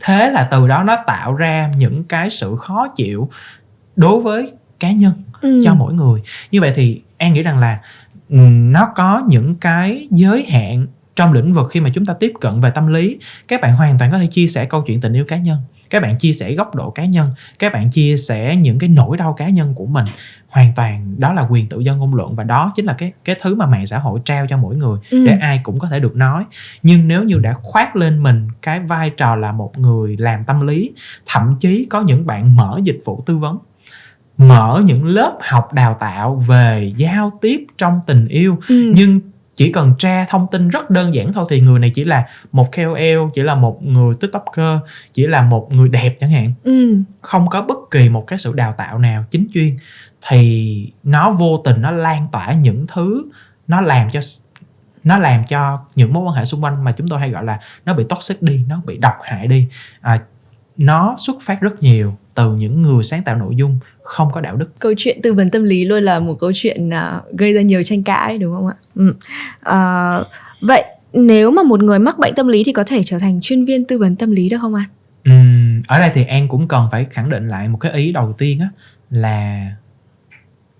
thế 0.00 0.30
là 0.30 0.48
từ 0.50 0.68
đó 0.68 0.82
nó 0.82 0.96
tạo 1.06 1.34
ra 1.34 1.70
những 1.76 2.04
cái 2.04 2.30
sự 2.30 2.56
khó 2.56 2.88
chịu 2.88 3.30
đối 3.96 4.20
với 4.20 4.52
cá 4.80 4.92
nhân 4.92 5.12
ừ. 5.40 5.58
cho 5.64 5.74
mỗi 5.74 5.94
người 5.94 6.22
như 6.50 6.60
vậy 6.60 6.72
thì 6.74 7.02
an 7.18 7.32
nghĩ 7.32 7.42
rằng 7.42 7.58
là 7.58 7.80
nó 8.40 8.88
có 8.94 9.22
những 9.28 9.54
cái 9.54 10.08
giới 10.10 10.46
hạn 10.48 10.86
trong 11.16 11.32
lĩnh 11.32 11.52
vực 11.52 11.68
khi 11.70 11.80
mà 11.80 11.90
chúng 11.94 12.06
ta 12.06 12.14
tiếp 12.14 12.32
cận 12.40 12.60
về 12.60 12.70
tâm 12.70 12.86
lý. 12.86 13.18
Các 13.48 13.60
bạn 13.60 13.76
hoàn 13.76 13.98
toàn 13.98 14.10
có 14.10 14.18
thể 14.18 14.26
chia 14.26 14.46
sẻ 14.46 14.64
câu 14.64 14.82
chuyện 14.82 15.00
tình 15.00 15.12
yêu 15.12 15.24
cá 15.24 15.36
nhân. 15.36 15.58
Các 15.90 16.02
bạn 16.02 16.18
chia 16.18 16.32
sẻ 16.32 16.54
góc 16.54 16.74
độ 16.74 16.90
cá 16.90 17.04
nhân. 17.04 17.28
Các 17.58 17.72
bạn 17.72 17.90
chia 17.90 18.16
sẻ 18.16 18.56
những 18.56 18.78
cái 18.78 18.88
nỗi 18.88 19.16
đau 19.16 19.32
cá 19.32 19.48
nhân 19.48 19.74
của 19.74 19.86
mình. 19.86 20.04
Hoàn 20.48 20.72
toàn 20.76 21.20
đó 21.20 21.32
là 21.32 21.42
quyền 21.50 21.68
tự 21.68 21.80
do 21.80 21.94
ngôn 21.94 22.14
luận 22.14 22.34
và 22.34 22.44
đó 22.44 22.72
chính 22.74 22.84
là 22.84 22.92
cái 22.92 23.12
cái 23.24 23.36
thứ 23.42 23.54
mà 23.54 23.66
mạng 23.66 23.86
xã 23.86 23.98
hội 23.98 24.20
trao 24.24 24.46
cho 24.46 24.56
mỗi 24.56 24.76
người 24.76 24.98
ừ. 25.10 25.26
để 25.26 25.38
ai 25.40 25.60
cũng 25.62 25.78
có 25.78 25.88
thể 25.88 26.00
được 26.00 26.16
nói. 26.16 26.44
Nhưng 26.82 27.08
nếu 27.08 27.24
như 27.24 27.38
đã 27.38 27.52
khoác 27.52 27.96
lên 27.96 28.22
mình 28.22 28.48
cái 28.62 28.80
vai 28.80 29.10
trò 29.10 29.36
là 29.36 29.52
một 29.52 29.78
người 29.78 30.16
làm 30.18 30.44
tâm 30.44 30.66
lý 30.66 30.90
thậm 31.26 31.56
chí 31.60 31.86
có 31.90 32.00
những 32.00 32.26
bạn 32.26 32.56
mở 32.56 32.80
dịch 32.84 33.00
vụ 33.04 33.22
tư 33.26 33.38
vấn 33.38 33.58
mở 34.48 34.82
những 34.84 35.04
lớp 35.06 35.38
học 35.40 35.72
đào 35.72 35.96
tạo 36.00 36.34
về 36.34 36.92
giao 36.96 37.30
tiếp 37.40 37.64
trong 37.78 38.00
tình 38.06 38.28
yêu. 38.28 38.58
Ừ. 38.68 38.92
nhưng 38.96 39.20
chỉ 39.54 39.72
cần 39.72 39.94
tra 39.98 40.26
thông 40.28 40.46
tin 40.52 40.68
rất 40.68 40.90
đơn 40.90 41.14
giản 41.14 41.32
thôi 41.32 41.46
thì 41.50 41.60
người 41.60 41.78
này 41.78 41.90
chỉ 41.94 42.04
là 42.04 42.26
một 42.52 42.68
KOL 42.76 43.28
chỉ 43.34 43.42
là 43.42 43.54
một 43.54 43.82
người 43.82 44.14
tiktoker 44.20 44.78
chỉ 45.12 45.26
là 45.26 45.42
một 45.42 45.68
người 45.72 45.88
đẹp 45.88 46.16
chẳng 46.20 46.30
hạn. 46.30 46.52
Ừ. 46.64 46.96
không 47.20 47.48
có 47.48 47.62
bất 47.62 47.78
kỳ 47.90 48.08
một 48.08 48.24
cái 48.26 48.38
sự 48.38 48.52
đào 48.52 48.72
tạo 48.72 48.98
nào 48.98 49.24
chính 49.30 49.46
chuyên. 49.54 49.76
Thì 50.28 50.92
nó 51.02 51.30
vô 51.30 51.62
tình 51.64 51.82
nó 51.82 51.90
lan 51.90 52.26
tỏa 52.32 52.52
những 52.52 52.86
thứ 52.86 53.24
nó 53.68 53.80
làm 53.80 54.10
cho 54.10 54.20
nó 55.04 55.18
làm 55.18 55.44
cho 55.44 55.78
những 55.94 56.12
mối 56.12 56.24
quan 56.24 56.34
hệ 56.34 56.44
xung 56.44 56.64
quanh 56.64 56.84
mà 56.84 56.92
chúng 56.92 57.08
tôi 57.08 57.18
hay 57.20 57.30
gọi 57.30 57.44
là 57.44 57.60
nó 57.84 57.94
bị 57.94 58.04
toxic 58.08 58.42
đi 58.42 58.64
nó 58.68 58.80
bị 58.86 58.98
độc 58.98 59.14
hại 59.22 59.46
đi. 59.46 59.68
À, 60.00 60.20
nó 60.76 61.14
xuất 61.18 61.36
phát 61.42 61.60
rất 61.60 61.82
nhiều 61.82 62.16
từ 62.34 62.54
những 62.54 62.82
người 62.82 63.02
sáng 63.02 63.22
tạo 63.22 63.36
nội 63.36 63.56
dung 63.56 63.78
không 64.02 64.28
có 64.32 64.40
đạo 64.40 64.56
đức. 64.56 64.70
Câu 64.78 64.94
chuyện 64.96 65.22
tư 65.22 65.34
vấn 65.34 65.50
tâm 65.50 65.64
lý 65.64 65.84
luôn 65.84 66.02
là 66.02 66.20
một 66.20 66.34
câu 66.40 66.50
chuyện 66.54 66.88
uh, 66.88 67.38
gây 67.38 67.52
ra 67.52 67.62
nhiều 67.62 67.82
tranh 67.82 68.02
cãi 68.02 68.38
đúng 68.38 68.54
không 68.54 68.66
ạ? 68.66 68.74
Ừ. 68.94 69.14
uh, 69.70 70.26
vậy 70.60 70.84
nếu 71.12 71.50
mà 71.50 71.62
một 71.62 71.82
người 71.82 71.98
mắc 71.98 72.18
bệnh 72.18 72.34
tâm 72.34 72.48
lý 72.48 72.62
thì 72.64 72.72
có 72.72 72.84
thể 72.84 73.02
trở 73.04 73.18
thành 73.18 73.40
chuyên 73.42 73.64
viên 73.64 73.84
tư 73.84 73.98
vấn 73.98 74.16
tâm 74.16 74.30
lý 74.30 74.48
được 74.48 74.56
không 74.60 74.74
anh 74.74 74.88
uhm, 75.30 75.82
ở 75.88 75.98
đây 75.98 76.10
thì 76.14 76.24
an 76.24 76.48
cũng 76.48 76.68
cần 76.68 76.88
phải 76.92 77.06
khẳng 77.10 77.30
định 77.30 77.48
lại 77.48 77.68
một 77.68 77.78
cái 77.78 77.92
ý 77.92 78.12
đầu 78.12 78.32
tiên 78.38 78.60
á 78.60 78.68
là 79.10 79.66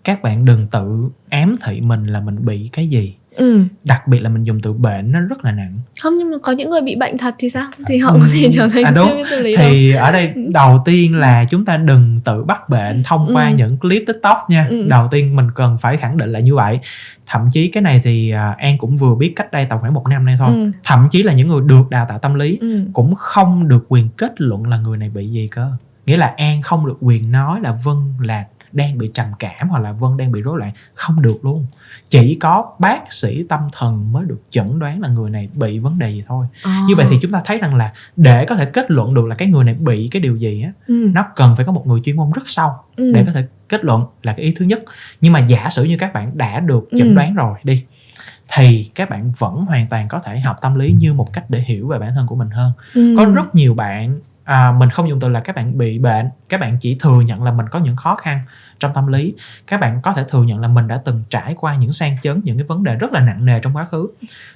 các 0.05 0.23
bạn 0.23 0.45
đừng 0.45 0.67
tự 0.67 1.09
ám 1.29 1.53
thị 1.65 1.81
mình 1.81 2.07
là 2.07 2.21
mình 2.21 2.45
bị 2.45 2.71
cái 2.73 2.89
gì 2.89 3.15
ừ. 3.37 3.61
đặc 3.85 4.09
biệt 4.09 4.19
là 4.19 4.29
mình 4.29 4.45
dùng 4.45 4.61
từ 4.63 4.73
bệnh 4.73 5.13
nó 5.13 5.21
rất 5.21 5.45
là 5.45 5.53
nặng 5.53 5.79
không 6.03 6.19
nhưng 6.19 6.31
mà 6.31 6.37
có 6.43 6.53
những 6.53 6.71
người 6.71 6.81
bị 6.81 6.97
bệnh 6.97 7.19
thật 7.19 7.35
thì 7.39 7.51
sao 7.51 7.67
thì 7.87 7.99
họ 7.99 8.13
ừ. 8.13 8.19
có 8.21 8.27
thể 8.35 8.51
trở 8.53 8.69
thành 8.69 8.85
à, 8.85 8.91
đúng. 8.91 9.23
lý 9.43 9.57
thì 9.57 9.93
đâu? 9.93 10.05
ở 10.05 10.13
đây 10.13 10.33
đầu 10.53 10.83
tiên 10.85 11.19
là 11.19 11.45
chúng 11.45 11.65
ta 11.65 11.77
đừng 11.77 12.21
tự 12.25 12.45
bắt 12.45 12.69
bệnh 12.69 13.03
thông 13.03 13.37
qua 13.37 13.49
ừ. 13.49 13.55
những 13.55 13.79
clip 13.79 14.03
tiktok 14.07 14.37
nha 14.49 14.67
ừ. 14.71 14.87
đầu 14.89 15.09
tiên 15.11 15.37
mình 15.37 15.47
cần 15.55 15.79
phải 15.79 15.97
khẳng 15.97 16.17
định 16.17 16.33
là 16.33 16.41
như 16.41 16.55
vậy 16.55 16.79
thậm 17.27 17.49
chí 17.53 17.69
cái 17.69 17.83
này 17.83 18.01
thì 18.05 18.35
uh, 18.35 18.59
an 18.59 18.79
cũng 18.79 18.97
vừa 18.97 19.15
biết 19.15 19.33
cách 19.37 19.53
đây 19.53 19.65
tầm 19.65 19.81
khoảng 19.81 19.95
một 19.95 20.09
năm 20.09 20.25
nay 20.25 20.37
thôi 20.39 20.49
ừ. 20.49 20.71
thậm 20.85 21.09
chí 21.11 21.23
là 21.23 21.33
những 21.33 21.49
người 21.49 21.61
được 21.67 21.91
đào 21.91 22.07
tạo 22.09 22.19
tâm 22.19 22.35
lý 22.35 22.59
ừ. 22.61 22.85
cũng 22.93 23.15
không 23.15 23.69
được 23.69 23.85
quyền 23.89 24.09
kết 24.17 24.41
luận 24.41 24.67
là 24.67 24.77
người 24.77 24.97
này 24.99 25.11
bị 25.11 25.27
gì 25.27 25.49
cơ 25.51 25.71
nghĩa 26.07 26.17
là 26.17 26.33
an 26.37 26.63
không 26.63 26.87
được 26.87 26.97
quyền 27.01 27.33
nói 27.33 27.61
là 27.61 27.73
vân 27.85 27.97
là 28.21 28.45
đang 28.73 28.99
bị 28.99 29.11
trầm 29.15 29.27
cảm 29.39 29.69
hoặc 29.69 29.79
là 29.79 29.93
vân 29.93 30.17
đang 30.17 30.33
bị 30.33 30.41
rối 30.41 30.59
loạn 30.59 30.73
không 30.95 31.23
được 31.23 31.45
luôn 31.45 31.67
chỉ 32.13 32.35
có 32.35 32.73
bác 32.79 33.13
sĩ 33.13 33.45
tâm 33.49 33.61
thần 33.73 34.13
mới 34.13 34.25
được 34.25 34.41
chẩn 34.51 34.79
đoán 34.79 35.01
là 35.01 35.09
người 35.09 35.31
này 35.31 35.49
bị 35.53 35.79
vấn 35.79 35.99
đề 35.99 36.11
gì 36.11 36.23
thôi 36.27 36.47
à. 36.65 36.83
như 36.89 36.95
vậy 36.97 37.07
thì 37.11 37.17
chúng 37.23 37.31
ta 37.31 37.41
thấy 37.45 37.59
rằng 37.59 37.75
là 37.75 37.93
để 38.17 38.45
có 38.45 38.55
thể 38.55 38.65
kết 38.65 38.91
luận 38.91 39.15
được 39.15 39.27
là 39.27 39.35
cái 39.35 39.49
người 39.49 39.65
này 39.65 39.75
bị 39.75 40.09
cái 40.11 40.23
điều 40.23 40.37
gì 40.37 40.63
á 40.63 40.73
ừ. 40.87 41.11
nó 41.15 41.27
cần 41.37 41.57
phải 41.57 41.67
có 41.67 41.73
một 41.73 41.87
người 41.87 42.01
chuyên 42.05 42.17
môn 42.17 42.31
rất 42.33 42.43
sâu 42.47 42.71
ừ. 42.97 43.13
để 43.15 43.25
có 43.27 43.33
thể 43.33 43.45
kết 43.69 43.85
luận 43.85 44.05
là 44.23 44.33
cái 44.33 44.45
ý 44.45 44.53
thứ 44.57 44.65
nhất 44.65 44.83
nhưng 45.21 45.33
mà 45.33 45.39
giả 45.39 45.71
sử 45.71 45.85
như 45.85 45.97
các 45.99 46.13
bạn 46.13 46.39
đã 46.39 46.61
được 46.61 46.89
chẩn 46.99 47.09
ừ. 47.09 47.15
đoán 47.15 47.35
rồi 47.35 47.55
đi 47.65 47.85
thì 48.55 48.91
các 48.95 49.11
bạn 49.11 49.33
vẫn 49.39 49.55
hoàn 49.55 49.87
toàn 49.89 50.09
có 50.09 50.19
thể 50.19 50.41
học 50.41 50.57
tâm 50.61 50.75
lý 50.75 50.93
như 50.93 51.13
một 51.13 51.33
cách 51.33 51.45
để 51.49 51.61
hiểu 51.61 51.89
về 51.89 51.99
bản 51.99 52.13
thân 52.15 52.27
của 52.27 52.37
mình 52.37 52.51
hơn 52.51 52.73
ừ. 52.95 53.15
có 53.19 53.25
rất 53.25 53.55
nhiều 53.55 53.75
bạn 53.75 54.21
à, 54.45 54.73
mình 54.73 54.91
không 54.91 55.09
dùng 55.09 55.21
từ 55.21 55.29
là 55.29 55.41
các 55.41 55.57
bạn 55.57 55.79
bị 55.79 55.99
bệnh 55.99 56.31
các 56.49 56.61
bạn 56.61 56.77
chỉ 56.81 56.97
thừa 57.01 57.21
nhận 57.21 57.43
là 57.43 57.53
mình 57.53 57.67
có 57.71 57.79
những 57.79 57.97
khó 57.97 58.17
khăn 58.17 58.41
trong 58.81 58.95
tâm 58.95 59.07
lý 59.07 59.35
các 59.67 59.81
bạn 59.81 60.01
có 60.03 60.13
thể 60.13 60.25
thừa 60.29 60.43
nhận 60.43 60.61
là 60.61 60.69
mình 60.69 60.89
đã 60.89 60.99
từng 61.05 61.23
trải 61.31 61.55
qua 61.59 61.77
những 61.77 61.93
sang 61.93 62.17
chấn 62.23 62.41
những 62.45 62.59
cái 62.59 62.67
vấn 62.67 62.85
đề 62.85 62.95
rất 62.95 63.13
là 63.13 63.21
nặng 63.21 63.45
nề 63.45 63.61
trong 63.61 63.77
quá 63.77 63.85
khứ 63.85 64.09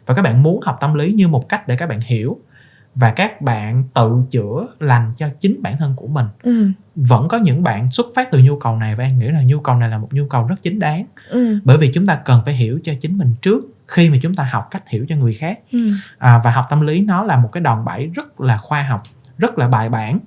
và 0.07 0.15
các 0.15 0.23
bạn 0.23 0.43
muốn 0.43 0.61
học 0.65 0.77
tâm 0.81 0.95
lý 0.95 1.13
như 1.13 1.29
một 1.29 1.49
cách 1.49 1.69
để 1.69 1.77
các 1.77 1.89
bạn 1.89 2.01
hiểu 2.01 2.39
và 2.95 3.11
các 3.11 3.41
bạn 3.41 3.85
tự 3.95 4.23
chữa 4.31 4.67
lành 4.81 5.13
cho 5.17 5.29
chính 5.41 5.63
bản 5.63 5.79
thân 5.79 5.93
của 5.97 6.07
mình 6.07 6.27
ừ. 6.43 6.69
vẫn 6.95 7.29
có 7.29 7.39
những 7.39 7.63
bạn 7.63 7.91
xuất 7.91 8.07
phát 8.15 8.29
từ 8.31 8.39
nhu 8.39 8.59
cầu 8.59 8.77
này 8.77 8.95
và 8.95 9.05
em 9.05 9.19
nghĩ 9.19 9.27
là 9.27 9.43
nhu 9.43 9.61
cầu 9.61 9.77
này 9.77 9.89
là 9.89 9.99
một 9.99 10.09
nhu 10.13 10.27
cầu 10.27 10.47
rất 10.47 10.57
chính 10.63 10.79
đáng 10.79 11.05
ừ. 11.29 11.59
bởi 11.65 11.79
vì 11.79 11.91
chúng 11.95 12.07
ta 12.07 12.15
cần 12.25 12.43
phải 12.45 12.55
hiểu 12.55 12.79
cho 12.85 12.93
chính 13.01 13.19
mình 13.19 13.35
trước 13.43 13.65
khi 13.89 14.11
mà 14.11 14.17
chúng 14.23 14.35
ta 14.35 14.49
học 14.51 14.69
cách 14.71 14.83
hiểu 14.89 15.07
cho 15.09 15.17
người 15.17 15.33
khác 15.33 15.59
ừ. 15.73 15.87
à, 16.19 16.41
và 16.45 16.51
học 16.51 16.65
tâm 16.71 16.81
lý 16.81 17.01
nó 17.01 17.25
là 17.25 17.37
một 17.37 17.49
cái 17.53 17.61
đòn 17.61 17.85
bẩy 17.85 18.07
rất 18.07 18.41
là 18.41 18.59
khoa 18.59 18.83
học 18.83 19.03
rất 19.39 19.59
là 19.59 19.69
bài 19.69 19.89
bản. 19.89 20.19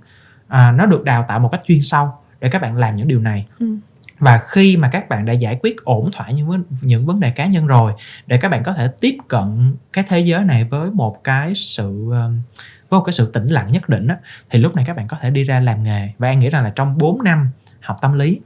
À, 0.47 0.71
nó 0.71 0.85
được 0.85 1.03
đào 1.03 1.25
tạo 1.27 1.39
một 1.39 1.49
cách 1.51 1.61
chuyên 1.65 1.81
sâu 1.81 2.13
để 2.39 2.49
các 2.49 2.61
bạn 2.61 2.75
làm 2.75 2.95
những 2.95 3.07
điều 3.07 3.19
này. 3.19 3.47
Ừ. 3.59 3.75
và 4.19 4.39
khi 4.39 4.77
mà 4.77 4.89
các 4.91 5.09
bạn 5.09 5.25
đã 5.25 5.33
giải 5.33 5.59
quyết 5.61 5.83
ổn 5.83 6.11
thỏa 6.11 6.29
những 6.29 6.63
những 6.81 7.05
vấn 7.05 7.19
đề 7.19 7.31
cá 7.31 7.45
nhân 7.45 7.67
rồi 7.67 7.93
để 8.27 8.37
các 8.37 8.49
bạn 8.49 8.63
có 8.63 8.73
thể 8.73 8.87
tiếp 9.01 9.17
cận 9.27 9.75
cái 9.93 10.05
thế 10.07 10.19
giới 10.19 10.45
này 10.45 10.63
với 10.63 10.91
một 10.91 11.23
cái 11.23 11.55
sự 11.55 12.11
với 12.89 12.99
một 12.99 13.03
cái 13.03 13.13
sự 13.13 13.31
tĩnh 13.31 13.47
lặng 13.47 13.71
nhất 13.71 13.89
định 13.89 14.07
á, 14.07 14.17
thì 14.49 14.59
lúc 14.59 14.75
này 14.75 14.85
các 14.87 14.95
bạn 14.95 15.07
có 15.07 15.17
thể 15.21 15.29
đi 15.29 15.43
ra 15.43 15.59
làm 15.59 15.83
nghề. 15.83 16.09
Và 16.17 16.27
anh 16.27 16.39
nghĩ 16.39 16.49
rằng 16.49 16.63
là 16.63 16.69
trong 16.75 16.97
4 16.97 17.23
năm 17.23 17.49
học 17.81 17.97
tâm 18.01 18.13
lý 18.13 18.39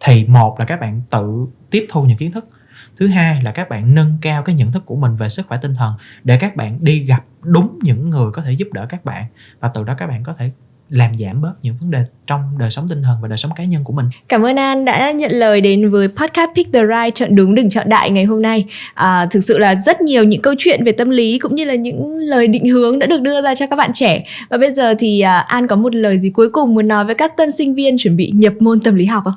thì 0.00 0.24
một 0.24 0.58
là 0.58 0.64
các 0.64 0.80
bạn 0.80 1.02
tự 1.10 1.46
tiếp 1.70 1.86
thu 1.90 2.02
những 2.02 2.18
kiến 2.18 2.32
thức 2.32 2.48
thứ 2.96 3.06
hai 3.06 3.42
là 3.42 3.50
các 3.50 3.68
bạn 3.68 3.94
nâng 3.94 4.16
cao 4.20 4.42
cái 4.42 4.54
nhận 4.54 4.72
thức 4.72 4.82
của 4.86 4.96
mình 4.96 5.16
về 5.16 5.28
sức 5.28 5.46
khỏe 5.46 5.58
tinh 5.62 5.74
thần 5.74 5.92
để 6.24 6.38
các 6.40 6.56
bạn 6.56 6.78
đi 6.80 6.98
gặp 6.98 7.24
đúng 7.42 7.78
những 7.82 8.08
người 8.08 8.30
có 8.32 8.42
thể 8.42 8.52
giúp 8.52 8.68
đỡ 8.72 8.86
các 8.88 9.04
bạn 9.04 9.24
và 9.60 9.70
từ 9.74 9.84
đó 9.84 9.94
các 9.98 10.06
bạn 10.06 10.22
có 10.24 10.34
thể 10.38 10.50
làm 10.92 11.18
giảm 11.18 11.42
bớt 11.42 11.52
những 11.62 11.74
vấn 11.80 11.90
đề 11.90 12.04
trong 12.26 12.58
đời 12.58 12.70
sống 12.70 12.88
tinh 12.88 13.02
thần 13.02 13.18
và 13.22 13.28
đời 13.28 13.38
sống 13.38 13.52
cá 13.56 13.64
nhân 13.64 13.84
của 13.84 13.92
mình. 13.92 14.06
Cảm 14.28 14.46
ơn 14.46 14.56
An 14.56 14.84
đã 14.84 15.10
nhận 15.10 15.30
lời 15.32 15.60
đến 15.60 15.90
với 15.90 16.08
podcast 16.08 16.50
Pick 16.56 16.72
the 16.72 16.80
Right 16.80 17.14
chọn 17.14 17.36
đúng 17.36 17.54
đừng 17.54 17.70
chọn 17.70 17.88
đại 17.88 18.10
ngày 18.10 18.24
hôm 18.24 18.42
nay. 18.42 18.64
À, 18.94 19.26
thực 19.30 19.40
sự 19.40 19.58
là 19.58 19.74
rất 19.74 20.00
nhiều 20.00 20.24
những 20.24 20.42
câu 20.42 20.54
chuyện 20.58 20.84
về 20.84 20.92
tâm 20.92 21.10
lý 21.10 21.38
cũng 21.38 21.54
như 21.54 21.64
là 21.64 21.74
những 21.74 22.16
lời 22.16 22.48
định 22.48 22.68
hướng 22.68 22.98
đã 22.98 23.06
được 23.06 23.20
đưa 23.20 23.42
ra 23.42 23.54
cho 23.54 23.66
các 23.66 23.76
bạn 23.76 23.90
trẻ. 23.94 24.24
Và 24.50 24.58
bây 24.58 24.72
giờ 24.72 24.94
thì 24.98 25.20
à, 25.20 25.38
An 25.38 25.66
có 25.66 25.76
một 25.76 25.94
lời 25.94 26.18
gì 26.18 26.30
cuối 26.30 26.48
cùng 26.50 26.74
muốn 26.74 26.88
nói 26.88 27.04
với 27.04 27.14
các 27.14 27.36
tân 27.36 27.50
sinh 27.50 27.74
viên 27.74 27.98
chuẩn 27.98 28.16
bị 28.16 28.30
nhập 28.34 28.52
môn 28.60 28.80
tâm 28.80 28.94
lý 28.94 29.04
học 29.04 29.24
không? 29.24 29.34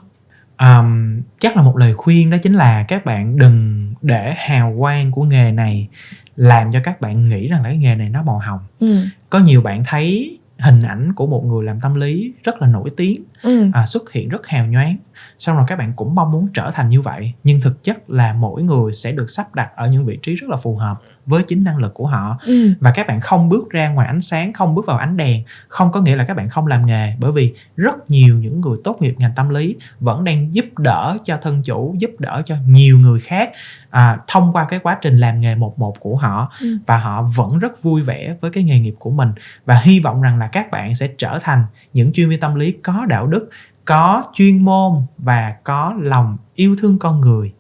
Um, 0.60 1.22
chắc 1.40 1.56
là 1.56 1.62
một 1.64 1.78
lời 1.78 1.94
khuyên 1.94 2.30
đó 2.30 2.38
chính 2.44 2.54
là 2.54 2.84
các 2.84 3.06
bạn 3.06 3.38
đừng 3.38 3.94
để 4.02 4.34
hào 4.38 4.76
quang 4.80 5.12
của 5.12 5.24
nghề 5.24 5.52
này 5.52 5.88
làm 6.36 6.72
cho 6.72 6.80
các 6.84 7.02
bạn 7.02 7.30
nghĩ 7.30 7.48
rằng 7.48 7.64
là 7.64 7.70
cái 7.70 7.78
nghề 7.78 7.96
này 7.96 8.10
nó 8.10 8.24
màu 8.24 8.40
hồng 8.40 8.60
ừ. 8.80 9.06
có 9.30 9.40
nhiều 9.40 9.62
bạn 9.62 9.84
thấy 9.86 10.38
hình 10.60 10.80
ảnh 10.80 11.14
của 11.14 11.28
một 11.28 11.46
người 11.46 11.66
làm 11.66 11.80
tâm 11.80 11.96
lý 11.96 12.34
rất 12.44 12.62
là 12.62 12.68
nổi 12.68 12.90
tiếng 12.98 13.24
ừ. 13.42 13.70
à, 13.74 13.86
xuất 13.86 14.12
hiện 14.12 14.30
rất 14.30 14.48
hào 14.48 14.66
nhoáng 14.66 14.96
xong 15.38 15.56
rồi 15.56 15.66
các 15.68 15.80
bạn 15.80 15.94
cũng 15.96 16.16
mong 16.16 16.32
muốn 16.32 16.48
trở 16.54 16.72
thành 16.72 16.90
như 16.90 17.02
vậy 17.02 17.34
nhưng 17.44 17.62
thực 17.62 17.84
chất 17.84 18.10
là 18.10 18.34
mỗi 18.34 18.64
người 18.64 18.92
sẽ 18.92 19.12
được 19.12 19.30
sắp 19.30 19.56
đặt 19.56 19.70
ở 19.76 19.88
những 19.88 20.06
vị 20.06 20.20
trí 20.22 20.36
rất 20.36 20.50
là 20.50 20.58
phù 20.58 20.76
hợp 20.76 21.02
với 21.26 21.44
chính 21.44 21.64
năng 21.64 21.78
lực 21.78 21.94
của 21.94 22.08
họ 22.08 22.38
ừ. 22.46 22.74
và 22.80 22.92
các 22.96 23.08
bạn 23.08 23.22
không 23.22 23.50
bước 23.50 23.70
ra 23.70 23.90
ngoài 23.90 24.08
ánh 24.08 24.22
sáng 24.22 24.54
không 24.54 24.76
bước 24.76 24.86
vào 24.86 24.98
ánh 24.98 25.18
đèn 25.18 25.44
không 25.68 25.92
có 25.92 26.02
nghĩa 26.02 26.16
là 26.16 26.26
các 26.26 26.38
bạn 26.38 26.50
không 26.50 26.68
làm 26.68 26.86
nghề 26.86 27.16
bởi 27.20 27.32
vì 27.32 27.54
rất 27.76 28.10
nhiều 28.10 28.38
những 28.38 28.62
người 28.62 28.78
tốt 28.84 28.98
nghiệp 29.02 29.16
ngành 29.18 29.32
tâm 29.36 29.50
lý 29.50 29.76
vẫn 30.00 30.24
đang 30.24 30.54
giúp 30.54 30.66
đỡ 30.78 31.18
cho 31.24 31.38
thân 31.42 31.62
chủ 31.62 31.96
giúp 31.98 32.12
đỡ 32.20 32.42
cho 32.46 32.56
nhiều 32.68 33.00
người 33.00 33.20
khác 33.20 33.52
à, 33.90 34.18
thông 34.28 34.54
qua 34.54 34.66
cái 34.70 34.80
quá 34.80 34.98
trình 35.02 35.18
làm 35.18 35.40
nghề 35.40 35.56
một 35.56 35.80
một 35.80 36.00
của 36.00 36.18
họ 36.18 36.52
ừ. 36.62 36.78
và 36.88 36.98
họ 36.98 37.30
vẫn 37.36 37.60
rất 37.60 37.84
vui 37.84 38.02
vẻ 38.02 38.36
với 38.42 38.52
cái 38.52 38.64
nghề 38.64 38.80
nghiệp 38.80 38.96
của 39.00 39.12
mình 39.12 39.30
và 39.66 39.76
hy 39.76 40.00
vọng 40.00 40.22
rằng 40.22 40.40
là 40.40 40.48
các 40.48 40.72
bạn 40.72 40.96
sẽ 40.96 41.08
trở 41.18 41.40
thành 41.42 41.66
những 41.94 42.12
chuyên 42.14 42.30
viên 42.30 42.40
tâm 42.40 42.56
lý 42.56 42.72
có 42.72 43.06
đạo 43.10 43.28
đức 43.28 43.50
có 43.86 44.24
chuyên 44.34 44.66
môn 44.66 44.92
và 45.18 45.56
có 45.64 45.94
lòng 46.00 46.38
yêu 46.56 46.76
thương 46.80 47.00
con 47.00 47.22
người. 47.22 47.54